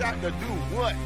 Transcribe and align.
Shot 0.00 0.18
to 0.22 0.30
do 0.30 0.46
what? 0.72 0.96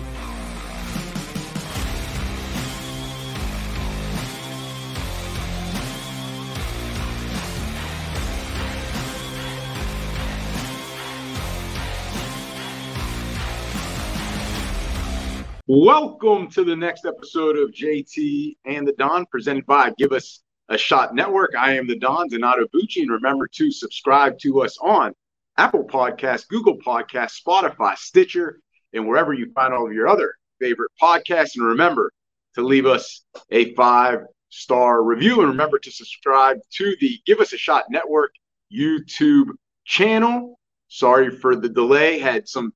Welcome 15.66 16.48
to 16.50 16.62
the 16.62 16.76
next 16.76 17.04
episode 17.04 17.58
of 17.58 17.72
JT 17.72 18.58
and 18.64 18.86
the 18.86 18.92
Don, 18.92 19.26
presented 19.26 19.66
by 19.66 19.92
Give 19.98 20.12
Us 20.12 20.44
a 20.68 20.78
Shot 20.78 21.16
Network. 21.16 21.56
I 21.58 21.76
am 21.76 21.88
the 21.88 21.98
Don 21.98 22.28
Donato 22.28 22.66
Bucci, 22.72 23.02
and 23.02 23.10
remember 23.10 23.48
to 23.54 23.72
subscribe 23.72 24.38
to 24.38 24.62
us 24.62 24.78
on 24.80 25.12
Apple 25.56 25.84
Podcasts, 25.84 26.46
Google 26.46 26.78
Podcasts, 26.78 27.42
Spotify, 27.44 27.96
Stitcher, 27.96 28.60
and 28.94 29.06
wherever 29.06 29.32
you 29.32 29.50
find 29.52 29.74
all 29.74 29.86
of 29.86 29.92
your 29.92 30.08
other 30.08 30.34
favorite 30.60 30.90
podcasts. 31.00 31.56
And 31.56 31.66
remember 31.66 32.12
to 32.54 32.62
leave 32.62 32.86
us 32.86 33.24
a 33.50 33.74
five 33.74 34.20
star 34.48 35.02
review. 35.02 35.40
And 35.40 35.50
remember 35.50 35.78
to 35.78 35.90
subscribe 35.90 36.58
to 36.76 36.96
the 37.00 37.18
Give 37.26 37.40
Us 37.40 37.52
a 37.52 37.58
Shot 37.58 37.84
Network 37.90 38.32
YouTube 38.72 39.50
channel. 39.84 40.58
Sorry 40.88 41.30
for 41.30 41.56
the 41.56 41.68
delay, 41.68 42.18
had 42.18 42.48
some 42.48 42.72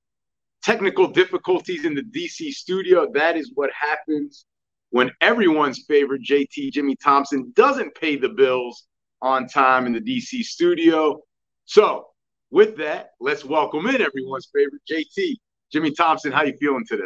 technical 0.61 1.07
difficulties 1.07 1.85
in 1.85 1.95
the 1.95 2.03
DC 2.03 2.51
studio. 2.51 3.09
That 3.13 3.37
is 3.37 3.51
what 3.55 3.69
happens 3.73 4.45
when 4.89 5.11
everyone's 5.21 5.85
favorite 5.87 6.23
JT 6.23 6.71
Jimmy 6.73 6.95
Thompson 7.01 7.53
doesn't 7.55 7.95
pay 7.95 8.17
the 8.17 8.29
bills 8.29 8.87
on 9.21 9.47
time 9.47 9.85
in 9.85 9.93
the 9.93 10.01
DC 10.01 10.43
studio. 10.43 11.21
So, 11.65 12.07
with 12.51 12.77
that, 12.77 13.11
let's 13.19 13.45
welcome 13.45 13.87
in 13.87 14.01
everyone's 14.01 14.49
favorite 14.53 14.81
JT 14.89 15.35
Jimmy 15.71 15.91
Thompson, 15.91 16.31
how 16.31 16.43
you 16.43 16.53
feeling 16.59 16.85
today? 16.87 17.03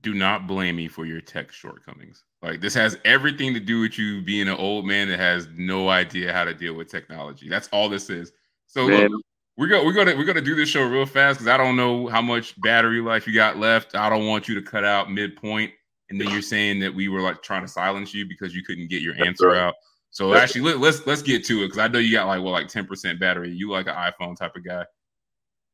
Do 0.00 0.14
not 0.14 0.46
blame 0.46 0.76
me 0.76 0.88
for 0.88 1.06
your 1.06 1.20
tech 1.20 1.50
shortcomings. 1.52 2.24
Like 2.42 2.60
this 2.60 2.74
has 2.74 2.98
everything 3.04 3.52
to 3.54 3.60
do 3.60 3.80
with 3.80 3.98
you 3.98 4.22
being 4.22 4.48
an 4.48 4.56
old 4.56 4.86
man 4.86 5.08
that 5.08 5.18
has 5.18 5.48
no 5.56 5.88
idea 5.88 6.32
how 6.32 6.44
to 6.44 6.54
deal 6.54 6.74
with 6.74 6.88
technology. 6.88 7.48
That's 7.48 7.68
all 7.72 7.88
this 7.88 8.08
is. 8.10 8.32
So 8.66 8.86
look, 8.86 9.10
we're 9.56 9.66
gonna 9.66 9.84
we're 9.84 9.92
gonna 9.92 10.14
we're 10.16 10.24
gonna 10.24 10.40
do 10.40 10.54
this 10.54 10.68
show 10.68 10.84
real 10.84 11.04
fast 11.04 11.38
because 11.38 11.48
I 11.48 11.56
don't 11.56 11.76
know 11.76 12.06
how 12.06 12.22
much 12.22 12.60
battery 12.60 13.00
life 13.00 13.26
you 13.26 13.34
got 13.34 13.56
left. 13.56 13.96
I 13.96 14.08
don't 14.08 14.26
want 14.26 14.46
you 14.46 14.54
to 14.54 14.62
cut 14.62 14.84
out 14.84 15.10
midpoint, 15.10 15.72
and 16.10 16.20
then 16.20 16.30
you're 16.30 16.42
saying 16.42 16.78
that 16.80 16.94
we 16.94 17.08
were 17.08 17.20
like 17.20 17.42
trying 17.42 17.62
to 17.62 17.68
silence 17.68 18.14
you 18.14 18.24
because 18.24 18.54
you 18.54 18.62
couldn't 18.62 18.88
get 18.88 19.02
your 19.02 19.14
answer 19.24 19.56
out. 19.56 19.74
So 20.10 20.32
actually, 20.34 20.60
let, 20.60 20.76
us 20.76 20.80
let's, 20.80 21.06
let's 21.08 21.22
get 21.22 21.44
to 21.46 21.62
it 21.62 21.66
because 21.66 21.78
I 21.78 21.88
know 21.88 21.98
you 21.98 22.12
got 22.12 22.28
like 22.28 22.40
well 22.40 22.52
like 22.52 22.68
ten 22.68 22.86
percent 22.86 23.18
battery. 23.18 23.50
You 23.50 23.70
like 23.70 23.88
an 23.88 23.94
iPhone 23.94 24.36
type 24.36 24.54
of 24.54 24.64
guy. 24.64 24.84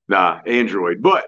Nah, 0.09 0.41
Android. 0.47 1.03
But 1.03 1.27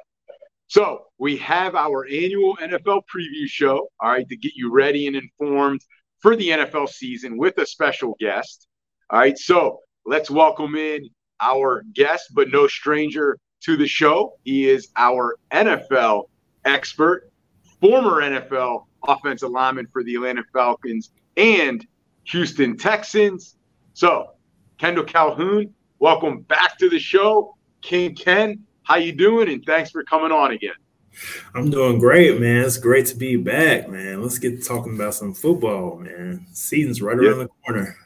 so 0.69 1.05
we 1.19 1.37
have 1.39 1.75
our 1.75 2.07
annual 2.07 2.57
NFL 2.57 3.03
preview 3.13 3.47
show, 3.47 3.89
all 4.01 4.11
right, 4.11 4.29
to 4.29 4.37
get 4.37 4.53
you 4.55 4.73
ready 4.73 5.07
and 5.07 5.17
informed 5.17 5.81
for 6.19 6.35
the 6.35 6.49
NFL 6.49 6.89
season 6.89 7.39
with 7.39 7.57
a 7.59 7.67
special 7.67 8.17
guest. 8.19 8.67
All 9.11 9.21
right, 9.21 9.39
so 9.39 9.81
let's 10.05 10.31
welcome 10.31 10.75
in 10.75 11.09
our 11.41 11.85
guest, 11.93 12.31
but 12.35 12.51
no 12.51 12.67
stranger 12.67 13.39
to 13.63 13.77
the 13.77 13.87
show. 13.87 14.35
He 14.45 14.69
is 14.69 14.89
our 14.97 15.37
NFL 15.53 16.25
expert, 16.65 17.31
former 17.81 18.23
NFL 18.23 18.87
offensive 19.07 19.51
lineman 19.51 19.87
for 19.93 20.03
the 20.03 20.17
Atlanta 20.17 20.43
Falcons 20.53 21.13
and 21.37 21.87
Houston 22.25 22.77
Texans. 22.77 23.57
So, 23.95 24.33
Kendall 24.79 25.05
Calhoun, 25.05 25.73
welcome 26.01 26.41
back 26.41 26.77
to 26.79 26.89
the 26.89 26.99
show. 26.99 27.57
King 27.83 28.17
Ken, 28.17 28.66
how 28.87 28.97
you 28.97 29.13
doing? 29.13 29.49
And 29.49 29.65
thanks 29.65 29.91
for 29.91 30.05
coming 30.05 30.33
on 30.33 30.53
again. 30.53 30.75
I'm 31.55 31.71
doing 31.71 31.99
great, 31.99 32.41
man. 32.41 32.65
It's 32.65 32.79
great 32.79 33.07
to 33.07 33.17
be 33.17 33.37
back, 33.37 33.89
man. 33.89 34.23
Let's 34.23 34.39
get 34.39 34.65
talking 34.65 34.95
about 34.95 35.15
some 35.15 35.35
football, 35.35 35.99
man. 35.99 36.47
Season's 36.53 37.03
right 37.03 37.17
around 37.17 37.39
the 37.39 37.49
corner. 37.65 37.97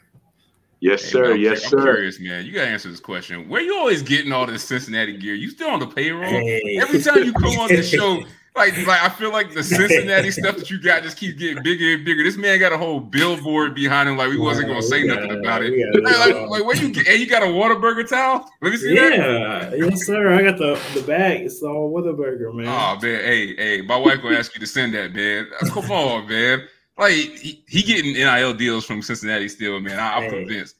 Yes, 0.79 1.03
sir. 1.03 1.35
Hey, 1.35 1.41
yes, 1.41 1.65
I'm 1.65 1.69
sir. 1.69 1.81
curious, 1.83 2.19
man. 2.19 2.45
You 2.45 2.53
gotta 2.53 2.69
answer 2.69 2.89
this 2.89 2.99
question. 2.99 3.47
Where 3.47 3.61
you 3.61 3.75
always 3.77 4.01
getting 4.01 4.31
all 4.31 4.47
this 4.47 4.63
Cincinnati 4.63 5.15
gear? 5.17 5.35
You 5.35 5.49
still 5.49 5.69
on 5.69 5.79
the 5.79 5.87
payroll? 5.87 6.23
Hey. 6.23 6.79
Every 6.81 7.01
time 7.01 7.23
you 7.23 7.33
come 7.33 7.59
on 7.59 7.67
the 7.67 7.83
show, 7.83 8.23
like, 8.55 8.75
like 8.85 9.01
I 9.01 9.09
feel 9.09 9.31
like 9.31 9.53
the 9.53 9.63
Cincinnati 9.63 10.31
stuff 10.31 10.57
that 10.57 10.69
you 10.69 10.81
got 10.81 11.03
just 11.03 11.17
keeps 11.17 11.39
getting 11.39 11.63
bigger 11.63 11.93
and 11.93 12.03
bigger. 12.03 12.23
This 12.23 12.37
man 12.37 12.59
got 12.59 12.73
a 12.73 12.77
whole 12.77 12.99
billboard 12.99 13.73
behind 13.73 14.09
him, 14.09 14.17
like 14.17 14.29
we 14.29 14.37
wasn't 14.37 14.67
gonna 14.67 14.81
say 14.81 15.03
nothing 15.03 15.31
about 15.31 15.63
it. 15.63 15.73
Like, 16.03 16.49
like, 16.49 16.65
where 16.65 16.75
you 16.75 16.91
get? 16.91 17.07
And 17.07 17.19
you 17.19 17.27
got 17.27 17.43
a 17.43 17.47
Whataburger 17.47 18.07
towel? 18.07 18.49
Let 18.61 18.71
me 18.71 18.77
see 18.77 18.93
yeah, 18.93 19.09
that. 19.09 19.77
Yeah, 19.77 19.85
yes, 19.85 20.05
sir. 20.05 20.33
I 20.33 20.43
got 20.43 20.57
the 20.57 20.79
the 20.93 21.05
bag. 21.05 21.41
It's 21.41 21.61
all 21.63 21.91
Whataburger, 21.93 22.53
man. 22.53 22.67
Oh 22.67 22.99
man, 23.01 23.23
hey, 23.23 23.55
hey, 23.55 23.81
my 23.81 23.97
wife 23.97 24.21
gonna 24.21 24.37
ask 24.37 24.53
you 24.53 24.59
to 24.59 24.67
send 24.67 24.93
that, 24.95 25.13
man. 25.13 25.47
Uh, 25.61 25.69
come 25.69 25.89
on, 25.91 26.27
man. 26.27 26.67
Like 26.97 27.13
he, 27.13 27.63
he 27.67 27.81
getting 27.81 28.13
NIL 28.13 28.53
deals 28.53 28.85
from 28.85 29.01
Cincinnati 29.01 29.47
still, 29.47 29.79
man. 29.79 29.97
I, 29.97 30.17
am 30.17 30.23
hey. 30.23 30.29
convinced. 30.29 30.75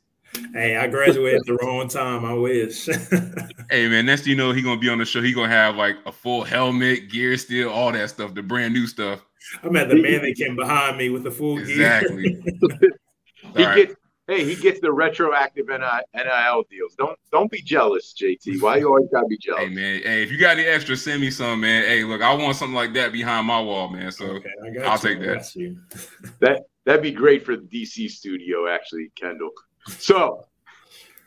Hey, 0.54 0.78
I 0.78 0.88
graduated 0.88 1.42
the 1.46 1.56
wrong 1.56 1.88
time. 1.88 2.26
I 2.26 2.34
wish. 2.34 2.86
hey 3.70 3.88
man, 3.88 4.06
next 4.06 4.26
you 4.28 4.36
know 4.36 4.52
he 4.52 4.62
gonna 4.62 4.80
be 4.80 4.90
on 4.90 4.98
the 4.98 5.06
show. 5.06 5.22
He 5.22 5.34
gonna 5.34 5.50
have 5.50 5.76
like 5.76 5.98
a 6.06 6.12
full 6.12 6.44
helmet, 6.44 7.10
gear, 7.10 7.38
steel, 7.38 7.70
all 7.70 7.92
that 7.92 8.10
stuff, 8.10 8.34
the 8.34 8.44
brand 8.44 8.74
new 8.74 8.88
stuff. 8.88 9.22
I'm 9.64 9.76
at 9.76 9.90
the 9.90 9.96
man 9.96 10.22
that 10.22 10.36
came 10.38 10.56
behind 10.56 10.98
me 10.98 11.10
with 11.10 11.24
the 11.24 11.32
full 11.32 11.58
exactly. 11.58 12.34
gear. 12.34 12.42
he 13.56 13.66
right. 13.66 13.76
gets 13.76 13.96
hey, 14.28 14.46
he 14.46 14.56
gets 14.56 14.80
the 14.80 14.92
retroactive 14.92 15.68
NIL 15.68 16.64
deals. 16.70 16.96
Don't 16.96 17.18
don't 17.32 17.52
be 17.52 17.62
jealous, 17.62 18.14
JT. 18.20 18.62
Why 18.62 18.78
you 18.78 18.88
always 18.88 19.10
gotta 19.12 19.28
be 19.28 19.38
jealous? 19.38 19.64
Hey 19.64 19.70
man, 19.70 20.02
hey, 20.04 20.24
if 20.24 20.32
you 20.32 20.38
got 20.38 20.58
any 20.58 20.68
extra, 20.68 20.96
send 20.96 21.22
me 21.22 21.30
some, 21.30 21.62
man. 21.62 21.84
Hey, 21.84 22.04
look, 22.04 22.22
I 22.22 22.34
want 22.34 22.56
something 22.56 22.76
like 22.76 22.94
that 22.94 23.12
behind 23.12 23.48
my 23.48 23.60
wall, 23.60 23.90
man. 23.90 24.12
So 24.12 24.26
okay, 24.26 24.50
I'll 24.84 24.94
you. 24.94 25.16
take 25.16 25.20
that. 25.20 25.80
that 26.40 26.64
that'd 26.86 27.02
be 27.02 27.12
great 27.12 27.46
for 27.46 27.56
the 27.58 27.64
DC 27.64 28.10
studio, 28.10 28.68
actually, 28.68 29.12
Kendall. 29.16 29.52
So, 29.88 30.46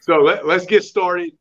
so 0.01 0.17
let, 0.19 0.47
let's 0.47 0.67
get 0.67 0.85
started. 0.85 1.33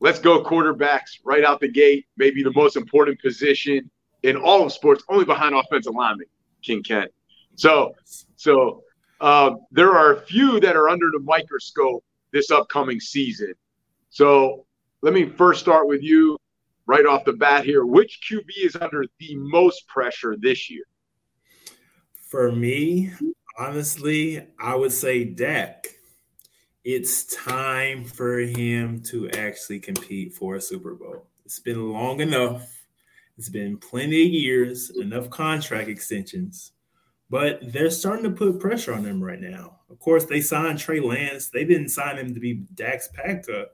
Let's 0.00 0.18
go 0.18 0.42
quarterbacks 0.42 1.20
right 1.24 1.44
out 1.44 1.60
the 1.60 1.68
gate. 1.68 2.06
Maybe 2.16 2.42
the 2.42 2.52
most 2.52 2.76
important 2.76 3.20
position 3.20 3.90
in 4.22 4.36
all 4.36 4.64
of 4.64 4.72
sports, 4.72 5.04
only 5.08 5.24
behind 5.24 5.54
offensive 5.54 5.94
lineman, 5.94 6.26
King 6.62 6.82
Kent. 6.82 7.10
So, 7.54 7.94
so 8.36 8.82
uh, 9.20 9.52
there 9.70 9.92
are 9.92 10.14
a 10.14 10.20
few 10.22 10.60
that 10.60 10.76
are 10.76 10.88
under 10.88 11.10
the 11.10 11.20
microscope 11.20 12.04
this 12.32 12.50
upcoming 12.50 13.00
season. 13.00 13.54
So 14.10 14.66
let 15.02 15.14
me 15.14 15.26
first 15.26 15.60
start 15.60 15.88
with 15.88 16.02
you 16.02 16.38
right 16.86 17.06
off 17.06 17.24
the 17.24 17.32
bat 17.32 17.64
here. 17.64 17.86
Which 17.86 18.20
QB 18.30 18.48
is 18.58 18.76
under 18.76 19.04
the 19.18 19.36
most 19.36 19.86
pressure 19.88 20.36
this 20.38 20.70
year? 20.70 20.84
For 22.28 22.52
me, 22.52 23.12
honestly, 23.58 24.46
I 24.58 24.74
would 24.74 24.92
say 24.92 25.24
Dak 25.24 25.86
it's 26.86 27.24
time 27.24 28.04
for 28.04 28.38
him 28.38 29.00
to 29.00 29.28
actually 29.30 29.80
compete 29.80 30.32
for 30.32 30.54
a 30.54 30.60
Super 30.60 30.94
Bowl. 30.94 31.26
It's 31.44 31.58
been 31.58 31.92
long 31.92 32.20
enough. 32.20 32.86
It's 33.36 33.48
been 33.48 33.76
plenty 33.76 34.24
of 34.24 34.30
years, 34.30 34.90
enough 34.90 35.28
contract 35.28 35.88
extensions, 35.88 36.74
but 37.28 37.58
they're 37.72 37.90
starting 37.90 38.22
to 38.22 38.30
put 38.30 38.60
pressure 38.60 38.94
on 38.94 39.04
him 39.04 39.20
right 39.20 39.40
now. 39.40 39.80
Of 39.90 39.98
course, 39.98 40.26
they 40.26 40.40
signed 40.40 40.78
Trey 40.78 41.00
Lance. 41.00 41.48
They 41.48 41.64
didn't 41.64 41.88
sign 41.88 42.18
him 42.18 42.32
to 42.34 42.38
be 42.38 42.62
Dak's 42.76 43.08
backup. 43.08 43.72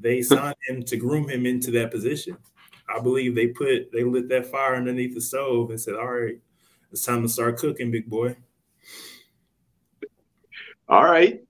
They 0.00 0.20
signed 0.22 0.56
him 0.66 0.82
to 0.82 0.96
groom 0.96 1.28
him 1.28 1.46
into 1.46 1.70
that 1.70 1.92
position. 1.92 2.38
I 2.92 2.98
believe 2.98 3.36
they 3.36 3.46
put 3.46 3.92
they 3.92 4.02
lit 4.02 4.28
that 4.30 4.46
fire 4.46 4.74
underneath 4.74 5.14
the 5.14 5.20
stove 5.20 5.70
and 5.70 5.80
said, 5.80 5.94
"All 5.94 6.10
right, 6.10 6.40
it's 6.90 7.04
time 7.04 7.22
to 7.22 7.28
start 7.28 7.58
cooking, 7.58 7.92
big 7.92 8.10
boy." 8.10 8.36
All 10.88 11.04
right, 11.04 11.44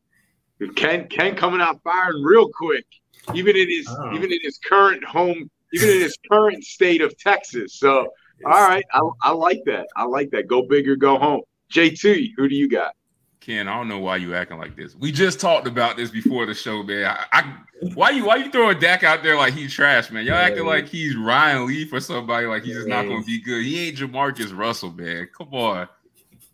Ken 0.75 1.09
Ken 1.09 1.37
coming 1.37 1.61
out 1.61 1.81
firing 1.83 2.23
real 2.23 2.49
quick, 2.49 2.87
even 3.35 3.57
in 3.57 3.69
his 3.69 3.87
oh. 3.89 4.15
even 4.15 4.33
in 4.33 4.39
his 4.43 4.59
current 4.59 5.05
home, 5.05 5.51
even 5.73 5.89
in 5.89 6.01
his 6.01 6.17
current 6.31 6.65
state 6.65 7.01
of 7.01 7.17
Texas. 7.19 7.79
So 7.79 8.09
all 8.45 8.69
right, 8.69 8.85
I, 8.93 9.01
I 9.23 9.31
like 9.33 9.63
that. 9.67 9.89
I 9.97 10.05
like 10.05 10.31
that. 10.31 10.47
Go 10.47 10.63
big 10.63 10.89
or 10.89 10.97
go 10.97 11.19
home. 11.19 11.43
JT, 11.73 12.31
who 12.37 12.49
do 12.49 12.55
you 12.55 12.69
got? 12.69 12.95
Ken, 13.41 13.67
I 13.67 13.77
don't 13.77 13.89
know 13.89 13.99
why 13.99 14.17
you 14.17 14.35
acting 14.35 14.59
like 14.59 14.77
this. 14.77 14.95
We 14.95 15.11
just 15.11 15.41
talked 15.41 15.67
about 15.67 15.97
this 15.97 16.11
before 16.11 16.45
the 16.45 16.55
show, 16.55 16.83
man. 16.83 17.07
I, 17.07 17.25
I 17.33 17.57
why 17.95 18.11
you 18.11 18.27
why 18.27 18.37
you 18.37 18.51
throwing 18.51 18.79
Dak 18.79 19.05
out 19.05 19.23
there 19.23 19.37
like 19.37 19.55
he's 19.55 19.73
trash, 19.73 20.11
man? 20.11 20.25
Y'all 20.25 20.35
yeah. 20.35 20.43
acting 20.43 20.67
like 20.67 20.87
he's 20.87 21.17
Ryan 21.17 21.67
Leaf 21.67 21.93
or 21.93 22.01
somebody 22.01 22.47
like 22.47 22.65
he's 22.65 22.75
just 22.75 22.89
not 22.89 23.07
gonna 23.07 23.25
be 23.25 23.41
good. 23.41 23.65
He 23.65 23.89
ain't 23.89 23.97
JaMarcus 23.97 24.57
Russell, 24.57 24.93
man. 24.93 25.29
Come 25.37 25.55
on. 25.55 25.89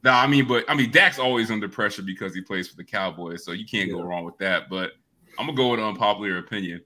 No, 0.04 0.10
I 0.10 0.26
mean, 0.26 0.46
but 0.46 0.66
I 0.68 0.74
mean, 0.74 0.90
Dak's 0.90 1.18
always 1.18 1.50
under 1.50 1.66
pressure 1.66 2.02
because 2.02 2.34
he 2.34 2.42
plays 2.42 2.68
for 2.68 2.76
the 2.76 2.84
Cowboys, 2.84 3.42
so 3.42 3.52
you 3.52 3.64
can't 3.64 3.88
yeah. 3.88 3.94
go 3.94 4.02
wrong 4.02 4.24
with 4.24 4.36
that. 4.36 4.68
But 4.68 4.92
I'm 5.38 5.46
gonna 5.46 5.56
go 5.56 5.70
with 5.70 5.80
an 5.80 5.86
unpopular 5.86 6.36
opinion. 6.38 6.82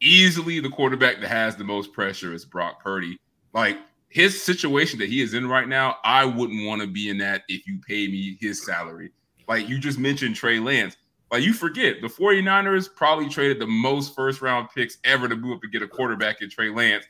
Easily, 0.00 0.58
the 0.58 0.70
quarterback 0.70 1.20
that 1.20 1.28
has 1.28 1.54
the 1.54 1.64
most 1.64 1.92
pressure 1.92 2.32
is 2.32 2.46
Brock 2.46 2.82
Purdy. 2.82 3.18
Like 3.52 3.76
his 4.08 4.42
situation 4.42 4.98
that 5.00 5.10
he 5.10 5.20
is 5.20 5.34
in 5.34 5.46
right 5.46 5.68
now, 5.68 5.96
I 6.02 6.24
wouldn't 6.24 6.66
want 6.66 6.80
to 6.80 6.88
be 6.88 7.10
in 7.10 7.18
that 7.18 7.42
if 7.48 7.66
you 7.66 7.78
pay 7.86 8.08
me 8.08 8.38
his 8.40 8.64
salary. 8.64 9.12
Like 9.46 9.68
you 9.68 9.78
just 9.78 9.98
mentioned 9.98 10.34
Trey 10.34 10.58
Lance. 10.58 10.96
Like 11.30 11.42
you 11.42 11.52
forget, 11.52 12.00
the 12.00 12.08
49ers 12.08 12.88
probably 12.94 13.28
traded 13.28 13.60
the 13.60 13.66
most 13.66 14.16
first 14.16 14.40
round 14.40 14.68
picks 14.74 14.96
ever 15.04 15.28
to 15.28 15.36
move 15.36 15.56
up 15.56 15.62
to 15.62 15.68
get 15.68 15.82
a 15.82 15.88
quarterback 15.88 16.40
in 16.40 16.48
Trey 16.48 16.70
Lance. 16.70 17.04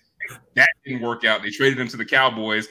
That 0.57 0.69
didn't 0.85 1.03
work 1.03 1.25
out. 1.25 1.43
They 1.43 1.51
traded 1.51 1.79
him 1.79 1.89
to 1.89 1.97
the 1.97 2.05
Cowboys. 2.05 2.69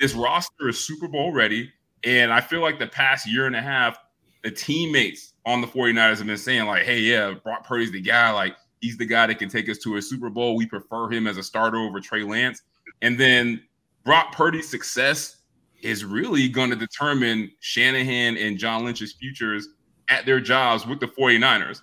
This 0.00 0.14
roster 0.14 0.68
is 0.68 0.78
Super 0.78 1.06
Bowl 1.06 1.32
ready. 1.32 1.72
And 2.04 2.32
I 2.32 2.40
feel 2.40 2.60
like 2.60 2.78
the 2.78 2.86
past 2.86 3.28
year 3.28 3.46
and 3.46 3.56
a 3.56 3.60
half, 3.62 3.98
the 4.42 4.50
teammates 4.50 5.34
on 5.44 5.60
the 5.60 5.66
49ers 5.66 6.18
have 6.18 6.26
been 6.26 6.36
saying, 6.36 6.66
like, 6.66 6.82
hey, 6.82 7.00
yeah, 7.00 7.34
Brock 7.42 7.66
Purdy's 7.66 7.92
the 7.92 8.00
guy. 8.00 8.30
Like, 8.30 8.56
he's 8.80 8.96
the 8.96 9.06
guy 9.06 9.26
that 9.26 9.38
can 9.38 9.48
take 9.48 9.68
us 9.68 9.78
to 9.78 9.96
a 9.96 10.02
Super 10.02 10.30
Bowl. 10.30 10.56
We 10.56 10.66
prefer 10.66 11.10
him 11.10 11.26
as 11.26 11.36
a 11.36 11.42
starter 11.42 11.78
over 11.78 12.00
Trey 12.00 12.22
Lance. 12.22 12.62
And 13.02 13.18
then 13.18 13.62
Brock 14.04 14.32
Purdy's 14.32 14.68
success 14.68 15.36
is 15.82 16.04
really 16.04 16.48
going 16.48 16.70
to 16.70 16.76
determine 16.76 17.50
Shanahan 17.60 18.36
and 18.36 18.58
John 18.58 18.84
Lynch's 18.84 19.12
futures 19.12 19.68
at 20.08 20.26
their 20.26 20.40
jobs 20.40 20.86
with 20.86 21.00
the 21.00 21.06
49ers. 21.06 21.82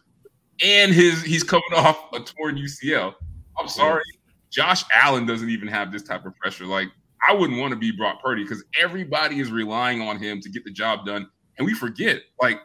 And 0.63 0.93
his 0.93 1.21
he's 1.21 1.43
coming 1.43 1.63
off 1.75 2.11
a 2.13 2.19
torn 2.19 2.57
UCL. 2.57 3.13
I'm 3.59 3.67
sorry. 3.67 4.03
Josh 4.49 4.83
Allen 4.93 5.25
doesn't 5.25 5.49
even 5.49 5.67
have 5.67 5.91
this 5.91 6.03
type 6.03 6.25
of 6.25 6.35
pressure. 6.35 6.65
Like, 6.65 6.89
I 7.25 7.33
wouldn't 7.33 7.59
want 7.59 7.71
to 7.71 7.77
be 7.77 7.91
Brock 7.91 8.21
Purdy 8.21 8.43
because 8.43 8.63
everybody 8.79 9.39
is 9.39 9.51
relying 9.51 10.01
on 10.01 10.17
him 10.17 10.41
to 10.41 10.49
get 10.49 10.63
the 10.63 10.71
job 10.71 11.05
done. 11.05 11.27
And 11.57 11.65
we 11.65 11.73
forget, 11.73 12.21
like, 12.41 12.59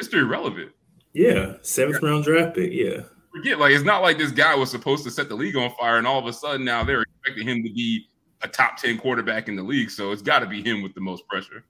Mr. 0.00 0.14
Irrelevant. 0.14 0.72
Yeah. 1.12 1.54
Seventh 1.62 2.02
round 2.02 2.24
draft 2.24 2.56
pick. 2.56 2.72
Yeah. 2.72 3.02
Forget, 3.32 3.58
like, 3.58 3.72
it's 3.72 3.84
not 3.84 4.02
like 4.02 4.18
this 4.18 4.32
guy 4.32 4.54
was 4.54 4.70
supposed 4.70 5.04
to 5.04 5.10
set 5.10 5.28
the 5.28 5.34
league 5.34 5.56
on 5.56 5.72
fire 5.78 5.98
and 5.98 6.06
all 6.06 6.18
of 6.18 6.26
a 6.26 6.32
sudden 6.32 6.64
now 6.64 6.82
they're 6.84 7.02
expecting 7.02 7.46
him 7.46 7.62
to 7.62 7.72
be 7.72 8.06
a 8.42 8.48
top 8.48 8.76
10 8.76 8.98
quarterback 8.98 9.48
in 9.48 9.56
the 9.56 9.62
league. 9.62 9.90
So 9.90 10.12
it's 10.12 10.22
got 10.22 10.40
to 10.40 10.46
be 10.46 10.62
him 10.62 10.82
with 10.82 10.94
the 10.94 11.00
most 11.00 11.26
pressure. 11.28 11.64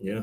Yeah. 0.00 0.22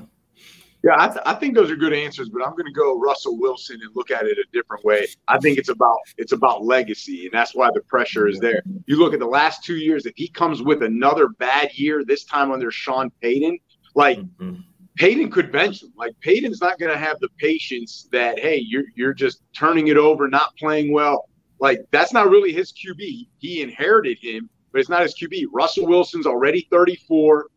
Yeah, 0.84 0.96
I, 0.98 1.08
th- 1.08 1.22
I, 1.26 1.34
think 1.34 1.56
those 1.56 1.72
are 1.72 1.76
good 1.76 1.94
answers, 1.94 2.30
but 2.30 2.46
I'm 2.46 2.52
going 2.52 2.66
to 2.66 2.72
go 2.72 3.00
Russell 3.00 3.38
Wilson 3.40 3.80
and 3.82 3.90
look 3.96 4.12
at 4.12 4.26
it 4.26 4.38
a 4.38 4.46
different 4.54 4.86
way. 4.86 5.08
I 5.28 5.40
think 5.40 5.58
it's 5.58 5.70
about 5.70 5.98
it's 6.18 6.34
about 6.34 6.64
legacy, 6.64 7.26
and 7.26 7.34
that's 7.34 7.56
why 7.56 7.70
the 7.74 7.82
pressure 7.82 8.28
is 8.28 8.40
there. 8.40 8.62
You 8.86 8.98
look 8.98 9.14
at 9.14 9.20
the 9.20 9.26
last 9.26 9.64
two 9.64 9.78
years; 9.78 10.06
if 10.06 10.14
he 10.16 10.28
comes 10.28 10.62
with 10.62 10.84
another 10.84 11.30
bad 11.30 11.74
year, 11.74 12.06
this 12.06 12.26
time 12.26 12.52
under 12.52 12.70
Sean 12.70 13.10
Payton, 13.22 13.58
like 13.96 14.20
mm-hmm. 14.20 14.62
Payton 14.98 15.32
could 15.32 15.52
bench 15.52 15.82
him. 15.82 15.94
Like 15.98 16.20
Payton's 16.20 16.62
not 16.62 16.78
going 16.80 16.92
to 16.92 16.98
have 16.98 17.20
the 17.20 17.30
patience 17.38 18.08
that 18.12 18.40
hey, 18.40 18.58
you're 18.58 18.86
you're 18.96 19.14
just 19.14 19.42
turning 19.56 19.88
it 19.88 19.98
over, 19.98 20.28
not 20.28 20.56
playing 20.58 20.94
well. 20.94 21.28
Like 21.60 21.86
that's 21.92 22.14
not 22.14 22.30
really 22.30 22.54
his 22.54 22.72
QB. 22.72 23.28
He 23.40 23.62
inherited 23.62 24.20
him, 24.22 24.50
but 24.72 24.80
it's 24.80 24.90
not 24.90 25.02
his 25.02 25.16
QB. 25.16 25.46
Russell 25.52 25.88
Wilson's 25.88 26.28
already 26.28 26.68
34. 26.70 27.48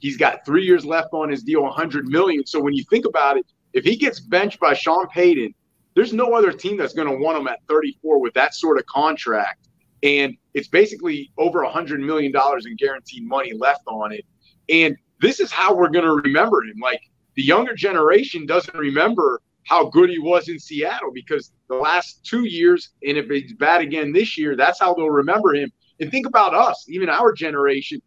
He's 0.00 0.16
got 0.16 0.44
three 0.44 0.64
years 0.64 0.84
left 0.84 1.08
on 1.12 1.28
his 1.30 1.42
deal, 1.42 1.62
100 1.62 2.06
million. 2.06 2.44
So 2.46 2.60
when 2.60 2.74
you 2.74 2.84
think 2.90 3.06
about 3.06 3.36
it, 3.36 3.46
if 3.72 3.84
he 3.84 3.96
gets 3.96 4.18
benched 4.20 4.58
by 4.58 4.74
Sean 4.74 5.06
Payton, 5.08 5.54
there's 5.94 6.12
no 6.12 6.34
other 6.34 6.52
team 6.52 6.76
that's 6.76 6.94
going 6.94 7.08
to 7.08 7.16
want 7.16 7.38
him 7.38 7.46
at 7.48 7.58
34 7.68 8.20
with 8.20 8.34
that 8.34 8.54
sort 8.54 8.78
of 8.78 8.86
contract. 8.86 9.68
And 10.02 10.36
it's 10.54 10.68
basically 10.68 11.30
over 11.36 11.62
100 11.62 12.00
million 12.00 12.32
dollars 12.32 12.66
in 12.66 12.76
guaranteed 12.76 13.24
money 13.24 13.52
left 13.52 13.82
on 13.86 14.12
it. 14.12 14.24
And 14.68 14.96
this 15.20 15.40
is 15.40 15.52
how 15.52 15.74
we're 15.74 15.90
going 15.90 16.04
to 16.04 16.14
remember 16.14 16.62
him. 16.62 16.76
Like 16.80 17.00
the 17.34 17.42
younger 17.42 17.74
generation 17.74 18.46
doesn't 18.46 18.76
remember 18.76 19.42
how 19.64 19.88
good 19.90 20.10
he 20.10 20.18
was 20.18 20.48
in 20.48 20.58
Seattle 20.58 21.12
because 21.12 21.52
the 21.68 21.76
last 21.76 22.24
two 22.24 22.44
years, 22.44 22.90
and 23.06 23.18
if 23.18 23.28
he's 23.28 23.52
bad 23.52 23.82
again 23.82 24.12
this 24.12 24.38
year, 24.38 24.56
that's 24.56 24.80
how 24.80 24.94
they'll 24.94 25.10
remember 25.10 25.54
him. 25.54 25.70
And 26.00 26.10
think 26.10 26.26
about 26.26 26.54
us, 26.54 26.86
even 26.88 27.10
our 27.10 27.32
generation. 27.32 28.00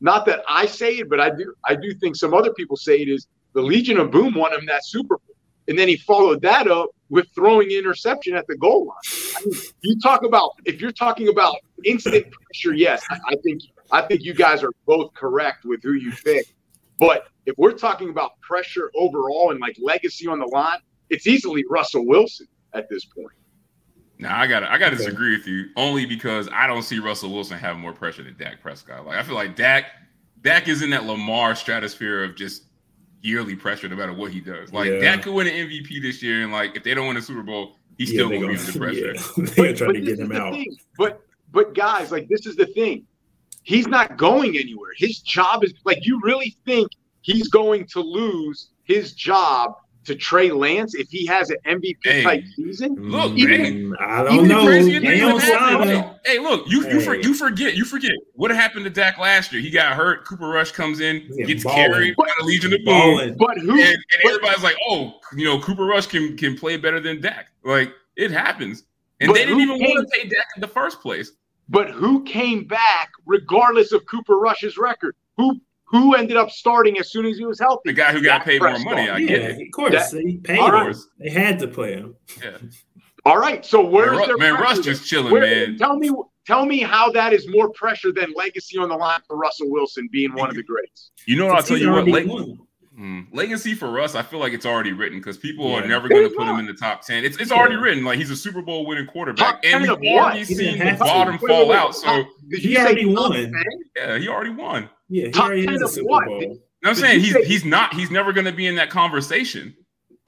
Not 0.00 0.24
that 0.26 0.42
I 0.48 0.66
say 0.66 0.98
it, 0.98 1.10
but 1.10 1.20
I 1.20 1.30
do. 1.30 1.54
I 1.66 1.74
do 1.74 1.94
think 1.94 2.16
some 2.16 2.32
other 2.34 2.52
people 2.52 2.76
say 2.76 3.00
it 3.00 3.08
is 3.08 3.26
the 3.52 3.60
Legion 3.60 3.98
of 3.98 4.10
Boom 4.10 4.34
won 4.34 4.52
him 4.52 4.64
that 4.66 4.84
Super 4.84 5.18
Bowl, 5.18 5.36
and 5.68 5.78
then 5.78 5.88
he 5.88 5.96
followed 5.96 6.40
that 6.42 6.68
up 6.68 6.90
with 7.10 7.26
throwing 7.34 7.70
interception 7.70 8.34
at 8.34 8.46
the 8.46 8.56
goal 8.56 8.86
line. 8.86 8.96
I 9.36 9.44
mean, 9.44 9.60
you 9.82 10.00
talk 10.00 10.24
about 10.24 10.52
if 10.64 10.80
you're 10.80 10.92
talking 10.92 11.28
about 11.28 11.56
instant 11.84 12.26
pressure, 12.30 12.74
yes, 12.74 13.04
I, 13.10 13.18
I 13.28 13.34
think 13.44 13.62
I 13.92 14.02
think 14.02 14.22
you 14.22 14.32
guys 14.34 14.62
are 14.62 14.72
both 14.86 15.12
correct 15.14 15.64
with 15.64 15.82
who 15.82 15.92
you 15.92 16.12
pick. 16.24 16.46
But 16.98 17.28
if 17.46 17.54
we're 17.58 17.72
talking 17.72 18.10
about 18.10 18.40
pressure 18.40 18.90
overall 18.94 19.50
and 19.50 19.60
like 19.60 19.76
legacy 19.80 20.26
on 20.26 20.38
the 20.38 20.46
line, 20.46 20.78
it's 21.08 21.26
easily 21.26 21.64
Russell 21.68 22.06
Wilson 22.06 22.46
at 22.74 22.88
this 22.88 23.04
point. 23.04 23.32
Now 24.20 24.38
I 24.38 24.46
gotta 24.46 24.70
I 24.70 24.76
gotta 24.78 24.94
okay. 24.94 25.04
disagree 25.04 25.36
with 25.36 25.46
you 25.46 25.70
only 25.76 26.04
because 26.04 26.48
I 26.52 26.66
don't 26.66 26.82
see 26.82 26.98
Russell 26.98 27.32
Wilson 27.32 27.58
having 27.58 27.80
more 27.80 27.94
pressure 27.94 28.22
than 28.22 28.36
Dak 28.36 28.60
Prescott. 28.60 29.06
Like 29.06 29.18
I 29.18 29.22
feel 29.22 29.34
like 29.34 29.56
Dak 29.56 29.86
Dak 30.42 30.68
is 30.68 30.82
in 30.82 30.90
that 30.90 31.04
Lamar 31.04 31.54
stratosphere 31.54 32.22
of 32.22 32.36
just 32.36 32.64
yearly 33.22 33.56
pressure 33.56 33.88
no 33.88 33.96
matter 33.96 34.12
what 34.12 34.30
he 34.30 34.40
does. 34.40 34.72
Like 34.72 34.90
yeah. 34.90 35.00
Dak 35.00 35.22
could 35.22 35.32
win 35.32 35.46
an 35.46 35.54
MVP 35.54 36.02
this 36.02 36.22
year, 36.22 36.42
and 36.42 36.52
like 36.52 36.76
if 36.76 36.84
they 36.84 36.92
don't 36.92 37.08
win 37.08 37.16
a 37.16 37.22
Super 37.22 37.42
Bowl, 37.42 37.76
he's 37.96 38.12
yeah, 38.12 38.18
still 38.18 38.28
gonna, 38.28 38.48
be 38.48 38.58
under 38.58 38.72
pressure. 38.78 39.14
Yeah. 39.14 39.46
They're 39.56 39.74
trying 39.74 39.94
to 39.94 40.00
get 40.02 40.18
him 40.18 40.32
out. 40.32 40.52
Thing. 40.52 40.76
But 40.98 41.22
but 41.50 41.74
guys, 41.74 42.12
like 42.12 42.28
this 42.28 42.44
is 42.44 42.56
the 42.56 42.66
thing. 42.66 43.06
He's 43.62 43.86
not 43.86 44.18
going 44.18 44.56
anywhere. 44.56 44.90
His 44.96 45.20
job 45.20 45.64
is 45.64 45.72
like 45.84 46.04
you 46.04 46.20
really 46.22 46.56
think 46.66 46.90
he's 47.22 47.48
going 47.48 47.86
to 47.86 48.00
lose 48.00 48.68
his 48.84 49.12
job 49.14 49.76
to 50.04 50.14
Trey 50.14 50.50
Lance 50.50 50.94
if 50.94 51.08
he 51.10 51.26
has 51.26 51.50
an 51.50 51.58
MVP 51.66 51.96
hey, 52.02 52.22
type 52.22 52.44
season? 52.56 52.94
Look, 52.96 53.32
even, 53.32 53.94
I 54.00 54.24
don't 54.24 54.48
know. 54.48 56.16
Hey, 56.24 56.38
look, 56.38 56.68
you 56.68 56.88
you, 56.88 57.00
for, 57.00 57.14
you 57.14 57.34
forget 57.34 57.74
you 57.74 57.84
forget 57.84 58.12
what 58.34 58.50
happened 58.50 58.84
to 58.84 58.90
Dak 58.90 59.18
last 59.18 59.52
year. 59.52 59.60
He 59.60 59.70
got 59.70 59.94
hurt. 59.94 60.24
Cooper 60.24 60.48
Rush 60.48 60.72
comes 60.72 61.00
in, 61.00 61.28
gets 61.46 61.64
balling. 61.64 61.92
carried 61.92 62.16
by 62.16 62.30
the 62.38 62.46
Legion 62.46 62.72
of 62.72 62.80
Boom. 62.84 63.36
But 63.38 63.58
who? 63.58 63.72
And, 63.72 63.80
and 63.80 64.24
everybody's 64.24 64.62
like, 64.62 64.76
oh, 64.88 65.14
you 65.36 65.44
know, 65.44 65.60
Cooper 65.60 65.84
Rush 65.84 66.06
can 66.06 66.36
can 66.36 66.56
play 66.56 66.76
better 66.76 67.00
than 67.00 67.20
Dak. 67.20 67.48
Like 67.64 67.92
it 68.16 68.30
happens, 68.30 68.84
and 69.20 69.34
they 69.34 69.44
didn't 69.44 69.60
even 69.60 69.78
came, 69.78 69.96
want 69.96 70.08
to 70.08 70.18
take 70.18 70.30
Dak 70.30 70.46
in 70.56 70.60
the 70.60 70.68
first 70.68 71.00
place. 71.00 71.32
But 71.68 71.90
who 71.90 72.24
came 72.24 72.64
back 72.64 73.10
regardless 73.26 73.92
of 73.92 74.04
Cooper 74.06 74.38
Rush's 74.38 74.76
record? 74.76 75.14
Who 75.36 75.60
who 75.90 76.14
ended 76.14 76.36
up 76.36 76.50
starting 76.50 76.98
as 76.98 77.10
soon 77.10 77.26
as 77.26 77.36
he 77.36 77.44
was 77.44 77.58
healthy? 77.58 77.90
The 77.90 77.92
guy 77.92 78.12
who 78.12 78.22
got 78.22 78.44
paid 78.44 78.62
more 78.62 78.78
money. 78.78 79.10
I 79.10 79.20
get 79.20 79.42
it. 79.42 79.66
Of 79.66 79.72
course, 79.74 79.92
that, 79.92 80.12
they 80.12 80.36
paid 80.36 80.58
right. 80.58 80.94
They 81.18 81.30
had 81.30 81.58
to 81.58 81.68
play 81.68 81.94
him. 81.94 82.14
Yeah. 82.40 82.58
All 83.24 83.38
right. 83.38 83.66
So 83.66 83.84
where's 83.84 84.16
man, 84.16 84.28
their 84.28 84.38
man 84.38 84.54
Russ 84.54 84.78
just 84.78 85.06
chilling, 85.06 85.32
Where, 85.32 85.42
man. 85.42 85.78
Tell 85.78 85.96
me, 85.96 86.10
tell 86.46 86.64
me 86.64 86.80
how 86.80 87.10
that 87.12 87.32
is 87.32 87.48
more 87.48 87.70
pressure 87.70 88.12
than 88.12 88.32
legacy 88.36 88.78
on 88.78 88.88
the 88.88 88.96
line 88.96 89.20
for 89.26 89.36
Russell 89.36 89.68
Wilson 89.68 90.08
being 90.12 90.32
one 90.32 90.48
of 90.48 90.56
the 90.56 90.62
greats. 90.62 91.10
You 91.26 91.36
know 91.36 91.46
what? 91.46 91.56
I'll 91.56 91.62
tell 91.62 91.76
you 91.76 91.90
what. 91.90 92.06
Leg- 92.06 92.30
hmm, 93.00 93.20
legacy 93.32 93.74
for 93.74 93.98
us, 93.98 94.14
I 94.14 94.22
feel 94.22 94.38
like 94.38 94.52
it's 94.52 94.66
already 94.66 94.92
written 94.92 95.18
because 95.18 95.38
people 95.38 95.70
yeah. 95.70 95.78
are 95.78 95.86
never 95.86 96.06
going 96.06 96.28
to 96.28 96.36
put 96.36 96.46
him 96.46 96.58
in 96.58 96.66
the 96.66 96.74
top 96.74 97.00
ten. 97.00 97.24
It's 97.24 97.38
it's 97.38 97.50
yeah. 97.50 97.56
already 97.56 97.76
written. 97.76 98.04
Like 98.04 98.18
he's 98.18 98.30
a 98.30 98.36
Super 98.36 98.60
Bowl 98.60 98.84
winning 98.84 99.06
quarterback, 99.06 99.64
and 99.64 99.82
we've 99.82 100.12
already 100.12 100.44
seen 100.44 100.78
the 100.78 100.96
bottom 100.98 101.38
wait, 101.40 101.48
fall 101.48 101.60
wait, 101.60 101.68
wait, 101.70 101.76
out. 101.78 101.94
So 101.94 102.24
he 102.50 102.76
already 102.76 103.06
won. 103.06 103.52
Yeah, 103.96 104.18
he 104.18 104.28
already 104.28 104.50
won. 104.50 104.90
Yeah, 105.08 105.26
he 105.26 105.30
top 105.30 105.46
already 105.46 105.66
is 105.66 105.82
a 105.82 105.88
Super 105.88 106.08
what? 106.08 106.26
Bowl. 106.26 106.58
I'm 106.84 106.94
saying 106.94 107.20
he's 107.20 107.36
he's 107.46 107.64
not 107.64 107.94
he's 107.94 108.10
never 108.10 108.32
going 108.32 108.46
to 108.46 108.52
be 108.52 108.66
in 108.66 108.74
that 108.76 108.90
conversation. 108.90 109.74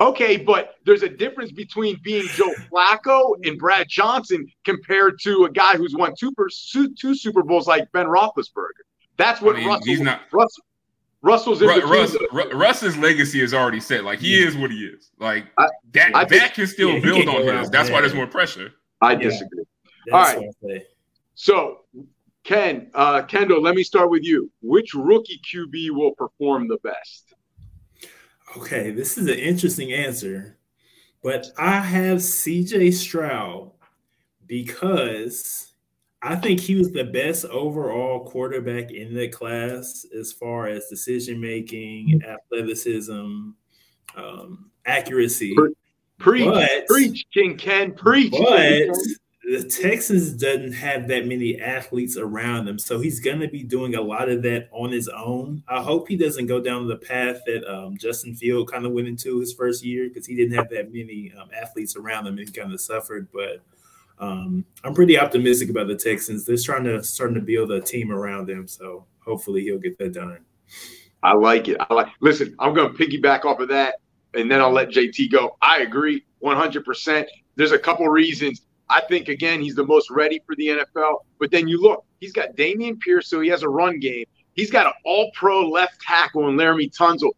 Okay, 0.00 0.36
but 0.36 0.74
there's 0.84 1.02
a 1.02 1.08
difference 1.08 1.52
between 1.52 1.96
being 2.02 2.26
Joe 2.28 2.52
Flacco 2.72 3.34
and 3.44 3.58
Brad 3.58 3.86
Johnson 3.88 4.46
compared 4.64 5.20
to 5.20 5.44
a 5.44 5.50
guy 5.50 5.76
who's 5.76 5.94
won 5.94 6.14
two, 6.18 6.32
two 6.98 7.14
Super 7.14 7.42
Bowls 7.42 7.68
like 7.68 7.92
Ben 7.92 8.06
Roethlisberger. 8.06 8.82
That's 9.16 9.40
what 9.40 9.56
I 9.56 9.58
mean, 9.60 9.68
Russell. 9.68 9.84
He's 9.86 10.00
not 10.00 10.22
Russell. 10.32 10.64
Russell's 11.22 11.62
in 11.62 11.68
Russ, 11.68 12.16
Russ, 12.32 12.52
Russ's 12.52 12.96
legacy 12.96 13.40
is 13.40 13.54
already 13.54 13.80
set. 13.80 14.04
Like 14.04 14.18
he 14.18 14.42
is 14.42 14.56
what 14.56 14.70
he 14.70 14.84
is. 14.84 15.10
Like 15.18 15.46
I, 15.56 15.68
that, 15.92 16.16
I 16.16 16.24
that 16.24 16.54
can 16.54 16.66
still 16.66 16.94
yeah, 16.94 17.00
build 17.00 17.28
on 17.28 17.46
his. 17.58 17.70
That's 17.70 17.90
why 17.90 18.00
there's 18.00 18.14
more 18.14 18.26
pressure. 18.26 18.72
I 19.00 19.14
disagree. 19.14 19.64
Yeah, 20.06 20.16
All 20.16 20.22
right. 20.64 20.82
So 21.34 21.80
Ken, 22.44 22.90
uh, 22.94 23.22
Kendall, 23.22 23.62
let 23.62 23.76
me 23.76 23.84
start 23.84 24.10
with 24.10 24.24
you. 24.24 24.50
Which 24.62 24.94
rookie 24.94 25.40
QB 25.52 25.90
will 25.90 26.12
perform 26.12 26.66
the 26.66 26.78
best? 26.82 27.34
Okay, 28.56 28.90
this 28.90 29.16
is 29.16 29.28
an 29.28 29.38
interesting 29.38 29.92
answer, 29.92 30.58
but 31.22 31.46
I 31.56 31.80
have 31.80 32.18
CJ 32.18 32.92
Stroud 32.94 33.70
because 34.46 35.71
I 36.22 36.36
think 36.36 36.60
he 36.60 36.76
was 36.76 36.92
the 36.92 37.04
best 37.04 37.44
overall 37.46 38.24
quarterback 38.24 38.92
in 38.92 39.14
the 39.14 39.28
class 39.28 40.06
as 40.16 40.32
far 40.32 40.68
as 40.68 40.86
decision 40.86 41.40
making, 41.40 42.22
athleticism, 42.24 43.50
um, 44.16 44.70
accuracy. 44.86 45.56
Preach, 46.18 46.44
but, 46.44 46.86
preach, 46.86 47.26
King 47.34 47.56
Ken, 47.56 47.92
preach. 47.92 48.30
But 48.30 48.96
the 49.42 49.64
Texans 49.64 50.32
doesn't 50.34 50.72
have 50.74 51.08
that 51.08 51.26
many 51.26 51.60
athletes 51.60 52.16
around 52.16 52.66
them, 52.66 52.78
so 52.78 53.00
he's 53.00 53.18
going 53.18 53.40
to 53.40 53.48
be 53.48 53.64
doing 53.64 53.96
a 53.96 54.00
lot 54.00 54.28
of 54.28 54.42
that 54.42 54.68
on 54.70 54.92
his 54.92 55.08
own. 55.08 55.64
I 55.66 55.82
hope 55.82 56.06
he 56.06 56.16
doesn't 56.16 56.46
go 56.46 56.60
down 56.60 56.86
the 56.86 56.96
path 56.96 57.40
that 57.46 57.68
um, 57.68 57.96
Justin 57.96 58.36
Field 58.36 58.70
kind 58.70 58.86
of 58.86 58.92
went 58.92 59.08
into 59.08 59.40
his 59.40 59.52
first 59.52 59.84
year 59.84 60.08
because 60.08 60.26
he 60.26 60.36
didn't 60.36 60.54
have 60.54 60.70
that 60.70 60.92
many 60.92 61.32
um, 61.36 61.48
athletes 61.60 61.96
around 61.96 62.28
him 62.28 62.38
and 62.38 62.48
he 62.48 62.52
kind 62.54 62.72
of 62.72 62.80
suffered. 62.80 63.26
But 63.32 63.62
um, 64.22 64.64
I'm 64.84 64.94
pretty 64.94 65.18
optimistic 65.18 65.68
about 65.68 65.88
the 65.88 65.96
Texans. 65.96 66.44
They're 66.46 66.56
trying 66.56 66.84
to 66.84 67.02
starting 67.02 67.34
to 67.34 67.40
build 67.40 67.72
a 67.72 67.80
team 67.80 68.12
around 68.12 68.46
them, 68.46 68.68
so 68.68 69.04
hopefully 69.18 69.62
he'll 69.62 69.78
get 69.78 69.98
that 69.98 70.12
done. 70.12 70.38
I 71.22 71.34
like 71.34 71.68
it. 71.68 71.76
I 71.80 71.92
like. 71.92 72.08
Listen, 72.20 72.54
I'm 72.58 72.72
going 72.72 72.94
to 72.94 72.98
piggyback 72.98 73.44
off 73.44 73.58
of 73.58 73.68
that, 73.68 73.96
and 74.34 74.50
then 74.50 74.60
I'll 74.60 74.70
let 74.70 74.90
JT 74.90 75.30
go. 75.32 75.56
I 75.60 75.80
agree 75.80 76.24
100. 76.38 76.84
percent 76.84 77.28
There's 77.56 77.72
a 77.72 77.78
couple 77.78 78.08
reasons 78.08 78.62
I 78.92 79.00
think 79.08 79.28
again 79.28 79.60
he's 79.60 79.74
the 79.74 79.86
most 79.86 80.10
ready 80.10 80.40
for 80.46 80.54
the 80.56 80.68
NFL. 80.68 81.20
But 81.40 81.50
then 81.50 81.66
you 81.66 81.80
look, 81.80 82.04
he's 82.20 82.32
got 82.32 82.54
Dameon 82.56 83.00
Pierce, 83.00 83.28
so 83.28 83.40
he 83.40 83.48
has 83.48 83.62
a 83.62 83.68
run 83.68 83.98
game. 83.98 84.26
He's 84.54 84.70
got 84.70 84.86
an 84.86 84.92
all-pro 85.06 85.68
left 85.68 86.00
tackle 86.00 86.48
in 86.48 86.56
Laremy 86.56 86.94
Tunsil. 86.94 87.30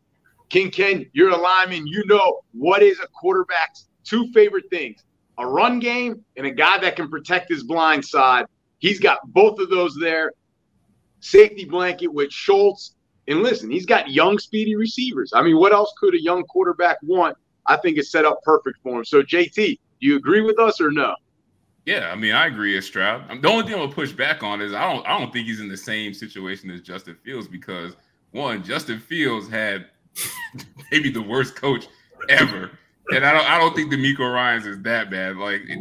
King 0.49 0.71
Ken, 0.71 1.07
you're 1.13 1.31
a 1.31 1.37
lineman. 1.37 1.87
You 1.87 2.05
know 2.07 2.41
what 2.53 2.83
is 2.83 2.99
a 2.99 3.07
quarterback's 3.07 3.87
two 4.03 4.31
favorite 4.33 4.69
things: 4.69 5.05
a 5.39 5.47
run 5.47 5.81
game 5.81 6.25
and 6.37 6.47
a 6.47 6.51
guy 6.51 6.79
that 6.79 6.97
can 6.97 7.09
protect 7.09 7.51
his 7.51 7.63
blind 7.63 8.05
side. 8.05 8.47
He's 8.79 9.01
got 9.01 9.21
both 9.33 9.59
of 9.59 9.71
those 9.71 9.97
there. 10.01 10.33
Safety 11.21 11.65
blanket 11.65 12.09
with 12.09 12.31
Schultz. 12.31 12.95
And 13.27 13.43
listen, 13.43 13.71
he's 13.71 13.87
got 13.87 14.11
young, 14.11 14.39
speedy 14.39 14.77
receivers. 14.77 15.33
I 15.35 15.43
mean, 15.43 15.59
what 15.59 15.73
else 15.73 15.93
could 15.99 16.15
a 16.15 16.23
young 16.23 16.45
quarterback 16.45 16.99
want? 17.03 17.37
I 17.67 17.79
think 17.79 17.97
it's 17.97 18.11
set 18.11 18.27
up 18.27 18.43
perfect 18.43 18.79
for 18.83 18.99
him. 18.99 19.05
So, 19.05 19.23
JT, 19.23 19.55
do 19.55 19.79
you 20.01 20.17
agree 20.17 20.43
with 20.43 20.59
us 20.59 20.81
or 20.81 20.91
no? 20.91 21.15
Yeah, 21.87 22.11
I 22.11 22.15
mean, 22.15 22.33
I 22.33 22.47
agree 22.47 22.77
as 22.79 22.87
Stroud. 22.87 23.43
The 23.43 23.49
only 23.49 23.67
thing 23.67 23.79
I'll 23.79 23.89
push 23.89 24.13
back 24.13 24.43
on 24.43 24.63
is 24.63 24.73
I 24.73 24.91
don't 24.91 25.07
I 25.07 25.19
don't 25.19 25.33
think 25.33 25.47
he's 25.47 25.61
in 25.61 25.69
the 25.69 25.77
same 25.77 26.15
situation 26.15 26.71
as 26.71 26.81
Justin 26.81 27.17
Fields 27.23 27.47
because 27.47 27.97
one, 28.31 28.65
Justin 28.65 28.99
Fields 28.99 29.49
had 29.49 29.87
maybe 30.91 31.11
the 31.11 31.21
worst 31.21 31.57
coach 31.57 31.87
ever. 32.29 32.71
And 33.11 33.25
I 33.25 33.33
don't 33.33 33.47
I 33.47 33.59
don't 33.59 33.75
think 33.75 33.93
DeMeco 33.93 34.33
Ryans 34.33 34.67
is 34.67 34.81
that 34.83 35.11
bad. 35.11 35.37
Like 35.37 35.63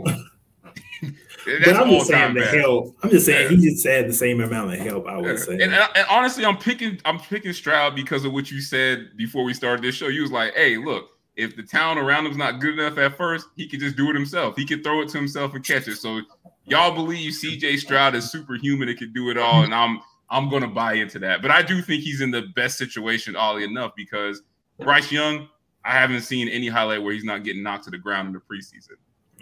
but 1.46 1.75
I'm 1.75 1.89
just 1.89 2.08
saying 2.08 2.34
the 2.34 2.42
bad. 2.42 2.53
help. 2.56 2.96
I'm 3.03 3.10
just 3.10 3.25
saying 3.25 3.51
yeah. 3.51 3.58
he 3.58 3.70
just 3.70 3.86
had 3.86 4.08
the 4.08 4.13
same 4.13 4.42
amount 4.42 4.74
of 4.74 4.80
help. 4.80 5.08
I 5.08 5.18
would 5.18 5.25
yeah. 5.25 5.36
say. 5.38 5.53
And, 5.53 5.74
and, 5.74 6.06
honestly, 6.10 6.46
I'm 6.46 6.58
picking 6.58 7.00
I'm 7.06 7.20
picking 7.20 7.53
Stroud 7.53 7.96
because 7.96 8.25
of 8.25 8.34
what 8.34 8.51
you 8.51 8.62
said 8.62 9.18
before 9.18 9.44
we 9.44 9.53
started 9.53 9.84
this 9.84 9.96
show. 9.96 10.08
You 10.08 10.22
was 10.22 10.32
like, 10.32 10.53
"Hey, 10.53 10.77
look, 10.77 11.10
if 11.36 11.56
the 11.56 11.63
town 11.63 11.98
around 11.98 12.25
him's 12.25 12.38
not 12.38 12.60
good 12.60 12.80
enough 12.80 12.98
at 12.98 13.18
first, 13.18 13.48
he 13.56 13.68
can 13.68 13.80
just 13.80 13.96
do 13.96 14.10
it 14.10 14.15
himself. 14.15 14.56
He 14.56 14.65
can 14.65 14.84
throw 14.84 15.01
it 15.01 15.10
to 15.10 15.18
himself 15.18 15.53
and 15.53 15.63
catch 15.63 15.88
it. 15.88 15.98
So 15.98 16.22
y'all 16.65 16.94
believe 16.94 17.34
CJ 17.34 17.80
Stroud 17.80 18.15
is 18.15 18.32
superhuman 18.32 18.89
and 18.89 18.98
can 18.98 19.12
do 19.13 19.30
it 19.30 19.38
all, 19.38 19.63
and 19.63 19.74
I'm 19.74 20.00
I'm 20.30 20.50
gonna 20.50 20.68
buy 20.68 20.94
into 20.94 21.20
that. 21.20 21.42
But 21.42 21.51
I 21.51 21.62
do 21.62 21.82
think 21.82 22.03
he's 22.03 22.22
in 22.22 22.32
the 22.32 22.44
best 22.56 22.77
situation, 22.77 23.36
oddly 23.36 23.63
enough, 23.63 23.94
because 23.96 24.42
Bryce 24.80 25.12
Young, 25.12 25.48
I 25.85 25.91
haven't 25.91 26.21
seen 26.21 26.47
any 26.47 26.67
highlight 26.67 27.01
where 27.03 27.13
he's 27.13 27.23
not 27.23 27.43
getting 27.43 27.63
knocked 27.63 27.85
to 27.85 27.91
the 27.91 27.97
ground 27.97 28.27
in 28.27 28.33
the 28.33 28.39
preseason. 28.39 28.95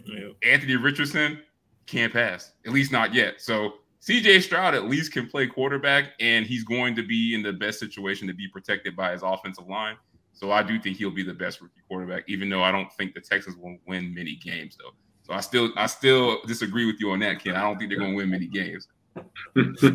Yeah. 0.06 0.30
Anthony 0.44 0.76
Richardson 0.76 1.40
can't 1.86 2.12
pass, 2.12 2.54
at 2.66 2.72
least 2.72 2.92
not 2.92 3.14
yet. 3.14 3.42
So 3.42 3.74
CJ 4.02 4.42
Stroud 4.42 4.74
at 4.74 4.86
least 4.86 5.12
can 5.12 5.28
play 5.28 5.46
quarterback, 5.46 6.14
and 6.20 6.46
he's 6.46 6.64
going 6.64 6.96
to 6.96 7.04
be 7.04 7.36
in 7.36 7.44
the 7.44 7.54
best 7.54 7.80
situation 7.80 8.28
to 8.28 8.34
be 8.34 8.48
protected 8.48 8.96
by 8.96 9.12
his 9.12 9.22
offensive 9.24 9.68
line. 9.68 9.96
So 10.34 10.52
I 10.52 10.64
do 10.64 10.80
think 10.80 10.98
he'll 10.98 11.12
be 11.12 11.24
the 11.24 11.34
best 11.34 11.62
rookie 11.62 11.82
quarterback, 11.88 12.24
even 12.28 12.50
though 12.50 12.64
I 12.64 12.72
don't 12.72 12.92
think 12.94 13.14
the 13.14 13.22
Texans 13.22 13.56
will 13.58 13.78
win 13.86 14.14
many 14.14 14.36
games 14.36 14.76
though. 14.76 14.92
So 15.22 15.34
I 15.34 15.40
still 15.40 15.70
I 15.78 15.86
still 15.86 16.42
disagree 16.48 16.86
with 16.88 17.00
you 17.00 17.12
on 17.12 17.20
that, 17.20 17.44
Ken. 17.44 17.56
I 17.56 17.62
don't 17.62 17.78
think 17.78 17.92
they're 17.92 18.00
gonna 18.00 18.16
win 18.16 18.30
many 18.30 18.48
games. 18.48 18.88
so 19.78 19.92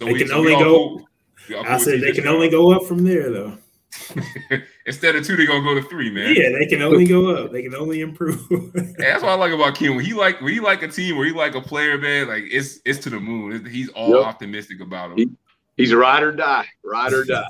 they 0.00 0.12
we, 0.12 0.18
can 0.18 0.28
so 0.28 0.38
only 0.38 0.52
go. 0.54 1.06
Cool. 1.46 1.64
I 1.64 1.78
said 1.78 2.00
they 2.00 2.12
can 2.12 2.26
only 2.26 2.48
go 2.48 2.72
up 2.72 2.84
from 2.84 3.04
there 3.04 3.30
though. 3.30 3.56
Instead 4.86 5.16
of 5.16 5.26
two, 5.26 5.36
they're 5.36 5.46
gonna 5.46 5.62
go 5.62 5.74
to 5.74 5.82
three, 5.82 6.10
man. 6.10 6.34
Yeah, 6.34 6.50
they 6.58 6.66
can 6.66 6.82
only 6.82 7.06
go 7.06 7.30
up. 7.36 7.52
They 7.52 7.62
can 7.62 7.74
only 7.74 8.00
improve. 8.00 8.46
hey, 8.50 8.92
that's 8.98 9.22
what 9.22 9.32
I 9.32 9.34
like 9.34 9.52
about 9.52 9.74
Ken. 9.74 9.96
When 9.96 10.04
he 10.04 10.12
like 10.12 10.40
when 10.40 10.52
he 10.52 10.60
like 10.60 10.82
a 10.82 10.88
team, 10.88 11.16
or 11.16 11.24
he 11.24 11.32
like 11.32 11.54
a 11.54 11.60
player, 11.60 11.98
man, 11.98 12.28
like 12.28 12.44
it's 12.46 12.80
it's 12.84 12.98
to 13.00 13.10
the 13.10 13.20
moon. 13.20 13.64
He's 13.66 13.88
all 13.90 14.16
yep. 14.16 14.26
optimistic 14.26 14.80
about 14.80 15.12
him. 15.12 15.16
He, 15.18 15.30
he's 15.76 15.94
ride 15.94 16.22
or 16.22 16.32
die, 16.32 16.66
ride 16.84 17.12
or 17.12 17.24
die. 17.24 17.44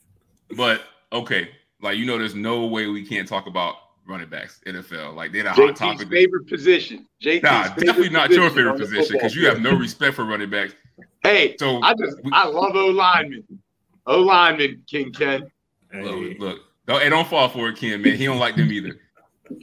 but 0.56 0.82
okay, 1.12 1.50
like 1.80 1.98
you 1.98 2.06
know, 2.06 2.18
there's 2.18 2.34
no 2.34 2.66
way 2.66 2.86
we 2.86 3.06
can't 3.06 3.28
talk 3.28 3.46
about 3.46 3.76
running 4.06 4.28
backs 4.28 4.60
NFL. 4.66 5.14
Like 5.14 5.32
they're 5.32 5.44
the 5.44 5.52
hot 5.52 5.76
topic. 5.76 6.08
Favorite 6.08 6.48
position. 6.48 7.06
JT's 7.22 7.42
nah, 7.42 7.68
definitely 7.74 8.10
not 8.10 8.30
your 8.30 8.50
favorite 8.50 8.78
position 8.78 9.12
because 9.12 9.34
you 9.34 9.46
have 9.46 9.60
no 9.60 9.76
respect 9.76 10.14
for 10.14 10.24
running 10.24 10.50
backs. 10.50 10.74
Hey, 11.22 11.54
so 11.58 11.80
I 11.82 11.94
just 11.94 12.16
we, 12.22 12.30
I 12.32 12.46
love 12.46 12.74
O 12.74 12.86
lineman. 12.86 13.44
O 14.06 14.20
lineman, 14.20 14.82
King 14.88 15.12
Ken. 15.12 15.51
Look, 15.94 16.38
look, 16.38 16.60
don't, 16.86 17.00
hey, 17.02 17.08
don't 17.08 17.28
fall 17.28 17.48
for 17.48 17.68
it, 17.68 17.76
Ken. 17.76 18.02
Man, 18.02 18.16
he 18.16 18.24
don't 18.26 18.38
like 18.38 18.56
them 18.56 18.72
either. 18.72 18.98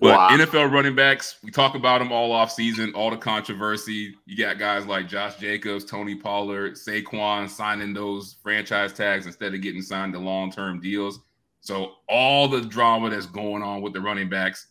But 0.01 0.17
wow. 0.17 0.29
NFL 0.29 0.71
running 0.71 0.93
backs, 0.93 1.37
we 1.43 1.49
talk 1.49 1.73
about 1.73 1.99
them 1.99 2.11
all 2.11 2.31
off 2.31 2.51
season, 2.51 2.93
all 2.93 3.09
the 3.09 3.17
controversy. 3.17 4.13
You 4.25 4.37
got 4.37 4.59
guys 4.59 4.85
like 4.85 5.07
Josh 5.07 5.37
Jacobs, 5.37 5.83
Tony 5.83 6.15
Pollard, 6.15 6.73
Saquon 6.73 7.49
signing 7.49 7.93
those 7.93 8.35
franchise 8.43 8.93
tags 8.93 9.25
instead 9.25 9.53
of 9.53 9.61
getting 9.61 9.81
signed 9.81 10.13
to 10.13 10.19
long 10.19 10.51
term 10.51 10.79
deals. 10.79 11.19
So 11.61 11.93
all 12.07 12.47
the 12.47 12.61
drama 12.61 13.09
that's 13.09 13.25
going 13.25 13.63
on 13.63 13.81
with 13.81 13.93
the 13.93 14.01
running 14.01 14.29
backs, 14.29 14.67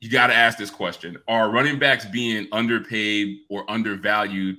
you 0.00 0.08
got 0.10 0.28
to 0.28 0.34
ask 0.34 0.56
this 0.56 0.70
question: 0.70 1.18
Are 1.28 1.50
running 1.50 1.78
backs 1.78 2.06
being 2.06 2.48
underpaid 2.52 3.40
or 3.50 3.70
undervalued, 3.70 4.56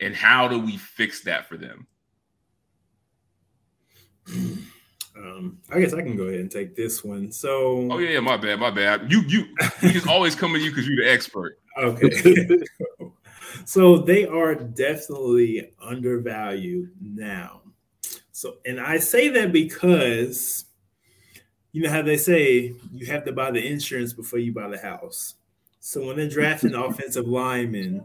and 0.00 0.14
how 0.14 0.46
do 0.46 0.58
we 0.58 0.76
fix 0.76 1.22
that 1.22 1.48
for 1.48 1.56
them? 1.56 1.86
Um, 5.16 5.58
I 5.70 5.80
guess 5.80 5.92
I 5.92 6.02
can 6.02 6.16
go 6.16 6.24
ahead 6.24 6.40
and 6.40 6.50
take 6.50 6.74
this 6.74 7.04
one. 7.04 7.30
So, 7.30 7.88
oh 7.90 7.98
yeah, 7.98 8.10
yeah 8.10 8.20
my 8.20 8.36
bad, 8.36 8.58
my 8.58 8.70
bad. 8.70 9.10
You 9.10 9.22
you 9.22 9.46
we 9.82 9.90
just 9.90 10.08
always 10.08 10.34
come 10.34 10.52
to 10.52 10.58
you 10.58 10.70
because 10.70 10.86
you're 10.86 11.04
the 11.04 11.10
expert. 11.10 11.58
Okay. 11.78 12.48
so 13.64 13.98
they 13.98 14.26
are 14.26 14.56
definitely 14.56 15.72
undervalued 15.80 16.90
now. 17.00 17.62
So, 18.32 18.56
and 18.66 18.80
I 18.80 18.98
say 18.98 19.28
that 19.28 19.52
because 19.52 20.64
you 21.72 21.82
know 21.82 21.90
how 21.90 22.02
they 22.02 22.16
say 22.16 22.74
you 22.92 23.06
have 23.06 23.24
to 23.26 23.32
buy 23.32 23.52
the 23.52 23.64
insurance 23.64 24.12
before 24.12 24.40
you 24.40 24.52
buy 24.52 24.68
the 24.68 24.78
house. 24.78 25.36
So 25.78 26.06
when 26.06 26.16
they're 26.16 26.28
drafting 26.28 26.74
offensive 26.74 27.28
linemen, 27.28 28.04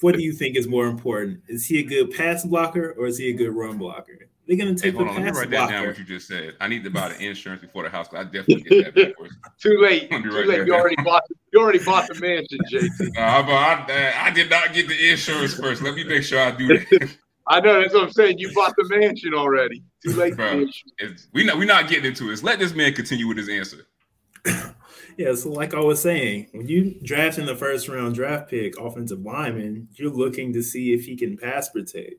what 0.00 0.14
do 0.16 0.22
you 0.22 0.32
think 0.32 0.56
is 0.56 0.66
more 0.66 0.86
important? 0.86 1.40
Is 1.48 1.66
he 1.66 1.78
a 1.80 1.84
good 1.84 2.10
pass 2.12 2.44
blocker 2.44 2.94
or 2.98 3.06
is 3.06 3.18
he 3.18 3.30
a 3.30 3.34
good 3.34 3.54
run 3.54 3.78
blocker? 3.78 4.28
They're 4.52 4.66
gonna 4.66 4.76
take 4.76 4.92
hey, 4.92 4.98
hold 4.98 5.06
the 5.06 5.12
on, 5.12 5.16
pass 5.16 5.24
let 5.24 5.32
me 5.32 5.40
write 5.40 5.50
that 5.50 5.70
down. 5.70 5.86
What 5.86 5.98
you 5.98 6.04
just 6.04 6.28
said. 6.28 6.56
I 6.60 6.68
need 6.68 6.84
to 6.84 6.90
buy 6.90 7.08
the 7.08 7.18
insurance 7.26 7.62
before 7.62 7.84
the 7.84 7.88
house. 7.88 8.08
I 8.12 8.24
definitely 8.24 8.60
get 8.64 8.94
that 8.94 8.94
backwards. 8.94 9.34
Too 9.58 9.78
late. 9.80 10.10
Too 10.10 10.30
late. 10.30 10.66
You 10.66 10.74
already 10.74 11.02
bought. 11.02 11.22
The, 11.26 11.36
you 11.54 11.60
already 11.62 11.78
bought 11.78 12.06
the 12.06 12.20
mansion, 12.20 12.58
JT. 12.70 13.16
Uh, 13.16 13.20
I, 13.20 13.86
I, 13.88 14.26
I, 14.26 14.30
did 14.30 14.50
not 14.50 14.74
get 14.74 14.88
the 14.88 15.10
insurance 15.10 15.54
first. 15.54 15.80
Let 15.80 15.94
me 15.94 16.04
make 16.04 16.22
sure 16.22 16.38
I 16.38 16.50
do 16.50 16.68
that. 16.68 17.16
I 17.46 17.60
know 17.60 17.80
that's 17.80 17.94
what 17.94 18.04
I'm 18.04 18.12
saying. 18.12 18.38
You 18.38 18.52
bought 18.54 18.74
the 18.76 18.86
mansion 18.90 19.32
already. 19.32 19.82
Too 20.04 20.12
late. 20.12 20.36
Bro, 20.36 20.66
we 21.32 21.44
not 21.44 21.56
we 21.56 21.64
not 21.64 21.88
getting 21.88 22.04
into 22.04 22.28
this. 22.28 22.42
Let 22.42 22.58
this 22.58 22.74
man 22.74 22.92
continue 22.92 23.26
with 23.28 23.38
his 23.38 23.48
answer. 23.48 23.86
yeah, 25.16 25.34
so 25.34 25.48
like 25.48 25.72
I 25.72 25.80
was 25.80 25.98
saying, 26.02 26.48
when 26.52 26.68
you 26.68 27.00
draft 27.02 27.38
in 27.38 27.46
the 27.46 27.56
first 27.56 27.88
round 27.88 28.16
draft 28.16 28.50
pick 28.50 28.78
offensive 28.78 29.22
lineman, 29.22 29.88
you're 29.94 30.10
looking 30.10 30.52
to 30.52 30.62
see 30.62 30.92
if 30.92 31.06
he 31.06 31.16
can 31.16 31.38
pass 31.38 31.70
protect 31.70 32.16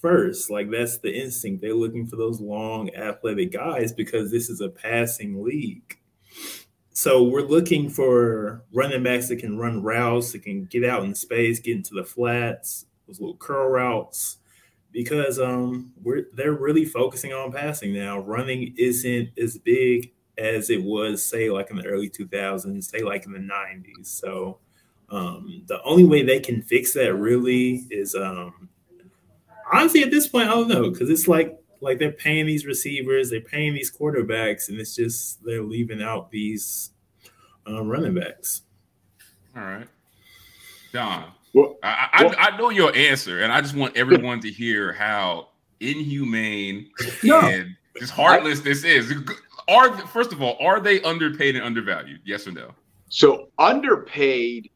first. 0.00 0.50
Like 0.50 0.70
that's 0.70 0.98
the 0.98 1.12
instinct. 1.12 1.62
They're 1.62 1.74
looking 1.74 2.06
for 2.06 2.16
those 2.16 2.40
long 2.40 2.94
athletic 2.94 3.52
guys 3.52 3.92
because 3.92 4.30
this 4.30 4.48
is 4.48 4.60
a 4.60 4.68
passing 4.68 5.42
league. 5.42 5.98
So 6.92 7.22
we're 7.22 7.42
looking 7.42 7.88
for 7.88 8.62
running 8.72 9.02
backs 9.02 9.28
that 9.28 9.36
can 9.36 9.56
run 9.56 9.82
routes, 9.82 10.32
that 10.32 10.42
can 10.42 10.64
get 10.64 10.84
out 10.84 11.04
in 11.04 11.14
space, 11.14 11.60
get 11.60 11.76
into 11.76 11.94
the 11.94 12.04
flats, 12.04 12.86
those 13.06 13.20
little 13.20 13.36
curl 13.36 13.68
routes 13.68 14.38
because 14.92 15.38
um 15.38 15.92
we're 16.02 16.26
they're 16.34 16.52
really 16.52 16.84
focusing 16.84 17.32
on 17.32 17.52
passing 17.52 17.94
now. 17.94 18.18
Running 18.18 18.74
isn't 18.76 19.30
as 19.38 19.58
big 19.58 20.12
as 20.38 20.70
it 20.70 20.82
was, 20.82 21.22
say, 21.24 21.50
like 21.50 21.70
in 21.70 21.76
the 21.76 21.86
early 21.86 22.08
2000s, 22.08 22.84
say 22.84 23.02
like 23.02 23.26
in 23.26 23.32
the 23.32 23.38
90s. 23.38 24.06
So 24.06 24.58
um, 25.10 25.64
the 25.66 25.82
only 25.82 26.04
way 26.04 26.22
they 26.22 26.40
can 26.40 26.62
fix 26.62 26.94
that 26.94 27.14
really 27.14 27.86
is 27.90 28.14
um, 28.14 28.69
honestly 29.72 30.02
at 30.02 30.10
this 30.10 30.28
point, 30.28 30.48
I 30.48 30.52
don't 30.52 30.68
know, 30.68 30.90
because 30.90 31.10
it's 31.10 31.28
like 31.28 31.56
like 31.80 31.98
they're 31.98 32.12
paying 32.12 32.46
these 32.46 32.66
receivers, 32.66 33.30
they're 33.30 33.40
paying 33.40 33.74
these 33.74 33.90
quarterbacks, 33.90 34.68
and 34.68 34.78
it's 34.78 34.94
just 34.94 35.42
they're 35.44 35.62
leaving 35.62 36.02
out 36.02 36.30
these 36.30 36.90
um, 37.66 37.88
running 37.88 38.14
backs. 38.14 38.62
All 39.56 39.62
right, 39.62 39.86
Don, 40.92 41.32
well, 41.52 41.76
I, 41.82 42.08
I, 42.12 42.24
well, 42.24 42.34
I, 42.38 42.56
know 42.56 42.70
your 42.70 42.94
answer, 42.94 43.40
and 43.40 43.52
I 43.52 43.60
just 43.60 43.74
want 43.74 43.96
everyone 43.96 44.40
to 44.40 44.50
hear 44.50 44.92
how 44.92 45.48
inhumane 45.80 46.90
no, 47.24 47.40
and 47.40 47.76
just 47.98 48.12
heartless 48.12 48.60
I, 48.60 48.64
this 48.64 48.84
is. 48.84 49.12
are 49.68 49.96
first 50.08 50.32
of 50.32 50.42
all, 50.42 50.56
are 50.60 50.80
they 50.80 51.02
underpaid 51.02 51.56
and 51.56 51.64
undervalued? 51.64 52.20
Yes 52.24 52.46
or 52.46 52.52
no? 52.52 52.72
So 53.08 53.48
underpaid, 53.58 54.70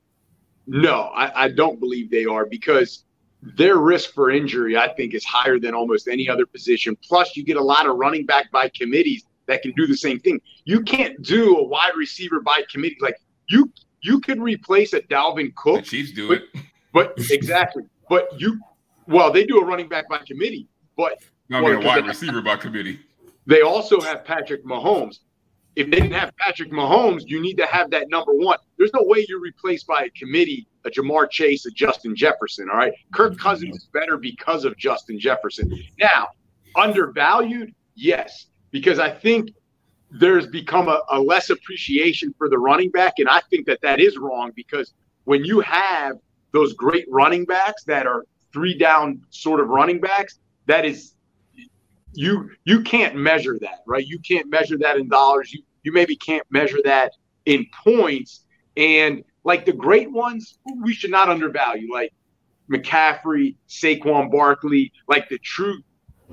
no, 0.67 1.13
I, 1.15 1.45
I 1.45 1.49
don't 1.49 1.79
believe 1.79 2.11
they 2.11 2.25
are 2.25 2.47
because 2.47 3.05
their 3.45 3.77
risk 3.77 4.15
for 4.15 4.31
injury, 4.31 4.77
I 4.77 4.89
think, 4.95 5.13
is 5.13 5.25
higher 5.25 5.59
than 5.59 5.75
almost 5.75 6.09
any 6.09 6.29
other 6.29 6.47
position. 6.47 6.97
Plus, 7.03 7.37
you 7.37 7.45
get 7.45 7.57
a 7.57 7.63
lot 7.63 7.87
of 7.87 7.97
running 7.97 8.25
back 8.25 8.51
by 8.51 8.71
committees 8.71 9.25
that 9.47 9.61
can 9.61 9.73
do 9.77 9.87
the 9.87 9.97
same 9.97 10.19
thing. 10.19 10.41
You 10.65 10.81
can't 10.83 11.21
do 11.23 11.59
a 11.59 11.63
wide 11.63 11.93
receiver 11.95 12.41
by 12.41 12.63
committee. 12.73 12.97
Like 13.01 13.21
you, 13.49 13.71
you 14.01 14.21
could 14.21 14.41
replace 14.41 14.95
a 14.95 15.01
Dalvin 15.01 15.55
Cook. 15.55 15.81
The 15.81 15.83
Chiefs 15.83 16.13
do 16.13 16.29
but, 16.29 16.39
it, 16.39 16.65
but 16.93 17.15
exactly. 17.31 17.83
But 18.09 18.29
you, 18.41 18.59
well, 19.07 19.31
they 19.31 19.45
do 19.45 19.59
a 19.59 19.65
running 19.65 19.89
back 19.89 20.09
by 20.09 20.19
committee, 20.19 20.67
but 20.97 21.19
I 21.53 21.61
mean, 21.61 21.75
a 21.75 21.81
wide 21.81 22.07
receiver 22.07 22.41
by 22.41 22.57
committee. 22.57 23.01
They 23.47 23.61
also 23.61 24.01
have 24.01 24.25
Patrick 24.25 24.65
Mahomes. 24.65 25.19
If 25.77 25.91
they 25.91 26.01
didn't 26.01 26.13
have 26.13 26.33
Patrick 26.37 26.71
Mahomes, 26.71 27.23
you 27.27 27.41
need 27.41 27.57
to 27.57 27.67
have 27.67 27.91
that 27.91 28.09
number 28.09 28.33
one. 28.33 28.59
There's 28.79 28.93
no 28.95 29.03
way 29.03 29.27
you're 29.29 29.41
replaced 29.41 29.87
by 29.87 30.05
a 30.05 30.11
committee, 30.11 30.69
a 30.85 30.91
Ja'Marr 30.91 31.29
Chase, 31.31 31.67
a 31.67 31.71
Justin 31.71 32.15
Jefferson. 32.15 32.69
All 32.71 32.77
right. 32.77 32.93
Kirk 33.13 33.33
mm-hmm. 33.33 33.43
Cousins 33.43 33.77
is 33.77 33.89
better 33.93 34.17
because 34.17 34.65
of 34.65 34.77
Justin 34.77 35.19
Jefferson. 35.19 35.73
Now, 35.99 36.29
undervalued, 36.77 37.75
yes, 37.97 38.47
because 38.71 38.99
I 38.99 39.11
think 39.11 39.51
there's 40.11 40.47
become 40.47 40.89
a, 40.89 41.01
a 41.11 41.21
less 41.21 41.51
appreciation 41.51 42.33
for 42.39 42.49
the 42.49 42.59
running 42.59 42.91
back. 42.91 43.15
And 43.19 43.29
I 43.29 43.41
think 43.51 43.67
that 43.67 43.81
that 43.83 44.01
is 44.01 44.17
wrong 44.17 44.53
because 44.55 44.95
when 45.25 45.45
you 45.45 45.61
have 45.61 46.17
those 46.53 46.73
great 46.75 47.07
running 47.11 47.45
backs 47.45 47.83
that 47.85 48.07
are 48.07 48.25
three 48.53 48.79
down 48.79 49.23
sort 49.31 49.59
of 49.59 49.69
running 49.69 50.01
backs, 50.01 50.39
that 50.67 50.85
is 50.85 51.14
you 52.15 52.51
you 52.65 52.83
can't 52.83 53.17
measure 53.17 53.59
that, 53.61 53.83
right? 53.87 54.07
You 54.07 54.19
can't 54.19 54.49
measure 54.49 54.79
that 54.79 54.97
in 54.97 55.09
dollars. 55.09 55.53
You 55.53 55.63
you 55.83 55.93
maybe 55.93 56.17
can't 56.17 56.47
measure 56.51 56.79
that 56.85 57.13
in 57.45 57.67
points. 57.85 58.45
And 58.77 59.25
like 59.45 59.67
the 59.67 59.73
great 59.73 60.11
ones, 60.11 60.59
we 60.83 60.95
should 60.95 61.11
not 61.11 61.29
undervalue, 61.29 61.93
like 61.93 62.13
McCaffrey, 62.71 63.57
Saquon 63.69 64.31
Barkley, 64.31 64.93
like 65.07 65.29
the 65.29 65.39
true 65.39 65.83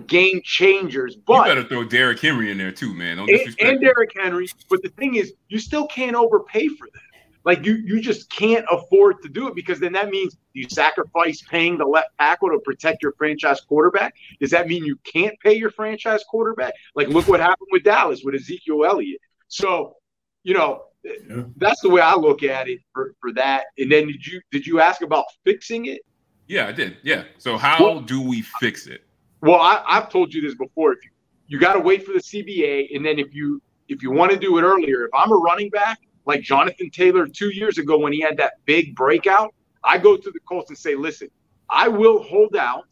game 0.07 0.41
changers. 0.43 1.15
But 1.15 1.47
you 1.47 1.55
better 1.55 1.63
throw 1.63 1.83
Derrick 1.83 2.19
Henry 2.19 2.51
in 2.51 2.57
there 2.57 2.71
too, 2.71 2.93
man. 2.93 3.19
And, 3.19 3.29
and 3.59 3.81
Derrick 3.81 4.11
Henry. 4.15 4.47
But 4.69 4.81
the 4.81 4.89
thing 4.89 5.15
is, 5.15 5.33
you 5.49 5.59
still 5.59 5.87
can't 5.87 6.15
overpay 6.15 6.69
for 6.69 6.87
that. 6.93 7.10
Like 7.43 7.65
you, 7.65 7.75
you 7.75 8.01
just 8.01 8.29
can't 8.29 8.65
afford 8.71 9.21
to 9.23 9.29
do 9.29 9.47
it 9.47 9.55
because 9.55 9.79
then 9.79 9.93
that 9.93 10.09
means 10.09 10.37
you 10.53 10.67
sacrifice 10.69 11.41
paying 11.41 11.77
the 11.77 11.85
left 11.85 12.09
tackle 12.19 12.49
to 12.49 12.59
protect 12.59 13.01
your 13.01 13.13
franchise 13.13 13.61
quarterback. 13.61 14.13
Does 14.39 14.51
that 14.51 14.67
mean 14.67 14.85
you 14.85 14.97
can't 14.97 15.37
pay 15.39 15.53
your 15.53 15.71
franchise 15.71 16.23
quarterback? 16.29 16.73
Like 16.95 17.07
look 17.07 17.27
what 17.27 17.39
happened 17.39 17.69
with 17.71 17.83
Dallas 17.83 18.21
with 18.23 18.35
Ezekiel 18.35 18.85
Elliott. 18.85 19.19
So, 19.47 19.97
you 20.43 20.53
know, 20.53 20.83
yeah. 21.03 21.43
that's 21.57 21.81
the 21.81 21.89
way 21.89 22.01
I 22.01 22.15
look 22.15 22.43
at 22.43 22.67
it 22.67 22.79
for, 22.93 23.15
for 23.19 23.33
that. 23.33 23.65
And 23.77 23.91
then 23.91 24.07
did 24.07 24.25
you 24.25 24.41
did 24.51 24.67
you 24.67 24.79
ask 24.79 25.01
about 25.01 25.25
fixing 25.43 25.87
it? 25.87 26.01
Yeah, 26.47 26.67
I 26.67 26.71
did. 26.71 26.97
Yeah. 27.01 27.23
So 27.37 27.57
how 27.57 27.83
well, 27.83 28.01
do 28.01 28.21
we 28.21 28.41
fix 28.59 28.85
it? 28.85 29.03
Well, 29.41 29.59
I, 29.59 29.83
have 29.87 30.09
told 30.09 30.33
you 30.33 30.41
this 30.41 30.53
before. 30.53 30.93
If 30.93 31.03
you, 31.03 31.09
you 31.47 31.59
got 31.59 31.73
to 31.73 31.79
wait 31.79 32.05
for 32.05 32.13
the 32.13 32.19
CBA, 32.19 32.95
and 32.95 33.03
then 33.03 33.17
if 33.17 33.33
you 33.33 33.61
if 33.87 34.03
you 34.03 34.11
want 34.11 34.31
to 34.31 34.37
do 34.37 34.57
it 34.57 34.61
earlier, 34.61 35.05
if 35.05 35.11
I'm 35.13 35.31
a 35.31 35.35
running 35.35 35.69
back 35.69 35.97
like 36.25 36.41
Jonathan 36.41 36.89
Taylor 36.89 37.27
two 37.27 37.49
years 37.49 37.77
ago 37.77 37.97
when 37.97 38.13
he 38.13 38.21
had 38.21 38.37
that 38.37 38.53
big 38.65 38.95
breakout, 38.95 39.53
I 39.83 39.97
go 39.97 40.15
to 40.15 40.31
the 40.31 40.39
Colts 40.41 40.69
and 40.69 40.77
say, 40.77 40.95
listen, 40.95 41.29
I 41.69 41.87
will 41.87 42.21
hold 42.21 42.55
out, 42.55 42.87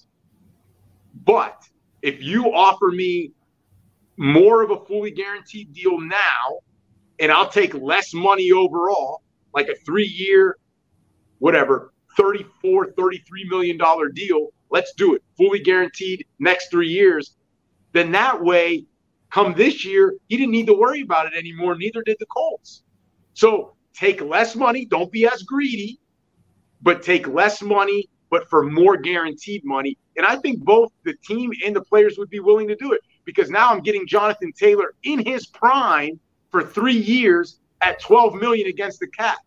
but 1.26 1.64
if 2.02 2.22
you 2.24 2.54
offer 2.54 2.90
me 2.90 3.32
more 4.18 4.64
of 4.64 4.72
a 4.72 4.86
fully 4.86 5.12
guaranteed 5.12 5.74
deal 5.74 6.00
now, 6.00 6.60
and 7.20 7.32
I'll 7.32 7.50
take 7.50 7.74
less 7.74 8.14
money 8.14 8.52
overall, 8.52 9.22
like 9.54 9.68
a 9.68 9.76
three 9.86 10.08
year, 10.08 10.58
whatever, 11.40 11.94
34, 12.18 12.92
33 12.94 13.50
million 13.50 13.78
dollar 13.78 14.10
deal, 14.10 14.48
let's 14.70 14.94
do 14.94 15.14
it. 15.16 15.24
Fully 15.38 15.60
guaranteed 15.60 16.26
next 16.40 16.70
three 16.70 16.90
years. 16.90 17.36
Then 17.92 18.12
that 18.12 18.42
way, 18.42 18.86
come 19.32 19.54
this 19.54 19.86
year, 19.86 20.16
he 20.28 20.38
didn't 20.38 20.52
need 20.52 20.68
to 20.68 20.74
worry 20.74 21.02
about 21.02 21.28
it 21.28 21.34
anymore. 21.38 21.76
Neither 21.76 22.02
did 22.04 22.18
the 22.20 22.26
Colts. 22.28 22.84
So 23.40 23.72
take 23.94 24.20
less 24.20 24.54
money. 24.54 24.84
Don't 24.84 25.10
be 25.14 25.26
as 25.26 25.44
greedy, 25.44 25.98
but 26.82 27.02
take 27.02 27.26
less 27.26 27.62
money, 27.62 28.10
but 28.30 28.50
for 28.50 28.64
more 28.64 28.98
guaranteed 28.98 29.64
money. 29.64 29.98
And 30.18 30.26
I 30.26 30.36
think 30.36 30.60
both 30.60 30.92
the 31.06 31.14
team 31.26 31.54
and 31.66 31.74
the 31.74 31.82
players 31.82 32.18
would 32.18 32.30
be 32.30 32.42
willing 32.42 32.68
to 32.68 32.76
do 32.76 32.92
it 32.92 33.00
because 33.24 33.50
now 33.50 33.70
I'm 33.70 33.80
getting 33.80 34.06
Jonathan 34.06 34.52
Taylor 34.52 34.94
in 35.04 35.26
his 35.26 35.46
prime 35.46 36.20
for 36.52 36.62
three 36.62 36.98
years 36.98 37.62
at 37.82 38.02
12 38.02 38.36
million 38.36 38.68
against 38.68 39.00
the 39.00 39.08
cap. 39.08 39.38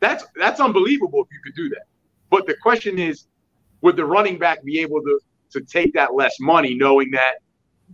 That's 0.00 0.26
that's 0.36 0.60
unbelievable 0.60 1.22
if 1.22 1.28
you 1.32 1.40
could 1.42 1.56
do 1.56 1.70
that. 1.70 1.86
But 2.28 2.46
the 2.46 2.54
question 2.54 2.98
is, 2.98 3.28
would 3.80 3.96
the 3.96 4.04
running 4.04 4.38
back 4.38 4.62
be 4.62 4.78
able 4.80 5.00
to 5.00 5.20
to 5.52 5.62
take 5.62 5.94
that 5.94 6.14
less 6.14 6.38
money, 6.38 6.74
knowing 6.74 7.12
that 7.12 7.36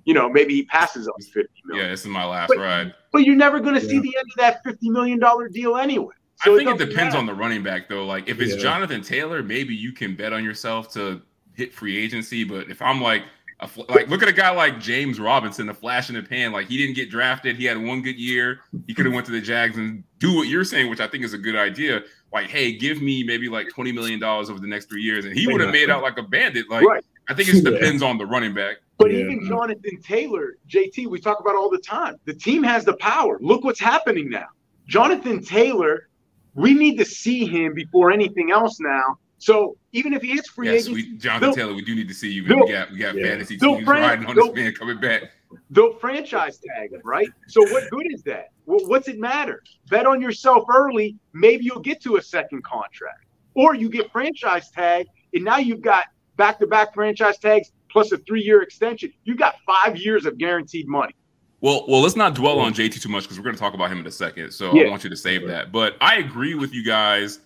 you 0.04 0.14
know, 0.14 0.28
maybe 0.28 0.54
he 0.54 0.64
passes 0.64 1.08
on 1.08 1.20
50 1.20 1.48
million. 1.64 1.86
Yeah, 1.86 1.90
this 1.90 2.00
is 2.00 2.08
my 2.08 2.24
last 2.24 2.48
but, 2.48 2.58
ride. 2.58 2.94
But 3.12 3.24
you're 3.24 3.36
never 3.36 3.60
going 3.60 3.74
to 3.74 3.80
yeah. 3.80 3.88
see 3.88 3.98
the 4.00 4.16
end 4.16 4.26
of 4.36 4.38
that 4.38 4.62
50 4.64 4.90
million 4.90 5.18
dollar 5.18 5.48
deal 5.48 5.76
anyway. 5.76 6.14
So 6.42 6.54
I 6.54 6.58
think 6.58 6.68
it, 6.68 6.80
it 6.80 6.86
depends 6.90 7.14
matter. 7.14 7.18
on 7.18 7.26
the 7.26 7.34
running 7.34 7.62
back 7.62 7.88
though. 7.88 8.04
Like 8.04 8.28
if 8.28 8.40
it's 8.40 8.56
yeah. 8.56 8.62
Jonathan 8.62 9.02
Taylor, 9.02 9.42
maybe 9.42 9.74
you 9.74 9.92
can 9.92 10.16
bet 10.16 10.32
on 10.32 10.44
yourself 10.44 10.92
to 10.94 11.22
hit 11.54 11.72
free 11.72 11.96
agency. 11.96 12.44
But 12.44 12.70
if 12.70 12.82
I'm 12.82 13.00
like, 13.00 13.22
a, 13.60 13.68
like 13.88 14.08
look 14.08 14.22
at 14.22 14.28
a 14.28 14.32
guy 14.32 14.50
like 14.50 14.80
James 14.80 15.20
Robinson, 15.20 15.66
the 15.66 15.74
flash 15.74 16.08
in 16.08 16.16
the 16.16 16.22
pan. 16.22 16.52
Like 16.52 16.68
he 16.68 16.76
didn't 16.76 16.96
get 16.96 17.10
drafted. 17.10 17.56
He 17.56 17.64
had 17.64 17.82
one 17.82 18.02
good 18.02 18.18
year. 18.18 18.60
He 18.86 18.94
could 18.94 19.06
have 19.06 19.14
went 19.14 19.26
to 19.26 19.32
the 19.32 19.40
Jags 19.40 19.76
and 19.76 20.02
do 20.18 20.34
what 20.34 20.48
you're 20.48 20.64
saying, 20.64 20.90
which 20.90 21.00
I 21.00 21.06
think 21.06 21.24
is 21.24 21.34
a 21.34 21.38
good 21.38 21.56
idea. 21.56 22.02
Like, 22.32 22.48
hey, 22.48 22.76
give 22.76 23.00
me 23.00 23.22
maybe 23.22 23.48
like 23.48 23.68
twenty 23.68 23.92
million 23.92 24.18
dollars 24.18 24.50
over 24.50 24.58
the 24.58 24.66
next 24.66 24.86
three 24.86 25.02
years, 25.02 25.24
and 25.24 25.36
he 25.36 25.46
would 25.46 25.60
have 25.60 25.70
made 25.70 25.88
out 25.88 26.02
like 26.02 26.18
a 26.18 26.22
bandit. 26.22 26.68
Like 26.68 26.84
right. 26.84 27.04
I 27.28 27.34
think 27.34 27.48
it 27.48 27.64
depends 27.64 28.02
yeah. 28.02 28.08
on 28.08 28.18
the 28.18 28.26
running 28.26 28.52
back. 28.54 28.78
But 28.98 29.10
yeah. 29.10 29.20
even 29.20 29.46
Jonathan 29.46 30.00
Taylor, 30.02 30.56
JT, 30.68 31.08
we 31.08 31.20
talk 31.20 31.40
about 31.40 31.56
all 31.56 31.70
the 31.70 31.78
time. 31.78 32.16
The 32.24 32.34
team 32.34 32.62
has 32.62 32.84
the 32.84 32.96
power. 32.96 33.38
Look 33.40 33.64
what's 33.64 33.80
happening 33.80 34.30
now. 34.30 34.46
Jonathan 34.86 35.42
Taylor, 35.42 36.08
we 36.54 36.74
need 36.74 36.98
to 36.98 37.04
see 37.04 37.46
him 37.46 37.74
before 37.74 38.12
anything 38.12 38.52
else 38.52 38.78
now. 38.80 39.18
So 39.38 39.76
even 39.92 40.14
if 40.14 40.22
he 40.22 40.32
is 40.32 40.46
free 40.46 40.70
yes, 40.70 40.82
agent, 40.82 40.94
we, 40.94 41.16
Jonathan 41.18 41.54
Taylor, 41.54 41.74
we 41.74 41.82
do 41.82 41.94
need 41.94 42.08
to 42.08 42.14
see 42.14 42.30
you. 42.30 42.44
We 42.44 42.72
got 42.72 42.90
we 42.90 42.98
got 42.98 43.14
yeah. 43.14 43.26
fantasy 43.26 43.58
teams 43.58 43.84
fran- 43.84 44.02
riding 44.02 44.26
on 44.26 44.36
this 44.36 44.54
man 44.54 44.72
coming 44.72 45.00
back. 45.00 45.24
They'll 45.70 45.94
franchise 45.94 46.58
tag 46.58 46.92
him, 46.92 47.00
right? 47.04 47.28
So 47.48 47.60
what 47.70 47.90
good 47.90 48.06
is 48.10 48.22
that? 48.22 48.52
Well, 48.66 48.86
what's 48.86 49.08
it 49.08 49.18
matter? 49.18 49.62
Bet 49.88 50.06
on 50.06 50.20
yourself 50.20 50.64
early. 50.72 51.16
Maybe 51.32 51.64
you'll 51.64 51.80
get 51.80 52.00
to 52.02 52.16
a 52.16 52.22
second 52.22 52.64
contract, 52.64 53.26
or 53.54 53.74
you 53.74 53.88
get 53.88 54.10
franchise 54.10 54.70
tag, 54.70 55.06
and 55.32 55.44
now 55.44 55.58
you've 55.58 55.82
got 55.82 56.06
back-to-back 56.36 56.94
franchise 56.94 57.38
tags 57.38 57.70
plus 57.94 58.10
a 58.12 58.18
three-year 58.18 58.60
extension. 58.60 59.10
You 59.22 59.36
got 59.36 59.54
five 59.64 59.96
years 59.96 60.26
of 60.26 60.36
guaranteed 60.36 60.88
money. 60.88 61.14
Well, 61.60 61.86
well, 61.88 62.02
let's 62.02 62.16
not 62.16 62.34
dwell 62.34 62.58
on 62.58 62.74
JT 62.74 63.00
too 63.00 63.08
much 63.08 63.22
because 63.22 63.38
we're 63.38 63.44
going 63.44 63.54
to 63.54 63.60
talk 63.60 63.72
about 63.72 63.90
him 63.90 64.00
in 64.00 64.06
a 64.06 64.10
second. 64.10 64.50
So 64.50 64.74
yeah. 64.74 64.88
I 64.88 64.90
want 64.90 65.04
you 65.04 65.08
to 65.10 65.16
save 65.16 65.46
that. 65.46 65.72
But 65.72 65.96
I 66.00 66.16
agree 66.16 66.54
with 66.54 66.74
you 66.74 66.84
guys. 66.84 67.38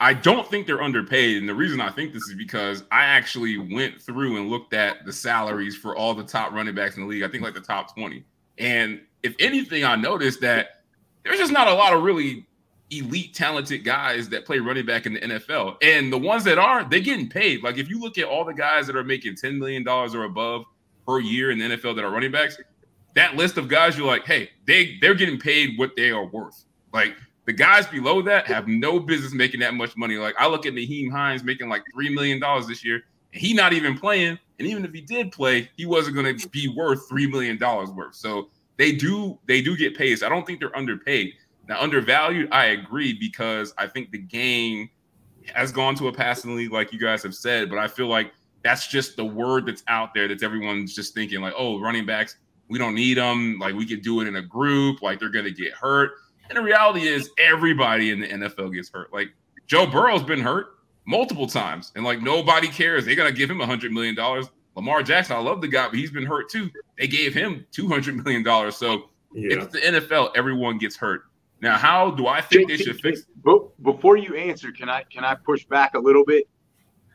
I 0.00 0.12
don't 0.12 0.46
think 0.46 0.66
they're 0.66 0.82
underpaid, 0.82 1.38
and 1.38 1.48
the 1.48 1.54
reason 1.54 1.80
I 1.80 1.90
think 1.90 2.12
this 2.12 2.22
is 2.24 2.34
because 2.34 2.84
I 2.92 3.04
actually 3.04 3.58
went 3.58 4.00
through 4.00 4.36
and 4.36 4.48
looked 4.48 4.74
at 4.74 5.04
the 5.06 5.12
salaries 5.12 5.76
for 5.76 5.96
all 5.96 6.14
the 6.14 6.22
top 6.22 6.52
running 6.52 6.74
backs 6.74 6.96
in 6.96 7.02
the 7.02 7.08
league. 7.08 7.22
I 7.22 7.28
think 7.28 7.42
like 7.42 7.54
the 7.54 7.60
top 7.60 7.94
twenty. 7.94 8.24
And 8.58 9.00
if 9.22 9.34
anything, 9.40 9.84
I 9.84 9.96
noticed 9.96 10.40
that 10.42 10.82
there's 11.24 11.38
just 11.38 11.52
not 11.52 11.66
a 11.66 11.74
lot 11.74 11.94
of 11.94 12.02
really 12.02 12.46
elite 12.92 13.34
talented 13.34 13.84
guys 13.84 14.28
that 14.28 14.44
play 14.44 14.58
running 14.58 14.86
back 14.86 15.06
in 15.06 15.14
the 15.14 15.20
NFL. 15.20 15.76
And 15.82 16.12
the 16.12 16.18
ones 16.18 16.44
that 16.44 16.58
are, 16.58 16.84
they're 16.88 17.00
getting 17.00 17.28
paid. 17.28 17.62
Like 17.62 17.78
if 17.78 17.88
you 17.88 17.98
look 18.00 18.18
at 18.18 18.24
all 18.26 18.44
the 18.44 18.54
guys 18.54 18.86
that 18.86 18.96
are 18.96 19.04
making 19.04 19.34
$10 19.34 19.58
million 19.58 19.86
or 19.88 20.24
above 20.24 20.64
per 21.06 21.20
year 21.20 21.50
in 21.50 21.58
the 21.58 21.64
NFL 21.64 21.96
that 21.96 22.04
are 22.04 22.10
running 22.10 22.30
backs, 22.30 22.58
that 23.14 23.36
list 23.36 23.58
of 23.58 23.68
guys, 23.68 23.96
you're 23.96 24.06
like, 24.06 24.24
hey, 24.24 24.50
they 24.66 24.96
they're 25.00 25.14
getting 25.14 25.38
paid 25.38 25.78
what 25.78 25.92
they 25.96 26.10
are 26.10 26.26
worth. 26.26 26.64
Like 26.92 27.14
the 27.44 27.52
guys 27.52 27.86
below 27.86 28.22
that 28.22 28.46
have 28.46 28.68
no 28.68 28.98
business 29.00 29.34
making 29.34 29.60
that 29.60 29.74
much 29.74 29.96
money. 29.96 30.16
Like 30.16 30.34
I 30.38 30.46
look 30.46 30.66
at 30.66 30.72
Nyheim 30.72 31.10
Hines 31.10 31.42
making 31.42 31.68
like 31.68 31.82
three 31.92 32.14
million 32.14 32.40
dollars 32.40 32.66
this 32.66 32.84
year, 32.84 33.02
and 33.32 33.42
he 33.42 33.52
not 33.52 33.72
even 33.72 33.98
playing. 33.98 34.38
And 34.58 34.68
even 34.68 34.84
if 34.84 34.92
he 34.92 35.00
did 35.00 35.32
play, 35.32 35.68
he 35.76 35.86
wasn't 35.86 36.14
going 36.14 36.38
to 36.38 36.48
be 36.48 36.68
worth 36.68 37.08
three 37.08 37.26
million 37.26 37.58
dollars 37.58 37.90
worth. 37.90 38.14
So 38.14 38.48
they 38.76 38.92
do 38.92 39.38
they 39.46 39.60
do 39.60 39.76
get 39.76 39.96
paid. 39.96 40.18
So 40.18 40.26
I 40.26 40.28
don't 40.28 40.46
think 40.46 40.60
they're 40.60 40.76
underpaid. 40.76 41.34
Now, 41.68 41.80
undervalued, 41.80 42.48
I 42.52 42.66
agree 42.66 43.12
because 43.12 43.72
I 43.78 43.86
think 43.86 44.10
the 44.10 44.18
game 44.18 44.90
has 45.54 45.72
gone 45.72 45.94
to 45.96 46.08
a 46.08 46.12
passing 46.12 46.56
league, 46.56 46.72
like 46.72 46.92
you 46.92 46.98
guys 46.98 47.22
have 47.22 47.34
said, 47.34 47.70
but 47.70 47.78
I 47.78 47.88
feel 47.88 48.06
like 48.06 48.32
that's 48.62 48.86
just 48.86 49.16
the 49.16 49.24
word 49.24 49.66
that's 49.66 49.82
out 49.88 50.14
there 50.14 50.28
that 50.28 50.42
everyone's 50.42 50.94
just 50.94 51.14
thinking, 51.14 51.40
like, 51.40 51.54
oh, 51.56 51.80
running 51.80 52.06
backs, 52.06 52.36
we 52.68 52.78
don't 52.78 52.94
need 52.94 53.16
them. 53.16 53.58
Like, 53.58 53.74
we 53.74 53.86
could 53.86 54.02
do 54.02 54.20
it 54.20 54.28
in 54.28 54.36
a 54.36 54.42
group, 54.42 55.02
like, 55.02 55.18
they're 55.18 55.28
going 55.28 55.44
to 55.44 55.52
get 55.52 55.72
hurt. 55.72 56.12
And 56.48 56.58
the 56.58 56.62
reality 56.62 57.06
is, 57.06 57.30
everybody 57.38 58.10
in 58.10 58.20
the 58.20 58.28
NFL 58.28 58.74
gets 58.74 58.90
hurt. 58.90 59.12
Like, 59.12 59.28
Joe 59.66 59.86
Burrow's 59.86 60.22
been 60.22 60.40
hurt 60.40 60.78
multiple 61.06 61.46
times, 61.46 61.92
and 61.96 62.04
like, 62.04 62.22
nobody 62.22 62.68
cares. 62.68 63.04
They're 63.04 63.16
going 63.16 63.32
to 63.32 63.36
give 63.36 63.50
him 63.50 63.60
a 63.60 63.66
$100 63.66 63.90
million. 63.90 64.16
Lamar 64.74 65.02
Jackson, 65.02 65.36
I 65.36 65.40
love 65.40 65.60
the 65.60 65.68
guy, 65.68 65.88
but 65.88 65.98
he's 65.98 66.10
been 66.10 66.26
hurt 66.26 66.48
too. 66.50 66.70
They 66.98 67.06
gave 67.06 67.34
him 67.34 67.66
$200 67.72 68.24
million. 68.24 68.72
So, 68.72 69.10
Yeah. 69.34 69.56
It's 69.56 69.72
the 69.72 69.80
NFL. 69.80 70.32
Everyone 70.36 70.78
gets 70.78 70.96
hurt. 70.96 71.24
Now, 71.62 71.78
how 71.78 72.10
do 72.10 72.26
I 72.26 72.40
think 72.40 72.68
they 72.68 72.76
should 72.76 73.00
fix? 73.00 73.22
Before 73.82 74.16
you 74.16 74.34
answer, 74.34 74.72
can 74.72 74.88
I 74.88 75.04
can 75.04 75.24
I 75.24 75.36
push 75.36 75.64
back 75.64 75.94
a 75.94 75.98
little 75.98 76.24
bit? 76.24 76.48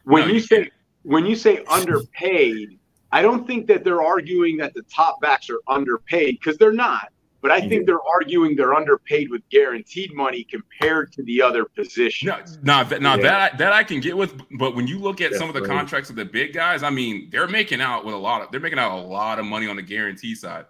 When 0.05 0.25
no, 0.25 0.33
you, 0.33 0.39
say 0.39 0.71
when 1.03 1.25
you 1.25 1.36
say 1.36 1.65
underpaid, 1.67 2.79
I 3.12 3.21
don't 3.21 3.45
think 3.45 3.67
that 3.67 3.83
they're 3.83 4.01
arguing 4.01 4.55
that 4.57 4.73
the 4.73 4.83
top 4.83 5.19
backs 5.19 5.49
are 5.49 5.60
underpaid 5.67 6.39
because 6.39 6.57
they're 6.57 6.71
not. 6.71 7.12
But 7.41 7.51
I 7.51 7.67
think 7.67 7.86
they're 7.86 8.03
arguing 8.15 8.55
they're 8.55 8.73
underpaid 8.73 9.29
with 9.29 9.47
guaranteed 9.49 10.13
money 10.13 10.43
compared 10.43 11.12
to 11.13 11.23
the 11.23 11.41
other 11.41 11.65
positions. 11.65 12.57
No, 12.63 12.83
no, 12.83 12.97
no 12.97 13.15
yeah. 13.15 13.21
that 13.21 13.57
that 13.57 13.73
I 13.73 13.83
can 13.83 13.99
get 13.99 14.15
with. 14.15 14.33
But 14.57 14.75
when 14.75 14.88
you 14.88 14.97
look 14.97 15.19
at 15.19 15.33
some 15.33 15.49
of 15.49 15.55
the 15.55 15.62
contracts 15.62 16.10
of 16.10 16.15
the 16.15 16.25
big 16.25 16.53
guys, 16.53 16.83
I 16.83 16.89
mean, 16.89 17.29
they're 17.31 17.47
making 17.47 17.81
out 17.81 18.05
with 18.05 18.15
a 18.15 18.17
lot 18.17 18.41
of 18.41 18.51
they're 18.51 18.62
making 18.62 18.79
out 18.79 18.97
a 18.97 19.01
lot 19.01 19.39
of 19.39 19.45
money 19.45 19.67
on 19.67 19.75
the 19.75 19.81
guarantee 19.81 20.36
side. 20.36 20.65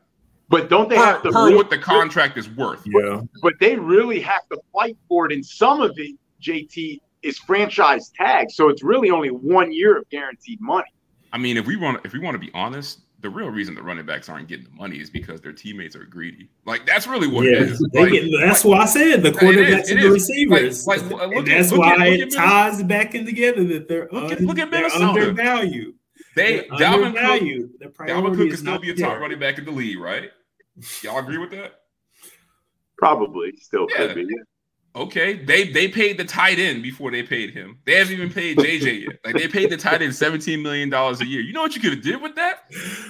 But 0.50 0.70
don't 0.70 0.90
they 0.90 0.96
have 0.96 1.24
to 1.24 1.32
per 1.32 1.56
what 1.56 1.70
the 1.70 1.78
contract 1.78 2.38
is 2.38 2.50
worth? 2.50 2.82
Yeah. 2.86 3.22
But 3.42 3.54
they 3.60 3.76
really 3.76 4.22
have 4.22 4.48
to 4.50 4.60
fight 4.74 4.98
for 5.10 5.26
it, 5.26 5.34
and 5.34 5.46
some 5.46 5.82
of 5.82 5.92
it, 5.98 6.16
JT, 6.42 7.02
is 7.22 7.38
franchise 7.40 8.12
tag, 8.16 8.50
so 8.50 8.70
it's 8.70 8.84
really 8.84 9.10
only 9.10 9.30
one 9.30 9.72
year 9.72 9.98
of 9.98 10.10
guaranteed 10.10 10.62
money. 10.62 10.88
I 11.34 11.38
mean, 11.38 11.58
if 11.58 11.68
we 11.68 11.76
want 11.76 12.06
if 12.06 12.14
we 12.14 12.20
want 12.20 12.36
to 12.36 12.40
be 12.40 12.52
honest, 12.54 13.02
the 13.20 13.30
real 13.30 13.50
reason 13.50 13.76
the 13.76 13.82
running 13.82 14.06
backs 14.06 14.30
aren't 14.30 14.48
getting 14.48 14.66
the 14.66 14.72
money 14.72 14.98
is 14.98 15.10
because 15.10 15.42
their 15.42 15.52
teammates 15.52 15.96
are 15.96 16.06
greedy. 16.06 16.50
Like 16.66 16.86
that's 16.86 17.08
really 17.08 17.28
what 17.28 17.46
yeah, 17.46 17.58
it 17.58 17.62
is. 17.64 17.82
Like, 17.94 18.12
get, 18.12 18.30
that's 18.40 18.64
like, 18.64 18.78
why 18.78 18.84
I 18.84 18.86
said 18.86 19.24
the 19.24 19.32
quarterbacks 19.32 19.90
and 19.90 20.02
the 20.02 20.10
receivers. 20.10 20.88
Like, 20.88 21.02
like 21.10 21.32
and 21.34 21.48
that's 21.48 21.72
at, 21.72 21.78
why 21.78 22.08
it 22.08 22.34
ties 22.34 22.84
back 22.84 23.16
in 23.16 23.26
together 23.26 23.64
that 23.66 23.88
they're 23.88 24.08
look, 24.12 24.32
un, 24.32 24.46
look 24.46 24.60
at 24.60 24.70
Minnesota. 24.70 25.06
undervalued. 25.06 25.96
They 26.36 26.68
Dalvin 26.68 27.14
Cook, 27.14 28.08
Dalvin 28.08 28.36
Cook 28.36 28.50
can 28.50 28.58
still 28.58 28.80
be 28.80 28.92
a 28.92 28.96
top 28.96 29.14
there. 29.14 29.20
running 29.20 29.40
back 29.40 29.58
in 29.58 29.66
the 29.66 29.72
league, 29.72 30.00
right? 30.00 30.30
Y'all 31.02 31.20
agree 31.20 31.38
with 31.38 31.52
that? 31.52 31.82
Probably, 32.98 33.54
still 33.58 33.88
yeah. 33.92 34.08
could 34.08 34.16
be. 34.16 34.28
Okay, 34.96 35.36
they 35.36 35.72
they 35.72 35.88
paid 35.88 36.18
the 36.18 36.26
tight 36.26 36.58
end 36.58 36.82
before 36.82 37.12
they 37.12 37.22
paid 37.22 37.54
him. 37.54 37.78
They 37.86 37.96
haven't 37.96 38.14
even 38.14 38.34
paid 38.34 38.58
JJ 38.58 39.02
yet. 39.04 39.20
Like 39.24 39.36
they 39.36 39.48
paid 39.48 39.70
the 39.70 39.78
tight 39.78 40.02
end 40.02 40.16
seventeen 40.16 40.64
million 40.64 40.90
dollars 40.90 41.22
a 41.22 41.26
year. 41.26 41.42
You 41.42 41.54
know 41.54 41.62
what 41.62 41.76
you 41.76 41.82
could 41.82 41.94
have 41.94 42.02
did 42.02 42.20
with 42.20 42.34
that? 42.36 42.64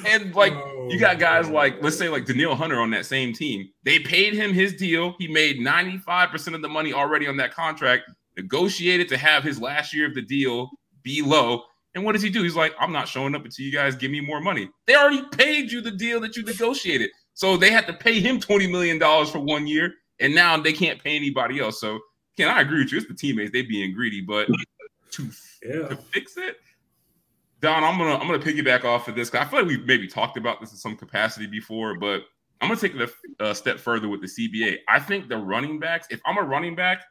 And 0.05 0.35
like 0.35 0.51
oh, 0.51 0.89
you 0.89 0.99
got 0.99 1.15
oh. 1.15 1.19
guys 1.19 1.49
like 1.49 1.81
let's 1.81 1.97
say 1.97 2.09
like 2.09 2.25
Danielle 2.25 2.55
Hunter 2.55 2.81
on 2.81 2.89
that 2.91 3.05
same 3.05 3.31
team. 3.31 3.69
They 3.83 3.99
paid 3.99 4.33
him 4.33 4.53
his 4.53 4.73
deal. 4.73 5.15
He 5.17 5.29
made 5.29 5.61
ninety 5.61 5.97
five 5.97 6.29
percent 6.29 6.57
of 6.57 6.61
the 6.61 6.67
money 6.67 6.91
already 6.91 7.25
on 7.25 7.37
that 7.37 7.53
contract. 7.53 8.11
Negotiated 8.35 9.07
to 9.09 9.17
have 9.17 9.43
his 9.43 9.61
last 9.61 9.93
year 9.93 10.07
of 10.07 10.13
the 10.13 10.21
deal 10.21 10.69
be 11.03 11.21
low. 11.21 11.63
And 11.95 12.03
what 12.03 12.11
does 12.11 12.21
he 12.21 12.29
do? 12.29 12.43
He's 12.43 12.55
like, 12.55 12.75
I'm 12.79 12.91
not 12.91 13.07
showing 13.07 13.33
up 13.33 13.45
until 13.45 13.65
you 13.65 13.71
guys 13.71 13.95
give 13.95 14.11
me 14.11 14.19
more 14.19 14.41
money. 14.41 14.69
They 14.85 14.95
already 14.95 15.23
paid 15.31 15.71
you 15.71 15.81
the 15.81 15.91
deal 15.91 16.19
that 16.19 16.35
you 16.35 16.43
negotiated. 16.43 17.09
So 17.37 17.55
they 17.55 17.69
had 17.69 17.85
to 17.85 17.93
pay 17.93 18.19
him 18.19 18.39
$20 18.39 18.71
million 18.71 18.99
for 19.27 19.37
one 19.37 19.67
year, 19.67 19.93
and 20.19 20.33
now 20.33 20.57
they 20.57 20.73
can't 20.73 21.01
pay 21.03 21.15
anybody 21.15 21.59
else. 21.59 21.79
So, 21.79 21.99
can 22.35 22.49
I 22.49 22.61
agree 22.61 22.79
with 22.79 22.91
you? 22.91 22.97
It's 22.97 23.07
the 23.07 23.13
teammates, 23.13 23.51
they 23.51 23.61
being 23.61 23.93
greedy, 23.93 24.21
but 24.21 24.47
to, 25.11 25.29
yeah. 25.63 25.87
to 25.87 25.95
fix 25.95 26.35
it, 26.37 26.55
Don, 27.61 27.83
I'm 27.83 27.99
gonna 27.99 28.15
I'm 28.15 28.25
gonna 28.25 28.39
piggyback 28.39 28.85
off 28.85 29.07
of 29.07 29.13
this. 29.13 29.31
I 29.35 29.45
feel 29.45 29.59
like 29.59 29.67
we've 29.67 29.85
maybe 29.85 30.07
talked 30.07 30.35
about 30.35 30.59
this 30.59 30.71
in 30.71 30.77
some 30.77 30.95
capacity 30.95 31.45
before, 31.45 31.93
but 31.99 32.23
I'm 32.59 32.69
gonna 32.69 32.79
take 32.79 32.95
it 32.95 33.07
a, 33.39 33.49
a 33.51 33.53
step 33.53 33.77
further 33.77 34.07
with 34.07 34.21
the 34.21 34.27
CBA. 34.27 34.77
I 34.89 34.99
think 34.99 35.29
the 35.29 35.37
running 35.37 35.79
backs, 35.79 36.07
if 36.09 36.19
I'm 36.25 36.39
a 36.39 36.41
running 36.41 36.75
back, 36.75 37.03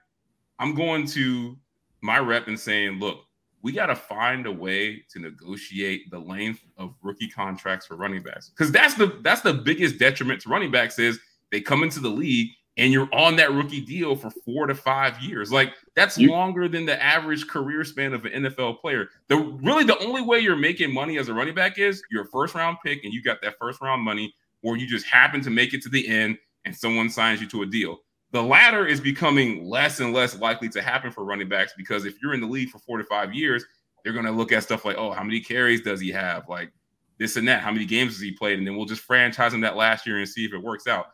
I'm 0.58 0.74
going 0.74 1.06
to 1.08 1.56
my 2.00 2.18
rep 2.18 2.48
and 2.48 2.58
saying, 2.58 2.98
look, 2.98 3.25
we 3.62 3.72
got 3.72 3.86
to 3.86 3.96
find 3.96 4.46
a 4.46 4.52
way 4.52 5.02
to 5.10 5.18
negotiate 5.18 6.10
the 6.10 6.18
length 6.18 6.64
of 6.76 6.94
rookie 7.02 7.28
contracts 7.28 7.86
for 7.86 7.96
running 7.96 8.22
backs 8.22 8.50
because 8.50 8.70
that's 8.70 8.94
the 8.94 9.18
that's 9.22 9.40
the 9.40 9.54
biggest 9.54 9.98
detriment 9.98 10.40
to 10.42 10.48
running 10.48 10.70
backs 10.70 10.98
is 10.98 11.18
they 11.50 11.60
come 11.60 11.82
into 11.82 12.00
the 12.00 12.08
league 12.08 12.50
and 12.76 12.92
you're 12.92 13.08
on 13.12 13.36
that 13.36 13.52
rookie 13.52 13.80
deal 13.80 14.14
for 14.14 14.30
four 14.44 14.66
to 14.66 14.74
five 14.74 15.18
years. 15.20 15.50
Like 15.50 15.72
that's 15.94 16.18
you, 16.18 16.30
longer 16.30 16.68
than 16.68 16.84
the 16.84 17.02
average 17.02 17.46
career 17.46 17.84
span 17.84 18.12
of 18.12 18.24
an 18.24 18.44
NFL 18.44 18.80
player. 18.80 19.08
The 19.28 19.36
really 19.36 19.84
the 19.84 19.98
only 19.98 20.22
way 20.22 20.40
you're 20.40 20.56
making 20.56 20.92
money 20.92 21.18
as 21.18 21.28
a 21.28 21.34
running 21.34 21.54
back 21.54 21.78
is 21.78 22.02
your 22.10 22.26
first 22.26 22.54
round 22.54 22.78
pick 22.84 23.04
and 23.04 23.12
you 23.12 23.22
got 23.22 23.40
that 23.42 23.54
first 23.58 23.80
round 23.80 24.02
money, 24.02 24.34
or 24.62 24.76
you 24.76 24.86
just 24.86 25.06
happen 25.06 25.40
to 25.42 25.50
make 25.50 25.72
it 25.72 25.82
to 25.82 25.88
the 25.88 26.06
end 26.06 26.38
and 26.64 26.76
someone 26.76 27.08
signs 27.08 27.40
you 27.40 27.48
to 27.48 27.62
a 27.62 27.66
deal. 27.66 27.98
The 28.32 28.42
latter 28.42 28.86
is 28.86 29.00
becoming 29.00 29.64
less 29.64 30.00
and 30.00 30.12
less 30.12 30.38
likely 30.38 30.68
to 30.70 30.82
happen 30.82 31.10
for 31.10 31.24
running 31.24 31.48
backs 31.48 31.72
because 31.76 32.04
if 32.04 32.20
you're 32.20 32.34
in 32.34 32.40
the 32.40 32.46
league 32.46 32.70
for 32.70 32.78
four 32.80 32.98
to 32.98 33.04
five 33.04 33.32
years, 33.32 33.64
they're 34.02 34.12
going 34.12 34.24
to 34.26 34.32
look 34.32 34.52
at 34.52 34.62
stuff 34.62 34.84
like, 34.84 34.96
oh, 34.96 35.12
how 35.12 35.22
many 35.22 35.40
carries 35.40 35.82
does 35.82 36.00
he 36.00 36.10
have? 36.10 36.48
Like 36.48 36.72
this 37.18 37.36
and 37.36 37.46
that. 37.48 37.60
How 37.60 37.72
many 37.72 37.84
games 37.84 38.12
has 38.12 38.20
he 38.20 38.32
played? 38.32 38.58
And 38.58 38.66
then 38.66 38.76
we'll 38.76 38.86
just 38.86 39.02
franchise 39.02 39.54
him 39.54 39.60
that 39.62 39.76
last 39.76 40.06
year 40.06 40.18
and 40.18 40.28
see 40.28 40.44
if 40.44 40.52
it 40.52 40.62
works 40.62 40.86
out. 40.86 41.06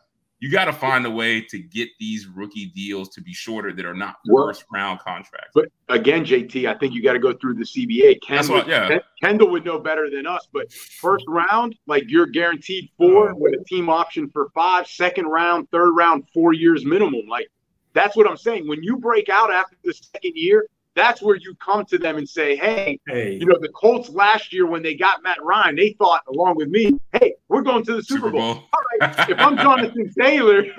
You 0.43 0.49
got 0.49 0.65
to 0.65 0.73
find 0.73 1.05
a 1.05 1.09
way 1.09 1.39
to 1.39 1.57
get 1.57 1.87
these 2.01 2.27
rookie 2.27 2.65
deals 2.65 3.07
to 3.11 3.21
be 3.21 3.33
shorter 3.33 3.71
that 3.71 3.85
are 3.85 3.93
not 3.93 4.17
first 4.29 4.65
round 4.73 4.99
contracts. 4.99 5.51
But 5.55 5.69
again, 5.87 6.25
JT, 6.25 6.67
I 6.67 6.77
think 6.77 6.93
you 6.93 7.01
got 7.01 7.13
to 7.13 7.19
go 7.19 7.31
through 7.31 7.53
the 7.53 7.63
CBA. 7.63 8.19
Kendall, 8.21 8.55
what, 8.55 8.67
yeah. 8.67 8.99
Kendall 9.23 9.49
would 9.51 9.63
know 9.63 9.79
better 9.79 10.09
than 10.09 10.27
us, 10.27 10.45
but 10.51 10.69
first 10.73 11.23
round, 11.29 11.77
like 11.87 12.03
you're 12.09 12.25
guaranteed 12.25 12.89
four 12.97 13.33
with 13.35 13.53
a 13.53 13.63
team 13.63 13.87
option 13.87 14.29
for 14.31 14.49
five, 14.53 14.85
second 14.85 15.27
round, 15.27 15.71
third 15.71 15.93
round, 15.93 16.25
four 16.33 16.51
years 16.51 16.83
minimum. 16.83 17.25
Like 17.29 17.47
that's 17.93 18.17
what 18.17 18.29
I'm 18.29 18.35
saying. 18.35 18.67
When 18.67 18.83
you 18.83 18.97
break 18.97 19.29
out 19.29 19.49
after 19.49 19.77
the 19.85 19.93
second 19.93 20.33
year, 20.35 20.67
that's 20.95 21.21
where 21.21 21.35
you 21.35 21.55
come 21.55 21.85
to 21.85 21.97
them 21.97 22.17
and 22.17 22.27
say, 22.27 22.55
hey, 22.55 22.99
hey, 23.07 23.33
you 23.33 23.45
know, 23.45 23.57
the 23.59 23.69
Colts 23.69 24.09
last 24.09 24.53
year 24.53 24.65
when 24.65 24.83
they 24.83 24.93
got 24.93 25.23
Matt 25.23 25.41
Ryan, 25.41 25.75
they 25.75 25.93
thought, 25.93 26.21
along 26.27 26.55
with 26.55 26.67
me, 26.67 26.91
hey, 27.13 27.35
we're 27.47 27.61
going 27.61 27.83
to 27.85 27.95
the 27.95 28.03
Super, 28.03 28.27
Super 28.27 28.31
Bowl. 28.31 28.53
Bowl. 28.55 28.63
All 28.73 28.79
right, 28.79 28.82
if 29.01 29.39
I'm 29.39 29.57
Jonathan 29.57 30.11
Taylor, 30.17 30.63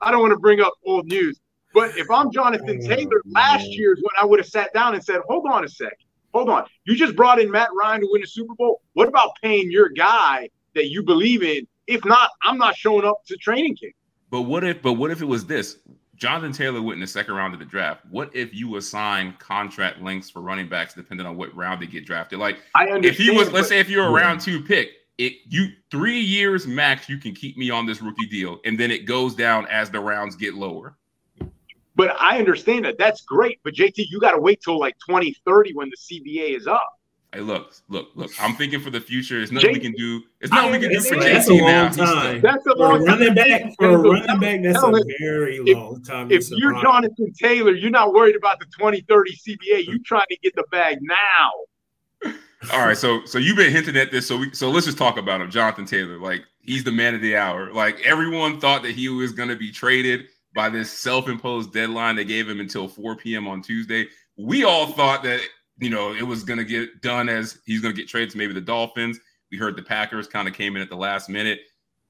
I 0.00 0.10
don't 0.10 0.20
want 0.20 0.32
to 0.32 0.38
bring 0.38 0.60
up 0.60 0.72
old 0.84 1.06
news, 1.06 1.40
but 1.72 1.96
if 1.96 2.10
I'm 2.10 2.30
Jonathan 2.32 2.80
oh, 2.82 2.88
Taylor, 2.88 3.22
last 3.26 3.66
year's 3.66 3.98
when 3.98 4.12
I 4.20 4.24
would 4.24 4.40
have 4.40 4.48
sat 4.48 4.72
down 4.72 4.94
and 4.94 5.04
said, 5.04 5.20
hold 5.28 5.46
on 5.48 5.64
a 5.64 5.68
second, 5.68 5.98
hold 6.32 6.48
on. 6.48 6.64
You 6.84 6.96
just 6.96 7.16
brought 7.16 7.40
in 7.40 7.50
Matt 7.50 7.68
Ryan 7.78 8.00
to 8.00 8.08
win 8.10 8.22
a 8.22 8.26
Super 8.26 8.54
Bowl. 8.54 8.80
What 8.94 9.08
about 9.08 9.30
paying 9.42 9.70
your 9.70 9.88
guy 9.88 10.48
that 10.74 10.88
you 10.88 11.02
believe 11.02 11.42
in? 11.42 11.66
If 11.86 12.04
not, 12.04 12.30
I'm 12.42 12.58
not 12.58 12.76
showing 12.76 13.04
up 13.04 13.24
to 13.26 13.36
training 13.36 13.76
camp. 13.76 13.94
But 14.30 14.42
what 14.42 14.62
if? 14.62 14.80
But 14.80 14.94
what 14.94 15.10
if 15.10 15.22
it 15.22 15.26
was 15.26 15.46
this? 15.46 15.78
Jonathan 16.20 16.52
Taylor 16.52 16.82
went 16.82 16.96
in 16.96 17.00
the 17.00 17.06
second 17.06 17.34
round 17.34 17.54
of 17.54 17.60
the 17.60 17.66
draft. 17.66 18.04
What 18.10 18.30
if 18.36 18.54
you 18.54 18.76
assign 18.76 19.34
contract 19.38 20.02
lengths 20.02 20.28
for 20.28 20.40
running 20.40 20.68
backs 20.68 20.92
depending 20.92 21.26
on 21.26 21.34
what 21.34 21.54
round 21.56 21.80
they 21.80 21.86
get 21.86 22.04
drafted? 22.04 22.38
Like, 22.38 22.58
if 22.76 23.16
he 23.16 23.30
was, 23.30 23.50
let's 23.52 23.68
say, 23.68 23.80
if 23.80 23.88
you're 23.88 24.06
a 24.06 24.10
round 24.10 24.40
two 24.40 24.62
pick, 24.62 24.90
it 25.20 25.34
you 25.48 25.68
three 25.90 26.18
years 26.18 26.66
max, 26.66 27.08
you 27.08 27.18
can 27.18 27.34
keep 27.34 27.56
me 27.58 27.70
on 27.70 27.84
this 27.86 28.00
rookie 28.00 28.26
deal, 28.26 28.58
and 28.64 28.80
then 28.80 28.90
it 28.90 29.04
goes 29.04 29.34
down 29.34 29.66
as 29.66 29.90
the 29.90 30.00
rounds 30.00 30.34
get 30.34 30.54
lower. 30.54 30.96
But 31.94 32.16
I 32.18 32.38
understand 32.38 32.86
that. 32.86 32.96
That's 32.98 33.20
great. 33.22 33.60
But 33.62 33.74
JT, 33.74 34.06
you 34.10 34.18
got 34.20 34.32
to 34.32 34.40
wait 34.40 34.62
till 34.62 34.78
like 34.78 34.96
2030 35.06 35.74
when 35.74 35.90
the 35.90 35.96
CBA 35.96 36.56
is 36.56 36.66
up. 36.66 36.88
Hey, 37.32 37.40
look, 37.40 37.74
look, 37.88 38.08
look. 38.14 38.30
I'm 38.40 38.56
thinking 38.56 38.80
for 38.80 38.90
the 38.90 39.00
future. 39.00 39.40
it's 39.40 39.52
nothing 39.52 39.74
Jay, 39.74 39.74
we 39.74 39.80
can 39.80 39.92
do. 39.92 40.22
it's 40.40 40.50
nothing 40.50 40.72
we 40.72 40.78
can 40.80 40.90
do 40.90 41.00
for 41.00 41.16
JT 41.16 41.60
now. 41.60 41.88
Time. 41.90 42.40
That's 42.40 42.66
a 42.66 42.72
long 42.72 43.04
running 43.04 43.34
back. 43.34 43.72
For 43.78 43.90
a 43.90 43.98
running 43.98 44.40
back, 44.40 44.62
that's 44.62 44.82
a 44.82 45.04
very 45.20 45.60
long 45.60 46.02
time. 46.02 46.32
If 46.32 46.50
you're 46.50 46.80
Jonathan 46.80 47.32
Taylor, 47.38 47.72
you're 47.72 47.90
not 47.90 48.14
worried 48.14 48.36
about 48.36 48.58
the 48.58 48.64
2030 48.66 49.32
CBA. 49.32 49.86
you're 49.86 49.98
trying 50.04 50.26
to 50.30 50.38
get 50.38 50.56
the 50.56 50.64
bag 50.72 50.98
now. 51.02 51.50
All 52.72 52.84
right, 52.84 52.96
so 52.96 53.24
so 53.24 53.38
you've 53.38 53.56
been 53.56 53.72
hinting 53.72 53.96
at 53.96 54.10
this, 54.10 54.26
so 54.26 54.36
we 54.36 54.52
so 54.52 54.70
let's 54.70 54.86
just 54.86 54.98
talk 54.98 55.16
about 55.16 55.40
him, 55.40 55.50
Jonathan 55.50 55.86
Taylor. 55.86 56.18
Like 56.18 56.44
he's 56.60 56.84
the 56.84 56.92
man 56.92 57.14
of 57.14 57.22
the 57.22 57.36
hour. 57.36 57.72
Like 57.72 58.00
everyone 58.04 58.60
thought 58.60 58.82
that 58.82 58.92
he 58.92 59.08
was 59.08 59.32
going 59.32 59.48
to 59.48 59.56
be 59.56 59.72
traded 59.72 60.26
by 60.54 60.68
this 60.68 60.90
self-imposed 60.90 61.72
deadline 61.72 62.16
they 62.16 62.24
gave 62.24 62.48
him 62.48 62.60
until 62.60 62.88
4 62.88 63.16
p.m. 63.16 63.46
on 63.48 63.62
Tuesday. 63.62 64.08
We 64.36 64.64
all 64.64 64.88
thought 64.88 65.22
that 65.22 65.40
you 65.80 65.88
know, 65.88 66.12
it 66.12 66.22
was 66.22 66.44
going 66.44 66.58
to 66.58 66.64
get 66.64 67.00
done 67.00 67.28
as 67.28 67.58
he's 67.64 67.80
going 67.80 67.94
to 67.94 68.00
get 68.00 68.08
traded 68.08 68.30
to 68.30 68.38
maybe 68.38 68.52
the 68.52 68.60
Dolphins. 68.60 69.18
We 69.50 69.56
heard 69.56 69.76
the 69.76 69.82
Packers 69.82 70.28
kind 70.28 70.46
of 70.46 70.54
came 70.54 70.76
in 70.76 70.82
at 70.82 70.90
the 70.90 70.96
last 70.96 71.28
minute. 71.28 71.60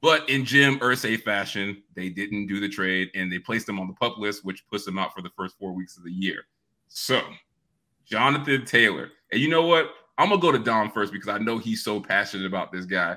But 0.03 0.29
in 0.29 0.45
Jim 0.45 0.79
Irsay 0.81 1.23
fashion, 1.23 1.83
they 1.95 2.09
didn't 2.09 2.47
do 2.47 2.59
the 2.59 2.69
trade 2.69 3.11
and 3.15 3.31
they 3.31 3.39
placed 3.39 3.69
him 3.69 3.79
on 3.79 3.87
the 3.87 3.93
PUP 3.95 4.19
list, 4.19 4.45
which 4.45 4.67
puts 4.67 4.87
him 4.87 4.99
out 4.99 5.15
for 5.15 5.23
the 5.23 5.31
first 5.37 5.57
four 5.59 5.73
weeks 5.73 5.97
of 5.97 6.05
the 6.05 6.11
year. 6.11 6.45
So, 6.89 7.23
Jonathan 8.05 8.65
Taylor. 8.65 9.11
And 9.31 9.41
you 9.41 9.49
know 9.49 9.67
what? 9.67 9.91
I'm 10.21 10.29
to 10.29 10.39
go 10.39 10.53
to 10.53 10.59
Dom 10.59 10.91
first 10.91 11.13
because 11.13 11.29
I 11.29 11.39
know 11.39 11.57
he's 11.57 11.83
so 11.83 11.99
passionate 11.99 12.47
about 12.47 12.71
this 12.71 12.85
guy. 12.85 13.17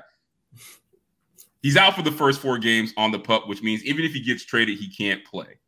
He's 1.62 1.76
out 1.76 1.94
for 1.94 2.02
the 2.02 2.10
first 2.10 2.40
four 2.40 2.56
games 2.58 2.94
on 2.96 3.10
the 3.10 3.18
PUP, 3.18 3.46
which 3.46 3.62
means 3.62 3.84
even 3.84 4.04
if 4.04 4.12
he 4.12 4.22
gets 4.22 4.44
traded, 4.44 4.78
he 4.78 4.88
can't 4.88 5.22
play. 5.24 5.58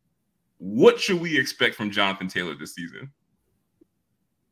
What 0.58 0.98
should 0.98 1.20
we 1.20 1.38
expect 1.38 1.74
from 1.74 1.90
Jonathan 1.90 2.28
Taylor 2.28 2.54
this 2.54 2.74
season? 2.74 3.12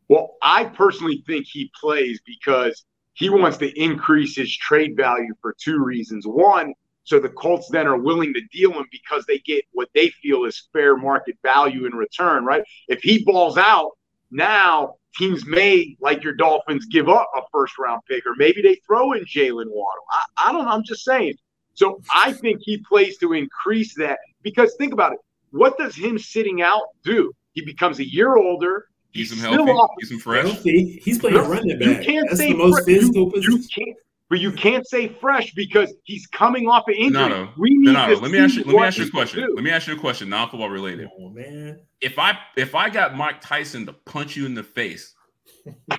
Well, 0.09 0.37
I 0.43 0.65
personally 0.65 1.25
think 1.27 1.47
he 1.47 1.71
plays 1.81 2.21
because 2.27 2.85
he 3.15 3.31
wants 3.31 3.57
to 3.59 3.83
increase 3.83 4.37
his 4.37 4.55
trade 4.55 4.95
value 4.95 5.33
for 5.41 5.55
two 5.59 5.83
reasons. 5.83 6.27
One, 6.27 6.75
so 7.05 7.19
the 7.19 7.31
Colts 7.31 7.69
then 7.71 7.87
are 7.87 7.99
willing 7.99 8.35
to 8.35 8.41
deal 8.53 8.73
him 8.73 8.87
because 8.93 9.25
they 9.25 9.39
get 9.39 9.65
what 9.73 9.89
they 9.95 10.11
feel 10.23 10.45
is 10.45 10.69
fair 10.75 10.97
market 10.99 11.39
value 11.43 11.87
in 11.87 11.93
return, 11.93 12.45
right? 12.45 12.63
If 12.89 13.03
he 13.03 13.25
balls 13.25 13.57
out, 13.57 13.93
now 14.31 14.97
teams 15.17 15.47
may, 15.47 15.97
like 16.01 16.23
your 16.23 16.35
Dolphins, 16.35 16.87
give 16.87 17.09
up 17.09 17.31
a 17.37 17.41
first 17.53 17.79
round 17.79 18.03
pick, 18.09 18.25
or 18.27 18.35
maybe 18.37 18.63
they 18.63 18.77
throw 18.87 19.13
in 19.13 19.25
Jaylen 19.25 19.67
Waddle. 19.69 20.05
I, 20.11 20.49
I 20.49 20.53
don't 20.53 20.65
know. 20.65 20.71
I'm 20.71 20.85
just 20.85 21.05
saying. 21.05 21.35
So 21.75 22.01
I 22.15 22.33
think 22.33 22.61
he 22.63 22.79
plays 22.89 23.19
to 23.19 23.33
increase 23.33 23.95
that 23.97 24.19
because 24.43 24.75
think 24.77 24.93
about 24.93 25.13
it. 25.13 25.19
What 25.51 25.77
does 25.79 25.97
him 25.97 26.19
sitting 26.19 26.63
out 26.63 26.83
do? 27.05 27.33
He 27.53 27.65
becomes 27.65 27.99
a 27.99 28.09
year 28.09 28.37
older. 28.37 28.87
He's, 29.11 29.31
he's 29.31 29.41
healthy. 29.41 29.71
Off, 29.71 29.91
he's 30.01 30.09
some 30.09 30.19
fresh. 30.19 30.45
Healthy. 30.45 31.01
He's 31.05 31.19
playing 31.19 31.37
no, 31.37 31.49
running 31.49 31.79
back. 31.79 31.89
You 31.89 32.05
can't 32.05 32.29
That's 32.29 32.41
say 32.41 32.53
the 32.53 32.59
most 32.59 32.85
physical 32.85 33.31
you, 33.35 33.41
you 33.41 33.65
can't, 33.75 33.97
but 34.35 34.41
you 34.41 34.51
can't 34.51 34.85
say 34.85 35.07
fresh 35.07 35.53
because 35.53 35.95
he's 36.03 36.27
coming 36.27 36.67
off 36.67 36.89
an 36.89 36.95
injury. 36.95 37.13
No, 37.13 37.29
no. 37.29 37.49
We 37.57 37.71
need 37.71 37.93
no, 37.93 38.09
no. 38.09 38.15
Let 38.15 38.33
me 38.33 38.39
ask 38.41 38.57
you. 38.57 38.65
Let 38.65 38.75
me 38.75 38.83
ask 38.83 38.99
you 38.99 39.07
a 39.07 39.11
question. 39.11 39.49
Let 39.55 39.63
me 39.63 39.71
ask 39.71 39.87
you 39.87 39.95
a 39.95 39.97
question. 39.97 40.29
Non-football 40.29 40.71
related. 40.71 41.09
Oh 41.17 41.29
man. 41.29 41.79
If 42.01 42.19
I 42.19 42.37
if 42.57 42.75
I 42.75 42.91
got 42.91 43.17
Mike 43.17 43.41
Tyson 43.41 43.87
to 43.87 43.93
punch 43.93 44.35
you 44.35 44.45
in 44.45 44.55
the 44.55 44.65
face 44.65 45.15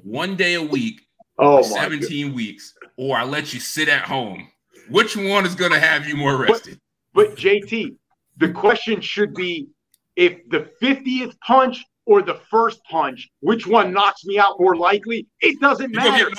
one 0.03 0.35
day 0.35 0.55
a 0.55 0.61
week, 0.61 0.99
oh, 1.39 1.61
17 1.61 2.33
weeks, 2.33 2.73
or 2.97 3.15
I 3.15 3.23
let 3.23 3.53
you 3.53 3.61
sit 3.61 3.87
at 3.87 4.01
home, 4.01 4.49
which 4.89 5.15
one 5.15 5.45
is 5.45 5.55
going 5.55 5.71
to 5.71 5.79
have 5.79 6.05
you 6.05 6.17
more 6.17 6.35
rested? 6.35 6.77
But, 7.13 7.29
but 7.29 7.37
JT, 7.37 7.95
the 8.35 8.51
question 8.51 8.99
should 8.99 9.33
be 9.33 9.69
if 10.17 10.41
the 10.49 10.69
50th 10.81 11.39
punch 11.39 11.85
or 12.05 12.21
the 12.21 12.39
first 12.49 12.83
punch, 12.83 13.29
which 13.39 13.65
one 13.65 13.91
knocks 13.91 14.25
me 14.25 14.37
out 14.37 14.59
more 14.59 14.75
likely? 14.75 15.27
It 15.41 15.59
doesn't 15.59 15.91
you 15.91 15.97
matter. 15.97 16.29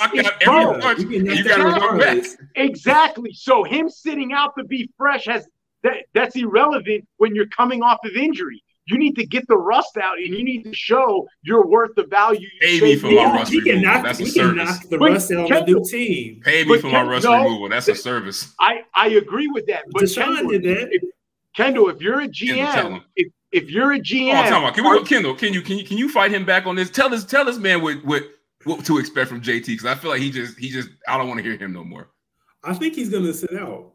Exactly. 2.55 3.33
So 3.33 3.63
him 3.63 3.89
sitting 3.89 4.33
out 4.33 4.53
to 4.57 4.63
be 4.63 4.89
fresh 4.97 5.25
has 5.25 5.47
that 5.83 6.05
that's 6.13 6.35
irrelevant 6.35 7.07
when 7.17 7.35
you're 7.35 7.47
coming 7.47 7.83
off 7.83 7.99
of 8.03 8.11
injury. 8.15 8.63
You 8.89 8.97
need 8.97 9.17
to 9.17 9.25
get 9.25 9.45
the 9.49 9.57
rust 9.57 9.97
out, 9.97 10.17
and 10.17 10.33
you 10.33 10.45
need 10.45 10.63
to 10.63 10.73
show 10.73 11.27
you're 11.41 11.67
worth 11.67 11.91
the 11.97 12.05
value. 12.05 12.47
Pay 12.61 12.79
me 12.79 12.95
for 12.95 13.11
my 13.11 13.25
rust 13.25 13.51
removal. 13.51 13.81
Knock, 13.81 14.03
That's 14.05 14.19
a 14.21 14.25
service. 14.25 14.65
knock 14.65 14.81
the 14.89 14.97
but 14.97 15.11
rust 15.11 15.31
out 15.31 15.51
of 15.51 15.65
the 15.65 15.73
new 15.73 15.83
team. 15.83 16.41
Pay 16.41 16.63
me 16.63 16.77
for 16.79 16.87
my 16.87 17.01
rust 17.01 17.25
no, 17.25 17.33
removal. 17.33 17.69
That's 17.69 17.89
a 17.89 17.95
service. 17.95 18.53
I 18.61 18.83
I 18.95 19.09
agree 19.09 19.47
with 19.47 19.65
that. 19.67 19.83
But 19.91 20.03
Deshaun 20.03 20.37
Kendall, 20.37 20.51
did 20.51 20.63
that. 20.63 20.87
If, 20.93 21.03
Kendall, 21.53 21.89
if 21.89 22.01
you're 22.01 22.21
a 22.21 22.29
GM, 22.29 23.01
if 23.17 23.33
if 23.51 23.69
you're 23.69 23.93
a 23.93 23.99
GM, 23.99 24.33
oh, 24.33 24.57
about, 24.59 24.75
can 24.75 24.89
we, 24.89 25.03
Kendall, 25.03 25.35
can 25.35 25.53
you 25.53 25.61
can 25.61 25.77
you 25.77 25.85
can 25.85 25.97
you 25.97 26.09
fight 26.09 26.31
him 26.31 26.45
back 26.45 26.65
on 26.65 26.75
this? 26.75 26.89
Tell 26.89 27.13
us, 27.13 27.23
tell 27.23 27.45
this 27.45 27.57
man 27.57 27.81
what 27.81 28.03
what 28.03 28.23
what 28.63 28.85
to 28.85 28.97
expect 28.97 29.29
from 29.29 29.41
JT 29.41 29.65
because 29.65 29.85
I 29.85 29.95
feel 29.95 30.11
like 30.11 30.21
he 30.21 30.29
just 30.29 30.57
he 30.57 30.69
just 30.69 30.89
I 31.07 31.17
don't 31.17 31.27
want 31.27 31.39
to 31.39 31.43
hear 31.43 31.57
him 31.57 31.73
no 31.73 31.83
more. 31.83 32.09
I 32.63 32.73
think 32.73 32.95
he's 32.95 33.09
gonna 33.09 33.33
sit 33.33 33.53
out. 33.53 33.93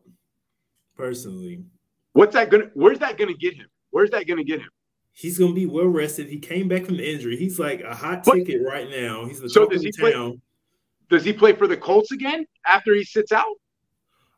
Personally, 0.97 1.65
what's 2.13 2.35
that 2.35 2.51
gonna? 2.51 2.71
Where's 2.75 2.99
that 3.01 3.19
gonna 3.19 3.35
get 3.35 3.55
him? 3.55 3.67
Where's 3.91 4.11
that 4.11 4.27
gonna 4.27 4.45
get 4.45 4.61
him? 4.61 4.71
He's 5.13 5.39
gonna 5.39 5.53
be 5.53 5.67
well 5.67 5.87
rested. 5.87 6.29
He 6.29 6.39
came 6.39 6.69
back 6.69 6.87
from 6.87 6.97
the 6.97 7.11
injury. 7.11 7.37
He's 7.37 7.59
like 7.59 7.83
a 7.83 7.95
hot 7.95 8.25
but, 8.25 8.35
ticket 8.35 8.63
right 8.63 8.89
now. 8.89 9.27
He's 9.27 9.41
the 9.41 9.51
so 9.51 9.67
does 9.67 9.83
he 9.83 9.93
play? 9.93 10.13
Does 11.11 11.25
he 11.25 11.33
play 11.33 11.53
for 11.53 11.67
the 11.67 11.77
Colts 11.77 12.13
again 12.13 12.47
after 12.67 12.95
he 12.95 13.05
sits 13.05 13.33
out? 13.33 13.45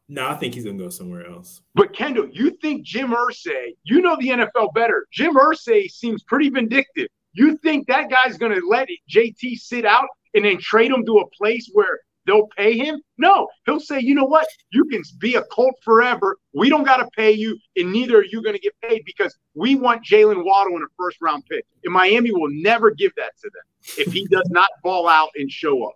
No, 0.09 0.29
I 0.29 0.35
think 0.35 0.55
he's 0.55 0.65
gonna 0.65 0.79
go 0.79 0.91
somewhere 0.91 1.27
else. 1.27 1.63
But 1.75 1.95
Kendall, 1.95 2.29
you 2.29 2.51
think 2.51 2.85
Jim 2.85 3.11
Irsay? 3.11 3.75
You 3.85 4.03
know 4.03 4.17
the 4.21 4.29
NFL 4.29 4.75
better. 4.75 5.07
Jim 5.13 5.35
Irsay 5.35 5.91
seems 5.91 6.23
pretty 6.23 6.51
vindictive. 6.51 7.09
You 7.33 7.57
think 7.59 7.87
that 7.87 8.11
guy's 8.11 8.37
gonna 8.37 8.61
let 8.69 8.89
JT 9.11 9.57
sit 9.57 9.85
out 9.85 10.09
and 10.35 10.45
then 10.45 10.59
trade 10.59 10.91
him 10.91 11.07
to 11.07 11.19
a 11.19 11.31
place 11.31 11.71
where 11.73 12.01
they'll 12.27 12.49
pay 12.57 12.77
him? 12.77 13.01
No, 13.19 13.49
he'll 13.67 13.81
say, 13.81 14.01
you 14.01 14.15
know 14.15 14.25
what? 14.25 14.47
You 14.71 14.85
can 14.87 15.03
be 15.19 15.37
a 15.37 15.43
Colt 15.45 15.75
forever. 15.83 16.37
We 16.53 16.69
don't 16.69 16.85
got 16.85 16.99
to 16.99 17.09
pay 17.17 17.33
you, 17.33 17.59
and 17.77 17.93
neither 17.93 18.19
are 18.19 18.25
you 18.25 18.43
going 18.43 18.55
to 18.55 18.61
get 18.61 18.75
paid 18.83 19.03
because 19.05 19.37
we 19.55 19.75
want 19.75 20.05
Jaylen 20.05 20.45
Waddle 20.45 20.77
in 20.77 20.83
a 20.83 20.87
first 20.99 21.19
round 21.21 21.45
pick. 21.51 21.65
And 21.85 21.93
Miami 21.93 22.33
will 22.33 22.51
never 22.51 22.91
give 22.91 23.13
that 23.17 23.33
to 23.43 23.51
them 23.51 23.97
if 23.99 24.13
he 24.13 24.27
does 24.27 24.49
not 24.51 24.69
ball 24.83 25.09
out 25.09 25.31
and 25.37 25.51
show 25.51 25.85
up. 25.85 25.95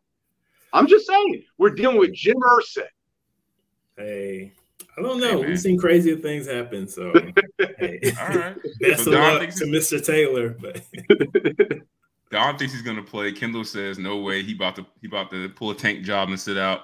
I'm 0.73 0.87
just 0.87 1.07
saying, 1.07 1.45
we're 1.57 1.71
dealing 1.71 1.99
with 1.99 2.13
Jim 2.15 2.37
Irsay. 2.37 2.87
Hey, 3.99 4.53
I 4.97 5.03
don't 5.03 5.19
know. 5.21 5.43
Hey, 5.43 5.49
We've 5.49 5.61
seen 5.61 5.77
crazier 5.77 6.17
things 6.17 6.47
happen. 6.47 6.87
So, 6.87 7.13
hey. 7.79 8.13
all 8.21 8.29
right. 8.29 8.57
Best 8.81 9.05
so 9.05 9.13
of 9.13 9.19
luck 9.19 9.51
to 9.51 9.65
Mr. 9.65 10.05
Taylor. 10.05 10.51
But 10.51 10.83
Don 12.31 12.57
thinks 12.57 12.73
he's 12.73 12.83
going 12.83 12.97
to 12.97 13.03
play. 13.03 13.33
Kendall 13.33 13.65
says 13.65 13.99
no 13.99 14.19
way. 14.19 14.45
He 14.45 14.55
about 14.55 14.77
to 14.77 14.87
he 15.01 15.09
about 15.09 15.31
to 15.33 15.49
pull 15.49 15.71
a 15.71 15.75
tank 15.75 16.05
job 16.05 16.29
and 16.29 16.39
sit 16.39 16.57
out. 16.57 16.83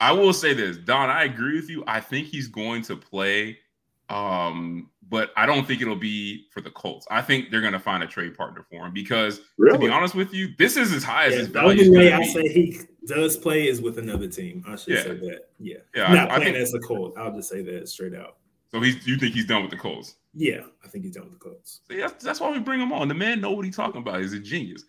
I 0.00 0.12
will 0.12 0.34
say 0.34 0.52
this, 0.52 0.76
Don. 0.76 1.08
I 1.08 1.24
agree 1.24 1.56
with 1.56 1.70
you. 1.70 1.82
I 1.86 2.00
think 2.00 2.26
he's 2.26 2.46
going 2.46 2.82
to 2.82 2.96
play. 2.96 3.58
Um, 4.10 4.90
but 5.10 5.32
I 5.36 5.44
don't 5.44 5.66
think 5.66 5.82
it'll 5.82 5.96
be 5.96 6.46
for 6.50 6.60
the 6.60 6.70
Colts. 6.70 7.06
I 7.10 7.20
think 7.20 7.50
they're 7.50 7.60
going 7.60 7.72
to 7.72 7.80
find 7.80 8.02
a 8.02 8.06
trade 8.06 8.36
partner 8.36 8.64
for 8.70 8.86
him 8.86 8.94
because, 8.94 9.40
really? 9.58 9.76
to 9.76 9.84
be 9.86 9.90
honest 9.90 10.14
with 10.14 10.32
you, 10.32 10.54
this 10.56 10.76
is 10.76 10.92
as 10.92 11.02
high 11.02 11.26
as 11.26 11.34
his 11.34 11.48
value. 11.48 11.82
The 11.82 11.88
only 11.88 11.98
way 11.98 12.12
I 12.12 12.22
say 12.24 12.48
he 12.48 12.80
does 13.06 13.36
play 13.36 13.66
is 13.66 13.82
with 13.82 13.98
another 13.98 14.28
team. 14.28 14.64
I 14.66 14.76
should 14.76 14.94
yeah. 14.94 15.02
say 15.02 15.14
that. 15.14 15.48
Yeah, 15.58 15.76
yeah. 15.94 16.14
Not 16.14 16.30
I, 16.30 16.36
playing 16.36 16.42
I 16.42 16.44
think, 16.52 16.56
as 16.56 16.74
a 16.74 16.78
Colt. 16.78 17.14
I'll 17.18 17.34
just 17.34 17.48
say 17.48 17.62
that 17.62 17.88
straight 17.88 18.14
out. 18.14 18.36
So 18.70 18.80
he's 18.80 19.04
you 19.04 19.16
think 19.16 19.34
he's 19.34 19.46
done 19.46 19.62
with 19.62 19.72
the 19.72 19.76
Colts? 19.76 20.14
Yeah, 20.32 20.60
I 20.84 20.88
think 20.88 21.04
he's 21.04 21.14
done 21.14 21.24
with 21.24 21.32
the 21.32 21.38
Colts. 21.40 21.80
See, 21.88 21.98
that's, 21.98 22.22
that's 22.22 22.38
why 22.38 22.50
we 22.50 22.60
bring 22.60 22.80
him 22.80 22.92
on. 22.92 23.08
The 23.08 23.14
man 23.14 23.40
know 23.40 23.50
what 23.50 23.64
he's 23.64 23.74
talking 23.74 24.00
about. 24.00 24.20
He's 24.20 24.32
a 24.32 24.38
genius. 24.38 24.84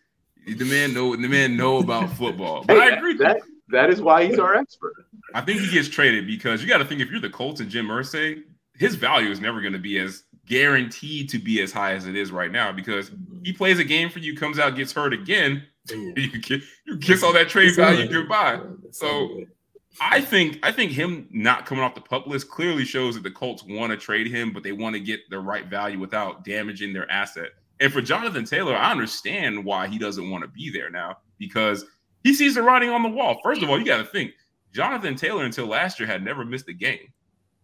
The 0.45 0.65
man 0.65 0.93
know 0.93 1.15
the 1.15 1.27
man 1.27 1.57
know 1.57 1.79
about 1.79 2.09
football. 2.17 2.63
But 2.63 2.77
hey, 2.77 2.83
I 2.83 2.97
agree. 2.97 3.17
That, 3.17 3.41
that 3.69 3.89
is 3.89 4.01
why 4.01 4.25
he's 4.25 4.37
our 4.37 4.55
expert. 4.55 4.93
I 5.33 5.41
think 5.41 5.61
he 5.61 5.71
gets 5.71 5.87
traded 5.87 6.27
because 6.27 6.61
you 6.61 6.67
got 6.67 6.79
to 6.79 6.85
think 6.85 7.01
if 7.01 7.09
you're 7.09 7.21
the 7.21 7.29
Colts 7.29 7.59
and 7.59 7.69
Jim 7.69 7.87
Irsay, 7.87 8.43
his 8.81 8.95
value 8.95 9.29
is 9.29 9.39
never 9.39 9.61
going 9.61 9.73
to 9.73 9.79
be 9.79 9.99
as 9.99 10.23
guaranteed 10.47 11.29
to 11.29 11.37
be 11.37 11.61
as 11.61 11.71
high 11.71 11.93
as 11.93 12.07
it 12.07 12.15
is 12.15 12.31
right 12.31 12.51
now 12.51 12.71
because 12.71 13.11
he 13.43 13.53
plays 13.53 13.77
a 13.77 13.83
game 13.83 14.09
for 14.09 14.17
you, 14.17 14.35
comes 14.35 14.57
out, 14.57 14.75
gets 14.75 14.91
hurt 14.91 15.13
again. 15.13 15.63
You 15.89 16.39
kiss, 16.39 16.63
you 16.85 16.97
kiss 16.99 17.23
all 17.23 17.33
that 17.33 17.49
trade 17.49 17.75
value 17.75 18.07
goodbye. 18.07 18.61
So 18.91 19.41
I 19.99 20.21
think 20.21 20.59
I 20.61 20.71
think 20.71 20.91
him 20.91 21.27
not 21.31 21.65
coming 21.65 21.83
off 21.83 21.95
the 21.95 22.01
PUP 22.01 22.27
list 22.27 22.51
clearly 22.51 22.85
shows 22.85 23.15
that 23.15 23.23
the 23.23 23.31
Colts 23.31 23.63
want 23.63 23.89
to 23.91 23.97
trade 23.97 24.27
him, 24.27 24.53
but 24.53 24.61
they 24.61 24.73
want 24.73 24.93
to 24.93 24.99
get 24.99 25.21
the 25.31 25.39
right 25.39 25.65
value 25.65 25.99
without 25.99 26.45
damaging 26.45 26.93
their 26.93 27.09
asset. 27.09 27.49
And 27.79 27.91
for 27.91 27.99
Jonathan 27.99 28.45
Taylor, 28.45 28.75
I 28.75 28.91
understand 28.91 29.65
why 29.65 29.87
he 29.87 29.97
doesn't 29.97 30.29
want 30.29 30.43
to 30.43 30.47
be 30.47 30.69
there 30.69 30.91
now 30.91 31.17
because 31.39 31.83
he 32.23 32.31
sees 32.31 32.53
the 32.53 32.61
writing 32.61 32.91
on 32.91 33.01
the 33.01 33.09
wall. 33.09 33.39
First 33.43 33.63
of 33.63 33.69
all, 33.69 33.79
you 33.79 33.85
got 33.85 33.97
to 33.97 34.05
think 34.05 34.33
Jonathan 34.71 35.15
Taylor 35.15 35.43
until 35.43 35.65
last 35.65 35.99
year 35.99 36.07
had 36.07 36.23
never 36.23 36.45
missed 36.45 36.69
a 36.69 36.73
game 36.73 37.11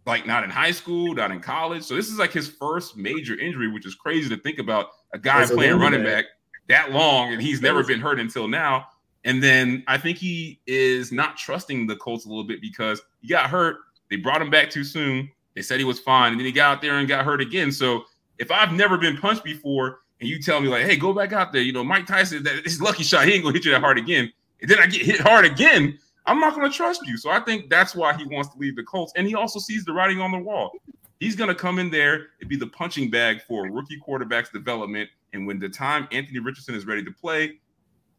like 0.07 0.25
not 0.25 0.43
in 0.43 0.49
high 0.49 0.71
school, 0.71 1.13
not 1.13 1.31
in 1.31 1.41
college. 1.41 1.83
So 1.83 1.95
this 1.95 2.07
is 2.07 2.17
like 2.17 2.31
his 2.31 2.47
first 2.47 2.97
major 2.97 3.37
injury, 3.37 3.69
which 3.69 3.85
is 3.85 3.93
crazy 3.93 4.29
to 4.29 4.37
think 4.37 4.57
about 4.57 4.87
a 5.13 5.19
guy 5.19 5.39
That's 5.39 5.51
playing 5.51 5.79
running 5.79 6.03
back 6.03 6.25
that 6.69 6.91
long 6.91 7.33
and 7.33 7.41
he's 7.41 7.61
never 7.61 7.83
been 7.83 7.99
hurt 7.99 8.19
until 8.19 8.47
now. 8.47 8.87
And 9.25 9.43
then 9.43 9.83
I 9.87 9.97
think 9.97 10.17
he 10.17 10.61
is 10.65 11.11
not 11.11 11.37
trusting 11.37 11.85
the 11.85 11.97
Colts 11.97 12.25
a 12.25 12.29
little 12.29 12.45
bit 12.45 12.61
because 12.61 13.01
he 13.21 13.27
got 13.27 13.49
hurt. 13.49 13.77
They 14.09 14.15
brought 14.15 14.41
him 14.41 14.49
back 14.49 14.69
too 14.69 14.85
soon. 14.85 15.29
They 15.53 15.61
said 15.61 15.79
he 15.79 15.85
was 15.85 15.99
fine, 15.99 16.31
and 16.31 16.39
then 16.39 16.45
he 16.45 16.51
got 16.51 16.77
out 16.77 16.81
there 16.81 16.99
and 16.99 17.07
got 17.07 17.25
hurt 17.25 17.41
again. 17.41 17.71
So 17.71 18.05
if 18.37 18.51
I've 18.51 18.71
never 18.71 18.97
been 18.97 19.17
punched 19.17 19.43
before, 19.43 19.99
and 20.21 20.29
you 20.29 20.41
tell 20.41 20.61
me 20.61 20.67
like, 20.67 20.85
"Hey, 20.85 20.95
go 20.95 21.13
back 21.13 21.33
out 21.33 21.51
there," 21.51 21.61
you 21.61 21.73
know, 21.73 21.83
Mike 21.83 22.05
Tyson, 22.05 22.43
that 22.43 22.63
his 22.63 22.79
lucky 22.79 23.03
shot, 23.03 23.25
he 23.25 23.33
ain't 23.33 23.43
gonna 23.43 23.53
hit 23.53 23.65
you 23.65 23.71
that 23.71 23.81
hard 23.81 23.97
again, 23.97 24.31
and 24.61 24.69
then 24.69 24.79
I 24.79 24.85
get 24.85 25.01
hit 25.01 25.19
hard 25.19 25.45
again. 25.45 25.97
I'm 26.27 26.39
not 26.39 26.55
going 26.55 26.69
to 26.69 26.75
trust 26.75 27.07
you. 27.07 27.17
So 27.17 27.29
I 27.29 27.39
think 27.39 27.69
that's 27.69 27.95
why 27.95 28.13
he 28.13 28.25
wants 28.25 28.49
to 28.53 28.59
leave 28.59 28.75
the 28.75 28.83
Colts. 28.83 29.13
And 29.15 29.25
he 29.25 29.33
also 29.33 29.59
sees 29.59 29.85
the 29.85 29.93
writing 29.93 30.19
on 30.19 30.31
the 30.31 30.39
wall. 30.39 30.71
He's 31.19 31.35
going 31.35 31.47
to 31.47 31.55
come 31.55 31.79
in 31.79 31.89
there 31.89 32.27
and 32.41 32.49
be 32.49 32.57
the 32.57 32.67
punching 32.67 33.09
bag 33.09 33.41
for 33.47 33.71
rookie 33.71 33.99
quarterbacks 33.99 34.51
development. 34.51 35.09
And 35.33 35.47
when 35.47 35.57
the 35.57 35.69
time 35.69 36.07
Anthony 36.11 36.39
Richardson 36.39 36.75
is 36.75 36.85
ready 36.85 37.03
to 37.03 37.11
play, 37.11 37.59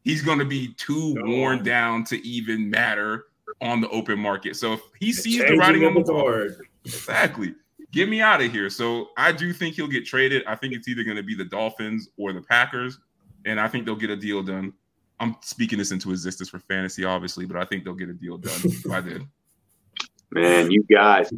he's 0.03 0.21
going 0.21 0.39
to 0.39 0.45
be 0.45 0.73
too 0.73 1.15
worn 1.19 1.63
down 1.63 2.03
to 2.05 2.27
even 2.27 2.69
matter 2.69 3.25
on 3.61 3.79
the 3.79 3.89
open 3.89 4.19
market. 4.19 4.55
So 4.55 4.73
if 4.73 4.81
he 4.99 5.13
sees 5.13 5.39
the 5.45 5.55
writing 5.55 5.85
on 5.85 5.93
the 5.93 6.01
wall, 6.01 6.49
exactly. 6.83 7.55
Get 7.91 8.09
me 8.09 8.21
out 8.21 8.41
of 8.41 8.51
here. 8.51 8.69
So 8.69 9.09
I 9.17 9.31
do 9.31 9.53
think 9.53 9.75
he'll 9.75 9.87
get 9.87 10.05
traded. 10.05 10.43
I 10.45 10.55
think 10.55 10.73
it's 10.73 10.87
either 10.87 11.03
going 11.03 11.17
to 11.17 11.23
be 11.23 11.35
the 11.35 11.45
Dolphins 11.45 12.09
or 12.17 12.33
the 12.33 12.41
Packers, 12.41 12.99
and 13.45 13.59
I 13.59 13.67
think 13.67 13.85
they'll 13.85 13.95
get 13.95 14.09
a 14.09 14.15
deal 14.15 14.43
done. 14.43 14.73
I'm 15.19 15.35
speaking 15.41 15.77
this 15.77 15.91
into 15.91 16.11
existence 16.11 16.49
for 16.49 16.59
fantasy, 16.59 17.03
obviously, 17.03 17.45
but 17.45 17.57
I 17.57 17.65
think 17.65 17.83
they'll 17.83 17.93
get 17.93 18.09
a 18.09 18.13
deal 18.13 18.37
done 18.37 18.59
by 18.85 19.01
then. 19.01 19.27
Man, 20.31 20.69
you 20.69 20.83
guys, 20.83 21.31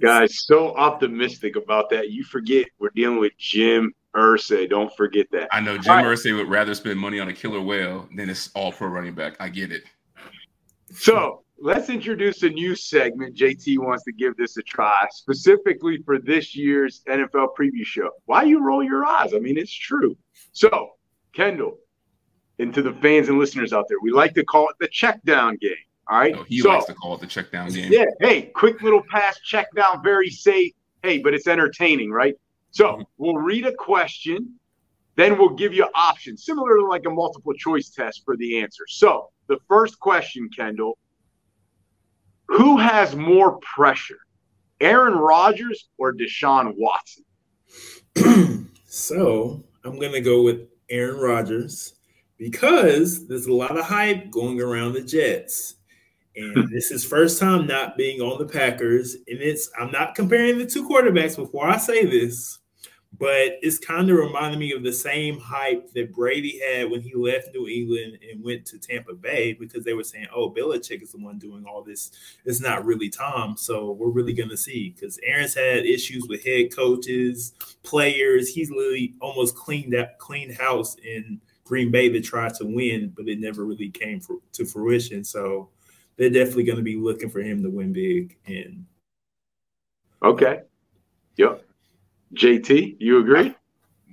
guys, 0.00 0.44
so 0.44 0.74
optimistic 0.76 1.54
about 1.54 1.88
that. 1.90 2.10
You 2.10 2.24
forget 2.24 2.66
we're 2.80 2.90
dealing 2.96 3.20
with 3.20 3.32
Jim 3.38 3.94
Irsay. 4.16 4.68
Don't 4.68 4.92
forget 4.96 5.28
that. 5.30 5.48
I 5.52 5.60
know 5.60 5.78
Jim 5.78 5.92
right. 5.92 6.04
Irsay 6.04 6.36
would 6.36 6.48
rather 6.48 6.74
spend 6.74 6.98
money 6.98 7.20
on 7.20 7.28
a 7.28 7.32
killer 7.32 7.60
whale 7.60 8.08
than 8.16 8.28
it's 8.28 8.50
all 8.56 8.72
pro 8.72 8.88
running 8.88 9.14
back. 9.14 9.36
I 9.38 9.48
get 9.48 9.70
it. 9.70 9.84
So 10.92 11.44
let's 11.60 11.90
introduce 11.90 12.42
a 12.42 12.48
new 12.48 12.74
segment. 12.74 13.36
JT 13.36 13.78
wants 13.78 14.04
to 14.04 14.12
give 14.12 14.36
this 14.36 14.56
a 14.56 14.62
try, 14.62 15.06
specifically 15.10 16.02
for 16.04 16.18
this 16.18 16.56
year's 16.56 17.02
NFL 17.08 17.50
preview 17.58 17.84
show. 17.84 18.10
Why 18.26 18.42
you 18.42 18.64
roll 18.64 18.82
your 18.82 19.04
eyes? 19.04 19.32
I 19.34 19.38
mean, 19.38 19.56
it's 19.56 19.72
true. 19.72 20.16
So, 20.52 20.90
Kendall, 21.32 21.78
and 22.58 22.74
to 22.74 22.82
the 22.82 22.92
fans 22.94 23.28
and 23.28 23.38
listeners 23.38 23.72
out 23.72 23.86
there, 23.88 23.98
we 24.02 24.10
like 24.10 24.34
to 24.34 24.44
call 24.44 24.68
it 24.68 24.76
the 24.80 24.88
check 24.88 25.22
down 25.24 25.56
game. 25.56 25.72
All 26.10 26.18
right. 26.18 26.34
Oh, 26.36 26.44
he 26.44 26.60
so, 26.60 26.70
likes 26.70 26.86
to 26.86 26.94
call 26.94 27.14
it 27.14 27.20
the 27.20 27.26
check 27.26 27.52
down 27.52 27.70
game. 27.70 27.92
Yeah. 27.92 28.06
Hey, 28.20 28.42
quick 28.42 28.82
little 28.82 29.02
pass, 29.10 29.38
check 29.40 29.68
down, 29.74 30.02
very 30.02 30.30
safe. 30.30 30.72
Hey, 31.02 31.18
but 31.18 31.34
it's 31.34 31.46
entertaining, 31.46 32.10
right? 32.10 32.34
So 32.70 32.86
mm-hmm. 32.86 33.02
we'll 33.18 33.36
read 33.36 33.66
a 33.66 33.74
question, 33.74 34.54
then 35.16 35.38
we'll 35.38 35.54
give 35.54 35.74
you 35.74 35.86
options, 35.94 36.44
similar 36.44 36.76
to 36.78 36.86
like 36.86 37.04
a 37.06 37.10
multiple 37.10 37.52
choice 37.54 37.90
test 37.90 38.22
for 38.24 38.36
the 38.36 38.60
answer. 38.60 38.84
So 38.88 39.30
the 39.48 39.58
first 39.68 39.98
question, 40.00 40.48
Kendall, 40.54 40.98
who 42.46 42.78
has 42.78 43.14
more 43.14 43.58
pressure? 43.58 44.18
Aaron 44.80 45.14
Rodgers 45.14 45.88
or 45.98 46.14
Deshaun 46.14 46.74
Watson? 46.76 47.24
so 48.86 49.64
I'm 49.84 49.98
going 49.98 50.12
to 50.12 50.20
go 50.20 50.42
with 50.42 50.68
Aaron 50.88 51.18
Rodgers 51.18 51.94
because 52.38 53.26
there's 53.26 53.46
a 53.46 53.52
lot 53.52 53.76
of 53.76 53.84
hype 53.84 54.30
going 54.30 54.60
around 54.60 54.94
the 54.94 55.02
Jets. 55.02 55.74
And 56.36 56.56
hmm. 56.56 56.72
this 56.72 56.90
is 56.90 57.04
first 57.04 57.40
time 57.40 57.66
not 57.66 57.96
being 57.96 58.20
on 58.20 58.38
the 58.38 58.46
Packers. 58.46 59.14
And 59.14 59.40
it's 59.40 59.70
I'm 59.78 59.90
not 59.90 60.14
comparing 60.14 60.58
the 60.58 60.66
two 60.66 60.88
quarterbacks 60.88 61.36
before 61.36 61.66
I 61.66 61.78
say 61.78 62.06
this, 62.06 62.60
but 63.18 63.56
it's 63.62 63.78
kind 63.78 64.08
of 64.08 64.18
reminding 64.18 64.60
me 64.60 64.72
of 64.72 64.84
the 64.84 64.92
same 64.92 65.40
hype 65.40 65.90
that 65.94 66.14
Brady 66.14 66.60
had 66.60 66.88
when 66.88 67.00
he 67.00 67.14
left 67.14 67.48
New 67.52 67.66
England 67.66 68.18
and 68.30 68.44
went 68.44 68.64
to 68.66 68.78
Tampa 68.78 69.14
Bay 69.14 69.54
because 69.54 69.82
they 69.82 69.94
were 69.94 70.04
saying, 70.04 70.28
"Oh, 70.32 70.50
Belichick 70.50 71.02
is 71.02 71.10
the 71.10 71.18
one 71.18 71.38
doing 71.38 71.64
all 71.64 71.82
this. 71.82 72.12
It's 72.44 72.60
not 72.60 72.84
really 72.84 73.08
Tom." 73.08 73.56
So 73.56 73.92
we're 73.92 74.10
really 74.10 74.34
going 74.34 74.50
to 74.50 74.56
see 74.56 74.90
because 74.90 75.18
Aaron's 75.24 75.54
had 75.54 75.86
issues 75.86 76.28
with 76.28 76.44
head 76.44 76.72
coaches, 76.74 77.54
players. 77.82 78.48
He's 78.48 78.70
literally 78.70 79.14
almost 79.20 79.56
cleaned 79.56 79.96
up, 79.96 80.18
cleaned 80.18 80.56
house 80.56 80.94
in 81.02 81.40
Green 81.68 81.90
Bay 81.90 82.08
to 82.08 82.20
try 82.20 82.48
to 82.48 82.64
win, 82.64 83.12
but 83.14 83.28
it 83.28 83.38
never 83.38 83.64
really 83.64 83.90
came 83.90 84.20
for, 84.20 84.38
to 84.54 84.64
fruition. 84.64 85.22
So 85.22 85.68
they're 86.16 86.30
definitely 86.30 86.64
going 86.64 86.78
to 86.78 86.82
be 86.82 86.96
looking 86.96 87.28
for 87.28 87.40
him 87.40 87.62
to 87.62 87.68
win 87.68 87.92
big. 87.92 88.36
And 88.46 88.86
okay, 90.22 90.62
yep. 91.36 91.62
JT, 92.34 92.96
you 92.98 93.18
agree? 93.18 93.54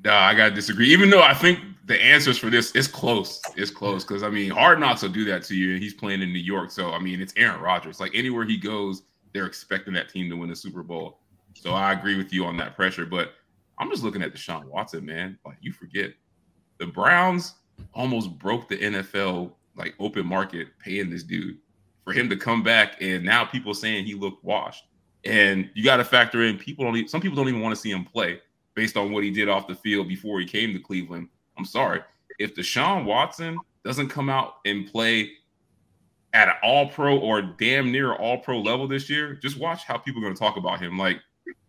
No, 0.04 0.14
I 0.14 0.36
gotta 0.36 0.54
disagree. 0.54 0.92
Even 0.92 1.10
though 1.10 1.24
I 1.24 1.34
think 1.34 1.60
the 1.86 2.02
answers 2.02 2.38
for 2.38 2.50
this 2.50 2.72
is 2.76 2.88
close. 2.88 3.42
It's 3.56 3.72
close 3.72 4.04
because 4.04 4.24
I 4.24 4.30
mean, 4.30 4.52
Hard 4.52 4.80
Knocks 4.80 5.02
will 5.02 5.10
do 5.10 5.26
that 5.26 5.44
to 5.46 5.56
you, 5.56 5.74
and 5.74 5.84
he's 5.84 5.94
playing 5.94 6.22
in 6.22 6.32
New 6.32 6.40
York. 6.40 6.72
So 6.72 6.92
I 6.92 7.00
mean, 7.00 7.22
it's 7.22 7.34
Aaron 7.38 7.62
Rodgers. 7.62 8.00
Like 8.00 8.12
anywhere 8.14 8.46
he 8.46 8.58
goes, 8.58 9.04
they're 9.34 9.46
expecting 9.46 9.94
that 9.94 10.10
team 10.10 10.30
to 10.30 10.36
win 10.36 10.50
the 10.50 10.56
Super 10.56 10.84
Bowl. 10.84 11.20
So 11.54 11.72
I 11.72 11.94
agree 11.94 12.18
with 12.18 12.34
you 12.34 12.46
on 12.46 12.58
that 12.58 12.76
pressure. 12.76 13.06
But 13.06 13.34
I'm 13.80 13.90
just 13.90 14.04
looking 14.04 14.22
at 14.22 14.34
Deshaun 14.34 14.66
Watson, 14.66 15.06
man. 15.06 15.38
Like 15.46 15.58
you 15.62 15.72
forget, 15.72 16.12
the 16.78 16.88
Browns 16.88 17.56
almost 17.94 18.38
broke 18.38 18.68
the 18.68 18.78
NFL 18.78 19.52
like 19.78 19.96
open 20.00 20.26
market 20.26 20.70
paying 20.80 21.10
this 21.10 21.24
dude 21.24 21.58
for 22.04 22.14
him 22.14 22.30
to 22.30 22.38
come 22.38 22.64
back, 22.64 22.98
and 23.02 23.24
now 23.24 23.44
people 23.44 23.74
saying 23.74 24.06
he 24.06 24.14
looked 24.14 24.44
washed. 24.44 24.86
And 25.24 25.70
you 25.74 25.84
got 25.84 25.98
to 25.98 26.06
factor 26.06 26.44
in 26.44 26.58
people 26.58 26.86
don't. 26.86 26.96
Even, 26.96 27.08
some 27.08 27.22
people 27.22 27.36
don't 27.36 27.50
even 27.50 27.62
want 27.62 27.74
to 27.74 27.82
see 27.82 27.92
him 27.92 28.06
play 28.06 28.40
based 28.76 28.96
on 28.96 29.12
what 29.12 29.24
he 29.24 29.32
did 29.32 29.50
off 29.50 29.68
the 29.68 29.76
field 29.76 30.08
before 30.08 30.40
he 30.40 30.46
came 30.46 30.72
to 30.74 30.80
Cleveland. 30.80 31.30
I'm 31.58 31.66
sorry 31.66 32.02
if 32.40 32.56
Deshaun 32.56 33.06
Watson 33.06 33.58
doesn't 33.84 34.10
come 34.10 34.30
out 34.30 34.56
and 34.66 34.92
play 34.92 35.32
at 36.34 36.50
an 36.50 36.56
All 36.64 36.90
Pro 36.90 37.18
or 37.18 37.42
damn 37.42 37.92
near 37.92 38.14
All 38.14 38.38
Pro 38.38 38.60
level 38.60 38.88
this 38.88 39.10
year. 39.10 39.34
Just 39.36 39.58
watch 39.58 39.84
how 39.86 39.98
people 39.98 40.22
are 40.22 40.26
going 40.26 40.36
to 40.36 40.40
talk 40.40 40.58
about 40.58 40.82
him. 40.82 40.98
Like 40.98 41.22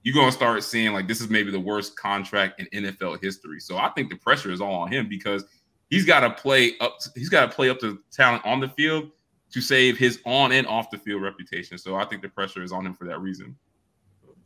you're 0.03 0.15
going 0.15 0.29
to 0.29 0.33
start 0.33 0.63
seeing 0.63 0.93
like 0.93 1.09
this 1.09 1.21
is 1.21 1.29
maybe 1.29 1.51
the 1.51 1.61
worst 1.61 1.97
contract 1.97 2.61
in 2.61 2.85
NFL 2.85 3.23
history. 3.23 3.61
So 3.61 3.77
I 3.77 3.89
think 3.91 4.11
the 4.11 4.17
pressure 4.17 4.53
is 4.53 4.61
all 4.61 4.75
on 4.75 4.93
him 4.93 5.09
because 5.09 5.45
he's 5.91 6.05
got 6.05 6.21
to 6.21 6.31
play 6.31 6.75
up. 6.81 6.99
He's 7.15 7.29
got 7.29 7.51
to 7.51 7.55
play 7.55 7.71
up 7.71 7.81
to 7.81 7.99
talent 8.13 8.45
on 8.47 8.61
the 8.61 8.69
field 8.69 9.11
to 9.51 9.61
save 9.61 9.99
his 9.99 10.21
on 10.25 10.53
and 10.53 10.67
off 10.67 10.91
the 10.91 10.99
field 10.99 11.23
reputation. 11.23 11.79
So 11.79 11.97
I 11.97 12.05
think 12.05 12.23
the 12.23 12.29
pressure 12.29 12.63
is 12.63 12.73
on 12.73 12.87
him 12.87 12.95
for 12.95 13.05
that 13.07 13.21
reason. 13.21 13.57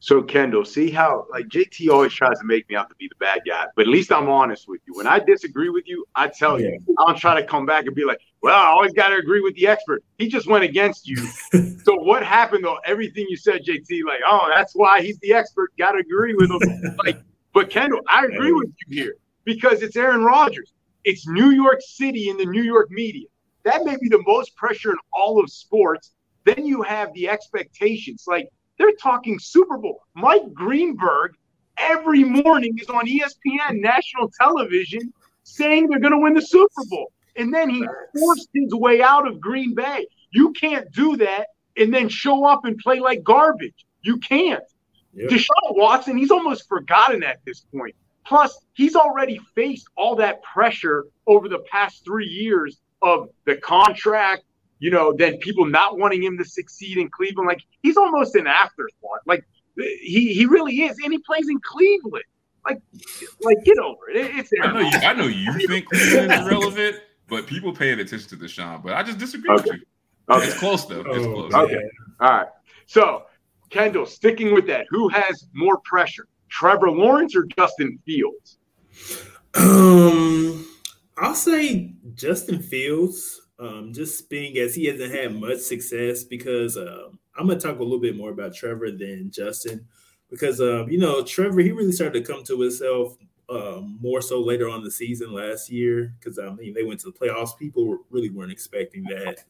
So 0.01 0.23
Kendall, 0.23 0.65
see 0.65 0.91
how 0.91 1.27
like 1.31 1.47
JT 1.47 1.89
always 1.91 2.13
tries 2.13 2.39
to 2.41 2.47
make 2.47 2.69
me 2.69 2.75
out 2.75 2.89
to 2.89 2.95
be 2.97 3.07
the 3.09 3.15
bad 3.17 3.43
guy, 3.47 3.67
but 3.77 3.83
at 3.83 3.89
least 3.89 4.11
I'm 4.11 4.29
honest 4.29 4.67
with 4.67 4.81
you. 4.87 4.95
When 4.95 5.07
I 5.07 5.19
disagree 5.19 5.69
with 5.69 5.87
you, 5.87 6.05
I 6.15 6.29
tell 6.29 6.61
yeah. 6.61 6.69
you. 6.69 6.97
I 6.99 7.07
don't 7.07 7.19
try 7.19 7.39
to 7.41 7.47
come 7.47 7.67
back 7.67 7.87
and 7.87 7.95
be 7.95 8.05
like, 8.05 8.19
"Well, 8.43 8.55
I 8.55 8.67
always 8.67 8.93
got 8.93 9.09
to 9.11 9.17
agree 9.17 9.41
with 9.41 9.55
the 9.55 9.67
expert." 9.67 10.03
He 10.19 10.29
just 10.29 10.47
went 10.47 10.65
against 10.65 11.07
you. 11.07 11.17
so 11.85 11.97
what 11.97 12.25
happened 12.25 12.65
though? 12.65 12.79
Everything 12.85 13.27
you 13.29 13.37
said, 13.37 13.63
JT, 13.63 14.05
like, 14.07 14.21
oh, 14.27 14.51
that's 14.53 14.73
why 14.75 15.03
he's 15.03 15.19
the 15.19 15.35
expert. 15.35 15.71
Got 15.77 15.93
to 15.93 15.99
agree 15.99 16.35
with 16.35 16.51
him. 16.51 16.97
like, 17.05 17.23
but 17.53 17.69
Kendall, 17.69 18.01
I 18.09 18.25
agree 18.25 18.53
with 18.53 18.71
you 18.87 19.03
here 19.03 19.17
because 19.45 19.83
it's 19.83 19.97
Aaron 19.97 20.25
Rodgers. 20.25 20.73
It's 21.05 21.27
New 21.29 21.51
York 21.51 21.81
City 21.81 22.31
in 22.31 22.39
the 22.39 22.47
New 22.47 22.63
York 22.63 22.91
media 22.91 23.27
that 23.65 23.85
may 23.85 23.97
be 24.01 24.09
the 24.09 24.23
most 24.27 24.57
pressure 24.57 24.91
in 24.91 24.99
all 25.13 25.43
of 25.43 25.51
sports. 25.51 26.13
Then 26.45 26.65
you 26.67 26.83
have 26.83 27.13
the 27.13 27.29
expectations. 27.29 28.25
Like 28.27 28.49
they're 28.81 28.93
talking 28.93 29.39
Super 29.39 29.77
Bowl. 29.77 30.01
Mike 30.15 30.55
Greenberg 30.55 31.37
every 31.77 32.25
morning 32.25 32.79
is 32.79 32.89
on 32.89 33.07
ESPN 33.07 33.81
national 33.81 34.31
television 34.41 35.13
saying 35.43 35.89
they're 35.89 36.01
going 36.01 36.15
to 36.15 36.19
win 36.19 36.33
the 36.33 36.41
Super 36.41 36.83
Bowl. 36.89 37.13
And 37.37 37.53
then 37.53 37.69
he 37.69 37.87
forced 38.19 38.49
his 38.55 38.75
way 38.75 39.03
out 39.03 39.29
of 39.29 39.39
Green 39.39 39.75
Bay. 39.75 40.07
You 40.31 40.53
can't 40.53 40.91
do 40.93 41.19
that 41.19 41.49
and 41.77 41.93
then 41.93 42.09
show 42.09 42.47
up 42.47 42.65
and 42.65 42.79
play 42.79 43.01
like 43.01 43.23
garbage. 43.23 43.85
You 44.01 44.17
can't. 44.17 44.65
Yep. 45.13 45.29
Deshaun 45.29 45.77
Watson, 45.77 46.17
he's 46.17 46.31
almost 46.31 46.67
forgotten 46.67 47.23
at 47.23 47.45
this 47.45 47.61
point. 47.61 47.95
Plus, 48.25 48.65
he's 48.73 48.97
already 48.97 49.39
faced 49.55 49.89
all 49.95 50.17
that 50.17 50.43
pressure 50.43 51.05
over 51.27 51.51
the 51.51 51.59
past 51.71 52.03
three 52.03 52.29
years 52.29 52.81
of 53.03 53.29
the 53.45 53.57
contract, 53.57 54.45
you 54.81 54.91
know, 54.91 55.13
then 55.13 55.37
people 55.39 55.67
not 55.67 55.99
wanting 55.99 56.23
him 56.23 56.37
to 56.39 56.45
succeed 56.45 56.99
in 56.99 57.09
Cleveland. 57.11 57.47
Like 57.47 57.63
he's 57.83 57.97
almost 57.97 58.35
an 58.35 58.47
afterthought. 58.47 59.21
Like 59.27 59.47
he 59.77 60.33
he 60.33 60.47
really 60.47 60.83
is, 60.83 60.97
and 61.05 61.13
he 61.13 61.19
plays 61.19 61.49
in 61.49 61.61
Cleveland. 61.61 62.25
Like 62.65 62.81
like 63.43 63.59
get 63.65 63.79
over 63.79 64.11
it. 64.11 64.37
It's 64.37 64.51
I 64.61 64.73
know 64.73 64.81
you. 64.81 64.99
I 64.99 65.13
know 65.13 65.27
you 65.27 65.67
think 65.69 65.87
Cleveland 65.89 66.33
is 66.33 66.47
relevant, 66.51 66.97
but 67.29 67.47
people 67.47 67.73
paying 67.73 68.01
attention 68.01 68.29
to 68.31 68.37
Deshaun. 68.37 68.83
But 68.83 68.95
I 68.95 69.03
just 69.03 69.19
disagree 69.19 69.55
okay. 69.55 69.71
with 69.71 69.81
you. 69.81 70.35
Okay. 70.35 70.47
It's 70.47 70.59
close 70.59 70.87
though. 70.87 71.01
It's 71.01 71.27
oh, 71.27 71.33
close. 71.49 71.55
Okay. 71.55 71.83
All 72.21 72.31
right. 72.31 72.49
So 72.87 73.25
Kendall, 73.71 74.07
sticking 74.07 74.53
with 74.53 74.67
that, 74.67 74.87
who 74.91 75.09
has 75.09 75.47
more 75.55 75.79
pressure, 75.85 76.27
Trevor 76.49 76.91
Lawrence 76.91 77.37
or 77.37 77.47
Justin 77.57 77.99
Fields? 78.05 78.59
Um, 79.55 80.67
I'll 81.17 81.35
say 81.35 81.95
Justin 82.15 82.61
Fields, 82.61 83.41
um, 83.61 83.93
just 83.93 84.29
being 84.31 84.57
as 84.59 84.75
he 84.75 84.87
hasn't 84.87 85.13
had 85.13 85.35
much 85.39 85.59
success 85.59 86.25
because 86.25 86.77
um, 86.77 87.19
I'm 87.37 87.47
gonna 87.47 87.61
talk 87.61 87.79
a 87.79 87.83
little 87.83 88.01
bit 88.01 88.17
more 88.17 88.31
about 88.31 88.55
Trevor 88.55 88.91
than 88.91 89.31
Justin 89.31 89.87
because 90.31 90.61
um, 90.61 90.89
you 90.89 90.99
know 90.99 91.23
Trevor 91.23 91.61
he 91.61 91.71
really 91.71 91.93
started 91.93 92.25
to 92.25 92.33
come 92.33 92.43
to 92.45 92.61
himself 92.61 93.17
um, 93.51 93.99
more 94.01 94.23
so 94.23 94.41
later 94.41 94.69
on 94.69 94.83
the 94.83 94.91
season 94.91 95.33
last 95.33 95.71
year 95.71 96.15
because 96.19 96.39
I 96.39 96.51
mean 96.51 96.73
they 96.73 96.85
went 96.85 97.01
to 97.01 97.11
the 97.11 97.19
playoffs. 97.19 97.59
People 97.59 97.99
really 98.11 98.31
weren't 98.31 98.53
expecting 98.53 99.05
that. 99.05 99.45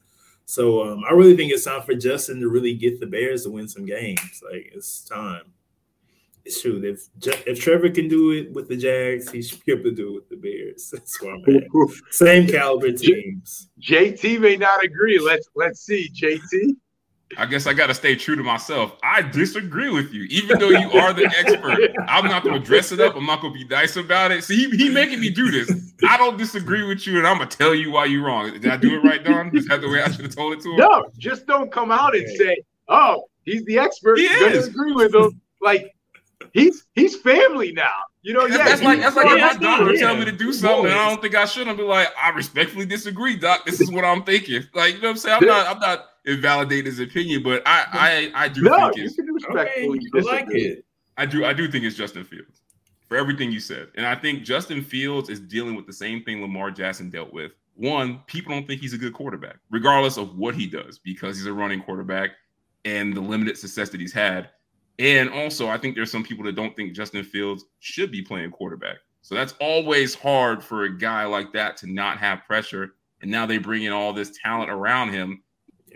So 0.44 0.82
um, 0.82 1.04
I 1.08 1.12
really 1.12 1.36
think 1.36 1.52
it's 1.52 1.64
time 1.64 1.82
for 1.82 1.94
Justin 1.94 2.40
to 2.40 2.48
really 2.48 2.74
get 2.74 2.98
the 2.98 3.06
Bears 3.06 3.44
to 3.44 3.50
win 3.50 3.68
some 3.68 3.86
games. 3.86 4.42
Like 4.44 4.72
it's 4.74 5.04
time 5.04 5.52
shoot, 6.48 6.84
if 6.84 7.08
if 7.46 7.60
Trevor 7.60 7.90
can 7.90 8.08
do 8.08 8.30
it 8.32 8.52
with 8.52 8.68
the 8.68 8.76
Jags, 8.76 9.30
he 9.30 9.42
should 9.42 9.64
be 9.64 9.72
able 9.72 9.84
to 9.84 9.92
do 9.92 10.08
it 10.08 10.14
with 10.14 10.28
the 10.28 10.36
Bears. 10.36 10.90
That's 10.92 11.20
why 11.20 11.32
I'm 11.32 11.56
at. 11.56 11.64
Same 12.10 12.46
caliber 12.46 12.92
teams. 12.92 13.68
JT 13.80 14.40
may 14.40 14.56
not 14.56 14.84
agree. 14.84 15.18
Let's 15.18 15.48
let's 15.54 15.80
see, 15.80 16.10
JT. 16.14 16.76
I 17.38 17.46
guess 17.46 17.66
I 17.66 17.72
got 17.72 17.86
to 17.86 17.94
stay 17.94 18.16
true 18.16 18.34
to 18.34 18.42
myself. 18.42 18.96
I 19.04 19.22
disagree 19.22 19.88
with 19.88 20.12
you, 20.12 20.24
even 20.24 20.58
though 20.58 20.70
you 20.70 20.90
are 20.92 21.12
the 21.12 21.26
expert. 21.38 21.92
I'm 22.08 22.24
not 22.24 22.42
going 22.42 22.60
to 22.60 22.66
dress 22.66 22.90
it 22.90 22.98
up. 22.98 23.14
I'm 23.14 23.24
not 23.24 23.40
going 23.40 23.52
to 23.52 23.58
be 23.58 23.64
nice 23.66 23.96
about 23.96 24.32
it. 24.32 24.42
See, 24.42 24.68
he, 24.68 24.76
he 24.76 24.88
making 24.88 25.20
me 25.20 25.30
do 25.30 25.48
this. 25.50 25.70
I 26.08 26.16
don't 26.16 26.36
disagree 26.36 26.82
with 26.82 27.06
you, 27.06 27.18
and 27.18 27.26
I'm 27.26 27.36
going 27.36 27.48
to 27.48 27.56
tell 27.56 27.72
you 27.72 27.92
why 27.92 28.06
you're 28.06 28.24
wrong. 28.24 28.50
Did 28.52 28.66
I 28.66 28.76
do 28.76 28.96
it 28.96 29.04
right, 29.04 29.22
Don? 29.22 29.56
Is 29.56 29.66
that 29.66 29.80
the 29.80 29.88
way 29.88 30.02
I 30.02 30.10
should 30.10 30.24
have 30.24 30.34
told 30.34 30.54
it 30.54 30.60
to 30.62 30.72
him? 30.72 30.78
No, 30.78 31.06
just 31.18 31.46
don't 31.46 31.70
come 31.70 31.92
out 31.92 32.16
and 32.16 32.28
say, 32.36 32.56
"Oh, 32.88 33.24
he's 33.44 33.64
the 33.64 33.78
expert." 33.78 34.18
He 34.18 34.24
is. 34.24 34.66
Agree 34.66 34.92
with 34.92 35.14
him. 35.14 35.40
Like 35.60 35.94
he's 36.52 36.86
he's 36.94 37.16
family 37.16 37.72
now. 37.72 37.90
You 38.22 38.34
know, 38.34 38.46
yeah. 38.46 38.58
That's 38.58 38.82
like 38.82 39.00
that's 39.00 39.16
like 39.16 39.26
if 39.26 39.40
my 39.40 39.56
doctor 39.56 39.94
yeah. 39.94 40.00
tell 40.00 40.16
me 40.16 40.24
to 40.24 40.32
do 40.32 40.52
something 40.52 40.86
and 40.90 40.94
I 40.94 41.08
don't 41.08 41.22
think 41.22 41.34
I 41.34 41.44
should. 41.44 41.68
I'll 41.68 41.76
be 41.76 41.82
like, 41.82 42.08
I 42.22 42.30
respectfully 42.30 42.86
disagree, 42.86 43.36
doc. 43.36 43.64
This 43.64 43.80
is 43.80 43.90
what 43.90 44.04
I'm 44.04 44.22
thinking. 44.22 44.62
Like, 44.74 44.94
you 44.94 45.00
know 45.00 45.08
what 45.08 45.12
I'm 45.12 45.16
saying? 45.16 45.38
I'm 45.42 45.48
not 45.48 45.66
I'm 45.66 45.80
not 45.80 46.06
invalidating 46.26 46.86
his 46.86 47.00
opinion, 47.00 47.42
but 47.42 47.62
I 47.66 48.30
I 48.34 48.44
I 48.44 48.48
do 48.48 48.62
no, 48.62 48.90
think 48.90 49.06
it's 49.06 49.18
respectfully 49.18 50.00
okay, 50.14 50.28
I 50.28 50.32
like 50.32 50.46
it. 50.50 50.84
I 51.16 51.26
do 51.26 51.44
I 51.44 51.52
do 51.52 51.70
think 51.70 51.84
it's 51.84 51.96
Justin 51.96 52.24
Fields 52.24 52.60
for 53.08 53.16
everything 53.16 53.50
you 53.50 53.60
said. 53.60 53.88
And 53.96 54.06
I 54.06 54.14
think 54.14 54.44
Justin 54.44 54.82
Fields 54.82 55.28
is 55.28 55.40
dealing 55.40 55.74
with 55.74 55.86
the 55.86 55.92
same 55.92 56.22
thing 56.22 56.40
Lamar 56.40 56.70
Jackson 56.70 57.10
dealt 57.10 57.32
with. 57.32 57.52
One, 57.74 58.20
people 58.26 58.52
don't 58.52 58.66
think 58.66 58.80
he's 58.80 58.92
a 58.92 58.98
good 58.98 59.14
quarterback, 59.14 59.56
regardless 59.70 60.16
of 60.16 60.38
what 60.38 60.54
he 60.54 60.66
does, 60.66 60.98
because 60.98 61.36
he's 61.36 61.46
a 61.46 61.52
running 61.52 61.82
quarterback 61.82 62.32
and 62.84 63.14
the 63.16 63.20
limited 63.20 63.56
success 63.58 63.88
that 63.90 64.00
he's 64.00 64.12
had. 64.12 64.50
And 65.00 65.30
also, 65.30 65.68
I 65.68 65.78
think 65.78 65.96
there's 65.96 66.12
some 66.12 66.22
people 66.22 66.44
that 66.44 66.54
don't 66.54 66.76
think 66.76 66.92
Justin 66.92 67.24
Fields 67.24 67.64
should 67.78 68.12
be 68.12 68.20
playing 68.20 68.50
quarterback. 68.50 68.98
So 69.22 69.34
that's 69.34 69.54
always 69.58 70.14
hard 70.14 70.62
for 70.62 70.84
a 70.84 70.94
guy 70.94 71.24
like 71.24 71.54
that 71.54 71.78
to 71.78 71.90
not 71.90 72.18
have 72.18 72.44
pressure. 72.46 72.92
And 73.22 73.30
now 73.30 73.46
they 73.46 73.56
bring 73.56 73.84
in 73.84 73.92
all 73.94 74.12
this 74.12 74.38
talent 74.42 74.70
around 74.70 75.10
him. 75.10 75.42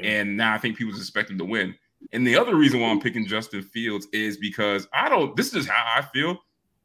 And 0.02 0.38
now 0.38 0.54
I 0.54 0.58
think 0.58 0.78
people 0.78 0.94
expect 0.94 1.30
him 1.30 1.36
to 1.38 1.44
win. 1.44 1.74
And 2.12 2.26
the 2.26 2.36
other 2.36 2.56
reason 2.56 2.80
why 2.80 2.88
I'm 2.88 3.00
picking 3.00 3.26
Justin 3.26 3.62
Fields 3.62 4.08
is 4.14 4.38
because 4.38 4.88
I 4.94 5.10
don't, 5.10 5.36
this 5.36 5.52
is 5.52 5.68
how 5.68 5.84
I 5.96 6.00
feel. 6.00 6.38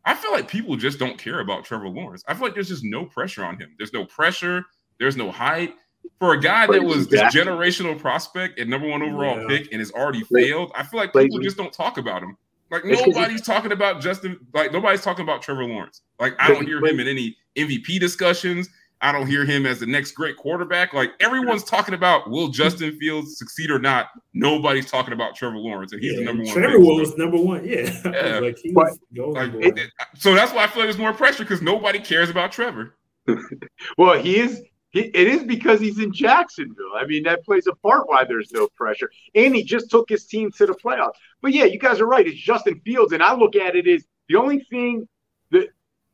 I 0.03 0.13
feel 0.13 0.32
like 0.34 0.49
people 0.49 0.76
just 0.76 0.99
don't 0.99 1.17
care 1.17 1.39
about 1.39 1.63
Trevor 1.63 1.88
Lawrence. 1.88 2.24
I 2.28 2.34
feel 2.34 2.43
like 2.43 2.53
there's 2.53 2.70
just 2.70 2.84
no 2.84 3.05
pressure 3.05 3.45
on 3.45 3.57
him. 3.57 3.76
There's 3.78 3.93
no 3.93 4.05
pressure, 4.05 4.65
there's 4.99 5.17
no 5.17 5.32
hype. 5.32 5.74
For 6.20 6.34
a 6.34 6.39
guy 6.39 6.68
that 6.68 6.84
was 6.84 7.08
this 7.08 7.22
generational 7.34 7.97
prospect 7.97 8.60
and 8.60 8.70
number 8.70 8.88
one 8.88 9.02
overall 9.02 9.41
yeah. 9.41 9.47
pick 9.47 9.72
and 9.72 9.80
has 9.80 9.91
already 9.91 10.24
failed, 10.24 10.72
I 10.76 10.84
feel 10.84 11.00
like 11.00 11.14
people 11.14 11.39
just 11.39 11.58
don't 11.58 11.74
talk 11.74 11.97
about 11.97 12.22
him. 12.22 12.38
Like 12.72 12.86
nobody's 12.86 13.41
talking 13.41 13.72
about 13.72 14.02
Justin. 14.02 14.39
Like 14.54 14.72
nobody's 14.72 15.02
talking 15.02 15.24
about 15.24 15.41
Trevor 15.41 15.66
Lawrence. 15.66 16.02
Like 16.20 16.36
I 16.39 16.50
don't 16.50 16.66
hear 16.68 16.84
him 16.86 17.00
in 17.00 17.08
any 17.08 17.36
MVP 17.56 18.00
discussions. 18.00 18.70
I 19.02 19.14
don't 19.14 19.28
hear 19.28 19.45
him 19.45 19.66
as 19.66 19.80
the 19.80 19.86
next 19.86 20.12
great 20.12 20.36
quarterback. 20.36 20.93
Like 20.93 21.12
everyone's 21.20 21.64
talking 21.64 21.93
about 21.93 22.30
will 22.30 22.50
Justin 22.50 22.97
Fields 23.00 23.38
succeed 23.38 23.72
or 23.72 23.80
not. 23.80 24.10
Nobody's 24.34 24.91
talking 24.91 25.14
about 25.14 25.36
Trevor 25.36 25.58
Lawrence, 25.58 25.93
and 25.93 26.02
he's 26.02 26.14
yeah, 26.14 26.20
the 26.20 26.26
number 26.26 26.43
one. 26.43 26.54
Trevor 26.54 26.80
was 26.80 27.18
number 27.18 27.38
one. 27.38 27.66
Yeah, 27.66 28.02
yeah. 28.06 28.39
like, 28.39 28.58
like 28.74 29.54
it, 29.56 29.80
it, 29.80 29.91
so 30.16 30.36
that's 30.36 30.54
why 30.54 30.66
I 30.66 30.68
feel 30.68 30.82
like 30.82 30.88
there's 30.88 30.97
more 30.97 31.14
pressure 31.14 31.43
because 31.43 31.62
nobody 31.62 32.00
cares 32.00 32.30
about 32.30 32.52
Trevor. 32.52 32.95
well, 33.97 34.22
he 34.22 34.39
is. 34.39 34.62
He, 34.92 35.02
it 35.02 35.28
is 35.28 35.44
because 35.44 35.80
he's 35.80 36.00
in 36.00 36.12
Jacksonville. 36.12 36.94
I 36.96 37.06
mean, 37.06 37.24
that 37.24 37.46
plays 37.46 37.68
a 37.68 37.76
part 37.76 38.10
why 38.10 38.24
there's 38.26 38.52
no 38.52 38.68
pressure. 38.76 39.10
And 39.36 39.56
he 39.56 39.64
just 39.64 39.92
took 39.92 40.10
his 40.10 40.26
team 40.26 40.52
to 40.54 40.66
the 40.66 40.74
playoffs. 40.74 41.14
But 41.42 41.54
yeah, 41.54 41.66
you 41.66 41.78
guys 41.78 42.00
are 42.00 42.08
right. 42.08 42.28
It's 42.28 42.40
Justin 42.40 42.82
Fields, 42.84 43.14
and 43.14 43.22
I 43.22 43.36
look 43.36 43.56
at 43.56 43.76
it 43.76 43.88
as 43.88 44.04
the 44.28 44.36
only 44.36 44.66
thing 44.70 45.08
that 45.52 45.68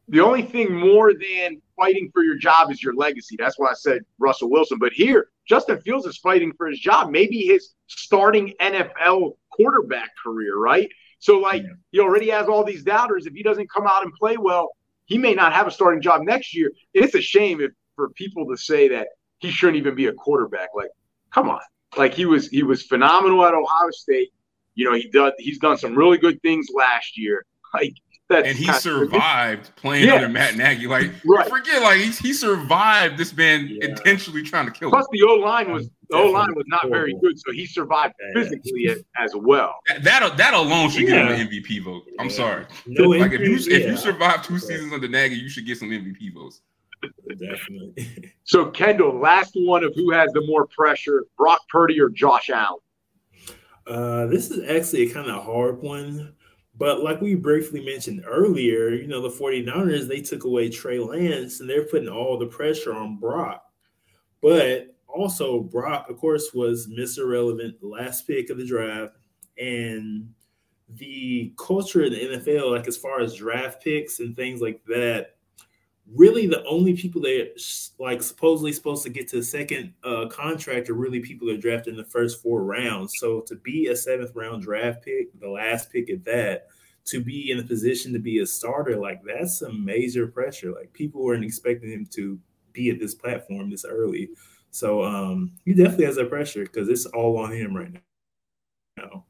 the 0.08 0.20
only 0.20 0.44
thing 0.44 0.74
more 0.74 1.14
than 1.14 1.62
fighting 1.76 2.12
for 2.14 2.24
your 2.24 2.38
job 2.38 2.72
is 2.72 2.84
your 2.84 2.94
legacy. 2.94 3.36
That's 3.40 3.58
why 3.58 3.72
I 3.72 3.74
said 3.74 4.02
Russell 4.20 4.52
Wilson. 4.52 4.78
But 4.78 4.94
here, 4.94 5.30
Justin 5.48 5.82
Fields 5.82 6.06
is 6.06 6.18
fighting 6.18 6.54
for 6.58 6.68
his 6.68 6.80
job, 6.80 7.10
maybe 7.10 7.40
his 7.42 7.74
starting 7.88 8.54
NFL 8.62 9.36
quarterback 9.52 10.12
career, 10.22 10.58
right? 10.58 10.90
So, 11.20 11.40
like, 11.40 11.64
yeah. 11.64 11.70
he 11.92 12.00
already 12.00 12.30
has 12.30 12.48
all 12.48 12.64
these 12.64 12.84
doubters. 12.84 13.26
If 13.26 13.34
he 13.34 13.42
doesn't 13.42 13.72
come 13.72 13.88
out 13.88 14.04
and 14.04 14.14
play 14.14 14.38
well, 14.38 14.76
he 15.06 15.18
may 15.18 15.34
not 15.34 15.54
have 15.54 15.66
a 15.66 15.72
starting 15.72 16.02
job 16.02 16.22
next 16.22 16.56
year. 16.56 16.72
It's 16.94 17.16
a 17.16 17.22
shame 17.22 17.62
if 17.62 17.72
for 17.96 18.10
people 18.10 18.48
to 18.48 18.58
say 18.58 18.88
that 18.90 19.08
he 19.40 19.52
shouldn't 19.52 19.78
even 19.78 19.96
be 19.96 20.08
a 20.08 20.14
quarterback. 20.14 20.70
Like, 20.76 20.90
come 21.32 21.50
on. 21.50 21.62
Like 21.98 22.14
he 22.14 22.26
was 22.26 22.48
he 22.50 22.64
was 22.64 22.84
phenomenal 22.84 23.46
at 23.46 23.54
Ohio 23.54 23.90
State. 23.92 24.32
You 24.76 24.86
know, 24.86 24.94
he 24.96 25.10
done 25.10 25.32
he's 25.38 25.60
done 25.60 25.78
some 25.78 25.96
really 25.96 26.18
good 26.18 26.42
things 26.42 26.68
last 26.74 27.18
year. 27.18 27.46
Like 27.74 27.96
that's 28.30 28.48
and 28.48 28.58
he 28.58 28.72
survived 28.74 29.76
playing 29.76 30.08
yeah. 30.08 30.16
under 30.16 30.30
Matt 30.30 30.56
Nagy. 30.56 30.88
Like, 30.88 31.12
right. 31.26 31.48
forget, 31.48 31.82
like 31.84 32.00
he, 32.00 32.10
he 32.10 32.34
survived 32.34 33.20
this 33.20 33.36
man 33.36 33.68
yeah. 33.70 33.90
intentionally 33.90 34.42
trying 34.42 34.66
to 34.66 34.72
kill. 34.72 34.88
Him. 34.88 34.94
Plus, 34.94 35.06
him. 35.06 35.10
the 35.12 35.28
O 35.28 35.36
line 35.36 35.72
was 35.72 35.90
the 36.10 36.18
O 36.18 36.32
line 36.32 36.56
was 36.56 36.66
not 36.68 36.90
very 36.90 37.16
good, 37.22 37.40
so 37.40 37.52
he 37.52 37.68
survived 37.68 38.16
physically 38.34 38.88
as, 38.90 39.04
as 39.24 39.36
well. 39.36 39.76
That, 39.88 40.04
that, 40.04 40.38
that 40.38 40.54
alone 40.56 40.90
should 40.90 41.04
yeah. 41.04 41.28
get 41.28 41.40
him 41.40 41.48
an 41.48 41.48
MVP 41.48 41.84
vote. 41.84 42.04
I'm 42.18 42.32
sorry. 42.32 42.66
No 42.88 43.10
like 43.10 43.34
if 43.34 43.42
you 43.42 43.58
if 43.58 43.86
you 43.86 43.98
survive 43.98 44.44
two 44.44 44.58
seasons 44.58 44.92
under 44.92 45.08
Nagy, 45.08 45.36
you 45.36 45.50
should 45.50 45.68
get 45.68 45.78
some 45.78 45.90
MVP 45.90 46.34
votes. 46.34 46.62
Definitely. 47.38 48.34
so 48.44 48.70
Kendall, 48.72 49.20
last 49.20 49.52
one 49.56 49.84
of 49.84 49.94
who 49.96 50.12
has 50.12 50.32
the 50.34 50.46
more 50.48 50.68
pressure, 50.68 51.26
Brock 51.38 51.62
Purdy 51.70 52.00
or 52.00 52.10
Josh 52.10 52.50
Allen? 52.50 52.80
Uh, 53.88 54.26
this 54.28 54.50
is 54.50 54.68
actually 54.70 55.10
a 55.10 55.14
kind 55.14 55.30
of 55.30 55.44
hard 55.44 55.82
one 55.82 56.34
but 56.78 57.04
like 57.04 57.22
we 57.22 57.36
briefly 57.36 57.84
mentioned 57.84 58.26
earlier, 58.28 58.90
you 58.90 59.08
know, 59.08 59.22
the 59.22 59.30
49ers, 59.30 60.08
they 60.08 60.22
took 60.22 60.44
away 60.44 60.70
Trey 60.70 61.00
Lance 61.00 61.60
and 61.60 61.70
they're 61.70 61.86
putting 61.86 62.10
all 62.10 62.38
the 62.38 62.48
pressure 62.48 62.94
on 62.94 63.18
Brock. 63.18 63.64
But 64.42 64.96
also, 65.08 65.62
Brock, 65.62 66.10
of 66.10 66.18
course, 66.18 66.52
was 66.54 66.88
Mr. 66.88 67.30
Relevant, 67.30 67.78
last 67.82 68.28
pick 68.28 68.50
of 68.50 68.58
the 68.58 68.66
draft. 68.66 69.14
And 69.58 70.34
the 70.90 71.54
culture 71.58 72.04
in 72.04 72.12
the 72.12 72.38
NFL, 72.38 72.72
like 72.72 72.88
as 72.88 72.98
far 72.98 73.22
as 73.22 73.36
draft 73.36 73.82
picks 73.82 74.20
and 74.20 74.36
things 74.36 74.60
like 74.60 74.84
that, 74.88 75.35
really 76.14 76.46
the 76.46 76.64
only 76.66 76.96
people 76.96 77.22
that 77.22 77.54
like 78.00 78.22
supposedly 78.22 78.72
supposed 78.72 79.04
to 79.04 79.10
get 79.10 79.28
to 79.30 79.38
the 79.38 79.44
second 79.44 79.94
uh, 80.04 80.28
contract 80.28 80.90
are 80.90 80.94
really 80.94 81.20
people 81.20 81.48
that 81.48 81.56
are 81.56 81.62
drafted 81.62 81.94
in 81.94 81.98
the 81.98 82.04
first 82.04 82.42
four 82.42 82.64
rounds. 82.64 83.14
So 83.20 83.42
to 83.42 83.56
be 83.56 83.88
a 83.88 83.96
seventh 83.96 84.32
round 84.36 84.64
draft 84.64 85.04
pick, 85.04 85.38
the 85.40 85.50
last 85.50 85.92
pick 85.92 86.10
at 86.10 86.24
that, 86.26 86.68
to 87.06 87.24
be 87.24 87.52
in 87.52 87.60
a 87.60 87.64
position 87.64 88.14
to 88.14 88.20
be 88.20 88.40
a 88.40 88.46
starter, 88.46 88.98
like 88.98 89.22
that's 89.24 89.60
some 89.60 89.84
major 89.84 90.28
pressure. 90.28 90.72
Like 90.72 90.94
people 90.94 91.24
weren't 91.24 91.44
expecting 91.44 91.92
him 91.92 92.08
to 92.12 92.40
be 92.74 92.90
at 92.90 93.00
this 93.00 93.16
platform 93.16 93.70
this 93.70 93.86
early. 93.86 94.30
So 94.70 95.04
um 95.04 95.54
he 95.66 95.74
definitely 95.74 96.06
has 96.06 96.18
that 96.18 96.30
pressure 96.30 96.64
because 96.64 96.88
it's 96.88 97.06
all 97.08 97.38
on 97.38 97.52
him 97.52 97.76
right 97.76 97.92
now. 98.98 99.26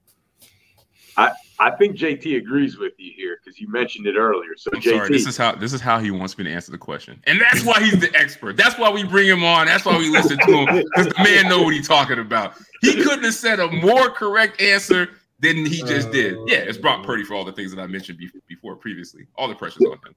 I, 1.18 1.32
I 1.60 1.72
think 1.72 1.96
JT 1.96 2.38
agrees 2.38 2.78
with 2.78 2.94
you 2.98 3.14
here 3.16 3.38
because 3.44 3.60
you 3.60 3.70
mentioned 3.72 4.06
it 4.08 4.16
earlier. 4.16 4.52
So 4.58 4.70
I'm 4.74 4.82
JT, 4.82 4.98
sorry, 4.98 5.10
this 5.10 5.28
is 5.28 5.38
how 5.38 5.54
this 5.56 5.74
is 5.74 5.82
how 5.82 6.00
he 6.00 6.12
wants 6.12 6.38
me 6.38 6.44
to 6.44 6.52
answer 6.52 6.72
the 6.72 6.78
question, 6.78 7.22
and 7.26 7.40
that's 7.40 7.64
why 7.64 7.82
he's 7.82 8.00
the 8.00 8.14
expert. 8.16 8.58
That's 8.58 8.78
why 8.78 8.90
we 8.90 9.04
bring 9.04 9.28
him 9.28 9.44
on. 9.44 9.68
That's 9.68 9.86
why 9.86 9.98
we 9.98 10.10
listen 10.10 10.38
to 10.38 10.52
him 10.52 10.84
because 10.96 11.14
the 11.14 11.24
man 11.24 11.48
know 11.50 11.64
what 11.64 11.74
he's 11.74 11.88
talking 11.88 12.20
about. 12.20 12.56
He 12.82 12.96
couldn't 13.02 13.24
have 13.24 13.34
said 13.34 13.60
a 13.60 13.68
more 13.68 14.10
correct 14.10 14.62
answer 14.62 15.10
than 15.40 15.66
he 15.66 15.82
just 15.84 16.12
did. 16.12 16.36
Oh. 16.36 16.46
Yeah, 16.48 16.58
it's 16.58 16.78
Brock 16.78 17.06
Purdy 17.06 17.24
for 17.24 17.34
all 17.34 17.46
the 17.46 17.54
things 17.54 17.74
that 17.74 17.82
I 17.82 17.88
mentioned 17.88 18.20
before 18.48 18.76
previously. 18.76 19.28
All 19.36 19.48
the 19.48 19.56
pressure's 19.56 19.86
on 19.86 19.94
him. 19.94 20.16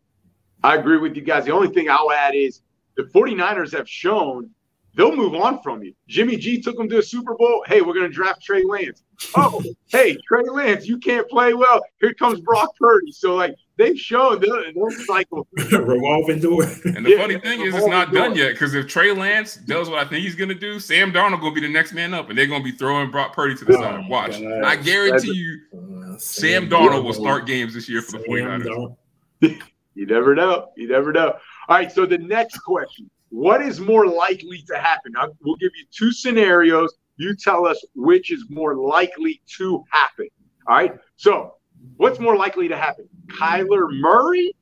I 0.65 0.75
agree 0.75 0.99
with 0.99 1.15
you 1.15 1.23
guys. 1.23 1.45
The 1.45 1.53
only 1.53 1.69
thing 1.69 1.89
I'll 1.89 2.11
add 2.11 2.35
is 2.35 2.63
the 2.97 3.05
49ers 3.05 3.73
have 3.77 3.89
shown 3.89 4.51
they'll 4.99 5.15
move 5.15 5.35
on 5.35 5.63
from 5.63 5.83
you. 5.83 5.95
Jimmy 6.09 6.37
G 6.37 6.61
took 6.61 6.77
them 6.77 6.89
to 6.91 6.99
a 6.99 7.03
Super 7.03 7.35
Bowl. 7.37 7.65
Hey, 7.67 7.81
we're 7.81 7.95
going 7.95 8.09
to 8.09 8.13
draft 8.13 8.43
Trey 8.43 8.65
Lance. 8.65 9.05
Oh, 9.37 9.63
hey, 9.87 10.19
Trey 10.27 10.43
Lance, 10.43 10.87
you 10.87 10.99
can't 10.99 11.27
play 11.31 11.55
well. 11.55 11.81
Here 12.01 12.13
comes 12.13 12.41
Brock 12.41 12.75
Purdy. 12.79 13.13
So, 13.13 13.35
like, 13.35 13.55
they've 13.77 13.99
shown 13.99 14.41
they'll, 14.41 14.91
cycle. 15.07 15.47
Revolving 15.73 16.41
door. 16.41 16.65
And 16.85 17.07
the 17.07 17.11
yeah, 17.11 17.23
funny 17.23 17.39
thing 17.39 17.61
is, 17.63 17.75
it's 17.75 17.87
not 17.87 18.13
door. 18.13 18.29
done 18.29 18.37
yet 18.37 18.53
because 18.53 18.75
if 18.75 18.89
Trey 18.89 19.13
Lance 19.13 19.57
does 19.57 19.89
what 19.89 20.05
I 20.05 20.09
think 20.09 20.25
he's 20.25 20.35
going 20.35 20.51
to 20.51 20.55
do, 20.55 20.81
Sam 20.81 21.13
Darnold 21.13 21.41
going 21.41 21.55
to 21.55 21.61
be 21.61 21.67
the 21.67 21.73
next 21.73 21.93
man 21.93 22.13
up 22.13 22.29
and 22.29 22.37
they're 22.37 22.47
going 22.47 22.63
to 22.63 22.71
be 22.71 22.77
throwing 22.77 23.11
Brock 23.11 23.35
Purdy 23.35 23.55
to 23.55 23.65
the 23.65 23.79
oh, 23.79 23.81
side. 23.81 24.09
Watch. 24.09 24.41
God. 24.41 24.65
I 24.65 24.77
guarantee 24.77 25.33
you, 25.33 25.61
uh, 25.73 26.19
Sam, 26.19 26.69
Sam 26.69 26.69
Darnold 26.69 27.05
will 27.05 27.15
start 27.15 27.47
games 27.47 27.73
this 27.73 27.89
year 27.89 28.03
for 28.03 28.19
Sam 28.19 28.23
the 28.23 28.97
49ers. 29.43 29.63
you 29.95 30.07
never 30.07 30.35
know. 30.35 30.73
You 30.77 30.89
never 30.89 31.13
know. 31.13 31.35
All 31.69 31.77
right. 31.77 31.93
So, 31.93 32.05
the 32.05 32.19
next 32.19 32.59
question 32.59 33.09
what 33.31 33.63
is 33.63 33.81
more 33.81 34.07
likely 34.07 34.63
to 34.69 34.79
happen? 34.79 35.13
I, 35.17 35.29
we'll 35.43 35.57
give 35.57 35.73
you 35.77 35.85
two 35.91 36.13
scenarios. 36.13 36.95
You 37.17 37.35
tell 37.37 37.67
us 37.67 37.85
which 37.95 38.31
is 38.31 38.45
more 38.49 38.75
likely 38.77 39.43
to 39.59 39.85
happen. 39.91 40.29
All 40.67 40.77
right. 40.77 40.95
So, 41.17 41.55
what's 41.97 42.21
more 42.21 42.37
likely 42.37 42.69
to 42.69 42.77
happen? 42.77 43.09
Kyler 43.27 43.89
Murray 43.91 44.55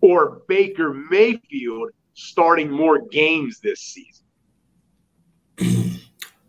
or 0.00 0.42
Baker 0.48 0.92
Mayfield 1.10 1.90
starting 2.14 2.70
more 2.70 3.00
games 3.10 3.60
this 3.60 3.80
season? 3.80 4.24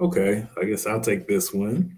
okay. 0.01 0.45
I 0.59 0.65
guess 0.65 0.85
I'll 0.85 1.01
take 1.01 1.27
this 1.27 1.53
one. 1.53 1.97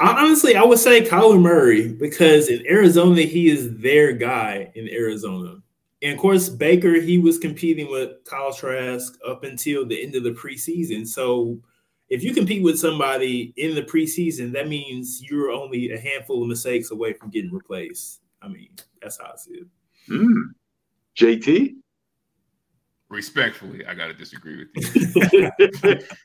Honestly, 0.00 0.54
I 0.54 0.62
would 0.64 0.78
say 0.78 1.02
Kyler 1.02 1.40
Murray 1.40 1.88
because 1.88 2.48
in 2.48 2.64
Arizona, 2.68 3.22
he 3.22 3.48
is 3.48 3.76
their 3.78 4.12
guy 4.12 4.70
in 4.74 4.88
Arizona. 4.88 5.56
And 6.02 6.12
of 6.12 6.18
course, 6.18 6.48
Baker, 6.48 7.00
he 7.00 7.18
was 7.18 7.38
competing 7.38 7.90
with 7.90 8.24
Kyle 8.24 8.52
Trask 8.52 9.18
up 9.26 9.44
until 9.44 9.84
the 9.84 10.02
end 10.02 10.14
of 10.14 10.22
the 10.22 10.30
preseason. 10.30 11.06
So 11.06 11.58
if 12.08 12.22
you 12.22 12.32
compete 12.32 12.62
with 12.62 12.78
somebody 12.78 13.52
in 13.56 13.74
the 13.74 13.82
preseason, 13.82 14.52
that 14.52 14.68
means 14.68 15.22
you're 15.28 15.50
only 15.50 15.92
a 15.92 15.98
handful 15.98 16.42
of 16.42 16.48
mistakes 16.48 16.90
away 16.90 17.12
from 17.12 17.30
getting 17.30 17.52
replaced. 17.52 18.20
I 18.40 18.48
mean, 18.48 18.70
that's 19.02 19.18
how 19.18 19.32
I 19.32 19.36
see 19.36 19.54
it. 19.54 19.66
Mm. 20.08 20.42
JT? 21.16 21.74
Respectfully, 23.10 23.86
I 23.86 23.94
got 23.94 24.08
to 24.08 24.14
disagree 24.14 24.58
with 24.58 24.68
you. 24.74 25.40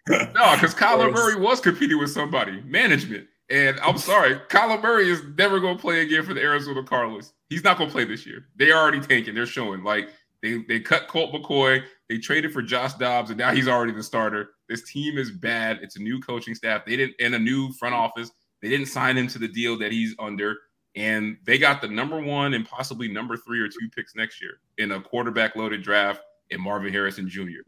no, 0.09 0.55
because 0.55 0.75
Kyler 0.75 1.11
Murray 1.13 1.39
was 1.39 1.61
competing 1.61 1.97
with 1.97 2.11
somebody, 2.11 2.61
management. 2.61 3.27
And 3.49 3.79
I'm 3.79 3.97
sorry, 3.97 4.35
Kyler 4.49 4.81
Murray 4.81 5.09
is 5.09 5.21
never 5.37 5.59
going 5.59 5.77
to 5.77 5.81
play 5.81 6.01
again 6.01 6.23
for 6.23 6.33
the 6.33 6.41
Arizona 6.41 6.83
Cardinals. 6.83 7.33
He's 7.53 7.63
not 7.63 7.77
going 7.77 7.87
to 7.87 7.93
play 7.93 8.03
this 8.03 8.25
year. 8.25 8.47
They're 8.55 8.75
already 8.75 8.99
tanking. 8.99 9.35
They're 9.35 9.45
showing 9.45 9.83
like 9.83 10.09
they 10.41 10.63
they 10.67 10.79
cut 10.79 11.07
Colt 11.07 11.31
McCoy. 11.33 11.83
They 12.09 12.17
traded 12.17 12.51
for 12.51 12.63
Josh 12.63 12.95
Dobbs, 12.95 13.29
and 13.29 13.37
now 13.37 13.53
he's 13.53 13.67
already 13.67 13.93
the 13.93 14.01
starter. 14.01 14.49
This 14.67 14.89
team 14.89 15.19
is 15.19 15.29
bad. 15.29 15.79
It's 15.83 15.95
a 15.95 16.01
new 16.01 16.19
coaching 16.19 16.55
staff. 16.55 16.83
They 16.83 16.97
didn't 16.97 17.15
and 17.19 17.35
a 17.35 17.39
new 17.39 17.71
front 17.73 17.93
office. 17.93 18.31
They 18.61 18.69
didn't 18.69 18.87
sign 18.87 19.17
him 19.17 19.27
to 19.27 19.37
the 19.39 19.47
deal 19.47 19.77
that 19.77 19.91
he's 19.91 20.15
under, 20.17 20.57
and 20.95 21.37
they 21.45 21.59
got 21.59 21.79
the 21.79 21.87
number 21.87 22.19
one 22.19 22.55
and 22.55 22.67
possibly 22.67 23.07
number 23.07 23.37
three 23.37 23.59
or 23.59 23.67
two 23.67 23.87
picks 23.95 24.15
next 24.15 24.41
year 24.41 24.59
in 24.79 24.93
a 24.93 25.01
quarterback 25.01 25.55
loaded 25.55 25.83
draft 25.83 26.21
in 26.49 26.59
Marvin 26.59 26.91
Harrison 26.91 27.29
Jr. 27.29 27.61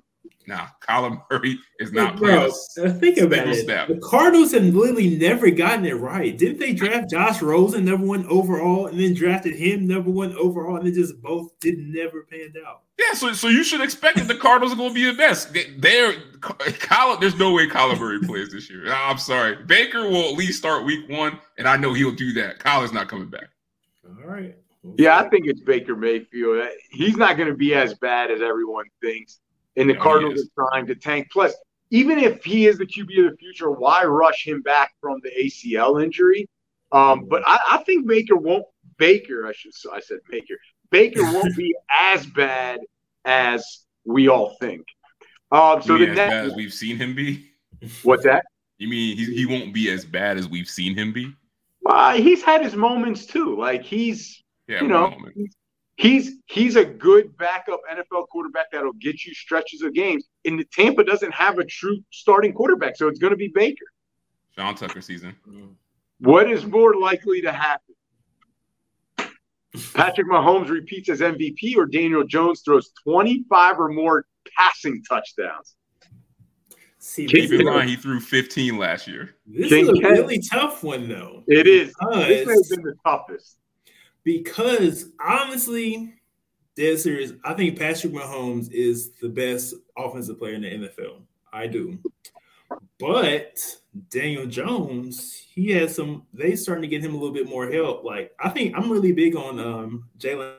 Now, 0.48 0.70
Kyler 0.82 1.22
Murray 1.32 1.58
is 1.80 1.92
not 1.92 2.18
bro, 2.18 2.52
think 3.00 3.18
about 3.18 3.48
it. 3.48 3.66
Snap. 3.66 3.88
The 3.88 3.98
Cardinals 3.98 4.52
have 4.52 4.64
literally 4.64 5.18
never 5.18 5.50
gotten 5.50 5.86
it 5.86 5.94
right. 5.94 6.38
Didn't 6.38 6.60
they 6.60 6.74
draft 6.74 7.10
Josh 7.10 7.42
Rosen 7.42 7.86
number 7.86 8.06
one 8.06 8.26
overall 8.28 8.88
and 8.88 9.00
then 9.00 9.16
drafted 9.16 9.56
him 9.56 9.88
number 9.88 10.12
one 10.12 10.36
overall 10.36 10.78
and 10.78 10.86
they 10.86 10.92
just 10.92 11.20
both 11.22 11.58
did 11.60 11.80
never 11.80 12.24
panned 12.30 12.58
out? 12.66 12.82
Yeah, 13.00 13.14
so 13.14 13.34
so 13.34 13.48
you 13.48 13.64
should 13.64 13.82
expect 13.82 14.18
that 14.18 14.28
the 14.28 14.36
Cardinals 14.36 14.74
are 14.74 14.78
going 14.78 14.90
to 14.90 14.96
be 14.96 15.06
the 15.06 15.18
best. 15.18 15.52
They, 15.54 16.00
are 16.00 16.14
Kyler. 16.40 17.20
There's 17.20 17.38
no 17.38 17.54
way 17.54 17.68
Kyler 17.68 18.00
Murray 18.00 18.20
plays 18.20 18.52
this 18.52 18.70
year. 18.70 18.92
I'm 18.94 19.18
sorry. 19.18 19.56
Baker 19.66 20.04
will 20.04 20.30
at 20.30 20.38
least 20.38 20.60
start 20.60 20.86
week 20.86 21.10
one, 21.10 21.40
and 21.58 21.68
I 21.68 21.76
know 21.76 21.94
he'll 21.94 22.12
do 22.12 22.34
that. 22.34 22.60
Kyler's 22.60 22.94
not 22.94 23.08
coming 23.08 23.30
back. 23.30 23.50
All 24.06 24.30
right. 24.30 24.56
Yeah, 24.98 25.18
I 25.18 25.28
think 25.30 25.48
it's 25.48 25.62
Baker 25.62 25.96
Mayfield. 25.96 26.68
He's 26.92 27.18
not 27.18 27.38
going 27.38 27.50
to 27.50 27.56
be 27.56 27.74
as 27.74 27.96
bad 27.96 28.30
as 28.30 28.42
everyone 28.42 28.86
thinks. 29.02 29.40
And 29.78 29.90
the 29.90 29.98
oh, 29.98 30.02
Cardinals 30.02 30.42
are 30.58 30.70
trying 30.70 30.88
to 30.88 30.96
tank. 30.96 31.28
Plus, 31.32 31.54
even 31.92 32.20
if 32.20 32.44
he 32.44 32.68
is 32.68 32.78
the 32.78 32.86
QB 32.86 33.26
of 33.26 33.32
the 33.32 33.38
future, 33.38 33.72
why 33.72 34.04
rush 34.04 34.48
him 34.48 34.62
back 34.62 34.94
from 35.02 35.20
the 35.24 35.32
ACL 35.44 36.04
injury? 36.04 36.50
Um, 36.92 37.26
but 37.26 37.44
I, 37.46 37.60
I 37.72 37.78
think 37.84 38.08
Baker 38.08 38.36
won't. 38.36 38.66
Baker, 38.98 39.48
I 39.48 39.52
should. 39.52 39.74
I 39.94 40.00
said 40.00 40.20
Baker. 40.30 40.56
Baker 40.90 41.22
won't 41.34 41.56
be 41.56 41.76
as 41.92 42.26
bad 42.26 42.80
as 43.26 43.86
we 44.06 44.28
all 44.30 44.56
think. 44.60 44.86
Um, 45.52 45.82
so 45.82 45.98
the 45.98 46.10
as 46.10 46.16
next, 46.16 46.32
bad 46.32 46.46
as 46.46 46.56
we've 46.56 46.74
seen 46.74 46.98
him 46.98 47.16
be. 47.16 47.50
What's 48.04 48.24
that? 48.24 48.46
You 48.78 48.90
mean 48.90 49.18
he, 49.18 49.26
he 49.26 49.46
won't 49.46 49.74
be 49.74 49.90
as 49.90 50.06
bad 50.06 50.38
as 50.38 50.48
we've 50.48 50.70
seen 50.70 50.96
him 50.96 51.14
be? 51.14 51.34
Uh, 51.86 52.14
he's 52.14 52.42
had 52.42 52.64
his 52.64 52.76
moments 52.76 53.26
too. 53.26 53.58
Like 53.58 53.84
he's, 53.84 54.44
yeah, 54.68 54.82
you 54.82 54.88
know, 54.88 55.16
he's 55.96 56.38
he's 56.48 56.76
a 56.76 56.86
good 56.86 57.36
backup 57.38 57.82
NFL 57.92 58.28
quarterback 58.30 58.72
that'll 58.72 58.94
get 58.94 59.24
you 59.26 59.34
stretches 59.34 59.82
of 59.82 59.94
games. 59.94 60.26
And 60.46 60.60
the 60.60 60.66
Tampa 60.66 61.04
doesn't 61.04 61.34
have 61.34 61.58
a 61.58 61.66
true 61.66 62.00
starting 62.12 62.54
quarterback, 62.54 62.98
so 62.98 63.08
it's 63.08 63.20
going 63.20 63.32
to 63.32 63.38
be 63.38 63.52
Baker. 63.54 63.86
Sean 64.56 64.76
Tucker 64.76 65.02
season. 65.02 65.36
What 66.20 66.50
is 66.50 66.66
more 66.66 66.96
likely 66.96 67.42
to 67.42 67.52
happen? 67.52 67.96
Patrick 69.94 70.28
Mahomes 70.28 70.70
repeats 70.70 71.10
as 71.10 71.20
MVP, 71.20 71.76
or 71.76 71.86
Daniel 71.86 72.24
Jones 72.24 72.62
throws 72.64 72.92
25 73.04 73.80
or 73.80 73.90
more 73.90 74.26
passing 74.58 75.04
touchdowns. 75.04 75.76
See, 76.98 77.28
Keep 77.28 77.52
in 77.52 77.66
mind 77.66 77.90
he 77.90 77.98
threw 77.98 78.20
15 78.20 78.78
last 78.78 79.08
year. 79.08 79.36
This 79.46 79.70
King 79.70 79.84
is 79.84 79.90
a 79.90 79.94
Ken, 80.02 80.12
really 80.14 80.42
tough 80.42 80.84
one, 80.84 81.10
though. 81.10 81.44
It 81.48 81.68
is. 81.68 81.94
This 82.14 82.48
has 82.48 82.70
been 82.70 82.84
the 82.84 82.96
toughest. 83.06 83.58
Because 84.26 85.12
honestly, 85.26 86.16
dead 86.76 87.00
serious, 87.00 87.32
I 87.46 87.54
think 87.54 87.80
Patrick 87.80 88.12
Mahomes 88.12 88.70
is 88.72 89.12
the 89.22 89.30
best 89.30 89.76
offensive 89.98 90.38
player 90.38 90.56
in 90.56 90.64
the 90.64 90.70
NFL. 90.70 91.22
I 91.54 91.68
do. 91.68 91.98
But 93.00 93.58
Daniel 94.10 94.48
Jones, 94.48 95.32
he 95.54 95.72
has 95.72 95.96
some. 95.96 96.26
They 96.34 96.56
starting 96.56 96.82
to 96.82 96.88
get 96.88 97.04
him 97.04 97.14
a 97.14 97.18
little 97.18 97.34
bit 97.34 97.48
more 97.48 97.72
help. 97.72 98.04
Like 98.04 98.34
I 98.40 98.50
think 98.50 98.76
I'm 98.76 98.92
really 98.92 99.14
big 99.14 99.36
on 99.36 99.60
um, 99.60 100.10
Jalin 100.18 100.56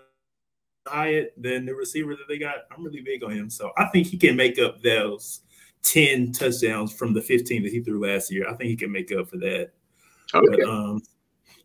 Hyatt, 0.86 1.34
then 1.36 1.66
the 1.66 1.74
receiver 1.74 2.14
that 2.14 2.28
they 2.28 2.38
got. 2.38 2.66
I'm 2.70 2.84
really 2.84 3.02
big 3.02 3.24
on 3.24 3.32
him, 3.32 3.50
so 3.50 3.72
I 3.76 3.86
think 3.86 4.06
he 4.06 4.16
can 4.16 4.36
make 4.36 4.58
up 4.58 4.80
those 4.82 5.40
10 5.82 6.32
touchdowns 6.32 6.92
from 6.92 7.12
the 7.12 7.22
15 7.22 7.62
that 7.62 7.72
he 7.72 7.80
threw 7.80 8.04
last 8.04 8.30
year. 8.30 8.48
I 8.48 8.54
think 8.54 8.70
he 8.70 8.76
can 8.76 8.92
make 8.92 9.12
up 9.12 9.28
for 9.28 9.36
that. 9.38 9.70
Okay. 10.34 10.46
But, 10.50 10.68
um, 10.68 11.02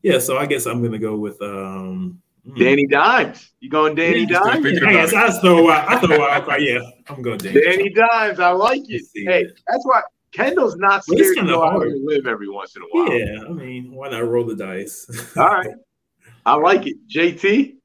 yeah, 0.03 0.19
so 0.19 0.37
I 0.37 0.45
guess 0.45 0.65
I'm 0.65 0.79
going 0.79 0.91
to 0.91 0.99
go 0.99 1.15
with 1.15 1.41
um, 1.41 2.21
hmm. 2.45 2.59
Danny 2.59 2.87
Dimes. 2.87 3.51
You 3.59 3.69
going 3.69 3.95
Danny 3.95 4.21
yeah, 4.21 4.39
Dimes? 4.39 4.65
Yes, 4.65 5.13
I 5.13 5.31
throw 5.39 5.69
out. 5.69 5.89
I 5.89 5.99
throw 5.99 6.23
out. 6.25 6.61
Yeah, 6.61 6.79
I'm 7.07 7.21
going 7.21 7.37
Danny. 7.37 7.61
Danny 7.61 7.89
Dimes. 7.89 8.39
I 8.39 8.51
like 8.51 8.83
it. 8.87 9.03
Hey, 9.13 9.45
that's 9.67 9.85
why 9.85 10.01
Kendall's 10.31 10.75
not 10.77 11.03
scared 11.03 11.37
to 11.37 11.45
go 11.45 11.63
out 11.63 11.83
and 11.83 12.05
live 12.05 12.25
every 12.25 12.49
once 12.49 12.75
in 12.75 12.81
a 12.81 12.85
while. 12.91 13.13
Yeah, 13.13 13.43
I 13.47 13.49
mean, 13.49 13.91
why 13.91 14.09
not 14.09 14.27
roll 14.27 14.45
the 14.45 14.55
dice? 14.55 15.07
All 15.37 15.45
right, 15.45 15.69
I 16.45 16.55
like 16.55 16.87
it. 16.87 16.95
JT. 17.07 17.75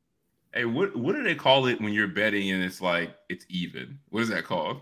Hey, 0.55 0.65
what 0.65 0.97
what 0.97 1.15
do 1.15 1.23
they 1.23 1.35
call 1.35 1.67
it 1.67 1.81
when 1.81 1.93
you're 1.93 2.09
betting 2.09 2.51
and 2.51 2.63
it's 2.63 2.81
like 2.81 3.15
it's 3.29 3.45
even? 3.49 3.99
What 4.11 4.23
is 4.23 4.29
that 4.31 4.45
called? 4.45 4.81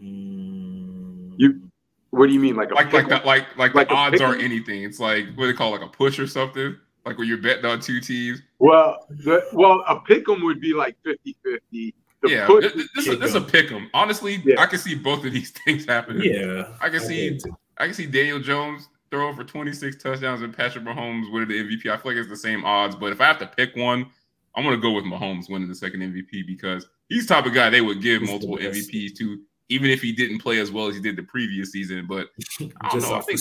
Mm. 0.00 1.34
You 1.36 1.70
what 2.14 2.26
do 2.28 2.32
you 2.32 2.40
mean, 2.40 2.56
like 2.56 2.70
like 2.70 2.92
like 2.92 3.08
the, 3.08 3.20
like 3.24 3.56
like, 3.56 3.74
like 3.74 3.88
the 3.88 3.94
odds 3.94 4.20
aren't 4.20 4.42
anything? 4.42 4.82
It's 4.82 5.00
like 5.00 5.26
what 5.34 5.44
do 5.44 5.46
they 5.46 5.56
call 5.56 5.74
it, 5.74 5.80
like 5.80 5.88
a 5.88 5.92
push 5.92 6.18
or 6.18 6.26
something? 6.26 6.76
Like 7.04 7.18
when 7.18 7.28
you're 7.28 7.38
betting 7.38 7.64
on 7.64 7.80
two 7.80 8.00
teams. 8.00 8.40
Well, 8.58 9.06
the, 9.10 9.44
well, 9.52 9.84
a 9.86 10.00
pick'em 10.00 10.42
would 10.42 10.60
be 10.60 10.72
like 10.72 10.96
50-50. 11.04 11.92
yeah, 12.24 12.46
this, 12.46 12.72
this, 12.94 13.06
is, 13.06 13.18
this 13.18 13.30
is 13.30 13.34
a 13.34 13.40
pick'em. 13.40 13.88
Honestly, 13.92 14.42
yeah. 14.44 14.58
I 14.58 14.66
can 14.66 14.78
see 14.78 14.94
both 14.94 15.24
of 15.24 15.32
these 15.32 15.50
things 15.64 15.84
happening. 15.84 16.32
Yeah, 16.32 16.68
I 16.80 16.88
can 16.88 17.00
see 17.00 17.38
I 17.78 17.86
can 17.86 17.94
see 17.94 18.06
Daniel 18.06 18.38
Jones 18.38 18.88
throw 19.10 19.34
for 19.34 19.44
26 19.44 20.02
touchdowns 20.02 20.42
and 20.42 20.56
Patrick 20.56 20.84
Mahomes 20.84 21.30
winning 21.32 21.48
the 21.48 21.62
MVP. 21.62 21.90
I 21.90 21.96
feel 21.96 22.12
like 22.12 22.18
it's 22.18 22.28
the 22.28 22.36
same 22.36 22.64
odds, 22.64 22.96
but 22.96 23.12
if 23.12 23.20
I 23.20 23.26
have 23.26 23.38
to 23.38 23.46
pick 23.46 23.76
one, 23.76 24.06
I'm 24.54 24.64
gonna 24.64 24.76
go 24.76 24.92
with 24.92 25.04
Mahomes 25.04 25.50
winning 25.50 25.68
the 25.68 25.74
second 25.74 26.00
MVP 26.00 26.46
because 26.46 26.86
he's 27.08 27.26
the 27.26 27.34
type 27.34 27.46
of 27.46 27.54
guy 27.54 27.70
they 27.70 27.80
would 27.80 28.00
give 28.00 28.22
multiple 28.22 28.56
MVPs 28.56 29.16
to 29.18 29.40
even 29.68 29.90
if 29.90 30.02
he 30.02 30.12
didn't 30.12 30.38
play 30.38 30.58
as 30.58 30.70
well 30.70 30.88
as 30.88 30.94
he 30.94 31.00
did 31.00 31.16
the 31.16 31.22
previous 31.22 31.72
season. 31.72 32.06
But 32.06 32.28
I 32.80 32.90
don't 32.90 33.02
know. 33.02 33.14
I 33.14 33.20
think, 33.20 33.40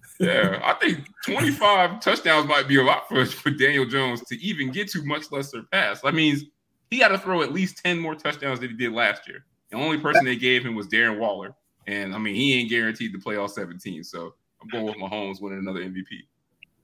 yeah, 0.20 0.60
I 0.64 0.74
think 0.74 1.06
25 1.24 2.00
touchdowns 2.00 2.46
might 2.48 2.68
be 2.68 2.78
a 2.78 2.82
lot 2.82 3.08
for, 3.08 3.24
for 3.24 3.50
Daniel 3.50 3.86
Jones 3.86 4.22
to 4.24 4.40
even 4.40 4.70
get 4.70 4.90
to, 4.90 5.04
much 5.04 5.30
less 5.30 5.50
surpass. 5.50 6.00
That 6.00 6.14
means 6.14 6.44
he 6.90 6.98
got 6.98 7.08
to 7.08 7.18
throw 7.18 7.42
at 7.42 7.52
least 7.52 7.78
10 7.84 7.98
more 7.98 8.14
touchdowns 8.14 8.60
than 8.60 8.70
he 8.70 8.76
did 8.76 8.92
last 8.92 9.28
year. 9.28 9.44
The 9.70 9.76
only 9.76 9.98
person 9.98 10.24
they 10.24 10.36
gave 10.36 10.64
him 10.64 10.74
was 10.74 10.88
Darren 10.88 11.18
Waller. 11.18 11.54
And 11.86 12.14
I 12.14 12.18
mean, 12.18 12.34
he 12.34 12.54
ain't 12.54 12.70
guaranteed 12.70 13.12
to 13.12 13.18
play 13.18 13.36
all 13.36 13.48
17. 13.48 14.02
So 14.04 14.34
I'm 14.60 14.68
going 14.68 14.86
with 14.86 14.96
Mahomes 14.96 15.40
winning 15.40 15.60
another 15.60 15.80
MVP. 15.80 16.04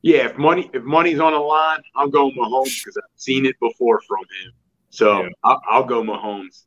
Yeah, 0.02 0.26
if 0.26 0.38
money 0.38 0.70
if 0.72 0.84
money's 0.84 1.18
on 1.18 1.32
the 1.32 1.38
line, 1.38 1.80
I'm 1.96 2.10
going 2.10 2.32
Mahomes 2.36 2.78
because 2.78 2.96
I've 2.96 3.10
seen 3.16 3.44
it 3.44 3.58
before 3.58 4.00
from 4.06 4.20
him. 4.20 4.52
So 4.90 5.22
yeah. 5.22 5.28
I'll, 5.42 5.60
I'll 5.68 5.84
go 5.84 6.02
Mahomes 6.02 6.64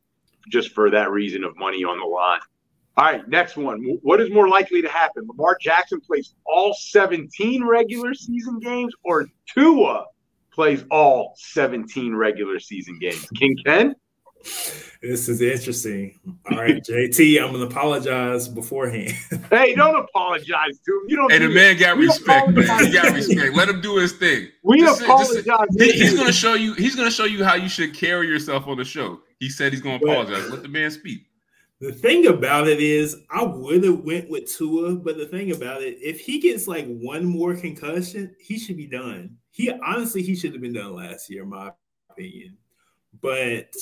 just 0.50 0.72
for 0.72 0.90
that 0.90 1.10
reason 1.10 1.44
of 1.44 1.56
money 1.56 1.84
on 1.84 1.98
the 1.98 2.04
line. 2.04 2.40
All 2.96 3.04
right, 3.04 3.26
next 3.28 3.56
one. 3.56 3.82
What 4.02 4.20
is 4.20 4.30
more 4.30 4.48
likely 4.48 4.82
to 4.82 4.88
happen? 4.88 5.26
Lamar 5.26 5.56
Jackson 5.60 6.00
plays 6.00 6.34
all 6.44 6.74
17 6.74 7.64
regular 7.64 8.12
season 8.14 8.58
games, 8.58 8.92
or 9.04 9.26
Tua 9.54 10.06
plays 10.52 10.84
all 10.90 11.34
17 11.38 12.14
regular 12.14 12.58
season 12.58 12.98
games? 12.98 13.26
King 13.36 13.56
Ken? 13.64 13.94
This 15.02 15.28
is 15.28 15.40
interesting. 15.40 16.18
All 16.50 16.58
right, 16.58 16.82
JT, 16.88 17.42
I'm 17.42 17.52
gonna 17.52 17.64
apologize 17.64 18.48
beforehand. 18.48 19.12
hey, 19.50 19.74
don't 19.74 19.96
apologize 19.96 20.78
to 20.84 20.92
him. 20.92 21.02
You 21.08 21.16
don't. 21.16 21.32
Hey, 21.32 21.38
the 21.38 21.48
man 21.48 21.78
got 21.78 21.96
respect, 21.96 22.50
man. 22.50 22.84
He 22.84 22.92
got 22.92 23.14
respect. 23.14 23.56
Let 23.56 23.68
him 23.68 23.80
do 23.80 23.96
his 23.96 24.12
thing. 24.12 24.48
We 24.62 24.80
just, 24.80 25.02
apologize. 25.02 25.44
Just, 25.78 25.94
he's 25.94 26.14
gonna 26.14 26.32
show 26.32 26.54
you. 26.54 26.74
He's 26.74 26.96
gonna 26.96 27.10
show 27.10 27.24
you 27.24 27.44
how 27.44 27.54
you 27.54 27.68
should 27.68 27.94
carry 27.94 28.26
yourself 28.26 28.66
on 28.66 28.76
the 28.76 28.84
show. 28.84 29.20
He 29.40 29.48
said 29.48 29.72
he's 29.72 29.82
gonna 29.82 29.96
apologize. 29.96 30.48
Let 30.50 30.62
the 30.62 30.68
man 30.68 30.90
speak. 30.90 31.26
The 31.80 31.92
thing 31.92 32.26
about 32.26 32.68
it 32.68 32.78
is, 32.78 33.16
I 33.30 33.42
would 33.42 33.82
have 33.84 34.00
went 34.00 34.28
with 34.28 34.54
Tua, 34.54 34.96
but 34.96 35.16
the 35.16 35.24
thing 35.24 35.50
about 35.52 35.82
it, 35.82 35.96
if 36.02 36.20
he 36.20 36.38
gets 36.38 36.68
like 36.68 36.86
one 36.86 37.24
more 37.24 37.54
concussion, 37.54 38.36
he 38.38 38.58
should 38.58 38.76
be 38.76 38.86
done. 38.86 39.38
He 39.50 39.70
honestly, 39.70 40.22
he 40.22 40.36
should 40.36 40.52
have 40.52 40.60
been 40.60 40.74
done 40.74 40.94
last 40.94 41.30
year, 41.30 41.42
in 41.42 41.48
my 41.48 41.72
opinion. 42.10 42.58
But 43.22 43.74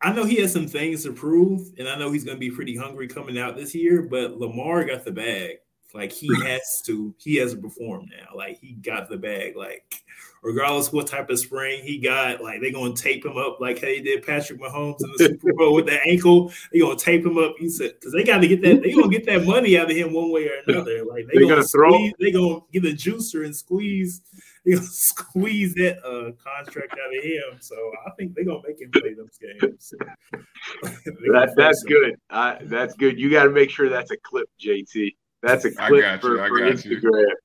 I 0.00 0.14
know 0.14 0.24
he 0.24 0.40
has 0.40 0.52
some 0.52 0.66
things 0.66 1.04
to 1.04 1.12
prove, 1.12 1.72
and 1.78 1.86
I 1.86 1.98
know 1.98 2.10
he's 2.10 2.24
going 2.24 2.36
to 2.36 2.40
be 2.40 2.50
pretty 2.50 2.74
hungry 2.74 3.06
coming 3.06 3.38
out 3.38 3.54
this 3.54 3.74
year. 3.74 4.02
But 4.02 4.38
Lamar 4.38 4.84
got 4.84 5.04
the 5.04 5.12
bag. 5.12 5.56
Like 5.96 6.12
he 6.12 6.28
has 6.44 6.62
to, 6.86 7.14
he 7.18 7.36
has 7.36 7.54
to 7.54 7.58
perform 7.58 8.06
now. 8.10 8.36
Like 8.36 8.58
he 8.58 8.72
got 8.72 9.08
the 9.08 9.16
bag. 9.16 9.56
Like 9.56 10.02
regardless 10.42 10.92
what 10.92 11.08
type 11.08 11.28
of 11.28 11.38
spring 11.38 11.82
he 11.82 11.98
got, 11.98 12.42
like 12.42 12.60
they're 12.60 12.72
gonna 12.72 12.94
tape 12.94 13.24
him 13.24 13.36
up 13.36 13.60
like 13.60 13.80
they 13.80 14.00
did 14.00 14.24
Patrick 14.24 14.60
Mahomes 14.60 14.96
in 15.02 15.10
the 15.16 15.24
Super 15.24 15.52
Bowl 15.54 15.74
with 15.74 15.86
the 15.86 16.00
ankle. 16.06 16.52
They're 16.72 16.82
gonna 16.82 16.96
tape 16.96 17.26
him 17.26 17.36
up. 17.36 17.54
He 17.58 17.68
said 17.68 17.94
because 17.98 18.12
they 18.12 18.24
got 18.24 18.38
to 18.38 18.48
get 18.48 18.62
that. 18.62 18.82
They 18.82 18.92
gonna 18.92 19.08
get 19.08 19.26
that 19.26 19.44
money 19.44 19.76
out 19.78 19.90
of 19.90 19.96
him 19.96 20.12
one 20.12 20.30
way 20.30 20.48
or 20.48 20.52
another. 20.66 21.04
Like 21.04 21.26
they, 21.26 21.38
are 21.38 21.40
gonna, 21.42 21.56
gonna 21.56 21.64
throw. 21.64 22.10
They 22.20 22.30
gonna 22.30 22.60
get 22.72 22.84
a 22.84 22.94
juicer 22.94 23.44
and 23.44 23.54
squeeze 23.54 24.22
They 24.64 24.72
gonna 24.72 24.86
squeeze 24.90 25.74
that 25.74 25.98
uh, 26.04 26.32
contract 26.42 26.92
out 26.92 27.16
of 27.16 27.24
him. 27.24 27.58
So 27.60 27.76
I 28.06 28.10
think 28.12 28.34
they're 28.34 28.44
gonna 28.44 28.62
make 28.66 28.80
him 28.80 28.90
play 28.92 29.14
those 29.14 29.38
games. 29.38 29.94
that, 30.82 31.54
that's 31.56 31.82
good. 31.82 32.14
Uh, 32.30 32.56
that's 32.62 32.94
good. 32.94 33.18
You 33.18 33.30
got 33.30 33.44
to 33.44 33.50
make 33.50 33.70
sure 33.70 33.88
that's 33.88 34.10
a 34.10 34.16
clip, 34.16 34.48
JT. 34.60 35.14
That's 35.46 35.64
a 35.64 35.70
clip 35.70 36.20
for, 36.20 36.36
for 36.36 36.60
Instagram. 36.60 37.02
You. 37.02 37.36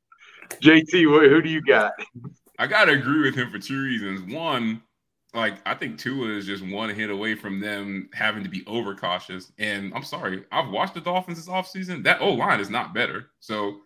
JT, 0.61 1.29
who 1.29 1.41
do 1.41 1.49
you 1.49 1.61
got? 1.61 1.93
I 2.59 2.67
gotta 2.67 2.93
agree 2.93 3.21
with 3.21 3.35
him 3.35 3.49
for 3.49 3.59
two 3.59 3.81
reasons. 3.81 4.31
One, 4.33 4.81
like 5.33 5.55
I 5.65 5.73
think 5.73 5.97
Tua 5.97 6.29
is 6.29 6.45
just 6.45 6.65
one 6.65 6.89
hit 6.89 7.09
away 7.09 7.35
from 7.35 7.59
them 7.59 8.09
having 8.13 8.43
to 8.43 8.49
be 8.49 8.63
overcautious. 8.67 9.51
And 9.57 9.93
I'm 9.95 10.03
sorry, 10.03 10.43
I've 10.51 10.69
watched 10.69 10.93
the 10.93 11.01
Dolphins 11.01 11.37
this 11.37 11.47
offseason. 11.47 12.03
That 12.03 12.21
O 12.21 12.31
line 12.31 12.59
is 12.59 12.69
not 12.69 12.93
better. 12.93 13.27
So 13.39 13.79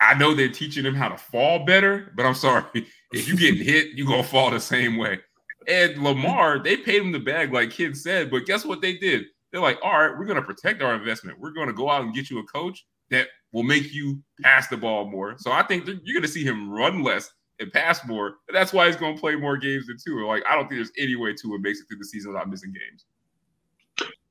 I 0.00 0.14
know 0.14 0.34
they're 0.34 0.48
teaching 0.48 0.84
him 0.84 0.94
how 0.94 1.08
to 1.08 1.16
fall 1.16 1.64
better, 1.64 2.12
but 2.16 2.26
I'm 2.26 2.34
sorry. 2.34 2.64
If 3.12 3.28
you 3.28 3.36
get 3.36 3.54
hit, 3.54 3.90
you're 3.94 4.06
gonna 4.06 4.24
fall 4.24 4.50
the 4.50 4.58
same 4.58 4.96
way. 4.96 5.20
And 5.68 6.02
Lamar, 6.02 6.58
they 6.58 6.76
paid 6.76 7.00
him 7.00 7.12
the 7.12 7.20
bag, 7.20 7.52
like 7.52 7.70
Kid 7.70 7.96
said, 7.96 8.32
but 8.32 8.46
guess 8.46 8.64
what 8.64 8.82
they 8.82 8.98
did? 8.98 9.26
They're 9.52 9.60
like, 9.60 9.78
all 9.82 9.92
right, 9.92 10.18
we're 10.18 10.26
gonna 10.26 10.42
protect 10.42 10.82
our 10.82 10.92
investment. 10.92 11.38
We're 11.38 11.52
gonna 11.52 11.72
go 11.72 11.88
out 11.88 12.02
and 12.02 12.12
get 12.12 12.30
you 12.30 12.40
a 12.40 12.44
coach 12.44 12.84
that 13.10 13.28
will 13.52 13.62
make 13.62 13.92
you 13.92 14.22
pass 14.42 14.68
the 14.68 14.76
ball 14.76 15.10
more. 15.10 15.36
So 15.38 15.52
I 15.52 15.62
think 15.62 15.86
you're 15.86 16.14
gonna 16.14 16.28
see 16.28 16.44
him 16.44 16.70
run 16.70 17.02
less 17.02 17.30
and 17.58 17.72
pass 17.72 18.06
more. 18.06 18.36
And 18.48 18.54
that's 18.54 18.72
why 18.72 18.86
he's 18.86 18.96
gonna 18.96 19.16
play 19.16 19.36
more 19.36 19.56
games 19.56 19.86
than 19.86 19.96
Tua. 20.04 20.26
Like, 20.26 20.42
I 20.48 20.54
don't 20.54 20.68
think 20.68 20.78
there's 20.78 20.92
any 20.98 21.16
way 21.16 21.34
Tua 21.34 21.58
makes 21.58 21.80
it 21.80 21.86
through 21.88 21.98
the 21.98 22.04
season 22.04 22.32
without 22.32 22.48
missing 22.48 22.72
games. 22.72 23.06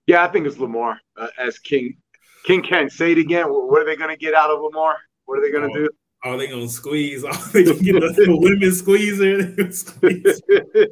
Yeah, 0.07 0.23
I 0.23 0.27
think 0.27 0.45
it's 0.45 0.57
Lamar 0.57 0.99
uh, 1.17 1.27
as 1.39 1.57
King. 1.59 1.97
King 2.45 2.61
Ken, 2.61 2.89
say 2.89 3.13
it 3.13 3.17
again. 3.17 3.47
What 3.47 3.81
are 3.81 3.85
they 3.85 3.95
going 3.95 4.11
to 4.11 4.17
get 4.17 4.35
out 4.35 4.51
of 4.51 4.61
Lamar? 4.61 4.97
What 5.25 5.39
are 5.39 5.41
they 5.41 5.51
gonna 5.51 5.71
oh, 5.71 5.73
do? 5.73 5.89
Are 6.23 6.37
they 6.37 6.47
gonna 6.47 6.69
squeeze? 6.69 7.23
Are 7.23 7.33
they 7.53 7.63
gonna 7.63 7.79
get 7.79 7.95
a, 7.95 8.07
a 8.07 8.37
women 8.37 8.71
squeezer? 8.71 9.71
squeeze. 9.71 10.41
they 10.47 10.87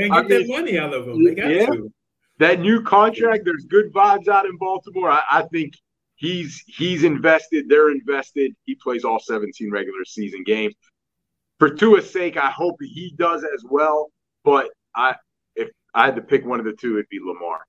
ain't 0.00 0.12
get 0.12 0.12
I 0.12 0.22
mean, 0.22 0.28
that 0.28 0.46
money 0.48 0.78
out 0.78 0.94
of 0.94 1.06
them. 1.06 1.24
They 1.24 1.34
got 1.34 1.50
yeah. 1.50 1.66
to. 1.66 1.92
that 2.38 2.60
new 2.60 2.82
contract, 2.82 3.44
there's 3.44 3.64
good 3.64 3.92
vibes 3.92 4.28
out 4.28 4.46
in 4.46 4.56
Baltimore. 4.56 5.10
I, 5.10 5.22
I 5.30 5.42
think 5.52 5.74
he's 6.20 6.62
he's 6.66 7.02
invested. 7.02 7.68
They're 7.68 7.90
invested. 7.90 8.54
He 8.64 8.76
plays 8.76 9.04
all 9.04 9.18
17 9.18 9.70
regular 9.72 10.04
season 10.04 10.44
games. 10.44 10.74
For 11.58 11.70
Tua's 11.70 12.10
sake, 12.10 12.36
I 12.36 12.50
hope 12.50 12.76
he 12.80 13.14
does 13.18 13.42
as 13.42 13.64
well. 13.68 14.10
But 14.44 14.68
I, 14.94 15.16
if 15.56 15.68
I 15.94 16.06
had 16.06 16.16
to 16.16 16.22
pick 16.22 16.46
one 16.46 16.60
of 16.60 16.66
the 16.66 16.72
two, 16.72 16.94
it'd 16.94 17.08
be 17.10 17.18
Lamar. 17.20 17.60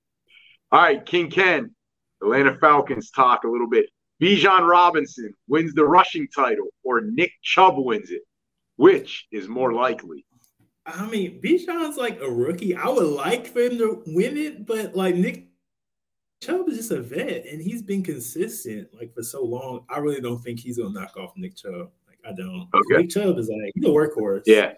All 0.70 0.80
right, 0.80 1.04
King 1.04 1.30
Ken, 1.30 1.74
Atlanta 2.22 2.56
Falcons 2.58 3.10
talk 3.10 3.44
a 3.44 3.48
little 3.48 3.68
bit. 3.68 3.86
Bijan 4.22 4.68
Robinson 4.68 5.32
wins 5.48 5.74
the 5.74 5.84
rushing 5.84 6.28
title, 6.28 6.68
or 6.84 7.00
Nick 7.00 7.32
Chubb 7.42 7.74
wins 7.76 8.10
it. 8.10 8.22
Which 8.76 9.26
is 9.30 9.48
more 9.48 9.72
likely? 9.72 10.24
I 10.86 11.06
mean, 11.06 11.40
Bijan's 11.42 11.96
like 11.96 12.20
a 12.20 12.30
rookie. 12.30 12.74
I 12.74 12.88
would 12.88 13.04
like 13.04 13.46
for 13.46 13.60
him 13.60 13.78
to 13.78 14.02
win 14.06 14.36
it, 14.36 14.66
but 14.66 14.96
like 14.96 15.14
Nick 15.14 15.51
Chubb 16.42 16.68
is 16.68 16.76
just 16.76 16.90
a 16.90 17.00
vet, 17.00 17.46
and 17.46 17.62
he's 17.62 17.82
been 17.82 18.02
consistent 18.02 18.88
like 18.92 19.14
for 19.14 19.22
so 19.22 19.44
long. 19.44 19.84
I 19.88 19.98
really 19.98 20.20
don't 20.20 20.42
think 20.42 20.58
he's 20.58 20.76
gonna 20.76 20.90
knock 20.90 21.16
off 21.16 21.32
Nick 21.36 21.54
Chubb. 21.54 21.90
Like 22.08 22.18
I 22.28 22.32
don't. 22.32 22.68
Okay. 22.74 23.02
Nick 23.02 23.10
Chubb 23.10 23.38
is 23.38 23.48
like 23.48 23.70
he's 23.76 23.84
a 23.84 23.88
workhorse. 23.88 24.42
Yeah, 24.44 24.72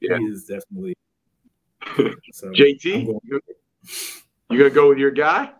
yeah, 0.00 0.18
he 0.18 0.24
is 0.24 0.44
definitely. 0.46 0.94
So 2.32 2.50
JT, 2.50 3.04
going- 3.04 3.20
you 4.50 4.58
gonna 4.58 4.70
go 4.70 4.88
with 4.88 4.96
your 4.96 5.10
guy? 5.10 5.52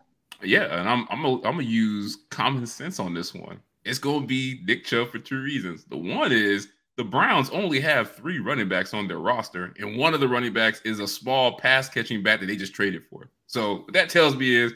Yeah, 0.42 0.78
and 0.80 0.88
I'm 0.88 1.06
I'm 1.10 1.22
gonna, 1.22 1.36
I'm 1.36 1.56
gonna 1.56 1.62
use 1.64 2.16
common 2.30 2.66
sense 2.66 2.98
on 2.98 3.12
this 3.12 3.34
one. 3.34 3.60
It's 3.84 3.98
gonna 3.98 4.26
be 4.26 4.62
Nick 4.64 4.84
Chubb 4.84 5.10
for 5.10 5.18
two 5.18 5.42
reasons. 5.42 5.84
The 5.84 5.98
one 5.98 6.32
is 6.32 6.68
the 6.96 7.04
Browns 7.04 7.50
only 7.50 7.78
have 7.80 8.12
three 8.12 8.38
running 8.38 8.68
backs 8.70 8.94
on 8.94 9.06
their 9.06 9.18
roster, 9.18 9.74
and 9.78 9.98
one 9.98 10.14
of 10.14 10.20
the 10.20 10.28
running 10.28 10.54
backs 10.54 10.80
is 10.86 10.98
a 11.00 11.06
small 11.06 11.58
pass 11.58 11.90
catching 11.90 12.22
back 12.22 12.40
that 12.40 12.46
they 12.46 12.56
just 12.56 12.74
traded 12.74 13.02
for. 13.10 13.30
So 13.46 13.80
what 13.82 13.92
that 13.92 14.08
tells 14.08 14.34
me 14.34 14.54
is 14.54 14.72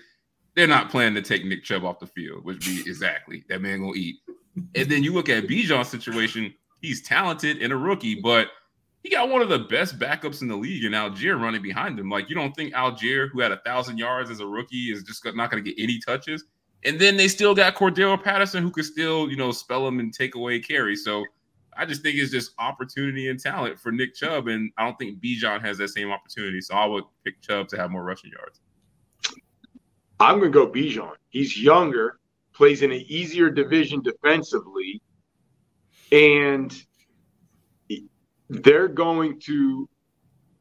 they're 0.58 0.66
not 0.66 0.90
planning 0.90 1.14
to 1.14 1.22
take 1.22 1.44
Nick 1.44 1.62
Chubb 1.62 1.84
off 1.84 2.00
the 2.00 2.06
field, 2.06 2.44
which 2.44 2.66
be 2.66 2.80
exactly 2.84 3.44
that 3.48 3.62
man 3.62 3.78
gonna 3.80 3.92
eat. 3.94 4.16
And 4.74 4.90
then 4.90 5.04
you 5.04 5.12
look 5.12 5.28
at 5.28 5.46
Bijan's 5.46 5.88
situation, 5.88 6.52
he's 6.82 7.00
talented 7.00 7.62
and 7.62 7.72
a 7.72 7.76
rookie, 7.76 8.16
but 8.20 8.48
he 9.04 9.08
got 9.08 9.28
one 9.28 9.40
of 9.40 9.48
the 9.48 9.60
best 9.60 10.00
backups 10.00 10.42
in 10.42 10.48
the 10.48 10.56
league 10.56 10.82
in 10.82 10.92
Allgeier 10.92 11.40
running 11.40 11.62
behind 11.62 11.96
him. 11.96 12.10
Like 12.10 12.28
you 12.28 12.34
don't 12.34 12.56
think 12.56 12.74
Allgeier, 12.74 13.30
who 13.30 13.40
had 13.40 13.52
a 13.52 13.58
thousand 13.58 13.98
yards 13.98 14.30
as 14.30 14.40
a 14.40 14.46
rookie, 14.46 14.90
is 14.90 15.04
just 15.04 15.24
not 15.36 15.48
gonna 15.48 15.62
get 15.62 15.76
any 15.78 16.00
touches. 16.04 16.44
And 16.84 16.98
then 16.98 17.16
they 17.16 17.28
still 17.28 17.54
got 17.54 17.76
Cordarrelle 17.76 18.20
Patterson, 18.20 18.64
who 18.64 18.72
could 18.72 18.84
still, 18.84 19.30
you 19.30 19.36
know, 19.36 19.52
spell 19.52 19.86
him 19.86 20.00
and 20.00 20.12
take 20.12 20.34
away 20.34 20.58
carries. 20.58 21.04
So 21.04 21.24
I 21.76 21.86
just 21.86 22.02
think 22.02 22.16
it's 22.16 22.32
just 22.32 22.50
opportunity 22.58 23.28
and 23.28 23.38
talent 23.38 23.78
for 23.78 23.92
Nick 23.92 24.16
Chubb, 24.16 24.48
and 24.48 24.72
I 24.76 24.84
don't 24.84 24.98
think 24.98 25.20
Bijan 25.20 25.60
has 25.60 25.78
that 25.78 25.90
same 25.90 26.10
opportunity. 26.10 26.60
So 26.60 26.74
I 26.74 26.84
would 26.86 27.04
pick 27.24 27.40
Chubb 27.42 27.68
to 27.68 27.76
have 27.76 27.92
more 27.92 28.02
rushing 28.02 28.32
yards. 28.32 28.60
I'm 30.20 30.38
going 30.38 30.52
to 30.52 30.58
go 30.58 30.70
Bijan. 30.70 31.12
He's 31.28 31.60
younger, 31.60 32.18
plays 32.52 32.82
in 32.82 32.90
an 32.90 33.04
easier 33.06 33.50
division 33.50 34.02
defensively, 34.02 35.00
and 36.10 36.74
they're 38.48 38.88
going 38.88 39.40
to 39.40 39.88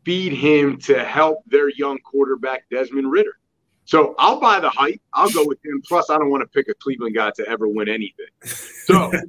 feed 0.03 0.33
him 0.33 0.77
to 0.79 1.03
help 1.03 1.39
their 1.47 1.69
young 1.69 1.97
quarterback 1.99 2.65
Desmond 2.69 3.11
Ridder. 3.11 3.33
So 3.85 4.15
I'll 4.19 4.39
buy 4.39 4.59
the 4.59 4.69
hype. 4.69 5.01
I'll 5.13 5.29
go 5.31 5.45
with 5.45 5.63
him. 5.63 5.81
Plus, 5.87 6.09
I 6.09 6.17
don't 6.17 6.29
want 6.29 6.41
to 6.41 6.47
pick 6.47 6.67
a 6.69 6.73
Cleveland 6.73 7.15
guy 7.15 7.31
to 7.37 7.47
ever 7.47 7.67
win 7.67 7.87
anything. 7.87 8.27
So 8.43 9.11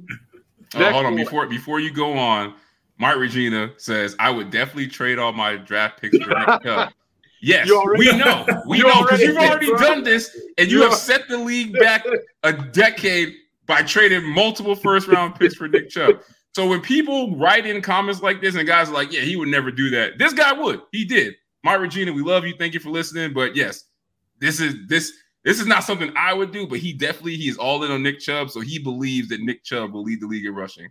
Oh, 0.75 0.91
hold 0.91 1.05
on 1.05 1.15
before 1.15 1.47
before 1.47 1.79
you 1.79 1.91
go 1.91 2.13
on. 2.13 2.53
Mike 2.97 3.15
Regina 3.17 3.71
says 3.77 4.15
I 4.19 4.29
would 4.29 4.51
definitely 4.51 4.87
trade 4.87 5.17
all 5.17 5.31
my 5.31 5.55
draft 5.55 6.01
picks 6.01 6.17
for 6.17 6.29
Nick 6.29 6.47
Chubb. 6.63 6.91
Yes, 7.41 7.69
we 7.97 8.05
know, 8.17 8.45
we 8.67 8.79
know 8.79 9.01
because 9.03 9.21
you've 9.21 9.37
already 9.37 9.71
done 9.73 10.03
this, 10.03 10.37
and 10.57 10.69
you 10.69 10.81
have 10.81 10.93
set 10.93 11.27
the 11.29 11.37
league 11.37 11.73
back 11.79 12.05
a 12.43 12.51
decade 12.51 13.33
by 13.65 13.81
trading 13.83 14.27
multiple 14.29 14.75
first 14.75 15.07
round 15.07 15.35
picks 15.35 15.55
for 15.55 15.67
Nick 15.67 15.89
Chubb. 15.89 16.21
So 16.53 16.67
when 16.67 16.81
people 16.81 17.37
write 17.37 17.65
in 17.65 17.81
comments 17.81 18.21
like 18.21 18.41
this, 18.41 18.55
and 18.55 18.67
guys 18.67 18.89
are 18.89 18.93
like, 18.93 19.13
"Yeah, 19.13 19.21
he 19.21 19.35
would 19.35 19.47
never 19.47 19.71
do 19.71 19.89
that," 19.91 20.17
this 20.17 20.33
guy 20.33 20.51
would. 20.51 20.81
He 20.91 21.05
did. 21.05 21.35
Mike 21.63 21.79
Regina, 21.79 22.11
we 22.11 22.21
love 22.21 22.45
you. 22.45 22.55
Thank 22.57 22.73
you 22.73 22.79
for 22.79 22.89
listening. 22.89 23.33
But 23.33 23.55
yes, 23.55 23.85
this 24.39 24.59
is 24.59 24.75
this 24.87 25.13
this 25.43 25.59
is 25.59 25.67
not 25.67 25.83
something 25.83 26.11
I 26.17 26.33
would 26.33 26.51
do, 26.51 26.67
but 26.67 26.79
he 26.79 26.93
definitely 26.93 27.35
he 27.35 27.47
is 27.47 27.57
all 27.57 27.83
in 27.83 27.91
on 27.91 28.03
Nick 28.03 28.19
Chubb, 28.19 28.49
so 28.49 28.59
he 28.59 28.79
believes 28.79 29.29
that 29.29 29.41
Nick 29.41 29.63
Chubb 29.63 29.93
will 29.93 30.03
lead 30.03 30.21
the 30.21 30.27
league 30.27 30.45
in 30.45 30.53
rushing. 30.53 30.89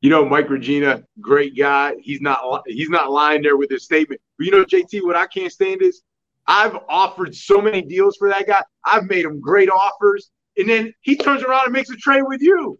You 0.00 0.10
know, 0.10 0.24
Mike 0.24 0.48
Regina, 0.48 1.02
great 1.20 1.56
guy. 1.56 1.94
He's 2.00 2.20
not 2.20 2.62
he's 2.66 2.88
not 2.88 3.10
lying 3.10 3.42
there 3.42 3.56
with 3.56 3.70
his 3.70 3.84
statement. 3.84 4.20
But 4.38 4.46
you 4.46 4.52
know, 4.52 4.64
JT, 4.64 5.04
what 5.04 5.16
I 5.16 5.26
can't 5.26 5.52
stand 5.52 5.82
is 5.82 6.02
I've 6.46 6.76
offered 6.88 7.34
so 7.34 7.60
many 7.60 7.82
deals 7.82 8.16
for 8.16 8.28
that 8.30 8.46
guy. 8.46 8.62
I've 8.84 9.04
made 9.04 9.24
him 9.24 9.40
great 9.40 9.68
offers, 9.68 10.30
and 10.56 10.68
then 10.68 10.94
he 11.00 11.16
turns 11.16 11.42
around 11.42 11.64
and 11.64 11.72
makes 11.72 11.90
a 11.90 11.96
trade 11.96 12.22
with 12.22 12.40
you. 12.40 12.78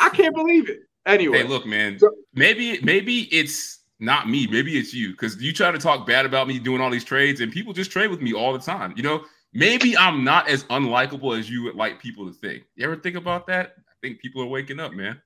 I 0.00 0.10
can't 0.10 0.34
believe 0.34 0.68
it. 0.68 0.80
Anyway, 1.04 1.38
hey, 1.38 1.44
look, 1.44 1.66
man, 1.66 1.98
so, 1.98 2.10
maybe 2.32 2.78
maybe 2.82 3.22
it's 3.32 3.80
not 3.98 4.28
me, 4.28 4.46
maybe 4.46 4.78
it's 4.78 4.94
you, 4.94 5.10
because 5.10 5.40
you 5.42 5.52
try 5.52 5.70
to 5.70 5.78
talk 5.78 6.06
bad 6.06 6.26
about 6.26 6.46
me 6.46 6.58
doing 6.58 6.80
all 6.80 6.90
these 6.90 7.04
trades, 7.04 7.40
and 7.40 7.50
people 7.50 7.72
just 7.72 7.90
trade 7.90 8.08
with 8.08 8.20
me 8.20 8.32
all 8.32 8.52
the 8.52 8.58
time. 8.58 8.94
You 8.96 9.02
know, 9.02 9.24
maybe 9.52 9.96
I'm 9.96 10.22
not 10.22 10.48
as 10.48 10.64
unlikable 10.64 11.36
as 11.36 11.50
you 11.50 11.62
would 11.64 11.74
like 11.74 12.00
people 12.00 12.26
to 12.26 12.32
think. 12.32 12.64
You 12.76 12.84
ever 12.84 12.96
think 12.96 13.16
about 13.16 13.46
that? 13.48 13.74
I 13.88 13.92
think 14.00 14.20
people 14.20 14.42
are 14.42 14.46
waking 14.46 14.78
up, 14.78 14.92
man. 14.92 15.20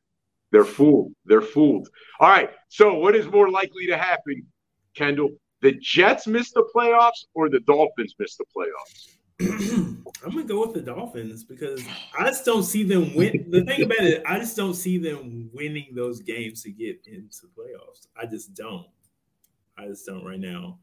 They're 0.50 0.64
fooled. 0.64 1.12
They're 1.24 1.42
fooled. 1.42 1.88
All 2.20 2.28
right. 2.28 2.50
So, 2.68 2.94
what 2.94 3.16
is 3.16 3.26
more 3.26 3.50
likely 3.50 3.86
to 3.88 3.98
happen, 3.98 4.46
Kendall? 4.94 5.30
The 5.66 5.72
Jets 5.80 6.28
miss 6.28 6.52
the 6.52 6.62
playoffs 6.72 7.24
or 7.34 7.50
the 7.50 7.58
Dolphins 7.58 8.14
miss 8.20 8.36
the 8.36 8.44
playoffs? 8.56 9.16
I'm 10.24 10.30
gonna 10.30 10.44
go 10.44 10.64
with 10.64 10.74
the 10.74 10.80
Dolphins 10.80 11.42
because 11.42 11.82
I 12.16 12.28
just 12.28 12.44
don't 12.44 12.62
see 12.62 12.84
them 12.84 13.12
win. 13.16 13.46
The 13.50 13.64
thing 13.64 13.82
about 13.82 13.98
it, 13.98 14.22
I 14.28 14.38
just 14.38 14.56
don't 14.56 14.74
see 14.74 14.96
them 14.96 15.50
winning 15.52 15.88
those 15.92 16.20
games 16.20 16.62
to 16.62 16.70
get 16.70 17.00
into 17.08 17.38
the 17.42 17.48
playoffs. 17.48 18.06
I 18.16 18.26
just 18.26 18.54
don't. 18.54 18.86
I 19.76 19.88
just 19.88 20.06
don't 20.06 20.24
right 20.24 20.38
now. 20.38 20.78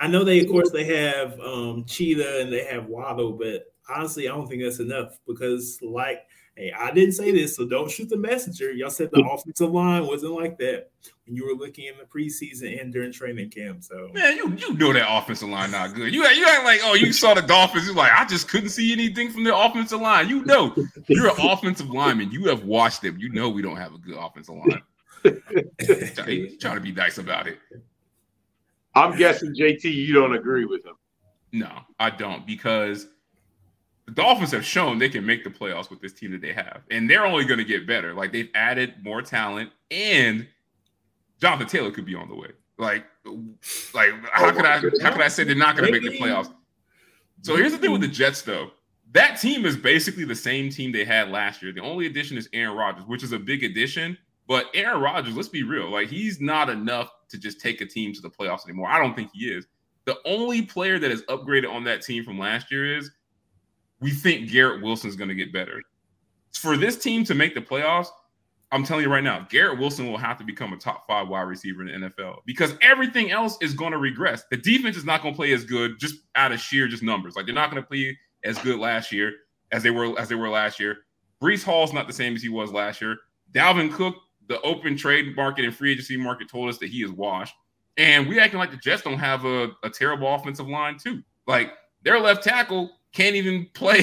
I 0.00 0.08
know 0.08 0.24
they, 0.24 0.40
of 0.40 0.48
course, 0.48 0.72
they 0.72 0.82
have 0.82 1.38
um, 1.38 1.84
Cheetah 1.84 2.40
and 2.40 2.52
they 2.52 2.64
have 2.64 2.86
Waddle, 2.86 3.34
but 3.34 3.72
honestly, 3.88 4.28
I 4.28 4.32
don't 4.32 4.48
think 4.48 4.64
that's 4.64 4.80
enough 4.80 5.16
because, 5.28 5.78
like, 5.80 6.22
hey, 6.56 6.72
I 6.76 6.90
didn't 6.90 7.12
say 7.12 7.30
this, 7.30 7.54
so 7.54 7.68
don't 7.68 7.88
shoot 7.88 8.08
the 8.08 8.16
messenger. 8.16 8.72
Y'all 8.72 8.90
said 8.90 9.10
the 9.12 9.24
offensive 9.32 9.70
line 9.70 10.08
wasn't 10.08 10.32
like 10.32 10.58
that 10.58 10.90
when 11.26 11.36
you 11.36 11.46
were 11.46 11.54
looking 11.54 11.86
in 11.86 11.94
the 11.98 12.04
preseason 12.04 12.80
and 12.80 12.92
during 12.92 13.12
training 13.12 13.50
camp. 13.50 13.82
So, 13.82 14.10
man, 14.12 14.36
you 14.36 14.54
you 14.56 14.74
know 14.74 14.92
that 14.92 15.06
offensive 15.08 15.48
line 15.48 15.70
not 15.70 15.94
good. 15.94 16.12
You 16.12 16.26
you 16.26 16.46
act 16.46 16.64
like, 16.64 16.80
oh, 16.84 16.94
you 16.94 17.12
saw 17.12 17.34
the 17.34 17.42
Dolphins. 17.42 17.86
You're 17.86 17.94
like, 17.94 18.12
I 18.12 18.24
just 18.26 18.48
couldn't 18.48 18.70
see 18.70 18.92
anything 18.92 19.30
from 19.30 19.44
the 19.44 19.56
offensive 19.56 20.00
line. 20.00 20.28
You 20.28 20.44
know, 20.44 20.74
you're 21.08 21.28
an 21.28 21.36
offensive 21.38 21.90
lineman. 21.90 22.30
You 22.30 22.46
have 22.48 22.64
watched 22.64 23.02
them. 23.02 23.16
You 23.18 23.30
know 23.30 23.48
we 23.48 23.62
don't 23.62 23.76
have 23.76 23.94
a 23.94 23.98
good 23.98 24.16
offensive 24.18 24.56
line. 24.56 24.82
trying 26.60 26.74
to 26.76 26.80
be 26.80 26.92
nice 26.92 27.18
about 27.18 27.46
it. 27.46 27.58
I'm 28.94 29.16
guessing 29.16 29.54
JT, 29.54 29.84
you 29.84 30.12
don't 30.12 30.34
agree 30.34 30.66
with 30.66 30.84
him. 30.84 30.94
No, 31.52 31.70
I 31.98 32.10
don't 32.10 32.46
because 32.46 33.06
the 34.06 34.12
Dolphins 34.12 34.50
have 34.52 34.64
shown 34.64 34.98
they 34.98 35.08
can 35.08 35.24
make 35.24 35.44
the 35.44 35.50
playoffs 35.50 35.88
with 35.88 36.00
this 36.00 36.12
team 36.12 36.32
that 36.32 36.42
they 36.42 36.52
have, 36.52 36.82
and 36.90 37.08
they're 37.08 37.24
only 37.24 37.44
going 37.44 37.58
to 37.58 37.64
get 37.64 37.86
better. 37.86 38.12
Like 38.12 38.32
they've 38.32 38.50
added 38.54 38.94
more 39.02 39.22
talent, 39.22 39.70
and 39.90 40.46
Jonathan 41.40 41.66
Taylor 41.66 41.90
could 41.90 42.06
be 42.06 42.14
on 42.14 42.28
the 42.28 42.34
way. 42.34 42.48
Like, 42.78 43.04
like 43.94 44.10
oh, 44.12 44.28
how 44.32 44.48
oh 44.48 44.52
could 44.52 44.64
I 44.66 44.78
how 45.02 45.12
could 45.12 45.22
I 45.22 45.28
say 45.28 45.44
they're 45.44 45.54
not 45.54 45.76
going 45.76 45.92
to 45.92 46.00
make 46.00 46.10
the 46.10 46.18
playoffs? 46.18 46.52
So 47.42 47.56
here's 47.56 47.72
the 47.72 47.78
thing 47.78 47.92
with 47.92 48.00
the 48.00 48.08
Jets, 48.08 48.42
though. 48.42 48.70
That 49.12 49.40
team 49.40 49.64
is 49.64 49.76
basically 49.76 50.24
the 50.24 50.34
same 50.34 50.70
team 50.70 50.90
they 50.90 51.04
had 51.04 51.30
last 51.30 51.62
year. 51.62 51.72
The 51.72 51.82
only 51.82 52.06
addition 52.06 52.36
is 52.36 52.48
Aaron 52.52 52.76
Rodgers, 52.76 53.04
which 53.06 53.22
is 53.22 53.32
a 53.32 53.38
big 53.38 53.62
addition. 53.62 54.18
But 54.46 54.66
Aaron 54.74 55.00
Rodgers, 55.00 55.36
let's 55.36 55.48
be 55.48 55.62
real, 55.62 55.90
like 55.90 56.08
he's 56.08 56.40
not 56.40 56.68
enough 56.68 57.10
to 57.30 57.38
just 57.38 57.60
take 57.60 57.80
a 57.80 57.86
team 57.86 58.12
to 58.12 58.20
the 58.20 58.28
playoffs 58.28 58.66
anymore. 58.66 58.88
I 58.88 58.98
don't 58.98 59.14
think 59.14 59.30
he 59.32 59.46
is. 59.46 59.66
The 60.04 60.18
only 60.26 60.62
player 60.62 60.98
that 60.98 61.10
is 61.10 61.22
upgraded 61.22 61.70
on 61.70 61.84
that 61.84 62.02
team 62.02 62.24
from 62.24 62.38
last 62.38 62.70
year 62.70 62.98
is 62.98 63.10
we 64.00 64.10
think 64.10 64.50
Garrett 64.50 64.82
Wilson 64.82 65.08
is 65.08 65.16
going 65.16 65.28
to 65.28 65.34
get 65.34 65.52
better. 65.52 65.82
For 66.52 66.76
this 66.76 66.98
team 66.98 67.24
to 67.24 67.34
make 67.34 67.54
the 67.54 67.62
playoffs, 67.62 68.08
I'm 68.74 68.84
telling 68.84 69.04
you 69.04 69.10
right 69.10 69.24
now, 69.24 69.46
Garrett 69.50 69.78
Wilson 69.78 70.10
will 70.10 70.18
have 70.18 70.36
to 70.38 70.44
become 70.44 70.72
a 70.72 70.76
top 70.76 71.06
five 71.06 71.28
wide 71.28 71.42
receiver 71.42 71.86
in 71.86 72.00
the 72.00 72.08
NFL 72.08 72.38
because 72.44 72.74
everything 72.82 73.30
else 73.30 73.56
is 73.60 73.72
going 73.72 73.92
to 73.92 73.98
regress. 73.98 74.44
The 74.50 74.56
defense 74.56 74.96
is 74.96 75.04
not 75.04 75.22
going 75.22 75.32
to 75.32 75.36
play 75.36 75.52
as 75.52 75.64
good 75.64 75.98
just 75.98 76.16
out 76.34 76.52
of 76.52 76.60
sheer 76.60 76.88
just 76.88 77.02
numbers. 77.02 77.36
Like 77.36 77.46
they're 77.46 77.54
not 77.54 77.70
going 77.70 77.82
to 77.82 77.86
play 77.86 78.18
as 78.42 78.58
good 78.58 78.78
last 78.78 79.12
year 79.12 79.32
as 79.72 79.82
they 79.82 79.90
were 79.90 80.18
as 80.18 80.28
they 80.28 80.34
were 80.34 80.48
last 80.48 80.80
year. 80.80 80.98
Breece 81.40 81.62
Hall's 81.62 81.92
not 81.92 82.06
the 82.06 82.12
same 82.12 82.34
as 82.34 82.42
he 82.42 82.48
was 82.48 82.72
last 82.72 83.00
year. 83.00 83.16
Dalvin 83.52 83.92
Cook 83.92 84.16
the 84.48 84.60
open 84.62 84.96
trade 84.96 85.34
market 85.36 85.64
and 85.64 85.74
free 85.74 85.92
agency 85.92 86.16
market 86.16 86.48
told 86.48 86.68
us 86.68 86.78
that 86.78 86.88
he 86.88 87.02
is 87.02 87.10
washed. 87.10 87.54
And 87.96 88.28
we 88.28 88.40
acting 88.40 88.58
like 88.58 88.70
the 88.70 88.76
Jets 88.76 89.02
don't 89.02 89.18
have 89.18 89.44
a, 89.44 89.70
a 89.82 89.90
terrible 89.90 90.32
offensive 90.32 90.68
line, 90.68 90.98
too. 90.98 91.22
Like 91.46 91.72
their 92.02 92.20
left 92.20 92.42
tackle 92.42 92.90
can't 93.12 93.36
even 93.36 93.66
play 93.74 94.02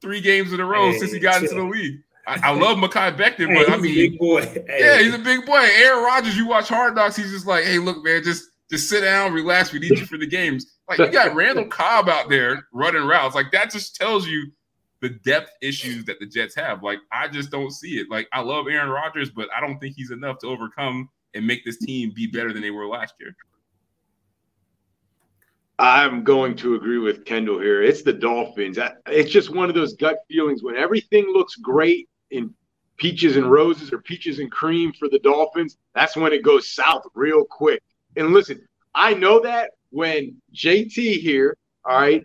three 0.00 0.20
games 0.20 0.52
in 0.52 0.60
a 0.60 0.64
row 0.64 0.92
hey, 0.92 0.98
since 0.98 1.12
he 1.12 1.18
got 1.18 1.42
into 1.42 1.54
the 1.54 1.62
league. 1.62 2.00
I, 2.28 2.50
I 2.50 2.50
love 2.50 2.78
Mekhi 2.78 3.16
Becton, 3.16 3.48
hey, 3.48 3.54
but 3.54 3.70
I 3.70 3.76
mean, 3.78 3.94
big 3.94 4.18
boy. 4.18 4.42
Hey. 4.42 4.78
Yeah, 4.80 4.98
he's 4.98 5.14
a 5.14 5.18
big 5.18 5.46
boy. 5.46 5.58
Aaron 5.58 6.04
Rodgers, 6.04 6.36
you 6.36 6.46
watch 6.46 6.68
Hard 6.68 6.94
Knocks, 6.94 7.16
he's 7.16 7.30
just 7.30 7.46
like, 7.46 7.64
hey, 7.64 7.78
look, 7.78 8.04
man, 8.04 8.22
just 8.22 8.44
Just 8.70 8.90
sit 8.90 9.00
down, 9.00 9.32
relax. 9.32 9.72
We 9.72 9.78
need 9.78 9.98
you 9.98 10.04
for 10.04 10.18
the 10.18 10.26
games. 10.26 10.76
Like 10.88 10.98
you 10.98 11.10
got 11.10 11.34
Randall 11.34 11.66
Cobb 11.68 12.08
out 12.08 12.28
there 12.28 12.66
running 12.72 13.04
routes. 13.04 13.34
Like 13.34 13.50
that 13.52 13.70
just 13.70 13.96
tells 13.96 14.26
you 14.26 14.52
the 15.00 15.10
depth 15.10 15.50
issues 15.62 16.04
that 16.04 16.18
the 16.20 16.26
Jets 16.26 16.54
have. 16.54 16.82
Like 16.82 16.98
I 17.10 17.28
just 17.28 17.50
don't 17.50 17.70
see 17.70 17.98
it. 17.98 18.08
Like 18.10 18.28
I 18.32 18.40
love 18.40 18.66
Aaron 18.68 18.90
Rodgers, 18.90 19.30
but 19.30 19.48
I 19.56 19.60
don't 19.60 19.78
think 19.78 19.94
he's 19.96 20.10
enough 20.10 20.38
to 20.40 20.48
overcome 20.48 21.08
and 21.34 21.46
make 21.46 21.64
this 21.64 21.78
team 21.78 22.12
be 22.14 22.26
better 22.26 22.52
than 22.52 22.60
they 22.60 22.70
were 22.70 22.86
last 22.86 23.14
year. 23.18 23.34
I'm 25.78 26.24
going 26.24 26.56
to 26.56 26.74
agree 26.74 26.98
with 26.98 27.24
Kendall 27.24 27.60
here. 27.60 27.82
It's 27.82 28.02
the 28.02 28.12
Dolphins. 28.12 28.78
It's 29.06 29.30
just 29.30 29.54
one 29.54 29.68
of 29.68 29.76
those 29.76 29.94
gut 29.94 30.18
feelings 30.28 30.62
when 30.62 30.76
everything 30.76 31.24
looks 31.32 31.54
great 31.54 32.07
in 32.30 32.54
peaches 32.96 33.36
and 33.36 33.50
roses 33.50 33.92
or 33.92 33.98
peaches 33.98 34.38
and 34.38 34.50
cream 34.50 34.92
for 34.92 35.08
the 35.08 35.20
Dolphins. 35.20 35.76
That's 35.94 36.16
when 36.16 36.32
it 36.32 36.42
goes 36.42 36.68
south 36.68 37.04
real 37.14 37.44
quick. 37.44 37.82
And 38.16 38.32
listen, 38.32 38.66
I 38.94 39.14
know 39.14 39.40
that 39.40 39.72
when 39.90 40.40
JT 40.54 41.20
here, 41.20 41.56
all 41.84 41.98
right, 41.98 42.24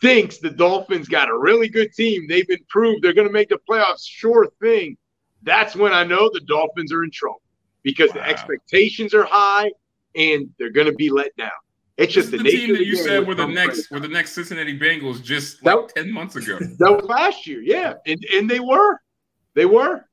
thinks 0.00 0.38
the 0.38 0.50
Dolphins 0.50 1.08
got 1.08 1.28
a 1.28 1.36
really 1.36 1.68
good 1.68 1.92
team, 1.92 2.26
they've 2.28 2.48
improved, 2.48 3.02
they're 3.02 3.12
going 3.12 3.26
to 3.26 3.32
make 3.32 3.48
the 3.48 3.60
playoffs, 3.68 4.06
sure 4.06 4.48
thing. 4.60 4.96
That's 5.42 5.74
when 5.74 5.92
I 5.92 6.04
know 6.04 6.30
the 6.32 6.40
Dolphins 6.40 6.92
are 6.92 7.04
in 7.04 7.10
trouble 7.10 7.42
because 7.82 8.10
wow. 8.10 8.14
the 8.14 8.28
expectations 8.28 9.14
are 9.14 9.24
high 9.24 9.70
and 10.14 10.50
they're 10.58 10.70
going 10.70 10.86
to 10.86 10.94
be 10.94 11.10
let 11.10 11.34
down. 11.36 11.50
It's 11.98 12.12
just 12.12 12.30
the, 12.30 12.38
the 12.38 12.50
team 12.50 12.72
that 12.74 12.86
you 12.86 12.96
said 12.96 13.26
were 13.26 13.34
the 13.34 13.46
next 13.46 13.90
were 13.90 14.00
the 14.00 14.08
next 14.08 14.32
Cincinnati 14.32 14.78
Bengals 14.78 15.22
just 15.22 15.64
like 15.64 15.94
ten 15.94 16.10
months 16.10 16.36
ago. 16.36 16.58
That 16.78 16.92
was 16.92 17.04
last 17.04 17.46
year, 17.46 17.60
yeah, 17.60 17.94
and 18.06 18.24
and 18.34 18.48
they 18.48 18.60
were, 18.60 18.98
they 19.54 19.66
were. 19.66 20.06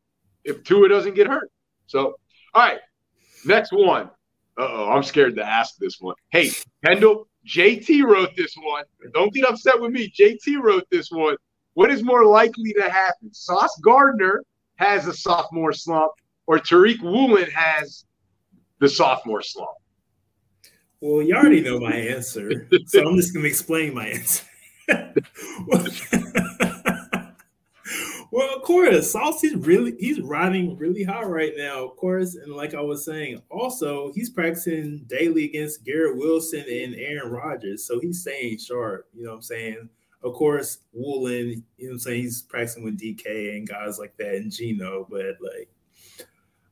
If 0.44 0.64
Tua 0.64 0.90
doesn't 0.90 1.16
get 1.16 1.28
hurt, 1.28 1.52
so 1.88 2.16
all 2.54 2.62
right, 2.62 2.80
next 3.46 3.72
one. 3.72 4.10
Uh 4.58 4.68
oh, 4.70 4.90
I'm 4.92 5.04
scared 5.04 5.36
to 5.38 5.44
ask 5.44 5.78
this 5.78 5.98
one. 6.02 6.16
Hey, 6.32 6.52
Kendall, 6.86 7.28
JT 7.48 8.04
wrote 8.04 8.36
this 8.36 8.56
one. 8.58 8.84
Don't 9.14 9.34
get 9.34 9.46
upset 9.46 9.80
with 9.80 9.92
me. 9.92 10.12
JT 10.12 10.62
wrote 10.62 10.86
this 10.92 11.10
one. 11.12 11.36
What 11.74 11.92
is 11.92 12.04
more 12.04 12.26
likely 12.26 12.74
to 12.74 12.90
happen? 12.90 13.34
Sauce 13.34 13.80
Gardner 13.84 14.44
has 14.76 15.08
a 15.08 15.14
sophomore 15.14 15.72
slump, 15.72 16.12
or 16.46 16.60
Tariq 16.60 17.02
Woolen 17.02 17.50
has 17.52 18.06
the 18.80 18.90
sophomore 18.90 19.42
slump. 19.42 19.70
Well, 21.02 21.22
you 21.22 21.34
already 21.34 21.62
know 21.62 21.80
my 21.80 21.94
answer, 21.94 22.68
so 22.86 23.08
I'm 23.08 23.16
just 23.16 23.34
going 23.34 23.44
to 23.44 23.50
explain 23.50 23.94
my 23.94 24.08
answer. 24.08 24.44
well, 28.32 28.56
of 28.56 28.62
course, 28.64 29.12
Sauce 29.12 29.44
is 29.44 29.56
really 29.56 29.96
he's 29.98 30.20
riding 30.20 30.78
really 30.78 31.04
high 31.04 31.24
right 31.24 31.54
now, 31.56 31.86
of 31.86 31.96
course, 31.96 32.36
and 32.36 32.54
like 32.54 32.74
I 32.74 32.82
was 32.82 33.06
saying, 33.06 33.42
also 33.50 34.12
he's 34.14 34.30
practicing 34.30 35.06
daily 35.08 35.46
against 35.46 35.86
Garrett 35.86 36.18
Wilson 36.18 36.66
and 36.70 36.96
Aaron 36.96 37.32
Rodgers, 37.32 37.86
so 37.86 38.00
he's 38.00 38.22
staying 38.22 38.58
sharp. 38.58 39.08
You 39.14 39.24
know 39.24 39.30
what 39.30 39.38
I'm 39.38 39.42
saying? 39.44 39.90
Of 40.22 40.34
course, 40.34 40.80
Woolen, 40.92 41.64
you 41.78 41.88
know 41.88 41.88
what 41.88 41.94
I'm 41.94 42.00
saying? 42.00 42.22
He's 42.24 42.42
practicing 42.42 42.84
with 42.84 43.00
DK 43.00 43.56
and 43.56 43.70
guys 43.70 44.00
like 44.00 44.18
that 44.18 44.36
and 44.36 44.52
Geno, 44.52 45.08
but 45.10 45.38
like 45.42 45.70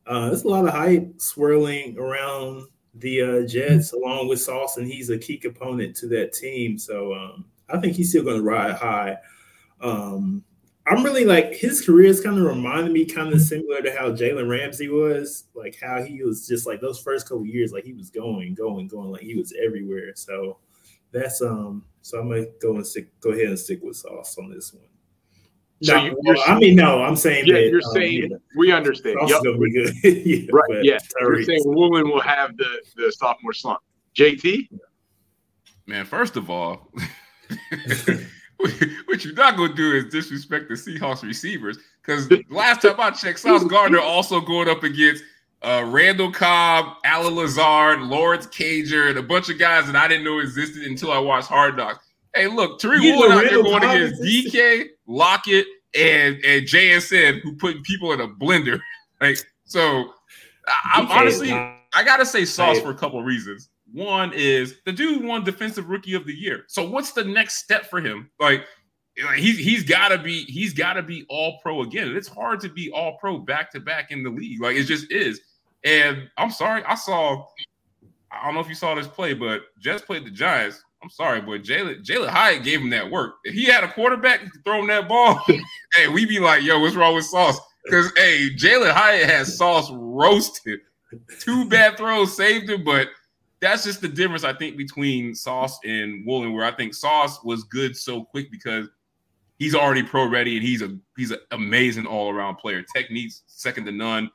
uh, 0.06 0.28
there's 0.28 0.44
a 0.44 0.50
lot 0.50 0.68
of 0.68 0.74
hype 0.74 1.14
swirling 1.22 1.98
around 1.98 2.68
the 3.00 3.22
uh, 3.22 3.48
Jets 3.48 3.94
along 3.94 4.28
with 4.28 4.42
Sauce, 4.42 4.78
and 4.78 4.88
he's 4.88 5.10
a 5.10 5.18
key 5.18 5.38
component 5.38 5.96
to 5.98 6.08
that 6.08 6.34
team. 6.34 6.78
So 6.78 7.14
um, 7.14 7.46
I 7.70 7.78
think 7.80 7.96
he's 7.96 8.10
still 8.10 8.24
going 8.24 8.38
to 8.38 8.44
ride 8.44 8.76
high. 8.76 9.18
Um, 9.82 10.44
I'm 10.88 11.04
really 11.04 11.26
like 11.26 11.54
his 11.54 11.86
career 11.86 12.06
is 12.06 12.22
kind 12.22 12.38
of 12.40 12.46
reminding 12.46 12.94
me 12.94 13.06
kind 13.06 13.34
of 13.34 13.42
similar 13.42 13.82
to 13.82 13.92
how 13.92 14.12
Jalen 14.12 14.50
Ramsey 14.50 14.88
was, 14.88 15.46
like 15.54 15.78
how 15.82 16.02
he 16.02 16.24
was 16.24 16.48
just 16.48 16.66
like 16.66 16.80
those 16.80 17.00
first 17.00 17.28
couple 17.28 17.46
years, 17.46 17.74
like 17.74 17.84
he 17.84 17.94
was 17.94 18.10
going, 18.10 18.56
going, 18.56 18.88
going, 18.88 19.12
like 19.12 19.22
he 19.22 19.36
was 19.36 19.54
everywhere. 19.62 20.14
So 20.16 20.60
that's 21.12 21.42
um, 21.42 21.84
so 22.02 22.20
I'm 22.20 22.30
gonna 22.30 22.46
go 22.62 22.76
and 22.76 22.88
stick, 22.88 23.20
go 23.20 23.32
ahead 23.32 23.48
and 23.48 23.60
stick 23.60 23.84
with 23.84 23.98
Sauce 23.98 24.38
on 24.38 24.50
this 24.50 24.74
one. 24.74 24.84
So 25.84 25.96
no, 25.96 26.06
you, 26.06 26.18
well, 26.24 26.38
I 26.48 26.58
mean, 26.58 26.76
no, 26.76 27.04
I'm 27.04 27.16
saying 27.16 27.46
yeah, 27.46 27.54
that, 27.54 27.70
you're 27.70 27.86
um, 27.86 27.94
saying 27.94 28.32
yeah, 28.32 28.38
we 28.56 28.72
understand. 28.72 29.18
Yep. 29.28 29.44
Gonna 29.44 29.58
be 29.58 29.72
good. 29.72 29.94
yeah, 30.04 30.48
right. 30.52 30.84
Yeah. 30.84 30.98
You're 31.20 31.44
saying 31.44 31.62
Woolen 31.66 32.10
will 32.10 32.22
have 32.22 32.58
the 32.58 32.82
the 32.96 33.12
sophomore 33.12 33.54
slump. 33.54 33.80
JT. 34.16 34.70
Man, 35.86 36.06
first 36.06 36.36
of 36.36 36.50
all, 36.50 36.92
what 38.58 39.24
you're 39.24 39.36
not 39.36 39.56
gonna 39.56 39.74
do 39.74 39.94
is 39.94 40.06
disrespect 40.06 40.68
the 40.68 40.74
Seahawks 40.74 41.22
receivers 41.22 41.78
because 42.02 42.30
last 42.50 42.82
time 42.82 43.00
I 43.00 43.12
checked, 43.12 43.40
Sauce 43.40 43.64
Gardner 43.64 44.00
also 44.00 44.42
going 44.42 44.68
up 44.68 44.84
against 44.84 45.24
uh, 45.62 45.84
Randall 45.88 46.32
Cobb, 46.32 46.98
Allen 47.04 47.36
Lazard, 47.36 48.02
Lawrence 48.02 48.48
Cager, 48.48 49.10
and 49.10 49.18
a 49.18 49.24
bunch 49.24 49.50
of 49.50 49.60
guys 49.60 49.86
that 49.86 49.96
I 49.96 50.08
didn't 50.08 50.24
know 50.24 50.40
existed 50.40 50.84
until 50.84 51.12
I 51.12 51.20
watched 51.20 51.48
Hard 51.48 51.78
Knocks. 51.78 52.07
Hey, 52.38 52.48
look, 52.48 52.80
Tariq 52.80 53.02
Woolen 53.02 53.32
out 53.32 53.44
there 53.44 53.64
going 53.64 53.84
against 53.84 54.22
DK, 54.22 54.90
Lockett, 55.08 55.66
and 55.96 56.36
and 56.46 56.68
JSN, 56.68 57.42
who 57.42 57.56
putting 57.56 57.82
people 57.82 58.12
in 58.12 58.22
a 58.22 58.28
blender. 58.28 58.80
Like 59.20 59.40
so, 59.66 60.14
I, 60.68 61.00
am 61.00 61.08
honestly, 61.08 61.52
I 61.52 62.04
gotta 62.06 62.24
say 62.24 62.46
Sauce 62.46 62.80
for 62.80 62.92
a 62.92 62.94
couple 62.94 63.20
of 63.20 63.26
reasons. 63.26 63.72
One 63.92 64.32
is 64.32 64.76
the 64.86 64.92
dude 64.92 65.26
won 65.26 65.44
Defensive 65.44 65.90
Rookie 65.90 66.14
of 66.14 66.28
the 66.28 66.36
Year. 66.36 66.66
So 66.68 66.88
what's 66.88 67.14
the 67.14 67.24
next 67.24 67.56
step 67.56 67.88
for 67.88 68.00
him? 68.00 68.30
Like, 68.40 68.64
he's 69.36 69.58
he's 69.58 69.84
gotta 69.84 70.20
be 70.20 70.44
he's 70.44 70.72
gotta 70.72 71.02
be 71.02 71.26
All 71.30 71.58
Pro 71.64 71.82
again. 71.82 72.16
It's 72.16 72.28
hard 72.28 72.60
to 72.60 72.70
be 72.70 72.92
All 72.92 73.18
Pro 73.18 73.40
back 73.40 73.72
to 73.72 73.80
back 73.80 74.12
in 74.12 74.22
the 74.22 74.30
league. 74.30 74.62
Like 74.62 74.76
it 74.76 74.84
just 74.84 75.12
is. 75.12 75.42
And 75.84 76.30
I'm 76.38 76.52
sorry, 76.52 76.84
I 76.84 76.94
saw. 76.94 77.44
I 78.30 78.46
don't 78.46 78.54
know 78.54 78.60
if 78.60 78.70
you 78.70 78.76
saw 78.76 78.94
this 78.94 79.08
play, 79.08 79.34
but 79.34 79.62
Jets 79.80 80.04
played 80.04 80.28
the 80.28 80.30
Giants. 80.30 80.84
I'm 81.02 81.10
sorry, 81.10 81.42
but 81.42 81.64
Jalen 81.64 82.04
Jalin 82.04 82.30
Hyatt 82.30 82.64
gave 82.64 82.82
him 82.82 82.90
that 82.90 83.10
work. 83.10 83.36
If 83.44 83.54
he 83.54 83.66
had 83.66 83.84
a 83.84 83.92
quarterback 83.92 84.42
to 84.42 84.50
throw 84.64 84.80
him 84.80 84.88
that 84.88 85.08
ball, 85.08 85.42
hey, 85.96 86.08
we 86.08 86.26
be 86.26 86.40
like, 86.40 86.64
yo, 86.64 86.80
what's 86.80 86.96
wrong 86.96 87.16
with 87.16 87.26
Sauce? 87.26 87.60
Because 87.86 88.12
hey, 88.18 88.50
Jalin 88.56 88.92
Hyatt 88.92 89.30
has 89.30 89.58
Sauce 89.58 89.90
roasted. 89.92 90.80
Two 91.40 91.70
bad 91.70 91.98
throws 91.98 92.36
saved 92.36 92.70
him, 92.70 92.84
but 92.84 93.08
that's 93.60 93.84
just 93.84 94.02
the 94.02 94.08
difference 94.08 94.44
I 94.44 94.54
think 94.54 94.78
between 94.78 95.34
Sauce 95.34 95.80
and 95.84 96.26
Woolen, 96.26 96.54
where 96.54 96.66
I 96.66 96.72
think 96.72 96.94
Sauce 96.94 97.44
was 97.44 97.64
good 97.64 97.96
so 97.96 98.24
quick 98.24 98.52
because 98.52 98.88
he's 99.58 99.76
already 99.76 100.04
pro 100.04 100.28
ready 100.28 100.58
and 100.58 100.66
he's 100.66 100.82
a 100.82 100.98
he's 101.16 101.32
an 101.32 101.40
amazing 101.52 102.06
all 102.06 102.32
around 102.32 102.58
player. 102.58 102.84
Techniques 102.96 103.44
second 103.48 103.86
to 103.86 103.92
none, 103.92 104.30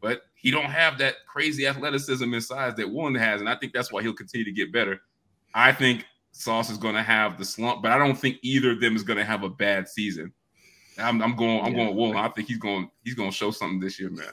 but 0.00 0.22
he 0.34 0.50
don't 0.50 0.64
have 0.64 0.98
that 0.98 1.14
crazy 1.26 1.66
athleticism 1.66 2.32
and 2.32 2.42
size 2.42 2.74
that 2.74 2.90
Woolen 2.90 3.14
has, 3.14 3.40
and 3.40 3.48
I 3.48 3.56
think 3.56 3.72
that's 3.72 3.92
why 3.92 4.02
he'll 4.02 4.12
continue 4.12 4.44
to 4.44 4.52
get 4.52 4.72
better. 4.72 5.00
I 5.56 5.72
think 5.72 6.04
Sauce 6.32 6.68
is 6.68 6.76
going 6.76 6.94
to 6.94 7.02
have 7.02 7.38
the 7.38 7.44
slump, 7.44 7.82
but 7.82 7.90
I 7.90 7.96
don't 7.96 8.14
think 8.14 8.36
either 8.42 8.72
of 8.72 8.80
them 8.80 8.94
is 8.94 9.02
going 9.02 9.18
to 9.18 9.24
have 9.24 9.42
a 9.42 9.48
bad 9.48 9.88
season. 9.88 10.30
I'm, 10.98 11.22
I'm 11.22 11.34
going. 11.34 11.62
I'm 11.62 11.72
yeah. 11.72 11.84
going 11.84 11.96
Woolen. 11.96 12.16
I 12.16 12.28
think 12.28 12.48
he's 12.48 12.58
going. 12.58 12.90
He's 13.04 13.14
going 13.14 13.30
to 13.30 13.36
show 13.36 13.50
something 13.50 13.80
this 13.80 13.98
year, 13.98 14.10
man. 14.10 14.32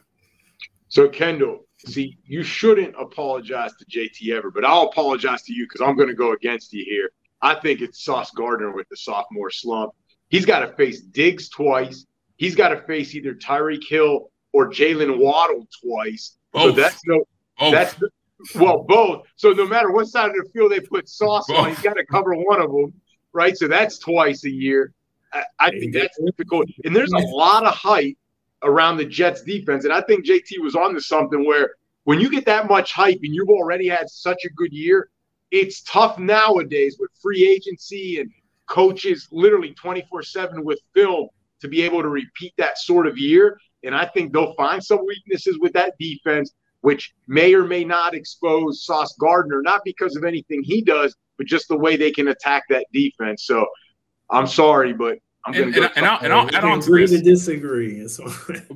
So 0.90 1.08
Kendall, 1.08 1.66
see, 1.88 2.18
you 2.26 2.44
shouldn't 2.44 2.94
apologize 3.00 3.72
to 3.78 3.86
JT 3.86 4.36
ever, 4.36 4.52
but 4.52 4.66
I'll 4.66 4.84
apologize 4.84 5.42
to 5.44 5.54
you 5.54 5.66
because 5.66 5.82
I'm 5.82 5.96
going 5.96 6.10
to 6.10 6.14
go 6.14 6.34
against 6.34 6.74
you 6.74 6.86
here. 6.86 7.10
I 7.42 7.56
think 7.56 7.82
it's 7.82 8.04
Sauce 8.04 8.32
Gardner 8.32 8.72
with 8.72 8.88
the 8.90 8.98
sophomore 8.98 9.50
slump. 9.50 9.94
He's 10.30 10.46
got 10.46 10.60
to 10.60 10.74
face 10.76 11.02
Diggs 11.02 11.50
twice. 11.50 12.06
He's 12.36 12.56
got 12.56 12.70
to 12.70 12.82
face 12.82 13.16
either 13.16 13.34
Tyreek 13.34 13.88
Hill 13.88 14.30
or 14.52 14.70
Jaylen 14.70 15.18
Waddle 15.18 15.68
twice. 15.82 16.38
Both. 16.52 16.76
So 16.76 16.82
that's 16.82 17.02
no. 17.08 17.24
Both. 17.58 17.72
That's 17.72 17.96
well, 18.56 18.84
both. 18.84 19.26
So 19.36 19.52
no 19.52 19.68
matter 19.68 19.92
what 19.92 20.08
side 20.08 20.30
of 20.30 20.36
the 20.36 20.50
field 20.54 20.72
they 20.72 20.80
put 20.80 21.08
sauce 21.10 21.46
both. 21.48 21.58
on, 21.58 21.70
he's 21.70 21.82
got 21.82 21.94
to 21.94 22.06
cover 22.06 22.34
one 22.34 22.62
of 22.62 22.72
them, 22.72 22.94
right? 23.32 23.58
So 23.58 23.68
that's 23.68 23.98
twice 23.98 24.44
a 24.46 24.50
year. 24.50 24.94
I, 25.32 25.44
I 25.60 25.70
think 25.72 25.94
that's 25.94 26.18
difficult. 26.26 26.68
And 26.84 26.96
there's 26.96 27.14
a 27.14 27.20
lot 27.20 27.66
of 27.66 27.74
hype 27.74 28.18
around 28.64 28.98
the 28.98 29.06
Jets 29.06 29.42
defense. 29.42 29.84
And 29.84 29.94
I 29.94 30.02
think 30.02 30.26
JT 30.26 30.60
was 30.62 30.76
on 30.76 30.94
to 30.94 31.02
something 31.02 31.46
where 31.46 31.76
when 32.06 32.20
you 32.20 32.30
get 32.30 32.46
that 32.46 32.68
much 32.68 32.94
hype 32.94 33.20
and 33.24 33.34
you've 33.34 33.50
already 33.50 33.88
had 33.88 34.10
such 34.10 34.46
a 34.46 34.50
good 34.50 34.74
year, 34.74 35.10
it's 35.52 35.84
tough 35.84 36.18
nowadays 36.18 36.98
with 37.00 37.12
free 37.22 37.48
agency 37.48 38.20
and 38.20 38.30
coaches 38.68 39.28
literally 39.32 39.74
24 39.74 40.24
7 40.24 40.64
with 40.64 40.80
film 40.94 41.30
to 41.62 41.68
be 41.68 41.82
able 41.82 42.02
to 42.02 42.10
repeat 42.10 42.54
that 42.58 42.78
sort 42.78 43.08
of 43.08 43.18
year. 43.18 43.60
And 43.84 43.96
I 43.96 44.06
think 44.06 44.34
they'll 44.34 44.56
find 44.56 44.84
some 44.84 45.06
weaknesses 45.06 45.60
with 45.60 45.74
that 45.74 45.94
defense 46.00 46.54
which 46.84 47.14
may 47.28 47.54
or 47.54 47.64
may 47.64 47.86
not 47.86 48.14
expose 48.14 48.84
Sauce 48.84 49.16
Gardner, 49.18 49.62
not 49.62 49.82
because 49.86 50.18
of 50.18 50.26
anything 50.26 50.62
he 50.64 50.82
does, 50.82 51.16
but 51.38 51.48
just 51.48 51.70
the 51.70 51.78
way 51.78 51.96
they 51.96 52.12
can 52.12 52.28
attack 52.28 52.64
that 52.70 52.86
defense. 52.92 53.48
So 53.48 53.66
I'm 54.30 54.46
sorry, 54.48 54.92
but 54.92 55.18
I'm 55.46 55.54
going 55.54 55.72
to 55.72 55.80
go. 55.80 55.88
And, 55.96 56.06
I'll, 56.06 56.20
and 56.22 56.34
I'll 56.34 56.54
add 56.54 56.66
on 56.66 56.82
to 56.82 56.92
this. 56.92 57.12
To 57.12 57.22
disagree. 57.22 58.06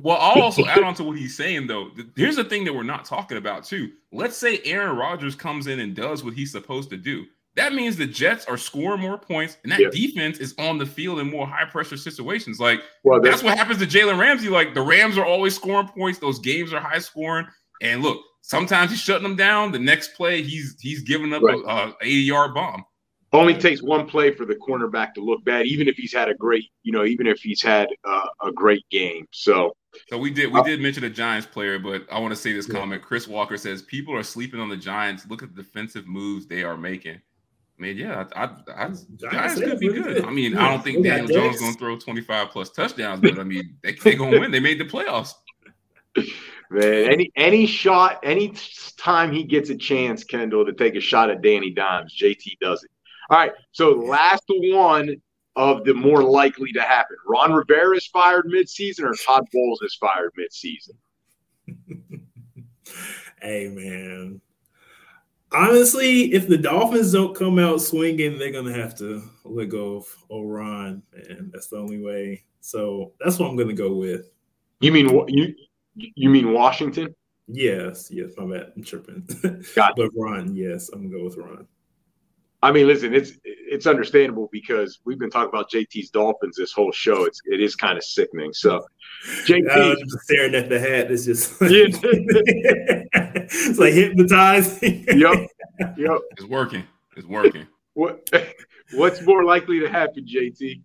well, 0.00 0.16
I'll 0.16 0.40
also 0.40 0.64
add 0.64 0.82
on 0.82 0.94
to 0.94 1.04
what 1.04 1.18
he's 1.18 1.36
saying, 1.36 1.66
though. 1.66 1.90
Here's 2.16 2.36
the 2.36 2.44
thing 2.44 2.64
that 2.64 2.74
we're 2.74 2.82
not 2.82 3.04
talking 3.04 3.36
about, 3.36 3.64
too. 3.64 3.92
Let's 4.10 4.38
say 4.38 4.60
Aaron 4.64 4.96
Rodgers 4.96 5.34
comes 5.34 5.66
in 5.66 5.80
and 5.80 5.94
does 5.94 6.24
what 6.24 6.32
he's 6.32 6.50
supposed 6.50 6.88
to 6.90 6.96
do. 6.96 7.26
That 7.56 7.74
means 7.74 7.96
the 7.98 8.06
Jets 8.06 8.46
are 8.46 8.56
scoring 8.56 9.02
more 9.02 9.18
points, 9.18 9.58
and 9.64 9.72
that 9.72 9.80
yeah. 9.80 9.90
defense 9.90 10.38
is 10.38 10.54
on 10.58 10.78
the 10.78 10.86
field 10.86 11.18
in 11.18 11.28
more 11.28 11.46
high 11.46 11.64
pressure 11.66 11.96
situations. 11.98 12.58
Like 12.58 12.80
well, 13.04 13.20
that's, 13.20 13.42
that's 13.42 13.42
what 13.42 13.58
happens 13.58 13.80
to 13.80 13.86
Jalen 13.86 14.18
Ramsey. 14.18 14.48
Like 14.48 14.72
the 14.72 14.80
Rams 14.80 15.18
are 15.18 15.26
always 15.26 15.56
scoring 15.56 15.88
points; 15.88 16.20
those 16.20 16.38
games 16.38 16.72
are 16.72 16.80
high 16.80 17.00
scoring. 17.00 17.46
And 17.82 18.02
look, 18.02 18.20
sometimes 18.42 18.90
he's 18.90 19.00
shutting 19.00 19.22
them 19.22 19.36
down. 19.36 19.72
The 19.72 19.78
next 19.78 20.14
play, 20.14 20.42
he's 20.42 20.76
he's 20.80 21.02
giving 21.02 21.32
up 21.32 21.42
right. 21.42 21.56
a, 21.56 21.68
a 21.68 21.96
80 22.00 22.14
yard 22.20 22.54
bomb. 22.54 22.84
Only 23.30 23.54
takes 23.54 23.82
one 23.82 24.06
play 24.06 24.34
for 24.34 24.46
the 24.46 24.54
cornerback 24.54 25.12
to 25.14 25.20
look 25.20 25.44
bad, 25.44 25.66
even 25.66 25.86
if 25.86 25.96
he's 25.96 26.14
had 26.14 26.30
a 26.30 26.34
great, 26.34 26.64
you 26.82 26.92
know, 26.92 27.04
even 27.04 27.26
if 27.26 27.40
he's 27.40 27.62
had 27.62 27.88
uh, 28.04 28.26
a 28.42 28.50
great 28.50 28.88
game. 28.88 29.26
So, 29.32 29.76
so 30.08 30.16
we 30.16 30.30
did 30.30 30.50
we 30.50 30.60
uh, 30.60 30.62
did 30.62 30.80
mention 30.80 31.04
a 31.04 31.10
Giants 31.10 31.46
player, 31.46 31.78
but 31.78 32.06
I 32.10 32.18
want 32.20 32.32
to 32.32 32.40
say 32.40 32.54
this 32.54 32.66
yeah. 32.68 32.78
comment. 32.78 33.02
Chris 33.02 33.28
Walker 33.28 33.58
says 33.58 33.82
people 33.82 34.16
are 34.16 34.22
sleeping 34.22 34.60
on 34.60 34.70
the 34.70 34.78
Giants. 34.78 35.26
Look 35.28 35.42
at 35.42 35.54
the 35.54 35.62
defensive 35.62 36.06
moves 36.06 36.46
they 36.46 36.62
are 36.62 36.78
making. 36.78 37.16
I 37.16 37.82
mean, 37.82 37.98
yeah, 37.98 38.24
I, 38.34 38.44
I, 38.44 38.84
I 38.84 38.90
Giants 39.30 39.60
could 39.60 39.78
be 39.78 39.88
good. 39.88 40.24
I 40.24 40.30
mean, 40.30 40.56
I 40.56 40.70
don't 40.70 40.82
think 40.82 41.04
Daniel 41.04 41.28
Jones 41.28 41.56
is 41.56 41.60
going 41.60 41.74
to 41.74 41.78
throw 41.78 41.98
25 41.98 42.48
plus 42.48 42.70
touchdowns, 42.70 43.20
but 43.20 43.38
I 43.38 43.44
mean, 43.44 43.76
they 43.82 43.92
they 43.92 44.14
going 44.14 44.32
to 44.32 44.40
win. 44.40 44.50
They 44.50 44.60
made 44.60 44.80
the 44.80 44.86
playoffs. 44.86 45.34
Man, 46.70 47.10
any 47.10 47.32
any 47.36 47.66
shot, 47.66 48.20
any 48.22 48.54
time 48.98 49.32
he 49.32 49.42
gets 49.42 49.70
a 49.70 49.76
chance, 49.76 50.22
Kendall, 50.22 50.66
to 50.66 50.72
take 50.72 50.96
a 50.96 51.00
shot 51.00 51.30
at 51.30 51.40
Danny 51.40 51.70
Dimes, 51.70 52.14
JT 52.14 52.58
does 52.60 52.84
it. 52.84 52.90
All 53.30 53.38
right, 53.38 53.52
so 53.72 53.90
last 53.92 54.44
one 54.48 55.16
of 55.56 55.84
the 55.84 55.94
more 55.94 56.22
likely 56.22 56.72
to 56.72 56.82
happen. 56.82 57.16
Ron 57.26 57.52
Rivera 57.52 57.96
is 57.96 58.06
fired 58.06 58.46
midseason, 58.46 59.04
or 59.04 59.14
Todd 59.26 59.44
Bowles 59.52 59.82
is 59.82 59.96
fired 59.96 60.32
midseason. 60.38 60.94
hey, 63.42 63.68
man. 63.68 64.40
Honestly, 65.50 66.32
if 66.32 66.48
the 66.48 66.58
Dolphins 66.58 67.12
don't 67.12 67.34
come 67.34 67.58
out 67.58 67.80
swinging, 67.80 68.38
they're 68.38 68.52
gonna 68.52 68.74
have 68.74 68.96
to 68.98 69.22
let 69.44 69.70
go 69.70 69.96
of 69.96 70.16
O'Ron, 70.30 71.02
and 71.12 71.50
that's 71.50 71.68
the 71.68 71.78
only 71.78 71.98
way. 71.98 72.44
So 72.60 73.12
that's 73.18 73.38
what 73.38 73.48
I'm 73.48 73.56
gonna 73.56 73.72
go 73.72 73.94
with. 73.94 74.30
You 74.80 74.92
mean 74.92 75.08
you? 75.28 75.54
You 76.14 76.30
mean 76.30 76.52
Washington? 76.52 77.14
Yes, 77.46 78.08
yes. 78.10 78.32
My 78.36 78.44
bad. 78.44 78.72
I'm 78.76 78.84
tripping. 78.84 79.26
Got 79.74 79.92
but 79.96 80.10
Ron, 80.14 80.54
yes, 80.54 80.90
I'm 80.90 81.08
gonna 81.08 81.18
go 81.18 81.24
with 81.24 81.36
Ron. 81.36 81.66
I 82.62 82.72
mean, 82.72 82.88
listen, 82.88 83.14
it's 83.14 83.32
it's 83.44 83.86
understandable 83.86 84.48
because 84.50 84.98
we've 85.04 85.18
been 85.18 85.30
talking 85.30 85.48
about 85.48 85.70
JT's 85.70 86.10
Dolphins 86.10 86.56
this 86.56 86.72
whole 86.72 86.92
show. 86.92 87.24
It's 87.24 87.40
it 87.44 87.60
is 87.60 87.76
kind 87.76 87.96
of 87.96 88.04
sickening. 88.04 88.52
So, 88.52 88.84
JT 89.46 89.70
I 89.70 89.90
was 89.90 90.00
just 90.00 90.24
staring 90.24 90.56
at 90.56 90.68
the 90.68 90.80
hat. 90.80 91.10
It's 91.10 91.24
just 91.24 91.54
it's 91.62 92.02
like 93.78 93.94
hypnotizing. 93.94 95.04
yep, 95.16 95.48
yep. 95.96 96.18
It's 96.32 96.44
working. 96.44 96.84
It's 97.16 97.26
working. 97.26 97.66
What 97.94 98.28
what's 98.94 99.22
more 99.22 99.44
likely 99.44 99.80
to 99.80 99.88
happen, 99.88 100.26
JT? 100.26 100.82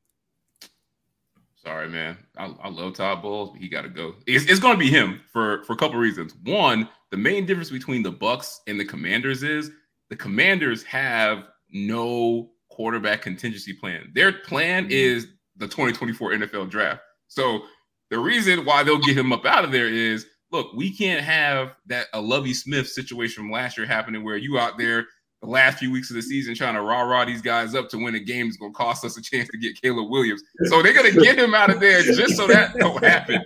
Sorry, 1.63 1.87
man. 1.87 2.17
I, 2.37 2.53
I 2.61 2.69
love 2.69 2.95
Todd 2.95 3.21
Bowles, 3.21 3.51
but 3.51 3.61
he 3.61 3.69
got 3.69 3.83
to 3.83 3.89
go. 3.89 4.15
It's, 4.27 4.45
it's 4.45 4.59
going 4.59 4.73
to 4.73 4.79
be 4.79 4.89
him 4.89 5.21
for 5.31 5.63
for 5.63 5.73
a 5.73 5.77
couple 5.77 5.97
reasons. 5.97 6.35
One, 6.43 6.89
the 7.11 7.17
main 7.17 7.45
difference 7.45 7.69
between 7.69 8.03
the 8.03 8.11
Bucs 8.11 8.57
and 8.67 8.77
the 8.77 8.85
Commanders 8.85 9.43
is 9.43 9.71
the 10.09 10.15
Commanders 10.17 10.83
have 10.83 11.45
no 11.71 12.51
quarterback 12.69 13.21
contingency 13.21 13.73
plan. 13.73 14.11
Their 14.13 14.33
plan 14.33 14.83
mm-hmm. 14.83 14.91
is 14.91 15.27
the 15.55 15.67
2024 15.67 16.31
NFL 16.31 16.69
draft. 16.69 17.01
So 17.27 17.61
the 18.09 18.19
reason 18.19 18.65
why 18.65 18.83
they'll 18.83 18.99
get 18.99 19.17
him 19.17 19.31
up 19.31 19.45
out 19.45 19.63
of 19.63 19.71
there 19.71 19.87
is 19.87 20.25
look, 20.51 20.73
we 20.73 20.95
can't 20.95 21.23
have 21.23 21.75
that 21.87 22.07
a 22.13 22.21
Lovie 22.21 22.53
Smith 22.53 22.87
situation 22.89 23.43
from 23.43 23.51
last 23.51 23.77
year 23.77 23.87
happening 23.87 24.23
where 24.23 24.37
you 24.37 24.59
out 24.59 24.77
there 24.77 25.07
the 25.43 25.49
last 25.49 25.77
few 25.77 25.91
weeks 25.91 26.09
of 26.09 26.15
the 26.15 26.21
season 26.21 26.55
trying 26.55 26.73
to 26.73 26.81
rah 26.81 27.01
rah 27.01 27.25
these 27.25 27.41
guys 27.41 27.75
up 27.75 27.89
to 27.89 27.97
win 27.97 28.15
a 28.15 28.19
game 28.19 28.47
is 28.47 28.55
going 28.55 28.71
to 28.71 28.77
cost 28.77 29.03
us 29.03 29.17
a 29.17 29.21
chance 29.21 29.49
to 29.49 29.57
get 29.57 29.79
Caleb 29.81 30.09
Williams. 30.09 30.41
So 30.65 30.81
they're 30.81 30.93
going 30.93 31.11
to 31.11 31.21
get 31.21 31.37
him 31.37 31.53
out 31.53 31.69
of 31.69 31.81
there 31.81 32.01
just 32.01 32.37
so 32.37 32.47
that 32.47 32.73
don't 32.77 33.03
happen. 33.03 33.43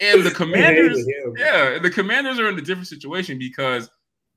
And 0.00 0.24
the 0.24 0.32
Commanders, 0.32 1.04
yeah, 1.36 1.78
the 1.78 1.90
Commanders 1.90 2.40
are 2.40 2.48
in 2.48 2.58
a 2.58 2.62
different 2.62 2.88
situation 2.88 3.38
because 3.38 3.88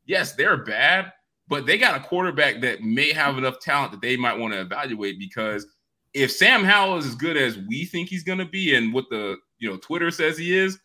yes, 0.05 0.33
they're 0.33 0.57
bad, 0.57 1.11
but 1.47 1.65
they 1.65 1.79
got 1.79 1.99
a 1.99 2.03
quarterback 2.03 2.61
that 2.61 2.81
may 2.81 3.11
have 3.11 3.39
enough 3.39 3.59
talent 3.59 3.91
that 3.93 4.01
they 4.01 4.15
might 4.15 4.37
want 4.37 4.53
to 4.53 4.61
evaluate 4.61 5.17
because 5.17 5.65
if 6.13 6.31
Sam 6.31 6.63
Howell 6.63 6.97
is 6.97 7.07
as 7.07 7.15
good 7.15 7.35
as 7.35 7.57
we 7.67 7.85
think 7.85 8.09
he's 8.09 8.23
going 8.23 8.39
to 8.39 8.45
be 8.45 8.75
and 8.75 8.93
what 8.93 9.05
the 9.09 9.37
you 9.57 9.69
know 9.69 9.77
Twitter 9.77 10.11
says 10.11 10.37
he 10.37 10.55
is, 10.55 10.77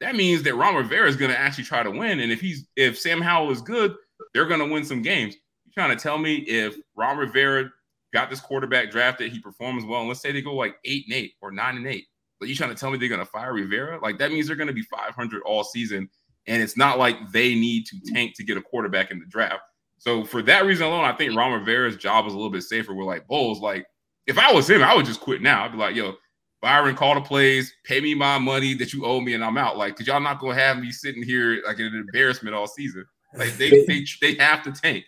that 0.00 0.16
means 0.16 0.42
that 0.42 0.56
Ron 0.56 0.74
Rivera 0.74 1.08
is 1.08 1.14
going 1.14 1.30
to 1.30 1.38
actually 1.38 1.64
try 1.64 1.84
to 1.84 1.90
win. 1.90 2.18
And 2.18 2.32
if 2.32 2.40
he's 2.40 2.66
if 2.74 2.98
Sam 2.98 3.20
Howell 3.20 3.52
is 3.52 3.60
good, 3.60 3.94
they're 4.34 4.46
going 4.46 4.60
to 4.60 4.72
win 4.72 4.84
some 4.84 5.02
games 5.02 5.36
trying 5.72 5.96
to 5.96 6.02
tell 6.02 6.18
me 6.18 6.36
if 6.36 6.76
Ron 6.96 7.18
Rivera 7.18 7.70
got 8.12 8.30
this 8.30 8.40
quarterback 8.40 8.90
drafted, 8.90 9.32
he 9.32 9.38
performs 9.38 9.84
well, 9.84 10.00
and 10.00 10.08
let's 10.08 10.20
say 10.20 10.32
they 10.32 10.42
go 10.42 10.54
like 10.54 10.76
eight 10.84 11.04
and 11.06 11.14
eight 11.14 11.34
or 11.40 11.50
nine 11.50 11.76
and 11.76 11.86
eight, 11.86 12.06
but 12.38 12.48
you 12.48 12.54
trying 12.54 12.70
to 12.70 12.76
tell 12.76 12.90
me 12.90 12.98
they're 12.98 13.08
going 13.08 13.20
to 13.20 13.26
fire 13.26 13.52
Rivera? 13.52 13.98
Like 14.00 14.18
that 14.18 14.30
means 14.30 14.46
they're 14.46 14.56
going 14.56 14.68
to 14.68 14.72
be 14.72 14.82
500 14.82 15.42
all 15.42 15.64
season, 15.64 16.08
and 16.46 16.62
it's 16.62 16.76
not 16.76 16.98
like 16.98 17.16
they 17.32 17.54
need 17.54 17.86
to 17.86 18.00
tank 18.12 18.34
to 18.36 18.44
get 18.44 18.56
a 18.56 18.62
quarterback 18.62 19.10
in 19.10 19.18
the 19.18 19.26
draft. 19.26 19.62
So 19.98 20.24
for 20.24 20.42
that 20.42 20.66
reason 20.66 20.86
alone, 20.86 21.04
I 21.04 21.12
think 21.12 21.36
Ron 21.36 21.52
Rivera's 21.52 21.96
job 21.96 22.26
is 22.26 22.32
a 22.32 22.36
little 22.36 22.50
bit 22.50 22.64
safer. 22.64 22.92
We're 22.92 23.04
like 23.04 23.26
Bowles. 23.28 23.60
like 23.60 23.86
if 24.26 24.38
I 24.38 24.52
was 24.52 24.68
him, 24.68 24.82
I 24.82 24.94
would 24.94 25.06
just 25.06 25.20
quit 25.20 25.42
now. 25.42 25.64
I'd 25.64 25.72
be 25.72 25.78
like, 25.78 25.94
yo, 25.94 26.14
Byron, 26.60 26.94
call 26.94 27.14
the 27.14 27.20
plays, 27.20 27.72
pay 27.84 28.00
me 28.00 28.14
my 28.14 28.38
money 28.38 28.74
that 28.74 28.92
you 28.92 29.04
owe 29.04 29.20
me, 29.20 29.34
and 29.34 29.44
I'm 29.44 29.58
out. 29.58 29.76
Like, 29.76 29.96
cause 29.96 30.06
y'all 30.06 30.20
not 30.20 30.40
gonna 30.40 30.54
have 30.54 30.78
me 30.78 30.92
sitting 30.92 31.22
here 31.22 31.62
like 31.66 31.78
an 31.78 31.94
embarrassment 31.94 32.54
all 32.54 32.66
season. 32.66 33.04
Like 33.34 33.56
they 33.56 33.70
they 33.86 34.04
they 34.20 34.34
have 34.34 34.62
to 34.64 34.72
tank. 34.72 35.04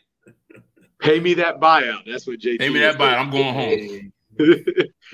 Pay 1.01 1.21
me 1.21 1.35
that 1.35 1.61
buyout. 1.61 2.07
That's 2.07 2.27
what 2.27 2.39
JT. 2.39 2.59
Pay 2.59 2.69
me 2.71 2.81
that 2.81 2.97
buyout. 2.97 3.19
I'm 3.19 3.31
going 3.31 3.55
home. 3.55 4.13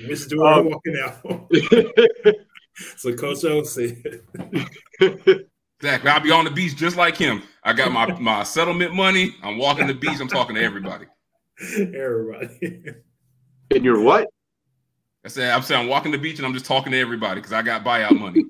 Mr. 0.01 0.29
Dwyer 0.29 0.59
um, 0.61 0.69
walking 0.69 0.97
out. 1.03 2.35
so 2.97 3.13
Coach 3.13 3.43
O 3.45 3.63
said. 3.63 4.21
Exactly. 4.99 6.11
I'll 6.11 6.19
be 6.19 6.31
on 6.31 6.45
the 6.45 6.51
beach 6.51 6.75
just 6.75 6.95
like 6.95 7.17
him. 7.17 7.41
I 7.63 7.73
got 7.73 7.91
my, 7.91 8.05
my 8.19 8.43
settlement 8.43 8.93
money. 8.93 9.35
I'm 9.41 9.57
walking 9.57 9.87
the 9.87 9.93
beach. 9.93 10.19
I'm 10.19 10.27
talking 10.27 10.55
to 10.55 10.63
everybody. 10.63 11.05
Everybody. 11.75 12.83
And 13.71 13.83
you're 13.83 14.01
what? 14.01 14.27
I 15.25 15.27
said 15.27 15.51
I'm 15.51 15.61
saying 15.61 15.81
I'm 15.81 15.87
walking 15.87 16.11
the 16.11 16.17
beach 16.17 16.37
and 16.37 16.45
I'm 16.45 16.53
just 16.53 16.65
talking 16.65 16.91
to 16.91 16.99
everybody 16.99 17.41
because 17.41 17.53
I 17.53 17.61
got 17.61 17.83
buyout 17.83 18.19
money 18.19 18.43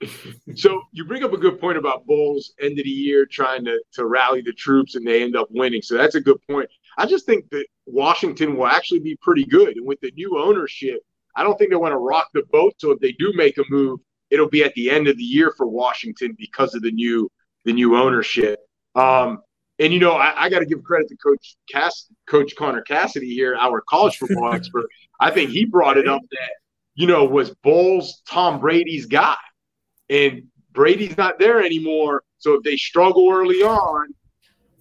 so 0.54 0.82
you 0.92 1.04
bring 1.04 1.24
up 1.24 1.32
a 1.32 1.38
good 1.38 1.60
point 1.60 1.76
about 1.76 2.06
Bowles 2.06 2.52
end 2.60 2.78
of 2.78 2.84
the 2.84 2.90
year 2.90 3.26
trying 3.26 3.64
to 3.64 3.82
to 3.92 4.06
rally 4.06 4.42
the 4.42 4.52
troops 4.52 4.94
and 4.94 5.06
they 5.06 5.22
end 5.22 5.36
up 5.36 5.48
winning. 5.50 5.82
So 5.82 5.96
that's 5.96 6.14
a 6.14 6.20
good 6.20 6.38
point. 6.48 6.68
I 6.96 7.06
just 7.06 7.26
think 7.26 7.48
that 7.50 7.66
Washington 7.86 8.56
will 8.56 8.66
actually 8.66 9.00
be 9.00 9.16
pretty 9.20 9.44
good. 9.44 9.76
And 9.76 9.86
with 9.86 10.00
the 10.00 10.12
new 10.16 10.38
ownership, 10.38 11.00
I 11.36 11.42
don't 11.42 11.56
think 11.58 11.70
they 11.70 11.76
want 11.76 11.92
to 11.92 11.98
rock 11.98 12.28
the 12.32 12.42
boat. 12.50 12.74
So 12.78 12.90
if 12.90 13.00
they 13.00 13.12
do 13.12 13.32
make 13.34 13.58
a 13.58 13.64
move, 13.70 14.00
it'll 14.30 14.48
be 14.48 14.64
at 14.64 14.74
the 14.74 14.90
end 14.90 15.08
of 15.08 15.16
the 15.16 15.24
year 15.24 15.52
for 15.56 15.66
Washington 15.66 16.34
because 16.38 16.74
of 16.74 16.82
the 16.82 16.92
new 16.92 17.30
the 17.64 17.72
new 17.72 17.96
ownership. 17.96 18.60
Um, 18.94 19.40
and 19.80 19.92
you 19.92 20.00
know, 20.00 20.12
I, 20.12 20.44
I 20.44 20.48
got 20.48 20.60
to 20.60 20.66
give 20.66 20.82
credit 20.82 21.08
to 21.08 21.16
Coach 21.16 21.56
Cass, 21.70 22.08
Coach 22.28 22.54
Connor 22.56 22.82
Cassidy 22.82 23.32
here, 23.32 23.56
our 23.56 23.82
college 23.88 24.16
football 24.16 24.52
expert. 24.54 24.86
I 25.20 25.30
think 25.30 25.50
he 25.50 25.64
brought 25.64 25.98
it 25.98 26.08
up 26.08 26.22
that 26.30 26.50
you 26.94 27.08
know 27.08 27.24
was 27.24 27.50
Bowles 27.62 28.22
Tom 28.28 28.60
Brady's 28.60 29.06
guy 29.06 29.36
and 30.10 30.42
Brady's 30.72 31.16
not 31.16 31.38
there 31.38 31.62
anymore. 31.62 32.22
So 32.38 32.54
if 32.54 32.62
they 32.62 32.76
struggle 32.76 33.30
early 33.32 33.62
on, 33.62 34.14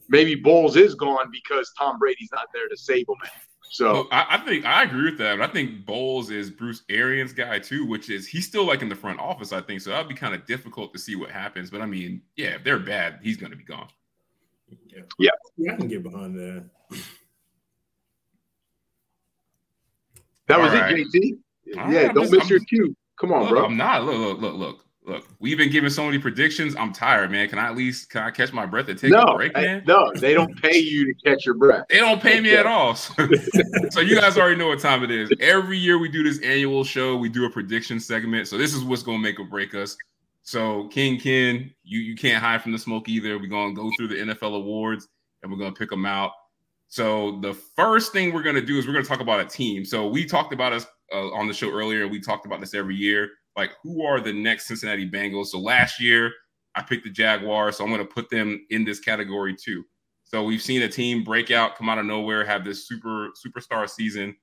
maybe 0.10 0.36
Bowles 0.36 0.76
is 0.76 0.96
gone 0.96 1.30
because 1.32 1.72
Tom 1.78 1.98
Brady's 2.00 2.30
not 2.34 2.48
there 2.54 2.68
to 2.68 2.78
save 2.78 3.08
them. 3.08 3.18
So 3.70 3.94
well, 3.94 4.08
I, 4.12 4.26
I, 4.30 4.38
think 4.40 4.66
I 4.66 4.84
agree 4.84 5.10
with 5.10 5.18
that. 5.20 5.40
But 5.40 5.50
I 5.50 5.54
think 5.54 5.86
Bowles 5.86 6.30
is 6.30 6.50
Bruce 6.50 6.84
Arians' 6.90 7.34
guy 7.34 7.60
too, 7.60 7.86
which 7.86 8.10
is 8.10 8.28
he's 8.28 8.48
still 8.48 8.66
like 8.66 8.82
in 8.82 8.90
the 8.90 8.96
front 8.96 9.20
office. 9.20 9.52
I 9.52 9.62
think 9.62 9.82
so. 9.82 9.90
That'd 9.90 10.08
be 10.08 10.16
kind 10.16 10.34
of 10.34 10.46
difficult 10.46 10.94
to 10.94 11.00
see 11.00 11.16
what 11.16 11.32
happens. 11.32 11.70
But 11.70 11.82
I 11.82 11.86
mean, 11.86 12.22
yeah, 12.36 12.56
if 12.56 12.64
they're 12.64 12.80
bad, 12.80 13.20
he's 13.22 13.38
going 13.38 13.52
to 13.52 13.58
be 13.58 13.64
gone. 13.64 13.88
Yeah. 14.88 15.02
yeah, 15.20 15.30
yeah, 15.58 15.74
I 15.74 15.76
can 15.78 15.88
get 15.88 16.04
behind 16.04 16.36
that. 16.36 16.66
That 20.48 20.60
was 20.60 20.72
right. 20.72 20.98
it, 20.98 21.08
JT. 21.08 21.38
yeah, 21.66 21.82
right, 21.82 22.16
don't 22.16 22.24
just, 22.24 22.32
miss 22.32 22.44
I'm, 22.44 22.50
your 22.50 22.60
cue. 22.62 22.96
Come 23.20 23.34
on, 23.34 23.42
look, 23.42 23.50
bro. 23.50 23.66
I'm 23.66 23.78
not. 23.78 24.06
Look, 24.06 24.18
look, 24.18 24.40
look, 24.42 24.56
look. 24.56 24.86
Look, 25.08 25.26
we've 25.40 25.58
been 25.58 25.72
giving 25.72 25.90
so 25.90 26.06
many 26.06 26.20
predictions. 26.20 26.76
I'm 26.76 26.92
tired, 26.92 27.32
man. 27.32 27.48
Can 27.48 27.60
I 27.60 27.68
at 27.68 27.78
least 27.78 28.10
can 28.10 28.24
I 28.24 28.30
catch 28.30 28.52
my 28.52 28.66
breath 28.66 28.90
and 28.90 29.00
take 29.00 29.12
no, 29.12 29.22
a 29.22 29.36
break, 29.36 29.54
man? 29.54 29.84
no, 29.88 30.12
they 30.14 30.34
don't 30.34 30.62
pay 30.62 30.78
you 30.78 31.06
to 31.06 31.14
catch 31.24 31.46
your 31.46 31.56
breath. 31.56 31.86
They 31.90 32.00
don't 32.00 32.22
pay 32.22 32.42
me 32.42 32.54
at 32.54 32.66
all. 32.66 32.94
so 33.90 34.02
you 34.02 34.20
guys 34.20 34.38
already 34.38 34.58
know 34.58 34.68
what 34.68 34.82
time 34.82 35.06
it 35.06 35.12
is. 35.12 35.32
Every 35.40 35.78
year 35.78 35.98
we 35.98 36.10
do 36.10 36.24
this 36.24 36.42
annual 36.42 36.84
show. 36.84 37.16
We 37.16 37.30
do 37.30 37.46
a 37.46 37.50
prediction 37.50 38.02
segment. 38.02 38.50
So 38.50 38.58
this 38.58 38.74
is 38.74 38.84
what's 38.84 39.02
gonna 39.02 39.20
make 39.20 39.40
or 39.40 39.46
break 39.46 39.74
us. 39.76 39.96
So 40.44 40.90
King 40.90 41.18
Ken, 41.18 41.74
you 41.86 42.00
you 42.00 42.16
can't 42.18 42.44
hide 42.44 42.62
from 42.62 42.74
the 42.74 42.78
smoke 42.78 43.08
either. 43.08 43.40
We're 43.40 43.48
gonna 43.48 43.74
go 43.74 43.90
through 43.98 44.10
the 44.10 44.16
NFL 44.16 44.58
awards 44.58 45.08
and 45.42 45.50
we're 45.50 45.58
gonna 45.58 45.72
pick 45.72 45.90
them 45.90 46.06
out. 46.06 46.32
So 46.90 47.40
the 47.40 47.54
first 47.54 48.12
thing 48.12 48.34
we're 48.34 48.44
gonna 48.44 48.60
do 48.60 48.78
is 48.78 48.86
we're 48.86 48.94
gonna 48.94 49.06
talk 49.06 49.22
about 49.22 49.40
a 49.40 49.46
team. 49.46 49.86
So 49.86 50.06
we 50.06 50.26
talked 50.26 50.52
about 50.52 50.74
us 50.74 50.86
uh, 51.14 51.32
on 51.32 51.48
the 51.48 51.54
show 51.54 51.72
earlier. 51.72 52.10
We 52.10 52.20
talked 52.20 52.46
about 52.46 52.60
this 52.60 52.74
every 52.74 52.98
year 52.98 53.30
like 53.58 53.72
who 53.84 54.06
are 54.06 54.22
the 54.22 54.32
next 54.32 54.68
Cincinnati 54.68 55.10
Bengals? 55.10 55.48
So 55.48 55.60
last 55.60 56.00
year 56.00 56.32
I 56.76 56.84
picked 56.84 57.04
the 57.04 57.10
Jaguars, 57.10 57.78
so 57.78 57.84
I'm 57.84 57.90
going 57.90 58.06
to 58.06 58.14
put 58.14 58.30
them 58.30 58.66
in 58.70 58.86
this 58.86 59.00
category 59.00 59.56
too. 59.56 59.84
So 60.24 60.44
we've 60.44 60.62
seen 60.62 60.84
a 60.84 60.88
team 60.88 61.24
break 61.24 61.52
out, 61.52 61.76
come 61.76 61.90
out 61.90 61.98
of 61.98 62.06
nowhere, 62.06 62.46
have 62.46 62.64
this 62.64 62.88
super 62.88 63.30
superstar 63.30 63.90
season. 63.90 64.36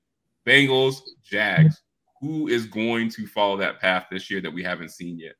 Bengals, 0.45 1.01
Jags. 1.23 1.81
Who 2.21 2.47
is 2.47 2.65
going 2.65 3.09
to 3.11 3.27
follow 3.27 3.57
that 3.57 3.79
path 3.79 4.07
this 4.11 4.29
year 4.29 4.41
that 4.41 4.51
we 4.51 4.63
haven't 4.63 4.89
seen 4.89 5.17
yet? 5.17 5.35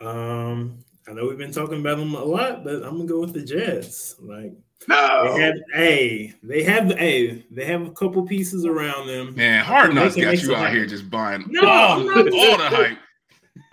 Um, 0.00 0.78
I 1.08 1.12
know 1.12 1.26
we've 1.26 1.38
been 1.38 1.52
talking 1.52 1.80
about 1.80 1.98
them 1.98 2.14
a 2.14 2.24
lot, 2.24 2.64
but 2.64 2.76
I'm 2.76 2.96
gonna 2.96 3.06
go 3.06 3.20
with 3.20 3.32
the 3.32 3.42
Jets. 3.42 4.16
Like 4.20 4.52
no. 4.88 5.34
They 5.36 5.42
have, 5.42 5.54
hey, 5.74 6.34
they 6.42 6.62
have, 6.62 6.92
hey, 6.92 7.44
they 7.50 7.64
have 7.64 7.86
a 7.86 7.90
couple 7.92 8.26
pieces 8.26 8.64
around 8.64 9.06
them. 9.06 9.34
Man, 9.34 9.64
Hard 9.64 9.94
Knocks 9.94 10.16
got 10.16 10.42
you 10.42 10.54
out 10.54 10.72
here 10.72 10.86
just 10.86 11.10
buying 11.10 11.44
no, 11.48 11.68
all, 11.68 12.00
all 12.08 12.56
the 12.56 12.96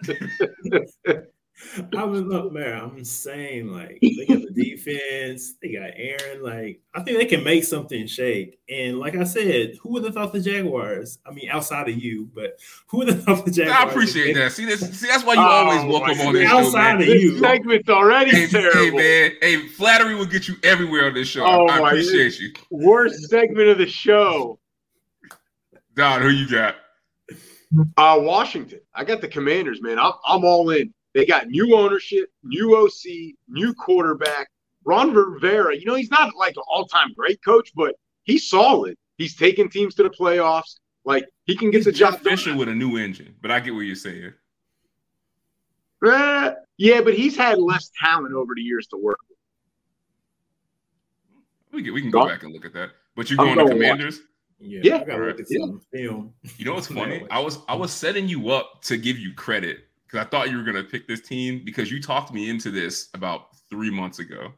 hype. 0.06 1.26
I 1.98 2.04
was 2.04 2.32
up 2.34 2.54
there. 2.54 2.76
I'm 2.76 3.04
saying 3.04 3.72
like 3.72 3.98
they 4.02 4.26
got 4.28 4.42
the 4.42 4.52
defense, 4.52 5.56
they 5.62 5.74
got 5.74 5.90
Aaron. 5.96 6.44
Like 6.44 6.82
I 6.94 7.02
think 7.02 7.18
they 7.18 7.26
can 7.26 7.44
make 7.44 7.64
something 7.64 8.06
shake. 8.06 8.60
And 8.70 9.00
like 9.00 9.16
I 9.16 9.24
said, 9.24 9.76
who 9.82 9.94
would 9.94 10.04
have 10.04 10.14
thought 10.14 10.34
the 10.34 10.40
Jaguars? 10.40 11.18
I 11.26 11.32
mean, 11.32 11.50
outside 11.50 11.90
of 11.90 11.98
you, 11.98 12.30
but 12.36 12.60
who 12.88 12.98
would 13.00 13.08
have 13.08 13.24
thought 13.24 13.46
the 13.46 13.52
Jaguars? 13.52 13.80
I 13.80 13.90
appreciate 13.90 14.34
that. 14.36 14.52
See 14.52 14.66
this. 14.66 14.82
See 15.00 15.08
that's 15.08 15.24
why 15.24 15.34
you 15.34 15.40
oh, 15.40 15.44
always 15.44 15.84
welcome 15.86 16.28
on 16.28 16.34
this 16.34 16.50
outside 16.50 17.04
show, 17.04 17.12
of 17.12 17.20
you. 17.20 17.40
segment's 17.40 17.90
already 17.90 18.32
hey, 18.32 18.48
terrible. 18.48 19.00
Hey 19.00 19.30
man, 19.30 19.32
hey 19.42 19.68
flattery 19.70 20.14
will 20.14 20.26
get 20.26 20.48
you 20.48 20.56
everywhere 20.64 21.08
on 21.08 21.16
this 21.16 21.28
show. 21.28 21.44
Oh, 21.44 21.66
I 21.68 21.80
appreciate 21.80 22.40
you. 22.40 22.54
Worst 22.70 23.30
segment 23.30 23.70
of 23.70 23.80
the 23.80 23.88
show. 23.88 24.60
Don, 25.96 26.22
who 26.22 26.30
you 26.30 26.48
got? 26.48 26.76
Uh, 27.98 28.18
Washington. 28.22 28.80
I 28.94 29.04
got 29.04 29.22
the 29.22 29.28
Commanders, 29.28 29.82
man. 29.82 30.00
I'm, 30.00 30.14
I'm 30.26 30.46
all 30.46 30.70
in. 30.70 30.94
They 31.18 31.26
got 31.26 31.48
new 31.48 31.76
ownership, 31.76 32.30
new 32.44 32.76
OC, 32.76 33.34
new 33.48 33.74
quarterback. 33.74 34.52
Ron 34.86 35.16
Rivera, 35.16 35.76
you 35.76 35.84
know, 35.84 35.96
he's 35.96 36.12
not 36.12 36.36
like 36.36 36.56
an 36.56 36.62
all-time 36.68 37.12
great 37.18 37.44
coach, 37.44 37.72
but 37.76 37.96
he's 38.22 38.48
solid. 38.48 38.96
He's 39.18 39.36
taking 39.36 39.68
teams 39.68 39.96
to 39.96 40.04
the 40.04 40.12
playoffs. 40.12 40.76
Like 41.06 41.26
he 41.46 41.56
can 41.56 41.72
get 41.72 41.78
he's 41.78 41.86
the 41.86 41.92
Jeff 41.92 42.22
Fisher 42.22 42.56
with 42.56 42.70
a 42.70 42.76
new 42.76 42.98
engine, 42.98 43.34
but 43.42 43.50
I 43.50 43.60
get 43.60 43.74
what 43.74 43.82
you're 43.82 43.96
saying. 43.96 44.32
Uh, 46.06 46.52
yeah, 46.78 47.02
but 47.02 47.16
he's 47.16 47.36
had 47.36 47.58
less 47.58 47.90
talent 48.00 48.36
over 48.36 48.54
the 48.56 48.62
years 48.62 48.86
to 48.90 48.98
work 48.98 49.18
with. 49.28 49.40
We 51.72 51.82
can 51.82 51.96
we 51.96 52.02
can 52.02 52.12
go 52.12 52.28
back 52.28 52.44
and 52.44 52.54
look 52.54 52.64
at 52.64 52.74
that. 52.74 52.92
But 53.16 53.32
you're 53.32 53.38
going, 53.38 53.56
going 53.56 53.70
to 53.70 53.74
Commanders. 53.74 54.20
Yeah, 54.60 54.82
yeah. 54.84 55.16
Right. 55.16 55.36
yeah. 55.50 55.66
Film. 55.92 56.32
You 56.58 56.66
know 56.66 56.76
what's 56.76 56.88
funny? 56.94 57.26
I 57.32 57.40
was 57.40 57.58
I 57.68 57.74
was 57.74 57.92
setting 57.92 58.28
you 58.28 58.52
up 58.52 58.84
to 58.84 58.98
give 58.98 59.18
you 59.18 59.34
credit 59.34 59.87
because 60.08 60.26
I 60.26 60.30
thought 60.30 60.50
you 60.50 60.58
were 60.58 60.64
going 60.64 60.78
to 60.78 60.84
pick 60.84 61.08
this 61.08 61.22
team 61.22 61.62
because 61.66 61.92
you 61.92 62.02
talked 62.02 62.34
me 62.34 62.50
into 62.50 62.72
this 62.72 63.10
about 63.14 63.50
three 63.70 63.92
months 63.92 64.20
ago, 64.20 64.52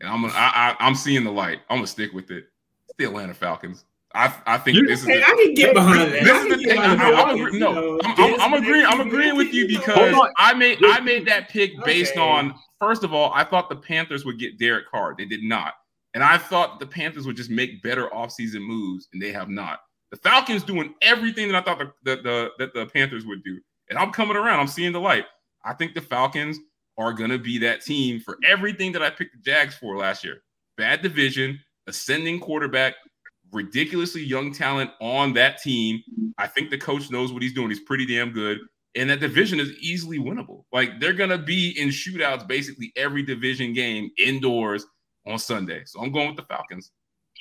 and 0.00 0.10
I'm 0.10 0.22
gonna, 0.22 0.34
I, 0.34 0.76
I, 0.78 0.86
am 0.86 0.94
seeing 0.94 1.24
the 1.24 1.32
light. 1.32 1.60
I'm 1.68 1.78
gonna 1.78 1.86
stick 1.86 2.12
with 2.12 2.30
it. 2.30 2.44
It's 2.88 2.96
the 2.98 3.04
Atlanta 3.04 3.34
Falcons. 3.34 3.84
I, 4.14 4.34
I 4.46 4.58
think 4.58 4.76
you, 4.76 4.86
this 4.86 5.00
is. 5.00 5.06
The, 5.06 5.22
I 5.22 5.42
can 5.44 5.54
get 5.54 5.74
behind 5.74 6.12
that. 6.12 6.24
This 6.24 6.42
is 6.42 6.48
the 6.48 6.64
thing. 6.64 6.78
I'm, 6.78 7.30
agree, 7.30 7.58
no, 7.58 8.00
I'm, 8.02 8.14
I'm, 8.18 8.40
I'm, 8.40 8.54
agreeing. 8.54 8.86
I'm 8.86 9.00
agreeing 9.00 9.36
with 9.36 9.54
you 9.54 9.68
because 9.68 10.14
I 10.36 10.52
made 10.54 10.78
I 10.84 11.00
made 11.00 11.26
that 11.28 11.48
pick 11.48 11.72
based 11.84 12.12
okay. 12.12 12.20
on 12.20 12.54
first 12.80 13.04
of 13.04 13.14
all, 13.14 13.32
I 13.32 13.44
thought 13.44 13.68
the 13.68 13.76
Panthers 13.76 14.24
would 14.24 14.38
get 14.38 14.58
Derek 14.58 14.90
Carr. 14.90 15.14
They 15.16 15.26
did 15.26 15.44
not, 15.44 15.74
and 16.14 16.24
I 16.24 16.38
thought 16.38 16.80
the 16.80 16.86
Panthers 16.86 17.24
would 17.26 17.36
just 17.36 17.50
make 17.50 17.82
better 17.82 18.08
offseason 18.08 18.62
moves, 18.62 19.08
and 19.12 19.22
they 19.22 19.30
have 19.32 19.48
not. 19.48 19.80
The 20.10 20.16
Falcons 20.16 20.64
doing 20.64 20.92
everything 21.02 21.46
that 21.48 21.56
I 21.56 21.60
thought 21.60 21.78
the, 21.78 22.16
the, 22.16 22.22
the 22.22 22.50
that 22.58 22.74
the 22.74 22.86
Panthers 22.86 23.24
would 23.26 23.44
do. 23.44 23.60
And 23.90 23.98
I'm 23.98 24.12
coming 24.12 24.36
around. 24.36 24.60
I'm 24.60 24.68
seeing 24.68 24.92
the 24.92 25.00
light. 25.00 25.26
I 25.64 25.74
think 25.74 25.94
the 25.94 26.00
Falcons 26.00 26.58
are 26.96 27.12
going 27.12 27.30
to 27.30 27.38
be 27.38 27.58
that 27.58 27.82
team 27.82 28.20
for 28.20 28.38
everything 28.46 28.92
that 28.92 29.02
I 29.02 29.10
picked 29.10 29.34
the 29.34 29.42
Jags 29.42 29.74
for 29.74 29.96
last 29.96 30.24
year. 30.24 30.42
Bad 30.76 31.02
division, 31.02 31.58
ascending 31.86 32.40
quarterback, 32.40 32.94
ridiculously 33.52 34.22
young 34.22 34.52
talent 34.52 34.90
on 35.00 35.32
that 35.34 35.60
team. 35.60 36.02
I 36.38 36.46
think 36.46 36.70
the 36.70 36.78
coach 36.78 37.10
knows 37.10 37.32
what 37.32 37.42
he's 37.42 37.52
doing. 37.52 37.68
He's 37.68 37.80
pretty 37.80 38.06
damn 38.06 38.32
good. 38.32 38.58
And 38.96 39.10
that 39.10 39.20
division 39.20 39.60
is 39.60 39.70
easily 39.80 40.18
winnable. 40.18 40.64
Like 40.72 41.00
they're 41.00 41.12
going 41.12 41.30
to 41.30 41.38
be 41.38 41.70
in 41.78 41.88
shootouts 41.88 42.46
basically 42.46 42.92
every 42.96 43.22
division 43.22 43.72
game 43.72 44.10
indoors 44.18 44.86
on 45.26 45.38
Sunday. 45.38 45.82
So 45.84 46.00
I'm 46.00 46.12
going 46.12 46.28
with 46.28 46.36
the 46.36 46.44
Falcons. 46.44 46.90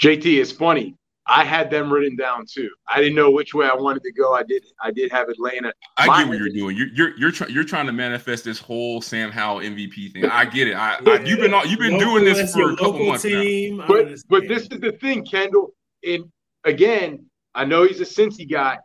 JT, 0.02 0.39
it's 0.39 0.52
funny. 0.52 0.95
I 1.30 1.45
had 1.45 1.69
them 1.69 1.93
written 1.93 2.15
down 2.15 2.45
too. 2.51 2.69
I 2.88 2.99
didn't 2.99 3.15
know 3.15 3.30
which 3.30 3.53
way 3.53 3.67
I 3.67 3.75
wanted 3.75 4.01
to 4.03 4.11
go. 4.11 4.34
I 4.34 4.41
did. 4.41 4.63
I 4.82 4.91
did 4.91 5.11
have 5.11 5.30
Atlanta. 5.30 5.71
I 5.95 6.07
My, 6.07 6.19
get 6.19 6.30
what 6.30 6.39
you're 6.39 6.49
doing. 6.49 6.75
You're 6.75 6.88
you're 6.88 7.17
you're, 7.17 7.32
try, 7.32 7.47
you're 7.47 7.63
trying 7.63 7.86
to 7.86 7.91
manifest 7.91 8.43
this 8.43 8.57
whole 8.57 8.99
Sam 8.99 9.30
Howell 9.30 9.59
MVP 9.59 10.11
thing. 10.11 10.25
I 10.25 10.45
get 10.45 10.67
it. 10.67 10.73
I, 10.73 10.95
I 10.95 11.19
you've 11.23 11.39
been 11.39 11.53
you've 11.67 11.80
been 11.80 11.93
local, 11.93 12.19
doing 12.19 12.25
this 12.25 12.53
for 12.53 12.71
a 12.71 12.75
couple 12.75 13.05
months 13.05 13.21
team, 13.21 13.77
now. 13.77 13.88
But 13.88 14.07
but 14.27 14.47
this 14.47 14.63
is 14.63 14.80
the 14.80 14.91
thing, 14.93 15.23
Kendall. 15.23 15.73
And 16.03 16.25
again, 16.63 17.25
I 17.53 17.65
know 17.65 17.84
he's 17.84 18.01
a 18.01 18.05
Cincy 18.05 18.49
guy. 18.49 18.80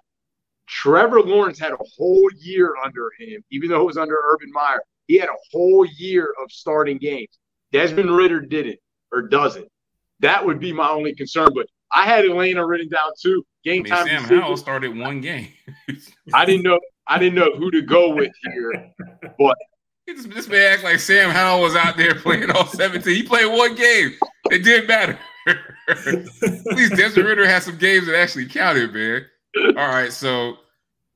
Trevor 0.67 1.23
Lawrence 1.23 1.59
had 1.59 1.73
a 1.73 1.79
whole 1.97 2.29
year 2.39 2.75
under 2.85 3.11
him, 3.19 3.43
even 3.51 3.71
though 3.71 3.81
it 3.81 3.87
was 3.87 3.97
under 3.97 4.19
Urban 4.33 4.51
Meyer. 4.53 4.83
He 5.07 5.19
had 5.19 5.29
a 5.29 5.37
whole 5.53 5.87
year 5.97 6.35
of 6.43 6.51
starting 6.51 6.99
games. 6.99 7.39
Desmond 7.73 8.15
Ridder 8.15 8.41
didn't 8.41 8.79
or 9.13 9.23
doesn't. 9.23 9.67
That 10.21 10.45
would 10.45 10.61
be 10.61 10.73
my 10.73 10.89
only 10.89 11.15
concern. 11.15 11.49
But 11.55 11.67
I 11.93 12.07
had 12.07 12.25
Atlanta 12.25 12.67
written 12.67 12.89
down 12.89 13.11
too. 13.21 13.45
Game 13.65 13.81
I 13.81 13.83
mean, 13.83 13.93
time. 13.93 14.07
Sam 14.07 14.41
Howell 14.41 14.57
started 14.57 14.97
one 14.97 15.21
game. 15.21 15.49
I 16.35 16.45
didn't 16.45 16.63
know. 16.63 16.79
I 17.07 17.19
didn't 17.19 17.35
know 17.35 17.55
who 17.57 17.71
to 17.71 17.83
go 17.83 18.15
with 18.15 18.33
here, 18.43 18.93
but 19.39 19.57
this, 20.07 20.25
this 20.27 20.49
man 20.49 20.73
acts 20.73 20.85
like 20.85 20.99
Sam 21.01 21.31
Howell 21.31 21.63
was 21.63 21.77
out 21.77 21.97
there 21.97 22.15
playing 22.15 22.51
all 22.51 22.67
17. 22.67 23.15
He 23.15 23.23
played 23.23 23.47
one 23.47 23.75
game. 23.75 24.13
It 24.51 24.65
didn't 24.65 24.89
matter. 24.89 25.19
At 25.89 26.67
least 26.67 26.97
Desmond 26.97 27.29
Ridder 27.29 27.47
had 27.47 27.63
some 27.63 27.77
games 27.77 28.07
that 28.07 28.17
actually 28.17 28.47
counted, 28.47 28.93
man. 28.93 29.27
All 29.77 29.89
right, 29.89 30.13
so 30.13 30.57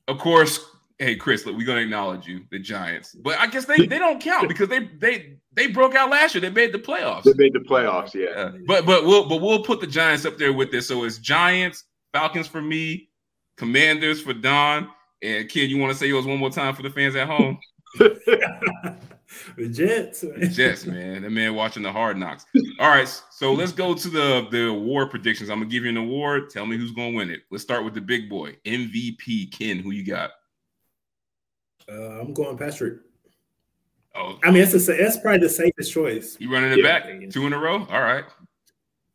of 0.06 0.18
course, 0.18 0.64
hey 0.99 1.16
Chris, 1.16 1.46
look, 1.46 1.57
we're 1.57 1.66
gonna 1.66 1.80
acknowledge 1.80 2.26
you, 2.26 2.44
the 2.51 2.59
Giants, 2.59 3.14
but 3.14 3.38
I 3.38 3.46
guess 3.46 3.64
they 3.64 3.86
they 3.86 3.99
don't 3.99 4.20
count 4.20 4.49
because 4.49 4.68
they 4.68 4.80
they 4.99 5.36
they 5.53 5.68
broke 5.68 5.94
out 5.94 6.11
last 6.11 6.34
year. 6.34 6.42
They 6.42 6.51
made 6.51 6.72
the 6.72 6.78
playoffs. 6.78 7.24
They 7.24 7.34
made 7.36 7.53
the 7.53 7.61
playoffs, 7.61 8.14
yeah. 8.14 8.30
Uh, 8.30 8.53
but 8.66 8.86
but 8.86 9.05
we'll 9.05 9.28
but 9.28 9.40
we'll 9.40 9.62
put 9.62 9.80
the 9.80 9.86
Giants 9.86 10.24
up 10.24 10.38
there 10.38 10.53
with 10.53 10.70
this. 10.70 10.88
So 10.88 11.05
it's 11.05 11.18
Giants, 11.18 11.84
Falcons 12.12 12.46
for 12.46 12.61
me, 12.61 13.09
Commanders 13.57 14.20
for 14.20 14.34
Don, 14.34 14.88
and 15.22 15.49
kid, 15.49 15.70
you 15.70 15.78
want 15.78 15.92
to 15.92 15.99
say 15.99 16.07
yours 16.07 16.26
one 16.26 16.38
more 16.38 16.51
time 16.51 16.74
for 16.74 16.82
the 16.82 16.90
fans 16.90 17.16
at 17.16 17.26
home? 17.26 17.59
the 17.99 19.68
Jets, 19.70 20.24
man. 20.24 20.51
Jets, 20.53 20.86
man. 20.86 21.22
That 21.22 21.30
man 21.30 21.55
watching 21.55 21.82
the 21.82 21.92
hard 21.92 22.16
knocks. 22.16 22.44
All 22.80 22.88
right, 22.88 23.09
so 23.30 23.53
let's 23.53 23.72
go 23.72 23.94
to 23.94 24.09
the 24.09 24.46
the 24.51 24.68
award 24.68 25.11
predictions. 25.11 25.51
I'm 25.51 25.59
gonna 25.61 25.70
give 25.70 25.84
you 25.84 25.90
an 25.90 25.96
award. 25.96 26.51
Tell 26.51 26.66
me 26.66 26.76
who's 26.76 26.92
gonna 26.92 27.16
win 27.16 27.30
it. 27.30 27.40
Let's 27.51 27.64
start 27.64 27.84
with 27.84 27.94
the 27.94 28.01
big 28.01 28.28
boy, 28.28 28.57
MVP. 28.64 29.53
Ken, 29.53 29.78
who 29.78 29.90
you 29.90 30.05
got? 30.05 30.30
Uh, 31.91 32.20
I'm 32.20 32.34
going 32.34 32.57
Patrick. 32.59 32.99
Oh, 34.14 34.39
I 34.43 34.51
mean, 34.51 34.62
that's 34.64 34.89
a, 34.89 34.93
that's 34.93 35.18
probably 35.18 35.41
the 35.41 35.49
safest 35.49 35.93
choice. 35.93 36.36
You 36.41 36.53
running 36.53 36.72
it 36.72 36.78
yeah. 36.78 37.01
back 37.01 37.30
two 37.30 37.47
in 37.47 37.53
a 37.53 37.59
row? 37.59 37.86
All 37.91 38.03
right. 38.03 38.24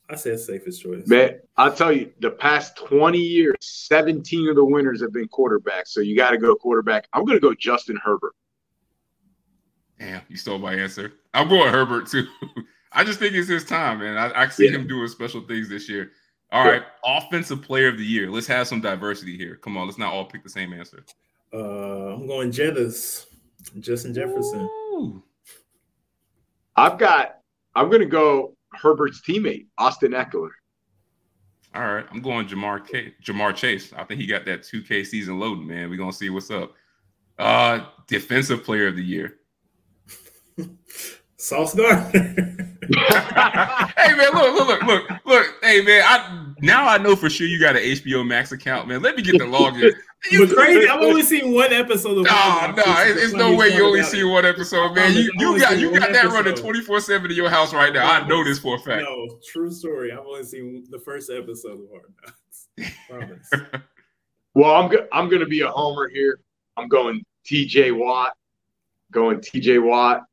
I 0.10 0.16
said 0.16 0.40
safest 0.40 0.82
choice. 0.82 1.08
Man, 1.08 1.40
I'll 1.58 1.74
tell 1.74 1.92
you, 1.92 2.12
the 2.20 2.32
past 2.32 2.78
20 2.78 3.18
years, 3.18 3.56
17 3.62 4.50
of 4.50 4.56
the 4.56 4.64
winners 4.64 5.02
have 5.02 5.14
been 5.14 5.28
quarterbacks. 5.28 5.88
So 5.88 6.02
you 6.02 6.16
got 6.16 6.32
to 6.32 6.38
go 6.38 6.56
quarterback. 6.56 7.08
I'm 7.14 7.26
going 7.26 7.38
to 7.38 7.42
go 7.42 7.54
Justin 7.54 8.00
Herbert. 8.04 8.34
Damn, 10.00 10.22
you 10.28 10.38
stole 10.38 10.60
my 10.60 10.74
answer. 10.74 11.14
I'm 11.34 11.48
going 11.48 11.72
Herbert 11.72 12.08
too. 12.08 12.28
I 12.92 13.04
just 13.04 13.20
think 13.20 13.34
it's 13.34 13.50
his 13.50 13.66
time, 13.66 14.00
man. 14.00 14.18
I, 14.18 14.44
I 14.44 14.48
see 14.50 14.66
yeah. 14.66 14.72
him 14.72 14.88
doing 14.88 15.08
special 15.08 15.42
things 15.42 15.70
this 15.70 15.90
year. 15.90 16.12
All 16.52 16.66
yeah. 16.66 16.72
right, 16.72 16.84
offensive 17.04 17.62
player 17.62 17.88
of 17.88 17.98
the 17.98 18.06
year. 18.06 18.30
Let's 18.30 18.46
have 18.48 18.68
some 18.68 18.82
diversity 18.82 19.36
here. 19.36 19.56
Come 19.56 19.78
on, 19.78 19.88
let's 19.88 19.98
not 19.98 20.14
all 20.14 20.26
pick 20.26 20.44
the 20.44 20.50
same 20.50 20.74
answer. 20.74 21.04
Uh, 21.54 22.16
I'm 22.16 22.26
going 22.26 22.52
Jettas, 22.52 23.26
Justin 23.80 24.14
Jefferson. 24.14 24.62
Ooh. 24.62 25.24
I've 26.76 26.98
got. 26.98 27.38
I'm 27.76 27.90
going 27.90 28.02
to 28.02 28.08
go 28.08 28.56
Herbert's 28.74 29.22
teammate, 29.22 29.68
Austin 29.78 30.12
Ekeler. 30.12 30.50
All 31.76 31.82
right, 31.82 32.06
I'm 32.12 32.22
going 32.22 32.48
Ja'Marr 32.48 32.88
K- 32.88 33.14
Ja'Marr 33.24 33.56
Chase. 33.56 33.94
I 33.94 34.04
think 34.04 34.22
he 34.22 34.28
got 34.28 34.46
that 34.46 34.62
2K 34.62 35.06
season 35.06 35.40
loading, 35.40 35.66
man. 35.66 35.90
We're 35.90 35.98
gonna 35.98 36.14
see 36.14 36.30
what's 36.30 36.52
up. 36.52 36.74
Uh, 37.40 37.86
defensive 38.08 38.64
player 38.64 38.88
of 38.88 38.96
the 38.96 39.04
year. 39.04 39.40
Sauce 41.38 41.74
Gardner. 41.74 42.12
hey 43.98 44.16
man, 44.16 44.34
look, 44.34 44.56
look, 44.56 44.68
look, 44.68 44.84
look, 44.84 45.10
look. 45.26 45.48
Hey 45.64 45.82
man, 45.82 46.04
I 46.06 46.54
now 46.62 46.88
I 46.88 47.00
know 47.00 47.16
for 47.16 47.30
sure 47.30 47.48
you 47.48 47.60
got 47.60 47.76
an 47.76 47.82
HBO 47.82 48.26
Max 48.26 48.52
account, 48.52 48.88
man. 48.88 49.02
Let 49.02 49.16
me 49.16 49.24
get 49.24 49.40
the 49.40 49.46
login. 49.46 49.94
You 50.32 50.48
crazy? 50.48 50.88
I've 50.88 51.02
only 51.02 51.22
seen 51.22 51.54
one 51.54 51.74
episode 51.74 52.18
of. 52.18 52.24
No, 52.24 52.74
no, 52.78 52.84
it's, 52.86 53.34
no 53.34 53.56
way 53.56 53.76
you 53.76 53.86
only 53.86 54.04
see 54.04 54.24
one 54.24 54.46
episode, 54.46 54.96
man. 54.96 55.14
You 55.14 55.32
you 55.38 55.60
got 55.60 55.78
you 55.80 55.92
got 55.92 56.12
that 56.14 56.26
running 56.26 56.56
twenty 56.56 56.82
four 56.82 57.02
seven 57.02 57.30
in 57.30 57.38
your 57.38 57.50
house 57.50 57.74
right 57.74 57.94
now. 57.94 58.10
I 58.10 58.26
know 58.28 58.44
this 58.44 58.60
for 58.60 58.76
a 58.76 58.80
fact. 58.80 59.04
No, 59.04 59.38
true 59.46 59.72
story. 59.72 60.12
I've 60.12 60.20
only 60.20 60.44
seen 60.44 60.86
the 60.90 61.00
first 61.00 61.30
episode 61.30 61.82
of 61.82 61.90
Hard 61.90 62.14
Knocks. 62.26 63.68
well, 64.54 64.76
I'm 64.76 64.90
go- 64.90 65.08
I'm 65.12 65.28
going 65.30 65.42
to 65.42 65.48
be 65.48 65.62
a 65.62 65.70
homer 65.70 66.08
here. 66.08 66.40
I'm 66.78 66.88
going 66.88 67.24
T.J. 67.46 67.92
Watt. 67.92 68.34
Going 69.12 69.42
T.J. 69.42 69.80
Watt. 69.80 70.24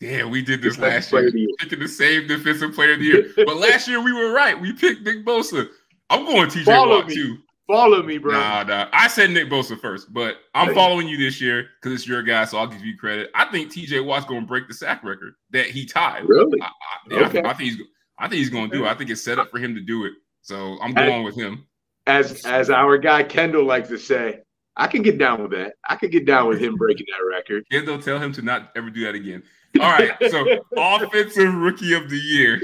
Yeah, 0.00 0.26
we 0.26 0.42
did 0.42 0.60
this 0.60 0.78
last 0.78 1.12
year, 1.12 1.30
picking 1.58 1.78
the 1.78 1.88
same 1.88 2.26
defensive 2.26 2.74
player 2.74 2.92
of 2.92 2.98
the 2.98 3.04
year. 3.06 3.32
But 3.36 3.56
last 3.56 3.88
year 3.88 4.02
we 4.02 4.12
were 4.12 4.32
right. 4.32 4.60
We 4.60 4.74
picked 4.74 5.02
Nick 5.02 5.24
Bosa. 5.24 5.66
I'm 6.10 6.26
going 6.26 6.50
TJ 6.50 6.64
Follow 6.66 6.98
Watt 6.98 7.08
me. 7.08 7.14
too. 7.14 7.38
Follow 7.66 8.02
me, 8.02 8.18
bro. 8.18 8.32
Nah, 8.32 8.62
nah. 8.64 8.88
I 8.92 9.08
said 9.08 9.30
Nick 9.30 9.48
Bosa 9.48 9.80
first, 9.80 10.12
but 10.12 10.36
I'm 10.54 10.74
following 10.74 11.08
you 11.08 11.16
this 11.16 11.40
year 11.40 11.68
because 11.80 11.98
it's 11.98 12.06
your 12.06 12.22
guy, 12.22 12.44
so 12.44 12.58
I'll 12.58 12.66
give 12.66 12.84
you 12.84 12.96
credit. 12.96 13.30
I 13.34 13.46
think 13.46 13.72
TJ 13.72 14.04
Watt's 14.04 14.26
going 14.26 14.42
to 14.42 14.46
break 14.46 14.68
the 14.68 14.74
sack 14.74 15.02
record 15.02 15.34
that 15.50 15.66
he 15.66 15.86
tied. 15.86 16.28
Really? 16.28 16.60
I, 16.60 16.68
I, 17.10 17.24
okay. 17.24 17.42
I, 17.42 17.50
I 17.50 17.54
think 17.54 17.70
he's. 17.70 17.82
I 18.18 18.28
think 18.28 18.38
he's 18.38 18.50
going 18.50 18.70
to 18.70 18.76
do 18.76 18.84
it. 18.84 18.88
I 18.88 18.94
think 18.94 19.10
it's 19.10 19.22
set 19.22 19.40
up 19.40 19.50
for 19.50 19.58
him 19.58 19.74
to 19.74 19.80
do 19.80 20.04
it. 20.04 20.12
So 20.42 20.78
I'm 20.80 20.92
going 20.92 21.20
as, 21.20 21.24
with 21.24 21.36
him. 21.36 21.66
As 22.06 22.44
as 22.44 22.70
our 22.70 22.98
guy 22.98 23.22
Kendall 23.22 23.64
likes 23.64 23.88
to 23.88 23.98
say, 23.98 24.40
I 24.76 24.86
can 24.86 25.02
get 25.02 25.18
down 25.18 25.42
with 25.42 25.50
that. 25.52 25.74
I 25.88 25.96
can 25.96 26.10
get 26.10 26.26
down 26.26 26.48
with 26.48 26.60
him 26.60 26.76
breaking 26.76 27.06
that 27.10 27.24
record. 27.24 27.64
Kendall, 27.72 27.98
tell 27.98 28.18
him 28.18 28.32
to 28.34 28.42
not 28.42 28.72
ever 28.76 28.90
do 28.90 29.04
that 29.04 29.14
again. 29.14 29.42
All 29.80 29.90
right. 29.90 30.12
So 30.30 30.44
offensive 30.76 31.54
rookie 31.54 31.94
of 31.94 32.08
the 32.08 32.18
year. 32.18 32.60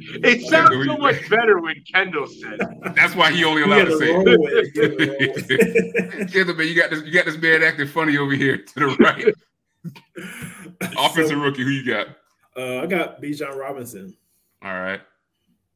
It 0.00 0.42
sounds 0.48 0.86
so 0.86 0.96
much 0.96 1.28
better 1.28 1.60
when 1.60 1.82
Kendall 1.92 2.26
says. 2.26 2.60
That's 2.94 3.14
why 3.14 3.30
he 3.32 3.44
only 3.44 3.62
allowed 3.62 3.84
to 3.86 3.98
say 3.98 4.10
it. 4.10 4.22
Kendall, 6.32 6.54
man, 6.54 6.66
you 6.68 6.74
got 6.74 6.90
this. 6.90 7.04
You 7.04 7.12
got 7.12 7.26
this 7.26 7.36
man 7.38 7.62
acting 7.62 7.88
funny 7.88 8.16
over 8.16 8.32
here 8.32 8.56
to 8.58 8.74
the 8.74 8.86
right. 9.00 9.34
offensive 10.98 11.36
so, 11.36 11.42
rookie. 11.42 11.62
Who 11.62 11.70
you 11.70 11.84
got? 11.84 12.08
Uh, 12.56 12.82
I 12.82 12.86
got 12.86 13.20
Bijan 13.22 13.56
Robinson. 13.56 14.16
All 14.62 14.72
right. 14.72 15.00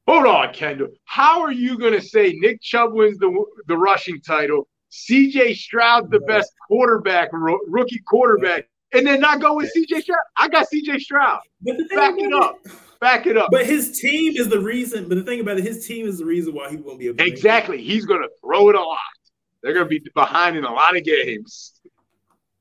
Hold 0.09 0.27
on, 0.27 0.53
Kendall. 0.53 0.89
How 1.05 1.43
are 1.43 1.53
you 1.53 1.79
going 1.79 1.93
to 1.93 2.03
say 2.03 2.33
Nick 2.33 2.61
Chubb 2.61 2.93
wins 2.93 3.19
the 3.19 3.45
the 3.67 3.77
rushing 3.77 4.21
title? 4.21 4.69
CJ 4.91 5.57
Stroud 5.57 6.11
the 6.11 6.21
best 6.21 6.53
quarterback, 6.69 7.31
rookie 7.33 8.03
quarterback, 8.07 8.69
and 8.93 9.07
then 9.07 9.21
not 9.21 9.41
go 9.41 9.55
with 9.55 9.73
CJ 9.77 10.03
Stroud. 10.03 10.19
I 10.37 10.49
got 10.49 10.67
CJ 10.73 11.01
Stroud. 11.01 11.41
Back 11.65 12.15
it 12.19 12.33
up. 12.33 12.59
Back 13.01 13.27
it 13.27 13.37
up. 13.37 13.49
But 13.51 13.67
his 13.67 13.99
team 14.01 14.35
is 14.37 14.49
the 14.49 14.61
reason. 14.61 15.09
But 15.09 15.17
the 15.17 15.25
thing 15.25 15.41
about 15.41 15.59
it, 15.59 15.65
his 15.65 15.87
team 15.87 16.07
is 16.07 16.19
the 16.19 16.25
reason 16.25 16.55
why 16.55 16.71
he 16.71 16.77
won't 16.77 16.99
be 16.99 17.09
able. 17.09 17.19
To 17.19 17.27
exactly. 17.27 17.83
He's 17.83 18.05
going 18.05 18.23
to 18.23 18.29
throw 18.41 18.69
it 18.69 18.77
a 18.77 18.81
lot. 18.81 18.99
They're 19.63 19.75
going 19.75 19.87
to 19.87 19.89
be 19.89 20.03
behind 20.15 20.57
in 20.57 20.65
a 20.65 20.73
lot 20.73 20.97
of 20.97 21.05
games. 21.05 21.81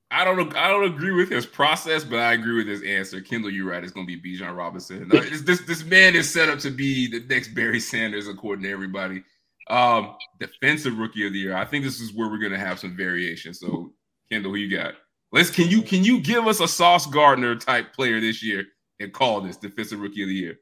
I 0.10 0.26
don't. 0.26 0.54
I 0.58 0.68
don't 0.68 0.84
agree 0.84 1.12
with 1.12 1.30
his 1.30 1.46
process, 1.46 2.04
but 2.04 2.20
I 2.20 2.34
agree 2.34 2.58
with 2.58 2.68
his 2.68 2.84
answer. 2.84 3.22
Kendall, 3.22 3.50
you're 3.50 3.70
right. 3.70 3.82
It's 3.82 3.94
going 3.94 4.06
to 4.06 4.20
be 4.20 4.38
Bijan 4.38 4.56
Robinson. 4.56 5.08
this 5.10 5.62
this 5.62 5.86
man 5.86 6.16
is 6.16 6.32
set 6.32 6.50
up 6.50 6.60
to 6.60 6.70
be 6.70 7.08
the 7.08 7.26
next 7.34 7.54
Barry 7.54 7.80
Sanders, 7.80 8.28
according 8.28 8.64
to 8.64 8.72
everybody. 8.72 9.24
Um, 9.70 10.18
defensive 10.38 10.98
rookie 10.98 11.26
of 11.26 11.32
the 11.32 11.40
year. 11.40 11.56
I 11.56 11.64
think 11.64 11.86
this 11.86 12.02
is 12.02 12.14
where 12.14 12.30
we're 12.30 12.40
going 12.40 12.52
to 12.52 12.60
have 12.60 12.78
some 12.78 12.98
variation. 12.98 13.54
So, 13.54 13.94
Kendall, 14.30 14.52
who 14.52 14.58
you 14.58 14.76
got? 14.76 14.96
Let's 15.32 15.50
can 15.50 15.70
you 15.70 15.82
can 15.82 16.04
you 16.04 16.20
give 16.20 16.48
us 16.48 16.60
a 16.60 16.68
Sauce 16.68 17.06
Gardner 17.06 17.56
type 17.56 17.94
player 17.94 18.20
this 18.20 18.44
year 18.44 18.66
and 19.00 19.14
call 19.14 19.42
this 19.42 19.58
defensive 19.58 20.00
rookie 20.00 20.24
of 20.24 20.30
the 20.30 20.36
year? 20.36 20.60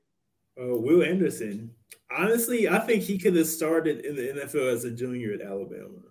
Uh, 0.59 0.75
Will 0.75 1.03
Anderson. 1.03 1.71
Honestly, 2.15 2.69
I 2.69 2.79
think 2.79 3.03
he 3.03 3.17
could 3.17 3.35
have 3.35 3.47
started 3.47 4.05
in 4.05 4.15
the 4.15 4.41
NFL 4.41 4.73
as 4.73 4.83
a 4.83 4.91
junior 4.91 5.33
at 5.33 5.41
Alabama. 5.41 6.01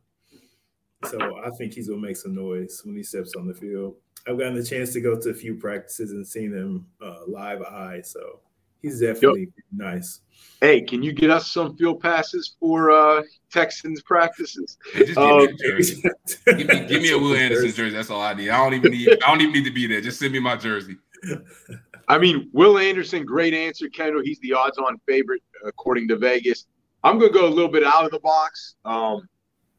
So 1.06 1.40
I 1.44 1.50
think 1.50 1.74
he's 1.74 1.88
gonna 1.88 2.00
make 2.00 2.16
some 2.16 2.34
noise 2.34 2.80
when 2.84 2.96
he 2.96 3.02
steps 3.02 3.34
on 3.36 3.46
the 3.46 3.54
field. 3.54 3.96
I've 4.26 4.38
gotten 4.38 4.54
the 4.54 4.64
chance 4.64 4.92
to 4.92 5.00
go 5.00 5.18
to 5.18 5.30
a 5.30 5.34
few 5.34 5.54
practices 5.54 6.10
and 6.10 6.26
seen 6.26 6.52
him 6.52 6.86
uh, 7.00 7.20
live 7.26 7.62
eye, 7.62 8.00
so 8.02 8.40
he's 8.82 9.00
definitely 9.00 9.42
Yo, 9.42 9.86
nice. 9.86 10.20
Hey, 10.60 10.80
can 10.80 11.02
you 11.02 11.12
get 11.12 11.30
us 11.30 11.50
some 11.50 11.76
field 11.76 12.00
passes 12.00 12.56
for 12.58 12.90
uh, 12.90 13.22
Texans 13.50 14.02
practices? 14.02 14.76
Hey, 14.92 15.06
just 15.06 15.14
give, 15.14 15.18
um, 15.18 15.38
me 15.38 15.56
give, 16.46 16.56
me, 16.56 16.86
give 16.86 17.02
me 17.02 17.12
a 17.12 17.18
Will 17.18 17.34
Anderson 17.36 17.72
jersey. 17.72 17.96
That's 17.96 18.10
all 18.10 18.20
I 18.20 18.34
need. 18.34 18.50
I 18.50 18.56
don't 18.56 18.74
even 18.74 18.90
need. 18.90 19.08
I 19.24 19.28
don't 19.28 19.40
even 19.40 19.52
need 19.52 19.64
to 19.64 19.72
be 19.72 19.86
there. 19.86 20.00
Just 20.00 20.18
send 20.18 20.32
me 20.32 20.40
my 20.40 20.56
jersey. 20.56 20.96
I 22.08 22.18
mean, 22.18 22.48
Will 22.52 22.78
Anderson, 22.78 23.24
great 23.24 23.54
answer, 23.54 23.88
Kendall. 23.88 24.22
He's 24.22 24.40
the 24.40 24.54
odds-on 24.54 24.98
favorite 25.06 25.42
according 25.64 26.08
to 26.08 26.16
Vegas. 26.16 26.66
I'm 27.04 27.18
gonna 27.18 27.32
go 27.32 27.46
a 27.46 27.50
little 27.50 27.70
bit 27.70 27.84
out 27.84 28.04
of 28.04 28.10
the 28.10 28.20
box. 28.20 28.76
Um, 28.84 29.28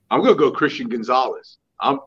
I'm 0.10 0.22
gonna 0.22 0.36
go 0.36 0.52
Christian 0.52 0.88
Gonzalez. 0.88 1.58
I'm, 1.80 2.00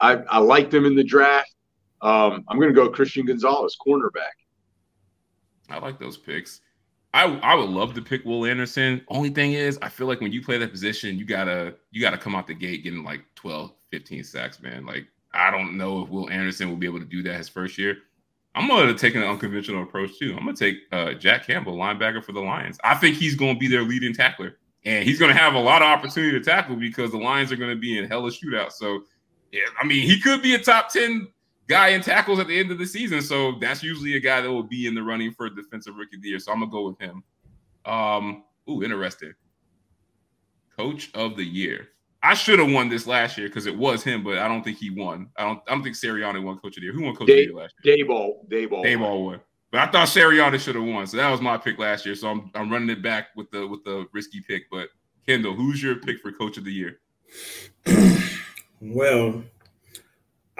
I 0.00 0.14
I 0.30 0.38
liked 0.38 0.72
him 0.72 0.86
in 0.86 0.94
the 0.94 1.04
draft. 1.04 1.54
Um, 2.00 2.44
I'm 2.48 2.58
gonna 2.58 2.72
go 2.72 2.88
Christian 2.88 3.26
Gonzalez, 3.26 3.76
cornerback. 3.86 4.39
I 5.72 5.78
like 5.78 5.98
those 5.98 6.16
picks. 6.16 6.60
I 7.12 7.24
I 7.24 7.54
would 7.54 7.70
love 7.70 7.94
to 7.94 8.02
pick 8.02 8.24
Will 8.24 8.46
Anderson. 8.46 9.02
Only 9.08 9.30
thing 9.30 9.52
is, 9.52 9.78
I 9.82 9.88
feel 9.88 10.06
like 10.06 10.20
when 10.20 10.32
you 10.32 10.42
play 10.42 10.58
that 10.58 10.70
position, 10.70 11.18
you 11.18 11.24
gotta 11.24 11.74
you 11.90 12.00
gotta 12.00 12.18
come 12.18 12.34
out 12.34 12.46
the 12.46 12.54
gate 12.54 12.84
getting 12.84 13.04
like 13.04 13.22
12, 13.34 13.72
15 13.90 14.24
sacks, 14.24 14.60
man. 14.62 14.86
Like 14.86 15.06
I 15.32 15.50
don't 15.50 15.76
know 15.76 16.02
if 16.02 16.08
Will 16.08 16.30
Anderson 16.30 16.68
will 16.68 16.76
be 16.76 16.86
able 16.86 17.00
to 17.00 17.04
do 17.04 17.22
that 17.24 17.36
his 17.36 17.48
first 17.48 17.78
year. 17.78 17.98
I'm 18.54 18.68
gonna 18.68 18.94
take 18.94 19.14
an 19.14 19.22
unconventional 19.22 19.82
approach 19.82 20.18
too. 20.18 20.34
I'm 20.36 20.44
gonna 20.44 20.56
take 20.56 20.78
uh, 20.92 21.14
Jack 21.14 21.46
Campbell, 21.46 21.76
linebacker 21.76 22.22
for 22.22 22.32
the 22.32 22.40
Lions. 22.40 22.78
I 22.82 22.94
think 22.94 23.16
he's 23.16 23.34
gonna 23.34 23.58
be 23.58 23.68
their 23.68 23.82
leading 23.82 24.12
tackler, 24.12 24.58
and 24.84 25.04
he's 25.04 25.18
gonna 25.18 25.34
have 25.34 25.54
a 25.54 25.60
lot 25.60 25.82
of 25.82 25.88
opportunity 25.88 26.32
to 26.32 26.44
tackle 26.44 26.76
because 26.76 27.12
the 27.12 27.18
Lions 27.18 27.52
are 27.52 27.56
gonna 27.56 27.76
be 27.76 27.98
in 27.98 28.08
hella 28.08 28.30
shootout. 28.30 28.72
So, 28.72 29.02
yeah, 29.52 29.62
I 29.80 29.86
mean, 29.86 30.02
he 30.02 30.20
could 30.20 30.42
be 30.42 30.54
a 30.54 30.58
top 30.58 30.90
ten 30.90 31.28
guy 31.68 31.88
in 31.88 32.02
tackles 32.02 32.38
at 32.38 32.48
the 32.48 32.58
end 32.58 32.70
of 32.70 32.78
the 32.78 32.86
season. 32.86 33.22
So 33.22 33.52
that's 33.60 33.82
usually 33.82 34.16
a 34.16 34.20
guy 34.20 34.40
that 34.40 34.50
will 34.50 34.62
be 34.62 34.86
in 34.86 34.94
the 34.94 35.02
running 35.02 35.32
for 35.32 35.48
defensive 35.48 35.96
rookie 35.96 36.16
of 36.16 36.22
the 36.22 36.28
year. 36.28 36.38
So 36.38 36.52
I'm 36.52 36.60
gonna 36.60 36.70
go 36.70 36.88
with 36.88 36.98
him. 36.98 37.22
Um, 37.84 38.44
ooh, 38.68 38.82
interesting. 38.82 39.34
Coach 40.76 41.10
of 41.14 41.36
the 41.36 41.44
year. 41.44 41.88
I 42.22 42.34
should 42.34 42.58
have 42.58 42.70
won 42.70 42.88
this 42.88 43.06
last 43.06 43.38
year 43.38 43.48
because 43.48 43.66
it 43.66 43.76
was 43.76 44.02
him, 44.02 44.22
but 44.22 44.38
I 44.38 44.46
don't 44.46 44.62
think 44.62 44.76
he 44.76 44.90
won. 44.90 45.30
I 45.36 45.44
don't. 45.44 45.60
I 45.66 45.72
don't 45.72 45.82
think 45.82 45.96
Sirianni 45.96 46.42
won 46.42 46.58
Coach 46.58 46.76
of 46.76 46.82
the 46.82 46.86
Year. 46.86 46.92
Who 46.92 47.02
won 47.02 47.16
Coach 47.16 47.28
Day, 47.28 47.32
of 47.32 47.36
the 47.38 47.44
Year 47.44 47.54
last 47.54 47.74
year? 47.82 47.96
Daboll. 47.96 48.48
Daboll. 48.48 48.84
Daboll 48.84 49.24
won. 49.24 49.40
But 49.70 49.80
I 49.80 49.90
thought 49.90 50.08
Sirianni 50.08 50.58
should 50.58 50.74
have 50.74 50.84
won, 50.84 51.06
so 51.06 51.16
that 51.16 51.30
was 51.30 51.40
my 51.40 51.56
pick 51.56 51.78
last 51.78 52.04
year. 52.04 52.14
So 52.14 52.28
I'm 52.28 52.50
I'm 52.54 52.70
running 52.70 52.90
it 52.90 53.02
back 53.02 53.28
with 53.36 53.50
the 53.50 53.66
with 53.66 53.84
the 53.84 54.06
risky 54.12 54.42
pick. 54.46 54.64
But 54.70 54.88
Kendall, 55.26 55.54
who's 55.54 55.82
your 55.82 55.96
pick 55.96 56.20
for 56.20 56.30
Coach 56.32 56.58
of 56.58 56.64
the 56.64 56.72
Year? 56.72 57.00
well, 58.80 59.42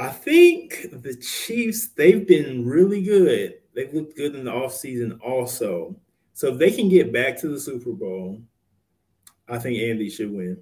I 0.00 0.08
think 0.08 0.86
the 0.92 1.14
Chiefs, 1.14 1.88
they've 1.88 2.26
been 2.26 2.64
really 2.64 3.02
good. 3.02 3.56
They've 3.74 3.92
looked 3.92 4.16
good 4.16 4.34
in 4.34 4.46
the 4.46 4.50
offseason 4.50 5.20
also. 5.20 5.94
So 6.32 6.48
if 6.54 6.58
they 6.58 6.70
can 6.70 6.88
get 6.88 7.12
back 7.12 7.38
to 7.40 7.48
the 7.48 7.60
Super 7.60 7.92
Bowl, 7.92 8.40
I 9.46 9.58
think 9.58 9.78
Andy 9.78 10.08
should 10.08 10.32
win. 10.32 10.56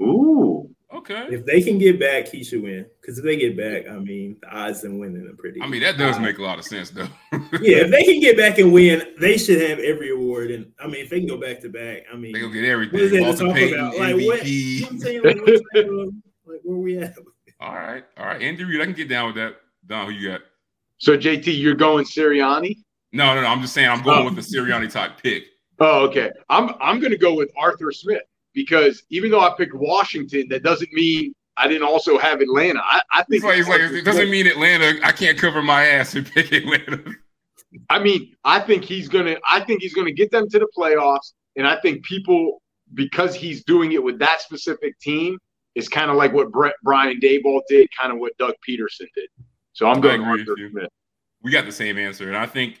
Ooh. 0.00 0.68
Okay. 0.92 1.28
If 1.30 1.46
they 1.46 1.62
can 1.62 1.78
get 1.78 2.00
back, 2.00 2.26
he 2.26 2.42
should 2.42 2.64
win. 2.64 2.84
Because 3.00 3.18
if 3.18 3.24
they 3.24 3.36
get 3.36 3.56
back, 3.56 3.88
I 3.88 4.00
mean, 4.00 4.36
the 4.42 4.48
odds 4.48 4.82
of 4.82 4.92
winning 4.92 5.28
are 5.28 5.36
pretty. 5.36 5.62
I 5.62 5.68
mean, 5.68 5.82
that 5.82 5.96
does 5.96 6.16
high. 6.16 6.22
make 6.22 6.38
a 6.38 6.42
lot 6.42 6.58
of 6.58 6.64
sense, 6.64 6.90
though. 6.90 7.08
yeah, 7.32 7.86
if 7.86 7.90
they 7.92 8.02
can 8.02 8.20
get 8.20 8.36
back 8.36 8.58
and 8.58 8.72
win, 8.72 9.14
they 9.20 9.38
should 9.38 9.60
have 9.60 9.78
every 9.78 10.10
award. 10.10 10.50
And 10.50 10.72
I 10.80 10.88
mean, 10.88 11.04
if 11.04 11.08
they 11.08 11.20
can 11.20 11.28
go 11.28 11.38
back 11.38 11.60
to 11.60 11.68
back, 11.68 12.02
I 12.12 12.16
mean, 12.16 12.32
they 12.32 12.40
gonna 12.40 12.52
get 12.52 12.64
everything. 12.64 12.94
What 12.94 13.02
is 13.04 13.12
that 13.12 13.38
to 13.38 13.46
talk 13.46 13.54
Payton, 13.54 13.78
about? 13.78 13.96
Like 13.96 14.16
MVP. 14.16 14.26
what? 14.26 14.46
You 14.46 14.80
know 14.80 14.86
what 14.86 14.92
I'm 14.92 14.98
saying? 14.98 15.22
Like, 15.22 15.36
like 16.46 16.60
where 16.64 16.78
we 16.78 16.98
at? 16.98 17.14
All 17.62 17.74
right, 17.74 18.04
all 18.18 18.26
right, 18.26 18.42
Andy 18.42 18.64
Reid, 18.64 18.80
I 18.80 18.84
can 18.86 18.94
get 18.94 19.08
down 19.08 19.26
with 19.26 19.36
that. 19.36 19.54
Don, 19.86 20.06
who 20.06 20.12
you 20.12 20.30
got? 20.30 20.40
So 20.98 21.16
JT, 21.16 21.60
you're 21.60 21.76
going 21.76 22.04
Sirianni? 22.04 22.76
No, 23.12 23.34
no, 23.36 23.42
no. 23.42 23.46
I'm 23.46 23.60
just 23.60 23.72
saying 23.72 23.88
I'm 23.88 24.02
going 24.02 24.22
oh. 24.22 24.24
with 24.24 24.34
the 24.34 24.40
Sirianni 24.40 24.90
type 24.90 25.22
pick. 25.22 25.44
Oh, 25.78 26.04
okay. 26.06 26.32
I'm 26.48 26.74
I'm 26.80 26.98
going 26.98 27.12
to 27.12 27.18
go 27.18 27.34
with 27.34 27.50
Arthur 27.56 27.92
Smith 27.92 28.22
because 28.52 29.04
even 29.10 29.30
though 29.30 29.40
I 29.40 29.54
picked 29.56 29.74
Washington, 29.74 30.48
that 30.48 30.64
doesn't 30.64 30.92
mean 30.92 31.34
I 31.56 31.68
didn't 31.68 31.86
also 31.86 32.18
have 32.18 32.40
Atlanta. 32.40 32.80
I, 32.82 33.00
I 33.12 33.22
think 33.24 33.44
like, 33.44 33.66
like, 33.68 33.80
it 33.80 34.04
doesn't 34.04 34.30
mean 34.30 34.46
Atlanta. 34.46 34.98
I 35.04 35.12
can't 35.12 35.38
cover 35.38 35.62
my 35.62 35.84
ass 35.84 36.14
and 36.14 36.26
pick 36.26 36.52
Atlanta. 36.52 37.04
I 37.90 37.98
mean, 37.98 38.34
I 38.44 38.60
think 38.60 38.84
he's 38.84 39.08
gonna. 39.08 39.36
I 39.48 39.60
think 39.60 39.82
he's 39.82 39.94
gonna 39.94 40.12
get 40.12 40.30
them 40.30 40.48
to 40.48 40.58
the 40.58 40.68
playoffs, 40.76 41.32
and 41.56 41.66
I 41.66 41.80
think 41.80 42.04
people 42.04 42.60
because 42.94 43.34
he's 43.34 43.64
doing 43.64 43.92
it 43.92 44.02
with 44.02 44.18
that 44.18 44.40
specific 44.40 44.98
team 44.98 45.38
is 45.74 45.88
kind 45.88 46.10
of 46.10 46.16
like 46.16 46.32
what 46.32 46.50
Brett, 46.50 46.74
Brian 46.82 47.18
Daboll 47.20 47.60
did, 47.68 47.88
kind 47.98 48.12
of 48.12 48.18
what 48.18 48.36
Doug 48.38 48.54
Pederson 48.68 49.06
did. 49.14 49.28
So 49.72 49.86
I'm 49.86 50.00
going 50.00 50.22
Arthur 50.22 50.54
Smith. 50.70 50.88
We 51.42 51.50
got 51.50 51.64
the 51.64 51.72
same 51.72 51.98
answer, 51.98 52.28
and 52.28 52.36
I 52.36 52.46
think 52.46 52.80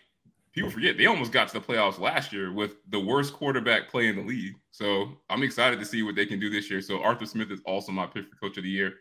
people 0.52 0.70
forget 0.70 0.96
they 0.96 1.06
almost 1.06 1.32
got 1.32 1.48
to 1.48 1.54
the 1.54 1.60
playoffs 1.60 1.98
last 1.98 2.32
year 2.32 2.52
with 2.52 2.76
the 2.90 3.00
worst 3.00 3.32
quarterback 3.32 3.88
play 3.88 4.08
in 4.08 4.16
the 4.16 4.22
league. 4.22 4.54
So 4.70 5.08
I'm 5.30 5.42
excited 5.42 5.78
to 5.80 5.84
see 5.84 6.02
what 6.02 6.14
they 6.14 6.26
can 6.26 6.38
do 6.38 6.50
this 6.50 6.70
year. 6.70 6.80
So 6.80 7.02
Arthur 7.02 7.26
Smith 7.26 7.50
is 7.50 7.60
also 7.64 7.92
my 7.92 8.06
pick 8.06 8.28
for 8.28 8.36
coach 8.36 8.58
of 8.58 8.64
the 8.64 8.70
year. 8.70 8.94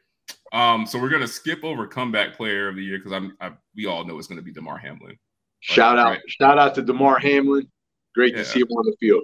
Um, 0.53 0.85
so 0.85 0.99
we're 0.99 1.09
gonna 1.09 1.27
skip 1.27 1.63
over 1.63 1.85
comeback 1.87 2.35
player 2.35 2.67
of 2.67 2.75
the 2.75 2.83
year 2.83 2.97
because 2.97 3.11
I'm 3.11 3.35
I, 3.39 3.51
we 3.75 3.85
all 3.85 4.05
know 4.05 4.17
it's 4.17 4.27
gonna 4.27 4.41
be 4.41 4.53
Damar 4.53 4.77
Hamlin. 4.77 5.17
Shout 5.59 5.99
out, 5.99 6.11
right. 6.11 6.21
shout 6.27 6.57
out 6.57 6.73
to 6.75 6.81
Damar 6.81 7.19
Hamlin. 7.19 7.67
Great 8.15 8.33
yeah. 8.33 8.39
to 8.39 8.45
see 8.45 8.61
him 8.61 8.67
on 8.67 8.85
the 8.85 8.95
field. 8.99 9.23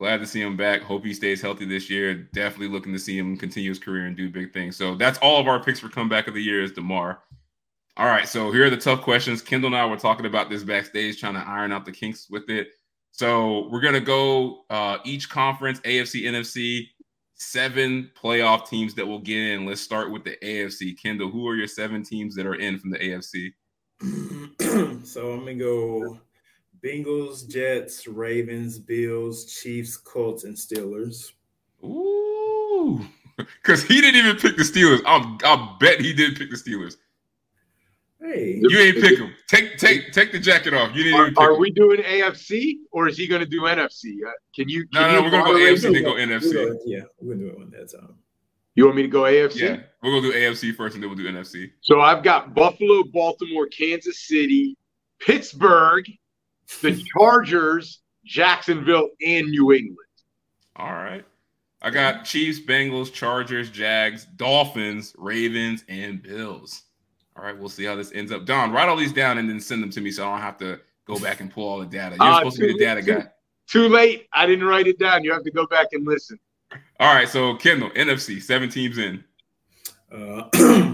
Glad 0.00 0.20
to 0.20 0.26
see 0.26 0.40
him 0.40 0.56
back. 0.56 0.80
Hope 0.80 1.04
he 1.04 1.12
stays 1.12 1.42
healthy 1.42 1.66
this 1.66 1.90
year. 1.90 2.14
Definitely 2.14 2.68
looking 2.68 2.94
to 2.94 2.98
see 2.98 3.18
him 3.18 3.36
continue 3.36 3.68
his 3.68 3.78
career 3.78 4.06
and 4.06 4.16
do 4.16 4.30
big 4.30 4.50
things. 4.50 4.74
So 4.74 4.94
that's 4.94 5.18
all 5.18 5.38
of 5.38 5.46
our 5.46 5.62
picks 5.62 5.78
for 5.78 5.90
comeback 5.90 6.26
of 6.26 6.32
the 6.32 6.42
year 6.42 6.62
is 6.64 6.72
Damar. 6.72 7.18
All 7.98 8.06
right, 8.06 8.26
so 8.26 8.50
here 8.50 8.64
are 8.64 8.70
the 8.70 8.78
tough 8.78 9.02
questions. 9.02 9.42
Kendall 9.42 9.66
and 9.66 9.76
I 9.76 9.84
were 9.84 9.98
talking 9.98 10.24
about 10.24 10.48
this 10.48 10.64
backstage, 10.64 11.20
trying 11.20 11.34
to 11.34 11.46
iron 11.46 11.70
out 11.70 11.84
the 11.84 11.92
kinks 11.92 12.30
with 12.30 12.48
it. 12.48 12.68
So 13.10 13.68
we're 13.68 13.82
gonna 13.82 14.00
go 14.00 14.64
uh, 14.70 14.98
each 15.04 15.28
conference, 15.28 15.80
AFC, 15.80 16.22
NFC, 16.22 16.88
seven 17.34 18.10
playoff 18.18 18.70
teams 18.70 18.94
that 18.94 19.06
will 19.06 19.18
get 19.18 19.36
in. 19.36 19.66
Let's 19.66 19.82
start 19.82 20.10
with 20.10 20.24
the 20.24 20.38
AFC. 20.42 20.98
Kendall, 20.98 21.30
who 21.30 21.46
are 21.46 21.56
your 21.56 21.68
seven 21.68 22.02
teams 22.02 22.34
that 22.36 22.46
are 22.46 22.54
in 22.54 22.78
from 22.78 22.88
the 22.88 22.98
AFC? 22.98 23.52
so 25.04 25.32
I'm 25.32 25.40
gonna 25.40 25.56
go 25.56 26.18
Bengals, 26.82 27.48
Jets, 27.48 28.06
Ravens, 28.06 28.78
Bills, 28.78 29.44
Chiefs, 29.44 29.96
Colts, 29.96 30.44
and 30.44 30.56
Steelers. 30.56 31.32
Ooh. 31.84 33.00
Because 33.62 33.82
he 33.82 34.02
didn't 34.02 34.16
even 34.16 34.36
pick 34.36 34.58
the 34.58 34.62
Steelers. 34.62 35.00
I'm, 35.06 35.38
I'll 35.44 35.78
bet 35.80 35.98
he 35.98 36.12
did 36.12 36.36
pick 36.36 36.50
the 36.50 36.56
Steelers. 36.56 36.96
Hey, 38.20 38.60
you 38.62 38.78
ain't 38.78 39.00
pick 39.00 39.18
him. 39.18 39.32
Take 39.48 39.78
take 39.78 40.12
take 40.12 40.30
the 40.30 40.38
jacket 40.38 40.74
off. 40.74 40.94
You 40.94 41.04
didn't. 41.04 41.38
Are, 41.38 41.52
are 41.52 41.58
we 41.58 41.70
doing 41.70 42.02
AFC 42.02 42.74
or 42.92 43.08
is 43.08 43.16
he 43.16 43.26
going 43.26 43.40
to 43.40 43.46
do 43.46 43.62
NFC? 43.62 44.16
Uh, 44.26 44.30
can 44.54 44.68
you? 44.68 44.86
Can 44.88 45.00
no, 45.00 45.08
no, 45.08 45.16
you 45.16 45.24
we're 45.24 45.30
gonna 45.30 45.44
go 45.44 45.58
AFC 45.58 45.92
then 45.92 46.02
go 46.02 46.14
NFC. 46.14 46.52
Go, 46.52 46.78
yeah, 46.84 47.00
we're 47.18 47.34
gonna 47.34 47.46
do 47.46 47.52
it 47.52 47.58
one 47.58 47.70
that 47.70 47.90
time. 47.90 48.14
You 48.74 48.84
want 48.84 48.96
me 48.96 49.02
to 49.02 49.08
go 49.08 49.22
AFC? 49.22 49.60
Yeah, 49.60 49.80
we're 50.02 50.10
gonna 50.10 50.32
do 50.32 50.32
AFC 50.32 50.74
first, 50.74 50.94
and 50.94 51.02
then 51.02 51.08
we'll 51.08 51.16
do 51.16 51.32
NFC. 51.32 51.70
So 51.80 52.02
I've 52.02 52.22
got 52.22 52.54
Buffalo, 52.54 53.04
Baltimore, 53.04 53.66
Kansas 53.68 54.28
City, 54.28 54.76
Pittsburgh, 55.18 56.04
the 56.82 57.02
Chargers, 57.16 58.00
Jacksonville, 58.24 59.10
and 59.24 59.48
New 59.48 59.72
England. 59.72 59.96
All 60.76 60.92
right. 60.92 61.24
I 61.82 61.90
got 61.90 62.24
Chiefs, 62.24 62.60
Bengals, 62.60 63.12
Chargers, 63.12 63.70
Jags, 63.70 64.26
Dolphins, 64.36 65.14
Ravens, 65.16 65.84
and 65.88 66.22
Bills. 66.22 66.82
All 67.36 67.44
right, 67.44 67.58
we'll 67.58 67.70
see 67.70 67.84
how 67.84 67.94
this 67.94 68.12
ends 68.12 68.32
up. 68.32 68.44
Don, 68.44 68.70
write 68.70 68.88
all 68.88 68.96
these 68.96 69.14
down 69.14 69.38
and 69.38 69.48
then 69.48 69.60
send 69.60 69.82
them 69.82 69.90
to 69.90 70.00
me 70.00 70.10
so 70.10 70.26
I 70.28 70.32
don't 70.32 70.40
have 70.42 70.58
to 70.58 70.80
go 71.06 71.18
back 71.18 71.40
and 71.40 71.50
pull 71.50 71.66
all 71.66 71.78
the 71.78 71.86
data. 71.86 72.16
You're 72.20 72.28
uh, 72.28 72.38
supposed 72.38 72.56
to 72.56 72.66
be 72.66 72.72
the 72.74 72.78
data 72.78 73.02
too, 73.02 73.14
guy. 73.14 73.26
Too 73.66 73.88
late. 73.88 74.28
I 74.32 74.46
didn't 74.46 74.66
write 74.66 74.86
it 74.86 74.98
down. 74.98 75.24
You 75.24 75.32
have 75.32 75.44
to 75.44 75.50
go 75.50 75.66
back 75.66 75.88
and 75.92 76.06
listen. 76.06 76.38
All 76.98 77.14
right, 77.14 77.28
so 77.28 77.56
Kendall, 77.56 77.90
NFC, 77.90 78.42
seven 78.42 78.68
teams 78.68 78.98
in. 78.98 79.24
Uh, 80.12 80.48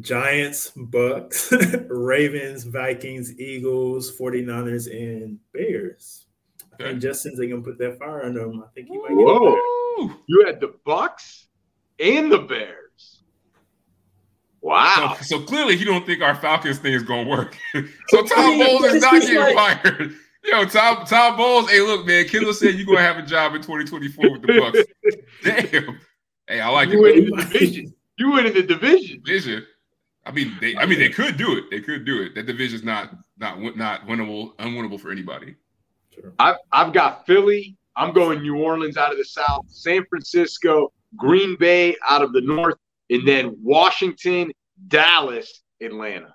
Giants, 0.00 0.72
Bucs, 0.76 1.86
Ravens, 1.88 2.64
Vikings, 2.64 3.38
Eagles, 3.40 4.16
49ers, 4.16 4.90
and 4.90 5.38
Bears. 5.52 6.26
Okay. 6.74 6.84
I 6.84 6.88
think 6.90 7.02
Justin's 7.02 7.40
gonna 7.40 7.62
put 7.62 7.78
that 7.78 7.98
fire 7.98 8.24
under 8.24 8.42
him. 8.42 8.62
I 8.62 8.68
think 8.74 8.88
he 8.88 8.98
might 8.98 9.12
Whoa. 9.12 9.56
get 10.06 10.16
You 10.26 10.44
had 10.46 10.60
the 10.60 10.74
Bucs 10.86 11.46
and 11.98 12.30
the 12.30 12.38
Bears. 12.38 13.22
Wow. 14.66 15.16
So, 15.20 15.38
so, 15.38 15.44
clearly, 15.44 15.76
you 15.76 15.84
don't 15.84 16.04
think 16.04 16.22
our 16.22 16.34
Falcons 16.34 16.78
thing 16.78 16.92
is 16.92 17.04
going 17.04 17.26
to 17.26 17.30
work. 17.30 17.56
so 18.08 18.24
Tom 18.24 18.58
Bowles 18.58 18.84
is 18.84 19.02
not 19.02 19.22
getting 19.22 19.38
like... 19.38 19.54
fired. 19.54 20.12
Yo, 20.44 20.64
Tom 20.64 21.06
Tom 21.06 21.36
Bowles. 21.36 21.70
Hey, 21.70 21.80
look, 21.80 22.04
man. 22.04 22.26
Kendall 22.26 22.52
said 22.52 22.74
you're 22.74 22.84
going 22.84 22.98
to 22.98 23.02
have 23.02 23.16
a 23.16 23.22
job 23.22 23.54
in 23.54 23.62
2024 23.62 24.32
with 24.32 24.42
the 24.42 24.48
Bucs. 24.48 24.84
Damn. 25.44 26.00
Hey, 26.48 26.60
I 26.60 26.68
like 26.68 26.88
you 26.88 27.04
it. 27.04 27.14
Win 27.14 27.24
in 27.24 27.30
the 27.30 27.42
division. 27.42 27.94
You 28.18 28.32
win 28.32 28.46
in 28.46 28.54
the 28.54 28.62
division. 28.62 29.22
Division. 29.24 29.66
I 30.26 30.32
mean, 30.32 30.56
they. 30.60 30.76
I 30.76 30.86
mean, 30.86 30.98
they 30.98 31.08
could 31.08 31.36
do 31.36 31.56
it. 31.56 31.64
They 31.70 31.80
could 31.80 32.04
do 32.04 32.22
it. 32.22 32.34
That 32.34 32.46
division's 32.46 32.82
not 32.82 33.14
not 33.38 33.60
not 33.76 34.06
winnable, 34.06 34.56
unwinnable 34.56 35.00
for 35.00 35.10
anybody. 35.10 35.54
Sure. 36.14 36.32
I've 36.38 36.56
I've 36.72 36.92
got 36.92 37.26
Philly. 37.26 37.76
I'm 37.96 38.12
going 38.12 38.42
New 38.42 38.58
Orleans 38.58 38.98
out 38.98 39.12
of 39.12 39.16
the 39.16 39.24
South, 39.24 39.64
San 39.68 40.04
Francisco, 40.10 40.92
Green 41.16 41.56
Bay 41.58 41.96
out 42.06 42.20
of 42.20 42.32
the 42.32 42.42
North, 42.42 42.76
and 43.08 43.26
then 43.26 43.56
Washington, 43.62 44.52
Dallas, 44.88 45.62
Atlanta. 45.80 46.34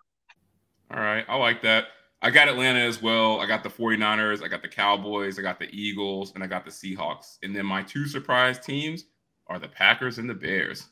All 0.92 1.00
right. 1.00 1.24
I 1.28 1.36
like 1.36 1.62
that. 1.62 1.86
I 2.24 2.30
got 2.30 2.48
Atlanta 2.48 2.80
as 2.80 3.02
well. 3.02 3.40
I 3.40 3.48
got 3.48 3.64
the 3.64 3.70
49ers, 3.70 4.44
I 4.44 4.48
got 4.48 4.62
the 4.62 4.68
Cowboys, 4.68 5.40
I 5.40 5.42
got 5.42 5.58
the 5.58 5.70
Eagles, 5.72 6.34
and 6.36 6.44
I 6.44 6.48
got 6.48 6.66
the 6.66 6.72
Seahawks. 6.72 7.40
And 7.42 7.56
then 7.56 7.66
my 7.66 7.82
two 7.82 8.06
surprise 8.06 8.60
teams 8.60 9.06
are 9.48 9.58
the 9.58 9.68
Packers 9.68 10.20
and 10.20 10.30
the 10.30 10.36
Bears. 10.36 10.90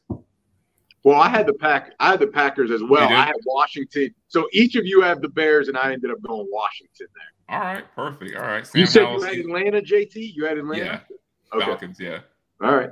Well, 1.04 1.20
I 1.20 1.30
had 1.30 1.48
the 1.48 1.54
pack. 1.54 1.94
I 2.00 2.12
had 2.12 2.20
the 2.20 2.28
Packers 2.28 2.72
as 2.72 2.84
well. 2.84 3.08
I 3.08 3.26
had 3.26 3.36
Washington. 3.46 4.14
So 4.28 4.48
each 4.52 4.76
of 4.76 4.86
you 4.86 5.02
have 5.02 5.22
the 5.22 5.30
Bears, 5.30 5.70
and 5.70 5.78
I 5.78 5.94
ended 5.94 6.12
up 6.12 6.22
going 6.22 6.48
Washington 6.52 7.08
there. 7.16 7.58
All 7.58 7.64
right, 7.64 7.84
perfect. 7.96 8.36
All 8.36 8.44
right. 8.44 8.68
Sam 8.68 8.82
you 8.82 8.86
said 8.86 9.10
you 9.10 9.22
had 9.22 9.38
Atlanta, 9.38 9.82
JT. 9.82 10.36
You 10.36 10.46
had 10.46 10.58
Atlanta. 10.58 10.84
Yeah. 11.10 11.56
Okay. 11.56 11.66
Falcons. 11.66 12.00
Yeah. 12.00 12.20
All 12.62 12.76
right. 12.76 12.90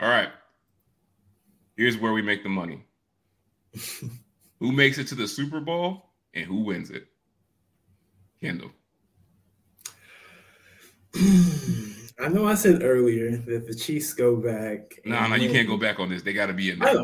All 0.00 0.08
right. 0.08 0.30
Here's 1.76 1.98
where 1.98 2.12
we 2.12 2.22
make 2.22 2.42
the 2.42 2.48
money. 2.48 2.84
who 4.60 4.72
makes 4.72 4.98
it 4.98 5.06
to 5.08 5.14
the 5.14 5.28
Super 5.28 5.60
Bowl 5.60 6.10
and 6.32 6.46
who 6.46 6.60
wins 6.64 6.90
it? 6.90 7.06
Kendall. 8.40 8.70
I 12.18 12.28
know 12.28 12.46
I 12.46 12.54
said 12.54 12.82
earlier 12.82 13.36
that 13.36 13.66
the 13.66 13.74
Chiefs 13.74 14.14
go 14.14 14.36
back. 14.36 15.00
No, 15.04 15.20
nah, 15.20 15.26
no, 15.28 15.34
you 15.36 15.50
can't 15.50 15.68
go 15.68 15.76
back 15.76 15.98
on 15.98 16.08
this. 16.08 16.22
They 16.22 16.32
got 16.32 16.46
to 16.46 16.52
be 16.52 16.70
in 16.70 16.78
there. 16.78 16.94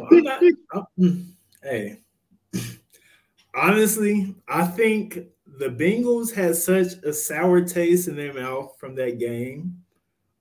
Mm, 0.98 1.32
hey, 1.62 2.00
honestly, 3.54 4.34
I 4.46 4.66
think 4.66 5.18
the 5.46 5.68
Bengals 5.68 6.32
had 6.32 6.54
such 6.54 6.92
a 7.04 7.12
sour 7.12 7.60
taste 7.62 8.06
in 8.06 8.16
their 8.16 8.32
mouth 8.32 8.76
from 8.78 8.94
that 8.96 9.18
game. 9.18 9.82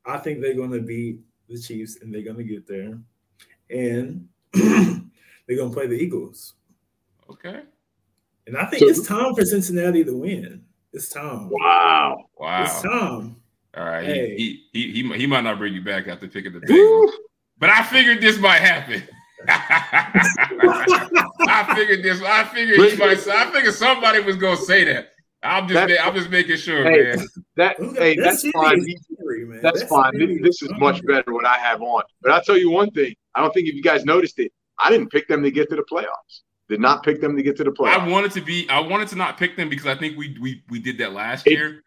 I 0.06 0.18
think 0.18 0.40
they're 0.40 0.54
going 0.54 0.72
to 0.72 0.82
beat 0.82 1.20
the 1.48 1.60
Chiefs 1.60 1.98
and 2.02 2.14
they're 2.14 2.22
going 2.22 2.38
to 2.38 2.44
get 2.44 2.68
there 2.68 3.00
and 3.70 4.28
they're 4.54 5.58
gonna 5.58 5.74
play 5.74 5.88
the 5.88 5.96
Eagles. 5.96 6.54
Okay. 7.30 7.62
And 8.48 8.58
I 8.58 8.66
think 8.66 8.80
so, 8.80 8.88
it's 8.88 9.08
time 9.08 9.36
for 9.36 9.46
Cincinnati 9.46 10.04
to 10.04 10.16
win. 10.16 10.64
It's 10.92 11.10
time. 11.10 11.50
Wow. 11.52 12.26
Wow. 12.36 12.64
It's 12.64 12.82
time. 12.82 13.36
All 13.78 13.86
right. 13.86 14.06
Hey. 14.06 14.36
He, 14.36 14.66
he, 14.74 14.92
he, 14.92 15.14
he, 15.14 15.28
might 15.28 15.42
not 15.42 15.58
bring 15.58 15.74
you 15.74 15.82
back 15.82 16.08
after 16.08 16.28
picking 16.28 16.54
the 16.54 16.60
Bengals. 16.60 17.12
but 17.58 17.70
I 17.70 17.84
figured 17.84 18.22
this 18.22 18.40
might 18.40 18.62
happen. 18.62 19.04
I 19.48 20.24
figured 21.76 22.04
this. 22.04 22.22
I 22.22 22.44
figured 22.54 22.92
he 22.92 22.98
might. 22.98 23.26
I 23.28 23.52
figured 23.52 23.74
somebody 23.74 24.20
was 24.20 24.36
gonna 24.36 24.58
say 24.58 24.84
that. 24.86 25.12
I'm 25.42 25.68
just. 25.68 25.88
That's, 25.88 26.02
I'm 26.04 26.14
just 26.14 26.30
making 26.30 26.58
sure, 26.58 26.84
hey, 26.84 27.16
man. 27.16 27.26
That. 27.56 27.78
Hey, 27.98 28.18
that's, 28.18 28.44
that's 28.44 28.52
fine. 28.52 28.86
That's, 29.62 29.80
that's 29.80 29.90
fine. 29.90 30.42
This 30.42 30.62
is 30.62 30.72
much 30.78 31.06
better 31.06 31.34
what 31.34 31.46
I 31.46 31.58
have 31.58 31.82
on. 31.82 32.04
But 32.22 32.32
I'll 32.32 32.42
tell 32.42 32.58
you 32.58 32.70
one 32.70 32.92
thing. 32.92 33.16
I 33.36 33.42
don't 33.42 33.54
think 33.54 33.70
if 33.70 33.76
you 33.76 33.84
guys 33.84 34.04
noticed 34.04 34.40
it, 34.40 34.52
I 34.78 34.90
didn't 34.90 35.10
pick 35.10 35.28
them 35.28 35.44
to 35.44 35.52
get 35.52 35.70
to 35.70 35.78
the 35.78 35.84
playoffs. 35.84 36.42
Did 36.68 36.82
not 36.82 37.04
pick 37.04 37.22
them 37.22 37.38
to 37.38 37.42
get 37.42 37.56
to 37.58 37.64
the 37.64 37.72
playoffs. 37.72 38.00
I 38.00 38.08
wanted 38.08 38.32
to 38.34 38.42
be. 38.42 38.70
I 38.70 38.80
wanted 38.80 39.08
to 39.10 39.16
not 39.16 39.38
pick 39.38 39.56
them 39.56 39.70
because 39.70 39.88
I 39.88 39.96
think 39.96 40.18
we 40.18 40.38
we 40.42 40.64
we 40.70 40.80
did 40.80 40.98
that 40.98 41.14
last 41.14 41.48
it, 41.48 41.52
year. 41.52 41.84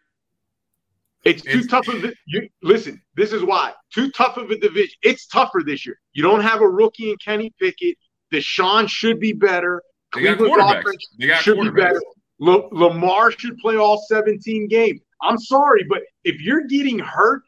It's, 1.25 1.45
it's 1.45 1.53
too 1.53 1.67
tough 1.69 1.89
of 1.89 2.05
a, 2.05 2.13
you 2.27 2.49
listen. 2.63 3.01
This 3.15 3.33
is 3.33 3.43
why 3.45 3.73
too 3.95 4.11
tough 4.11 4.37
of 4.37 4.51
a 4.51 4.59
division. 4.59 4.95
It's 5.03 5.27
tougher 5.27 5.63
this 5.65 5.87
year. 5.87 6.01
You 6.13 6.23
don't 6.23 6.41
have 6.41 6.61
a 6.61 6.69
rookie 6.69 7.11
in 7.11 7.17
Kenny 7.25 7.53
Pickett. 7.61 7.97
Deshaun 8.33 8.89
should 8.89 9.21
be 9.21 9.33
better. 9.33 9.83
They 10.15 10.35
Cleveland's 10.35 10.57
offense 10.59 11.43
should 11.43 11.61
be 11.61 11.71
better. 11.71 12.01
Lamar 12.39 13.31
should 13.31 13.57
play 13.59 13.77
all 13.77 14.05
17 14.09 14.69
games. 14.69 15.01
I'm 15.23 15.39
sorry, 15.39 15.85
but 15.89 16.03
if 16.25 16.41
you're 16.41 16.67
getting 16.67 16.99
hurt 16.99 17.43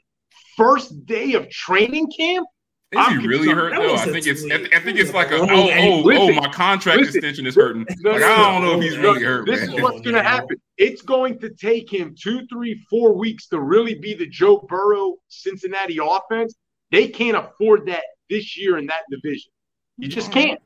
first 0.56 1.04
day 1.06 1.32
of 1.32 1.50
training 1.50 2.10
camp, 2.16 2.46
is 2.96 3.06
I'm 3.06 3.20
he 3.20 3.26
really 3.26 3.48
hurt 3.48 3.74
though? 3.74 3.94
I 3.94 4.04
think 4.04 4.26
it's 4.26 4.44
I 4.44 4.80
think 4.80 4.98
it's 4.98 5.12
like 5.12 5.30
a 5.30 5.36
oh 5.36 5.48
oh 5.48 6.12
oh 6.12 6.32
my 6.32 6.48
contract 6.48 7.00
listen, 7.00 7.16
extension 7.16 7.46
is 7.46 7.54
hurting. 7.54 7.86
Like, 8.02 8.22
I 8.22 8.52
don't 8.52 8.62
know 8.62 8.78
if 8.78 8.82
he's 8.82 8.96
really 8.96 9.22
hurt. 9.22 9.46
This 9.46 9.66
man. 9.66 9.76
is 9.76 9.82
what's 9.82 10.00
going 10.00 10.14
to 10.14 10.22
happen. 10.22 10.56
It's 10.76 11.02
going 11.02 11.38
to 11.40 11.50
take 11.50 11.92
him 11.92 12.14
two, 12.20 12.46
three, 12.46 12.84
four 12.90 13.12
weeks 13.12 13.48
to 13.48 13.60
really 13.60 13.94
be 13.94 14.14
the 14.14 14.26
Joe 14.26 14.64
Burrow 14.68 15.16
Cincinnati 15.28 15.98
offense. 16.02 16.54
They 16.90 17.08
can't 17.08 17.36
afford 17.36 17.86
that 17.86 18.04
this 18.30 18.56
year 18.56 18.78
in 18.78 18.86
that 18.86 19.02
division. 19.10 19.50
You 19.98 20.08
just 20.08 20.30
mm-hmm. 20.30 20.48
can't. 20.48 20.60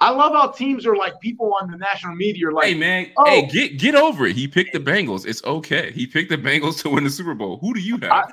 I 0.00 0.10
love 0.10 0.32
how 0.32 0.48
teams 0.48 0.86
are 0.86 0.96
like 0.96 1.18
people 1.20 1.54
on 1.60 1.70
the 1.70 1.78
national 1.78 2.16
media 2.16 2.48
are 2.48 2.52
like, 2.52 2.66
"Hey 2.66 2.74
man, 2.74 3.10
oh, 3.16 3.24
hey 3.24 3.46
get 3.46 3.78
get 3.78 3.94
over 3.94 4.26
it." 4.26 4.36
He 4.36 4.48
picked 4.48 4.72
the 4.72 4.80
Bengals. 4.80 5.26
It's 5.26 5.42
okay. 5.44 5.92
He 5.92 6.06
picked 6.06 6.30
the 6.30 6.36
Bengals 6.36 6.82
to 6.82 6.90
win 6.90 7.04
the 7.04 7.10
Super 7.10 7.34
Bowl. 7.34 7.58
Who 7.60 7.72
do 7.72 7.80
you 7.80 7.98
have? 7.98 8.10
I, 8.10 8.24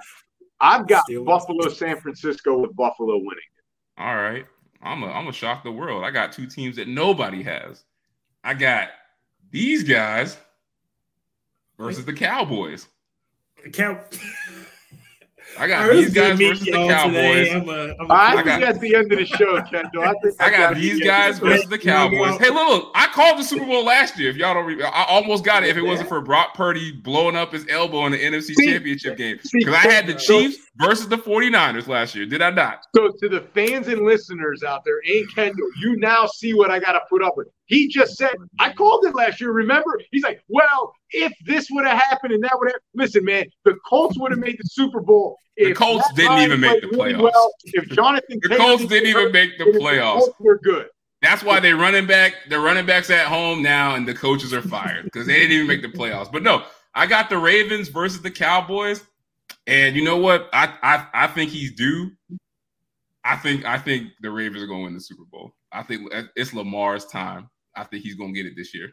I've 0.62 0.88
got 0.88 1.04
Still 1.06 1.26
Buffalo, 1.26 1.68
San 1.70 2.00
Francisco 2.00 2.58
with 2.60 2.76
Buffalo 2.76 3.18
winning. 3.18 3.50
All 3.98 4.16
right. 4.16 4.46
I'm 4.84 5.04
a, 5.04 5.08
I'm 5.08 5.24
gonna 5.24 5.34
shock 5.34 5.64
the 5.64 5.72
world. 5.72 6.04
I 6.04 6.12
got 6.12 6.32
two 6.32 6.48
teams 6.48 6.76
that 6.78 6.88
nobody 6.88 7.44
has. 7.44 7.84
I 8.44 8.54
got 8.54 8.90
these 9.52 9.84
guys 9.84 10.38
versus 11.78 12.06
the 12.06 12.14
Cowboys. 12.14 12.88
The 13.64 13.70
Cow. 13.70 14.00
I 15.58 15.68
got 15.68 15.90
I 15.90 15.94
these 15.94 16.14
guys 16.14 16.38
versus 16.40 16.66
the 16.66 16.72
Cowboys. 16.72 17.52
I'm 17.52 17.70
a, 17.70 17.72
I'm 17.72 17.90
a, 17.90 17.96
oh, 18.00 18.06
I, 18.10 18.36
I 18.36 18.44
got, 18.44 18.64
at 18.64 18.80
the 18.80 18.96
end 18.96 19.12
of 19.12 19.18
the 19.20 19.26
show, 19.26 19.62
Kendall. 19.64 20.04
I, 20.04 20.14
I 20.40 20.50
got 20.50 20.76
these 20.76 21.02
guys 21.02 21.40
versus 21.40 21.68
the 21.68 21.78
Cowboys. 21.78 22.38
Hey, 22.40 22.50
look, 22.50 22.70
look, 22.70 22.92
I 22.96 23.08
called 23.08 23.40
the 23.40 23.44
Super 23.44 23.66
Bowl 23.66 23.84
last 23.84 24.18
year. 24.18 24.30
If 24.30 24.38
y'all 24.38 24.54
don't, 24.54 24.66
re- 24.66 24.84
I 24.84 25.06
almost 25.08 25.44
got 25.44 25.64
it 25.64 25.70
if 25.70 25.78
it 25.78 25.82
wasn't 25.82 26.10
for 26.10 26.22
Brock 26.22 26.54
Purdy 26.54 26.92
blowing 26.92 27.36
up 27.36 27.52
his 27.52 27.68
elbow 27.70 28.06
in 28.06 28.14
the 28.14 28.18
NFC 28.18 28.56
see, 28.56 28.72
Championship 28.72 29.18
game. 29.18 29.40
Because 29.52 29.74
I 29.74 29.92
had 29.92 30.08
the 30.08 30.16
Chiefs 30.16 30.58
versus 30.78 31.08
the 31.08 31.18
49ers 31.18 31.88
last 31.88 32.16
year. 32.16 32.26
Did 32.26 32.42
I 32.42 32.50
not? 32.50 32.86
So, 32.96 33.10
to 33.10 33.30
the 33.30 33.42
fans 33.54 33.88
and 33.88 34.06
listeners 34.06 34.64
out 34.64 34.84
there, 34.86 35.02
and 35.06 35.36
Kendall, 35.36 35.68
you 35.80 35.98
now 35.98 36.26
see 36.28 36.54
what 36.54 36.72
I 36.72 36.80
got 36.80 36.94
to 36.94 37.02
put 37.10 37.24
up 37.24 37.36
with. 37.36 37.48
He 37.72 37.88
just 37.88 38.18
said, 38.18 38.36
I 38.60 38.74
called 38.74 39.06
it 39.06 39.16
last 39.16 39.40
year. 39.40 39.54
Remember? 39.54 39.98
He's 40.12 40.24
like, 40.24 40.44
well, 40.50 40.94
if 41.12 41.32
this 41.46 41.70
would 41.72 41.86
have 41.88 41.98
happened 41.98 42.34
and 42.34 42.44
that 42.44 42.52
would 42.60 42.70
have, 42.70 42.82
listen, 42.94 43.24
man, 43.24 43.46
the 43.64 43.78
Colts 43.88 44.18
would 44.20 44.32
have 44.32 44.42
made 44.42 44.58
the 44.58 44.66
Super 44.66 45.00
Bowl. 45.00 45.38
The 45.56 45.74
Colts 45.74 46.06
didn't 46.14 46.40
even 46.40 46.60
make 46.60 46.82
the 46.82 46.88
playoffs. 46.88 47.14
Really 47.14 47.24
well, 47.24 47.52
if 47.64 47.88
Jonathan, 47.88 48.40
the 48.42 48.58
Colts 48.58 48.86
didn't 48.88 49.08
even 49.08 49.32
make 49.32 49.58
the 49.58 49.64
playoffs. 49.64 50.26
The 50.26 50.34
were 50.44 50.60
good. 50.62 50.88
That's 51.22 51.44
why 51.44 51.62
they're 51.62 51.78
running 51.78 52.06
back. 52.06 52.34
They're 52.50 52.60
running 52.60 52.86
backs 52.86 53.10
at 53.10 53.28
home 53.28 53.64
now, 53.64 53.96
and 53.96 54.06
the 54.06 54.16
coaches 54.16 54.54
are 54.54 54.62
fired 54.62 55.06
because 55.06 55.26
they 55.26 55.40
didn't 55.40 55.52
even 55.52 55.68
make 55.68 55.82
the 55.82 55.98
playoffs. 55.98 56.30
But 56.30 56.44
no, 56.44 56.66
I 56.94 57.06
got 57.06 57.30
the 57.30 57.38
Ravens 57.38 57.88
versus 57.88 58.22
the 58.22 58.32
Cowboys, 58.32 59.06
and 59.66 59.96
you 59.96 60.04
know 60.04 60.18
what? 60.18 60.50
I 60.52 60.74
I, 60.84 61.08
I 61.14 61.28
think 61.28 61.52
he's 61.52 61.74
due. 61.74 62.12
I 63.24 63.38
think 63.38 63.64
I 63.64 63.78
think 63.78 64.10
the 64.22 64.32
Ravens 64.32 64.62
are 64.62 64.68
going 64.68 64.82
to 64.82 64.86
win 64.86 64.94
the 64.94 65.00
Super 65.00 65.24
Bowl. 65.32 65.54
I 65.72 65.84
think 65.84 66.12
it's 66.36 66.54
Lamar's 66.54 67.06
time. 67.06 67.50
I 67.76 67.84
think 67.84 68.04
he's 68.04 68.16
going 68.16 68.34
to 68.34 68.42
get 68.42 68.52
it 68.52 68.56
this 68.56 68.74
year. 68.74 68.92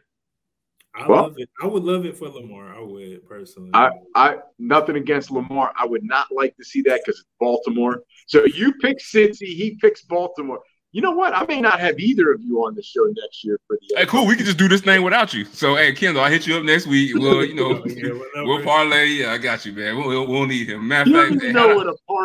I 0.95 1.07
well, 1.07 1.23
love 1.23 1.35
it. 1.37 1.49
I 1.61 1.67
would 1.67 1.83
love 1.83 2.05
it 2.05 2.17
for 2.17 2.29
Lamar. 2.29 2.73
I 2.73 2.81
would 2.81 3.25
personally. 3.27 3.69
I, 3.73 3.91
I 4.15 4.37
nothing 4.57 4.95
against 4.95 5.29
Lamar. 5.29 5.71
I 5.77 5.85
would 5.85 6.03
not 6.03 6.27
like 6.31 6.57
to 6.57 6.63
see 6.63 6.81
that 6.83 7.01
because 7.05 7.19
it's 7.19 7.29
Baltimore. 7.39 8.01
So 8.27 8.45
you 8.45 8.73
pick 8.81 8.97
Cincy, 8.99 9.47
he 9.47 9.77
picks 9.79 10.01
Baltimore 10.01 10.61
you 10.91 11.01
know 11.03 11.11
what? 11.11 11.35
I 11.35 11.45
may 11.45 11.61
not 11.61 11.79
have 11.79 11.99
either 11.99 12.31
of 12.31 12.41
you 12.41 12.65
on 12.65 12.73
the 12.73 12.81
show 12.81 13.05
next 13.05 13.43
year 13.43 13.59
for 13.67 13.77
the. 13.79 13.99
Hey, 13.99 14.05
cool. 14.07 14.25
We 14.25 14.35
can 14.35 14.45
just 14.45 14.57
do 14.57 14.67
this 14.67 14.81
thing 14.81 15.03
without 15.03 15.33
you. 15.35 15.45
So, 15.45 15.75
hey, 15.75 15.93
Kendall, 15.93 16.23
I 16.23 16.31
hit 16.31 16.47
you 16.47 16.55
up 16.57 16.63
next 16.63 16.87
week. 16.87 17.13
We'll, 17.13 17.45
you 17.45 17.53
know, 17.53 17.83
oh, 18.35 18.43
we'll 18.43 18.63
parlay. 18.63 19.05
Yeah, 19.05 19.33
I 19.33 19.37
got 19.37 19.65
you, 19.65 19.73
man. 19.73 19.97
We'll, 19.97 20.25
we'll 20.25 20.47
need 20.47 20.67
him. 20.67 20.87
Matter 20.87 21.15
of 21.15 21.29
fact, 21.29 21.43
hey, 21.43 21.51
how, 21.51 21.67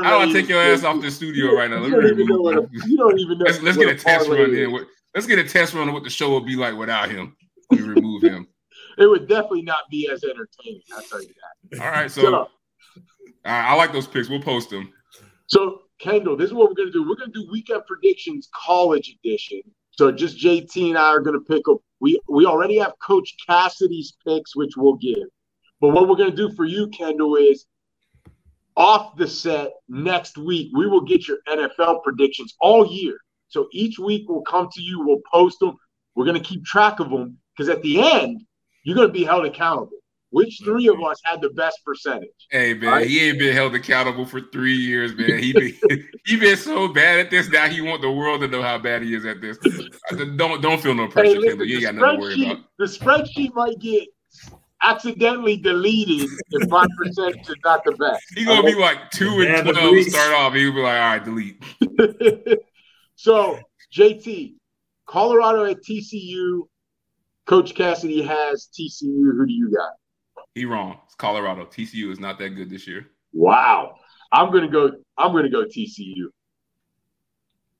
how 0.02 0.24
do 0.24 0.30
I 0.30 0.32
take 0.32 0.48
your 0.48 0.62
ass 0.62 0.82
off 0.82 1.02
the 1.02 1.10
studio 1.10 1.54
right 1.54 1.68
now? 1.68 1.80
Let 1.80 1.90
me 1.90 1.96
remove 1.96 2.56
him. 2.56 2.70
You 2.86 2.96
don't 2.96 3.18
even 3.18 3.38
know. 3.38 3.44
Let's, 3.44 3.60
let's 3.60 3.76
get 3.76 3.88
a, 3.88 3.92
a 3.92 3.96
test 3.96 4.30
run 4.30 4.54
in. 4.54 4.86
Let's 5.14 5.26
get 5.26 5.38
a 5.38 5.44
test 5.44 5.74
run 5.74 5.88
of 5.88 5.94
what 5.94 6.04
the 6.04 6.10
show 6.10 6.30
will 6.30 6.40
be 6.40 6.56
like 6.56 6.76
without 6.76 7.10
him. 7.10 7.36
Me 7.70 7.80
remove 7.80 8.22
him. 8.22 8.48
It 8.96 9.06
would 9.06 9.26
definitely 9.26 9.62
not 9.62 9.90
be 9.90 10.08
as 10.08 10.22
entertaining. 10.22 10.82
I'll 10.94 11.02
tell 11.02 11.20
you 11.20 11.32
that. 11.72 11.80
All 11.80 11.90
right, 11.90 12.08
so, 12.08 12.22
so 12.22 12.48
I 13.44 13.74
like 13.74 13.92
those 13.92 14.06
picks. 14.06 14.28
We'll 14.28 14.40
post 14.40 14.70
them. 14.70 14.92
So 15.48 15.82
Kendall, 15.98 16.36
this 16.36 16.48
is 16.48 16.54
what 16.54 16.68
we're 16.68 16.74
going 16.74 16.88
to 16.88 16.92
do. 16.92 17.08
We're 17.08 17.16
going 17.16 17.32
to 17.32 17.42
do 17.42 17.50
weekend 17.50 17.82
predictions, 17.86 18.48
college 18.54 19.16
edition. 19.18 19.62
So 19.90 20.10
just 20.10 20.38
JT 20.38 20.90
and 20.90 20.98
I 20.98 21.08
are 21.08 21.20
going 21.20 21.38
to 21.38 21.44
pick 21.44 21.68
up. 21.68 21.78
We 22.00 22.20
we 22.28 22.46
already 22.46 22.78
have 22.78 22.92
Coach 23.00 23.34
Cassidy's 23.46 24.16
picks, 24.26 24.56
which 24.56 24.72
we'll 24.76 24.96
give. 24.96 25.28
But 25.80 25.88
what 25.88 26.08
we're 26.08 26.16
going 26.16 26.30
to 26.30 26.36
do 26.36 26.54
for 26.54 26.64
you, 26.64 26.88
Kendall, 26.88 27.36
is 27.36 27.66
off 28.76 29.16
the 29.16 29.28
set 29.28 29.70
next 29.88 30.36
week. 30.36 30.70
We 30.74 30.86
will 30.86 31.02
get 31.02 31.28
your 31.28 31.38
NFL 31.48 32.02
predictions 32.02 32.54
all 32.60 32.86
year. 32.86 33.18
So 33.48 33.68
each 33.72 33.98
week 33.98 34.26
we'll 34.28 34.42
come 34.42 34.68
to 34.72 34.82
you. 34.82 35.04
We'll 35.04 35.22
post 35.30 35.60
them. 35.60 35.76
We're 36.14 36.24
going 36.24 36.40
to 36.40 36.48
keep 36.48 36.64
track 36.64 37.00
of 37.00 37.10
them 37.10 37.38
because 37.56 37.68
at 37.68 37.82
the 37.82 38.00
end 38.00 38.42
you're 38.84 38.96
going 38.96 39.08
to 39.08 39.12
be 39.12 39.24
held 39.24 39.44
accountable. 39.44 39.98
Which 40.30 40.60
three 40.64 40.88
of 40.88 41.00
us 41.00 41.20
had 41.24 41.40
the 41.40 41.50
best 41.50 41.78
percentage? 41.86 42.28
Hey 42.50 42.74
man, 42.74 42.90
right? 42.90 43.06
he 43.06 43.28
ain't 43.28 43.38
been 43.38 43.54
held 43.54 43.72
accountable 43.76 44.26
for 44.26 44.40
three 44.40 44.74
years, 44.74 45.14
man. 45.14 45.38
He 45.38 45.52
been 45.52 45.72
he 46.26 46.36
been 46.36 46.56
so 46.56 46.88
bad 46.88 47.20
at 47.20 47.30
this. 47.30 47.48
Now 47.48 47.68
he 47.68 47.80
want 47.80 48.02
the 48.02 48.10
world 48.10 48.40
to 48.40 48.48
know 48.48 48.60
how 48.60 48.76
bad 48.76 49.02
he 49.02 49.14
is 49.14 49.24
at 49.24 49.40
this. 49.40 49.58
Don't 50.36 50.60
don't 50.60 50.80
feel 50.80 50.92
no 50.92 51.06
pressure, 51.06 51.34
hey, 51.34 51.38
listen, 51.38 51.68
You 51.68 51.76
ain't 51.76 51.84
got 51.84 51.94
nothing 51.94 52.16
to 52.16 52.20
worry 52.20 52.34
about. 52.34 52.64
The 52.80 52.86
spreadsheet 52.86 53.54
might 53.54 53.78
get 53.78 54.08
accidentally 54.82 55.56
deleted 55.56 56.28
if 56.50 56.68
my 56.68 56.84
percentage 56.98 57.48
is 57.48 57.56
not 57.64 57.84
the 57.84 57.92
best. 57.92 58.24
He 58.34 58.44
gonna 58.44 58.64
be 58.64 58.74
like 58.74 59.12
two 59.12 59.40
and 59.40 59.68
twelve 59.68 60.02
start 60.02 60.34
off. 60.34 60.54
He'll 60.54 60.72
be 60.72 60.80
like, 60.80 61.00
all 61.00 61.10
right, 61.10 61.24
delete. 61.24 61.62
so 63.24 63.58
JT, 63.90 64.56
Colorado 65.06 65.64
at 65.64 65.78
TCU. 65.82 66.68
Coach 67.46 67.74
Cassidy 67.74 68.20
has 68.20 68.68
TCU. 68.78 69.32
Who 69.34 69.46
do 69.46 69.52
you 69.52 69.74
got? 69.74 69.92
He 70.54 70.66
wrong. 70.66 70.98
It's 71.06 71.14
Colorado. 71.14 71.64
TCU 71.64 72.12
is 72.12 72.20
not 72.20 72.38
that 72.38 72.50
good 72.50 72.68
this 72.68 72.86
year. 72.86 73.06
Wow. 73.32 73.96
I'm 74.30 74.52
gonna 74.52 74.68
go. 74.68 74.90
I'm 75.16 75.32
gonna 75.32 75.48
go 75.48 75.64
TCU. 75.64 76.26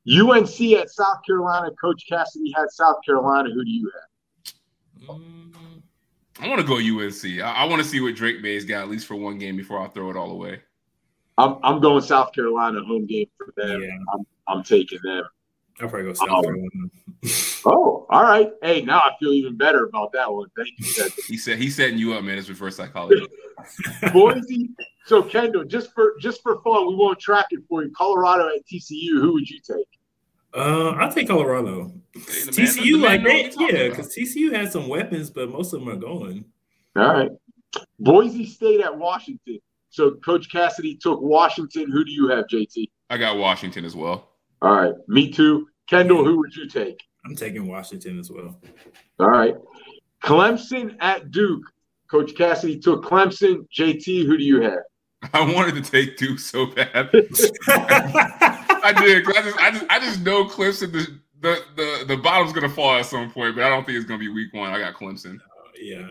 UNC 0.09 0.81
at 0.81 0.89
South 0.89 1.19
Carolina. 1.27 1.69
Coach 1.79 2.05
Cassidy 2.09 2.51
had 2.57 2.71
South 2.71 2.97
Carolina. 3.05 3.51
Who 3.53 3.65
do 3.67 3.71
you 3.71 3.93
have? 3.95 5.11
Um, 5.11 5.83
I 6.41 6.49
want 6.49 6.63
to 6.63 6.67
go 6.67 6.77
UNC. 6.77 7.43
I, 7.43 7.65
I 7.65 7.65
want 7.67 7.83
to 7.83 7.89
see 7.89 8.01
what 8.01 8.15
Drake 8.15 8.41
Maye's 8.41 8.65
got 8.65 8.83
at 8.83 8.89
least 8.89 9.07
for 9.07 9.17
one 9.17 9.39
game 9.39 9.59
before 9.59 9.79
I 9.79 9.89
throw 9.89 10.09
it 10.09 10.17
all 10.17 10.31
away. 10.31 10.63
I'm 11.37 11.59
I'm 11.63 11.81
going 11.81 12.01
South 12.01 12.33
Carolina 12.33 12.83
home 12.83 13.05
game 13.05 13.29
for 13.37 13.53
them. 13.57 13.83
Yeah. 13.83 13.89
I'm 14.15 14.25
I'm 14.49 14.63
taking 14.63 15.01
them. 15.03 15.25
I'll 15.81 15.89
probably 15.89 16.09
go 16.09 16.15
South 16.15 16.29
um, 16.31 16.43
Carolina. 16.45 16.69
oh, 17.67 18.07
all 18.09 18.23
right. 18.23 18.51
Hey, 18.63 18.83
now 18.83 18.99
I 18.99 19.11
feel 19.19 19.33
even 19.33 19.57
better 19.57 19.87
about 19.87 20.13
that 20.13 20.33
one. 20.33 20.49
Thank 20.57 20.71
you. 20.79 21.11
he 21.27 21.37
said 21.37 21.59
he's 21.59 21.75
setting 21.77 21.99
you 21.99 22.15
up, 22.15 22.23
man. 22.23 22.39
It's 22.39 22.49
reverse 22.49 22.77
psychology. 22.77 23.27
Boise. 24.13 24.71
So 25.07 25.23
Kendall, 25.23 25.65
just 25.65 25.93
for 25.93 26.15
just 26.21 26.43
for 26.43 26.63
fun, 26.63 26.87
we 26.89 26.95
won't 26.95 27.19
track 27.19 27.47
it 27.51 27.61
for 27.69 27.83
you. 27.83 27.91
Colorado 27.97 28.49
at 28.49 28.65
TCU. 28.67 29.21
Who 29.21 29.35
would 29.35 29.49
you 29.49 29.59
take? 29.61 29.87
Uh, 30.55 30.91
I'll 30.91 31.13
take 31.13 31.29
Colorado. 31.29 31.93
TCU, 32.17 33.03
like 33.03 33.25
they, 33.25 33.51
yeah, 33.59 33.89
because 33.89 34.15
TCU 34.15 34.53
has 34.55 34.73
some 34.73 34.87
weapons, 34.87 35.29
but 35.29 35.51
most 35.51 35.73
of 35.73 35.81
them 35.81 35.89
are 35.89 35.97
going. 35.97 36.45
All 36.95 37.13
right. 37.13 37.31
Boise 37.99 38.47
State 38.47 38.81
at 38.81 38.97
Washington. 38.97 39.59
So 39.91 40.13
Coach 40.13 40.51
Cassidy 40.51 40.97
took 40.97 41.21
Washington. 41.21 41.91
Who 41.91 42.05
do 42.05 42.13
you 42.13 42.29
have, 42.29 42.47
JT? 42.47 42.89
I 43.11 43.19
got 43.19 43.37
Washington 43.37 43.85
as 43.85 43.97
well. 43.97 44.34
All 44.63 44.75
right. 44.75 44.95
Me 45.09 45.31
too. 45.31 45.69
Kendall, 45.89 46.25
who 46.25 46.39
would 46.39 46.55
you 46.55 46.69
take? 46.69 47.03
I'm 47.27 47.37
taking 47.37 47.67
Washington 47.67 48.19
as 48.19 48.31
well. 48.31 48.61
All 49.19 49.29
right. 49.29 49.55
Clemson 50.23 50.97
at 51.01 51.31
Duke. 51.31 51.63
Coach 52.11 52.35
Cassidy 52.37 52.79
took 52.79 53.05
Clemson. 53.05 53.67
JT, 53.77 54.27
who 54.27 54.37
do 54.37 54.45
you 54.45 54.61
have? 54.63 54.81
I 55.33 55.53
wanted 55.53 55.83
to 55.83 55.91
take 55.91 56.17
Duke 56.17 56.39
so 56.39 56.67
bad. 56.67 56.89
I 57.67 58.93
did. 58.97 59.27
I 59.27 59.43
just, 59.43 59.59
I 59.59 59.71
just, 59.71 59.85
I 59.91 59.99
just 60.01 60.21
know 60.21 60.45
Clemson. 60.45 60.93
The, 60.93 61.19
the, 61.41 61.63
the, 61.77 62.05
the 62.09 62.17
bottom's 62.17 62.53
gonna 62.53 62.69
fall 62.69 62.95
at 62.95 63.07
some 63.07 63.31
point, 63.31 63.55
but 63.55 63.65
I 63.65 63.69
don't 63.69 63.85
think 63.85 63.97
it's 63.97 64.07
gonna 64.07 64.19
be 64.19 64.29
week 64.29 64.53
one. 64.53 64.71
I 64.73 64.79
got 64.79 64.95
Clemson. 64.95 65.37
Uh, 65.37 65.71
yeah. 65.81 66.09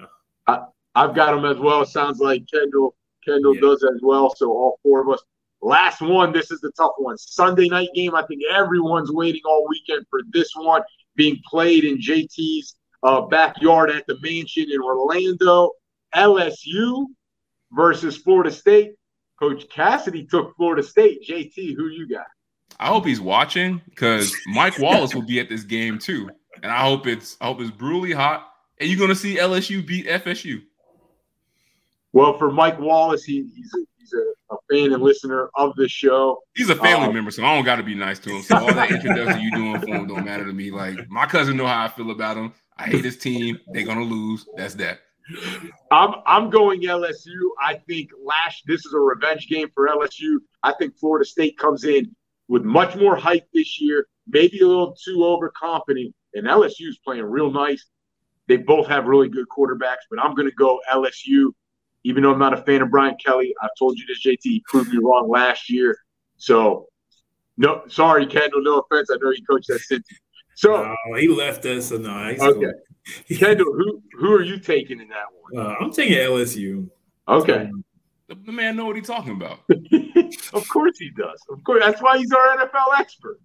I, 0.47 0.63
I've 0.95 1.15
got 1.15 1.33
them 1.33 1.45
as 1.45 1.57
well. 1.57 1.85
Sounds 1.85 2.19
like 2.19 2.43
Kendall 2.51 2.95
Kendall 3.25 3.55
yeah. 3.55 3.61
does 3.61 3.83
as 3.83 3.99
well. 4.01 4.33
So 4.35 4.49
all 4.49 4.79
four 4.83 5.01
of 5.01 5.09
us. 5.09 5.23
Last 5.63 6.01
one, 6.01 6.33
this 6.33 6.51
is 6.51 6.59
the 6.59 6.71
tough 6.71 6.91
one. 6.97 7.17
Sunday 7.17 7.69
night 7.69 7.87
game. 7.95 8.15
I 8.15 8.23
think 8.25 8.41
everyone's 8.53 9.09
waiting 9.11 9.41
all 9.45 9.65
weekend 9.69 10.05
for 10.09 10.19
this 10.31 10.49
one 10.57 10.81
being 11.15 11.39
played 11.49 11.85
in 11.85 11.99
JT's 11.99 12.75
uh, 13.01 13.21
backyard 13.21 13.89
at 13.89 14.05
the 14.05 14.17
mansion 14.21 14.65
in 14.69 14.81
Orlando. 14.81 15.71
LSU 16.13 17.05
versus 17.71 18.17
Florida 18.17 18.51
State. 18.51 18.91
Coach 19.39 19.69
Cassidy 19.69 20.25
took 20.25 20.53
Florida 20.57 20.83
State. 20.83 21.25
JT, 21.27 21.75
who 21.75 21.87
you 21.87 22.09
got? 22.09 22.25
I 22.79 22.87
hope 22.87 23.05
he's 23.05 23.21
watching 23.21 23.81
because 23.89 24.35
Mike 24.47 24.77
Wallace 24.79 25.15
will 25.15 25.25
be 25.25 25.39
at 25.39 25.47
this 25.47 25.63
game 25.63 25.97
too, 25.97 26.29
and 26.61 26.71
I 26.71 26.81
hope 26.81 27.07
it's 27.07 27.37
I 27.39 27.45
hope 27.45 27.61
it's 27.61 27.71
brutally 27.71 28.11
hot. 28.11 28.49
And 28.79 28.89
you're 28.89 28.99
gonna 28.99 29.15
see 29.15 29.37
LSU 29.37 29.85
beat 29.85 30.07
FSU. 30.07 30.61
Well, 32.13 32.37
for 32.37 32.51
Mike 32.51 32.79
Wallace, 32.79 33.23
he, 33.23 33.49
he's 33.55 33.73
a, 33.73 33.79
he's 33.97 34.13
a, 34.13 34.53
a, 34.53 34.57
fan 34.71 34.93
and 34.93 35.01
listener 35.01 35.49
of 35.55 35.75
the 35.75 35.89
show. 35.89 36.39
He's 36.55 36.69
a 36.69 36.75
family 36.75 37.07
um, 37.07 37.13
member, 37.13 37.31
so 37.31 37.43
I 37.43 37.55
don't 37.55 37.65
got 37.65 37.77
to 37.77 37.83
be 37.83 37.95
nice 37.95 38.19
to 38.19 38.29
him. 38.29 38.43
So 38.43 38.55
all 38.55 38.73
that 38.73 38.91
introduction 38.91 39.41
you 39.41 39.51
doing 39.51 39.79
for 39.81 39.87
him 39.87 40.07
don't 40.07 40.23
matter 40.23 40.45
to 40.45 40.53
me. 40.53 40.69
Like 40.69 41.09
my 41.09 41.25
cousin 41.25 41.57
know 41.57 41.65
how 41.65 41.83
I 41.83 41.87
feel 41.87 42.11
about 42.11 42.37
him. 42.37 42.53
I 42.77 42.85
hate 42.85 43.03
his 43.03 43.17
team. 43.17 43.59
They're 43.67 43.85
gonna 43.85 44.03
lose. 44.03 44.45
That's 44.55 44.75
that. 44.75 44.99
I'm 45.91 46.15
I'm 46.25 46.49
going 46.49 46.81
LSU. 46.81 47.33
I 47.59 47.75
think 47.87 48.09
last 48.23 48.63
this 48.67 48.85
is 48.85 48.93
a 48.93 48.99
revenge 48.99 49.47
game 49.47 49.69
for 49.73 49.87
LSU. 49.87 50.37
I 50.61 50.73
think 50.73 50.97
Florida 50.97 51.25
State 51.25 51.57
comes 51.57 51.83
in 51.83 52.15
with 52.47 52.63
much 52.63 52.95
more 52.95 53.15
hype 53.15 53.47
this 53.53 53.81
year, 53.81 54.07
maybe 54.27 54.59
a 54.59 54.67
little 54.67 54.95
too 55.03 55.23
overconfident, 55.23 56.13
and 56.33 56.45
LSU's 56.45 56.99
playing 57.03 57.23
real 57.23 57.51
nice. 57.51 57.85
They 58.47 58.57
both 58.57 58.87
have 58.87 59.05
really 59.05 59.29
good 59.29 59.45
quarterbacks, 59.47 60.03
but 60.09 60.19
I'm 60.21 60.35
going 60.35 60.49
to 60.49 60.55
go 60.55 60.81
LSU 60.91 61.51
even 62.03 62.23
though 62.23 62.31
I'm 62.31 62.39
not 62.39 62.53
a 62.53 62.63
fan 62.63 62.81
of 62.81 62.89
Brian 62.89 63.15
Kelly, 63.23 63.53
I've 63.61 63.69
told 63.77 63.97
you 63.97 64.05
this, 64.07 64.25
JT, 64.25 64.39
he 64.43 64.63
proved 64.67 64.91
me 64.91 64.99
wrong 65.01 65.29
last 65.29 65.69
year. 65.69 65.97
So, 66.37 66.87
no, 67.57 67.83
sorry, 67.87 68.25
Kendall, 68.25 68.61
no 68.61 68.79
offense. 68.79 69.09
I 69.11 69.17
know 69.21 69.31
you 69.31 69.43
coached 69.49 69.67
that 69.67 69.81
Cincy. 69.89 70.15
So 70.55 70.95
no, 71.07 71.17
he 71.17 71.27
left 71.27 71.65
us. 71.65 71.87
So 71.87 71.97
no, 71.97 72.15
okay. 72.15 72.37
Cool. 72.39 72.73
Kendall, 73.37 73.73
who 73.73 74.01
who 74.13 74.33
are 74.33 74.43
you 74.43 74.59
taking 74.59 74.99
in 74.99 75.07
that 75.09 75.25
one? 75.39 75.65
Uh, 75.65 75.75
I'm 75.79 75.91
taking 75.91 76.15
LSU. 76.17 76.89
Okay. 77.27 77.69
The, 78.27 78.35
the, 78.35 78.51
man 78.51 78.75
know 78.75 78.85
what 78.85 78.95
he's 78.95 79.07
talking 79.07 79.33
about. 79.33 79.59
of 80.53 80.67
course 80.69 80.97
he 80.97 81.09
does. 81.11 81.41
Of 81.49 81.63
course, 81.63 81.83
that's 81.83 82.01
why 82.01 82.17
he's 82.17 82.31
our 82.31 82.57
NFL 82.57 82.99
expert. 82.99 83.39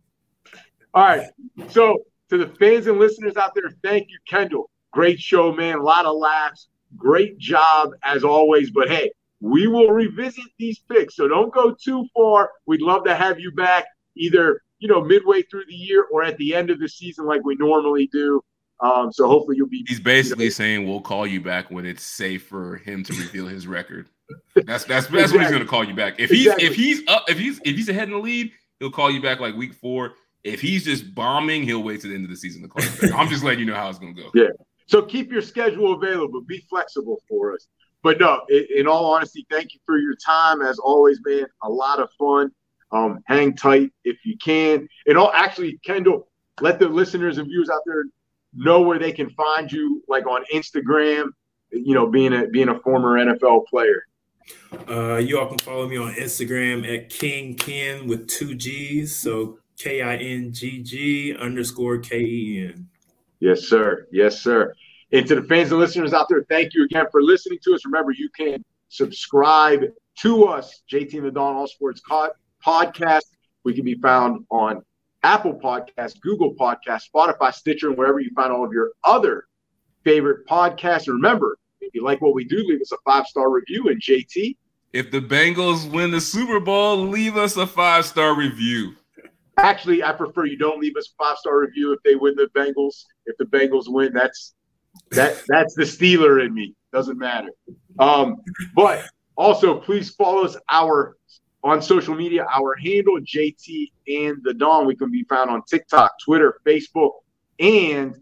All 0.94 1.04
right. 1.04 1.28
So 1.70 2.04
to 2.30 2.38
the 2.38 2.46
fans 2.46 2.86
and 2.86 2.98
listeners 2.98 3.36
out 3.36 3.54
there, 3.54 3.70
thank 3.82 4.08
you, 4.08 4.18
Kendall. 4.28 4.70
Great 4.92 5.20
show, 5.20 5.52
man. 5.52 5.78
A 5.78 5.82
lot 5.82 6.06
of 6.06 6.16
laughs. 6.16 6.68
Great 6.96 7.38
job 7.38 7.90
as 8.02 8.24
always. 8.24 8.70
But 8.70 8.88
hey, 8.88 9.10
we 9.40 9.66
will 9.66 9.90
revisit 9.90 10.44
these 10.58 10.80
picks. 10.90 11.16
So 11.16 11.28
don't 11.28 11.52
go 11.52 11.74
too 11.74 12.06
far. 12.14 12.50
We'd 12.66 12.82
love 12.82 13.04
to 13.04 13.14
have 13.14 13.38
you 13.38 13.52
back 13.52 13.86
either, 14.16 14.62
you 14.78 14.88
know, 14.88 15.02
midway 15.02 15.42
through 15.42 15.64
the 15.66 15.74
year 15.74 16.06
or 16.10 16.22
at 16.22 16.36
the 16.38 16.54
end 16.54 16.70
of 16.70 16.80
the 16.80 16.88
season 16.88 17.26
like 17.26 17.44
we 17.44 17.56
normally 17.56 18.08
do. 18.12 18.42
Um, 18.80 19.12
so 19.12 19.26
hopefully 19.26 19.56
you'll 19.56 19.68
be. 19.68 19.84
He's 19.88 20.00
basically 20.00 20.44
you 20.44 20.50
know, 20.50 20.54
saying 20.54 20.88
we'll 20.88 21.00
call 21.00 21.26
you 21.26 21.40
back 21.40 21.70
when 21.70 21.84
it's 21.84 22.02
safe 22.02 22.46
for 22.46 22.76
him 22.76 23.02
to 23.04 23.12
reveal 23.12 23.46
his 23.46 23.66
record. 23.66 24.08
That's 24.54 24.84
that's 24.84 24.86
that's 24.86 25.06
exactly. 25.06 25.38
what 25.38 25.42
he's 25.42 25.50
going 25.50 25.62
to 25.62 25.68
call 25.68 25.84
you 25.84 25.94
back. 25.94 26.14
If 26.18 26.30
he's 26.30 26.46
exactly. 26.46 26.66
if 26.66 26.74
he's 26.76 27.08
up 27.08 27.24
if 27.28 27.38
he's 27.38 27.60
if 27.64 27.76
he's 27.76 27.88
ahead 27.88 28.04
in 28.04 28.14
the 28.14 28.20
lead, 28.20 28.52
he'll 28.78 28.90
call 28.90 29.10
you 29.10 29.20
back 29.20 29.40
like 29.40 29.56
week 29.56 29.74
four. 29.74 30.12
If 30.44 30.60
he's 30.60 30.84
just 30.84 31.14
bombing, 31.14 31.64
he'll 31.64 31.82
wait 31.82 32.00
to 32.02 32.08
the 32.08 32.14
end 32.14 32.24
of 32.24 32.30
the 32.30 32.36
season 32.36 32.62
to 32.62 32.68
call 32.68 32.84
you 32.84 32.90
back. 33.00 33.18
I'm 33.18 33.28
just 33.28 33.42
letting 33.42 33.60
you 33.60 33.66
know 33.66 33.74
how 33.74 33.88
it's 33.88 33.98
going 33.98 34.14
to 34.14 34.22
go. 34.22 34.30
Yeah. 34.34 34.48
So 34.88 35.02
keep 35.02 35.30
your 35.30 35.42
schedule 35.42 35.92
available. 35.92 36.40
Be 36.40 36.64
flexible 36.68 37.22
for 37.28 37.52
us. 37.52 37.68
But 38.02 38.18
no, 38.18 38.40
in, 38.48 38.86
all 38.86 39.12
honesty, 39.12 39.46
thank 39.50 39.74
you 39.74 39.80
for 39.84 39.98
your 39.98 40.14
time. 40.14 40.62
As 40.62 40.78
always, 40.78 41.20
man, 41.24 41.46
a 41.62 41.68
lot 41.68 42.00
of 42.00 42.08
fun. 42.18 42.50
Um, 42.90 43.20
hang 43.26 43.54
tight 43.54 43.92
if 44.04 44.24
you 44.24 44.38
can. 44.38 44.88
And 45.06 45.18
all 45.18 45.30
actually, 45.32 45.78
Kendall, 45.84 46.28
let 46.60 46.78
the 46.78 46.88
listeners 46.88 47.36
and 47.36 47.46
viewers 47.46 47.68
out 47.68 47.82
there 47.84 48.04
know 48.54 48.80
where 48.80 48.98
they 48.98 49.12
can 49.12 49.28
find 49.30 49.70
you, 49.70 50.02
like 50.08 50.26
on 50.26 50.42
Instagram. 50.54 51.28
You 51.70 51.94
know, 51.94 52.06
being 52.06 52.32
a 52.32 52.46
being 52.46 52.70
a 52.70 52.80
former 52.80 53.18
NFL 53.18 53.66
player. 53.66 54.04
Uh, 54.88 55.16
you 55.16 55.38
all 55.38 55.48
can 55.48 55.58
follow 55.58 55.86
me 55.86 55.98
on 55.98 56.14
Instagram 56.14 56.90
at 56.90 57.10
King 57.10 57.56
Ken 57.56 58.06
with 58.06 58.26
two 58.26 58.54
G's. 58.54 59.14
So 59.14 59.58
K 59.76 60.00
I 60.00 60.16
N 60.16 60.50
G 60.50 60.82
G 60.82 61.36
underscore 61.36 61.98
K 61.98 62.20
E 62.20 62.68
N. 62.68 62.88
Yes, 63.40 63.62
sir. 63.68 64.06
Yes, 64.10 64.40
sir. 64.40 64.74
And 65.12 65.26
to 65.26 65.36
the 65.36 65.42
fans 65.42 65.70
and 65.70 65.80
listeners 65.80 66.12
out 66.12 66.26
there, 66.28 66.44
thank 66.48 66.74
you 66.74 66.84
again 66.84 67.06
for 67.10 67.22
listening 67.22 67.58
to 67.64 67.74
us. 67.74 67.84
Remember, 67.84 68.12
you 68.12 68.28
can 68.36 68.64
subscribe 68.88 69.84
to 70.20 70.44
us, 70.44 70.82
JT 70.92 71.14
and 71.14 71.26
the 71.26 71.30
Don 71.30 71.56
All 71.56 71.66
Sports 71.66 72.02
Podcast. 72.64 73.22
We 73.64 73.74
can 73.74 73.84
be 73.84 73.94
found 73.94 74.44
on 74.50 74.82
Apple 75.22 75.54
Podcasts, 75.54 76.20
Google 76.20 76.54
Podcasts, 76.54 77.04
Spotify, 77.14 77.52
Stitcher, 77.52 77.88
and 77.88 77.96
wherever 77.96 78.20
you 78.20 78.30
find 78.34 78.52
all 78.52 78.64
of 78.64 78.72
your 78.72 78.92
other 79.04 79.44
favorite 80.04 80.46
podcasts. 80.46 81.06
And 81.06 81.16
remember, 81.16 81.58
if 81.80 81.94
you 81.94 82.04
like 82.04 82.20
what 82.20 82.34
we 82.34 82.44
do, 82.44 82.56
leave 82.56 82.80
us 82.80 82.92
a 82.92 82.96
five 83.04 83.26
star 83.26 83.50
review. 83.50 83.88
And 83.88 84.00
JT, 84.00 84.56
if 84.92 85.10
the 85.10 85.20
Bengals 85.20 85.90
win 85.90 86.10
the 86.10 86.20
Super 86.20 86.60
Bowl, 86.60 86.96
leave 86.96 87.36
us 87.36 87.56
a 87.56 87.66
five 87.66 88.04
star 88.06 88.34
review. 88.34 88.94
Actually, 89.58 90.02
I 90.02 90.12
prefer 90.12 90.46
you 90.46 90.56
don't 90.56 90.80
leave 90.80 90.96
us 90.96 91.08
a 91.08 91.22
five 91.22 91.36
star 91.38 91.60
review 91.60 91.92
if 91.92 92.00
they 92.04 92.14
win 92.14 92.34
the 92.36 92.48
Bengals. 92.54 93.04
If 93.26 93.36
the 93.38 93.44
Bengals 93.44 93.84
win, 93.86 94.12
that's 94.12 94.54
that 95.10 95.42
that's 95.48 95.74
the 95.74 95.82
Steeler 95.82 96.44
in 96.44 96.54
me. 96.54 96.74
Doesn't 96.92 97.18
matter. 97.18 97.50
Um, 97.98 98.36
but 98.74 99.04
also, 99.36 99.78
please 99.78 100.10
follow 100.10 100.44
us 100.44 100.56
our 100.70 101.16
on 101.64 101.82
social 101.82 102.14
media. 102.14 102.46
Our 102.50 102.76
handle 102.76 103.18
JT 103.20 103.90
and 104.06 104.38
the 104.42 104.54
Don. 104.54 104.86
We 104.86 104.96
can 104.96 105.10
be 105.10 105.24
found 105.24 105.50
on 105.50 105.62
TikTok, 105.68 106.12
Twitter, 106.24 106.60
Facebook, 106.66 107.12
and 107.58 108.14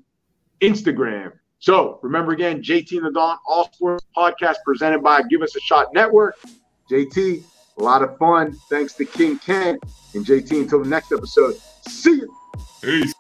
Instagram. 0.61 1.33
So 1.59 1.99
remember 2.03 2.33
again, 2.33 2.63
JT 2.63 2.93
and 2.93 3.07
the 3.07 3.13
Don, 3.13 3.39
All 3.47 3.71
Sports 3.73 4.07
Podcast 4.17 4.57
presented 4.65 5.03
by 5.03 5.23
Give 5.23 5.43
Us 5.43 5.57
a 5.57 5.61
Shot 5.61 5.89
Network. 5.93 6.37
JT, 6.91 7.43
a 7.79 7.83
lot 7.83 8.03
of 8.03 8.17
fun. 8.19 8.55
Thanks 8.69 8.95
to 8.95 9.05
King 9.05 9.39
Ken 9.39 9.79
and 10.15 10.25
JT. 10.25 10.51
Until 10.63 10.83
the 10.83 10.89
next 10.89 11.13
episode. 11.13 11.55
See 11.89 12.17
you. 12.17 12.37
Peace. 12.83 13.15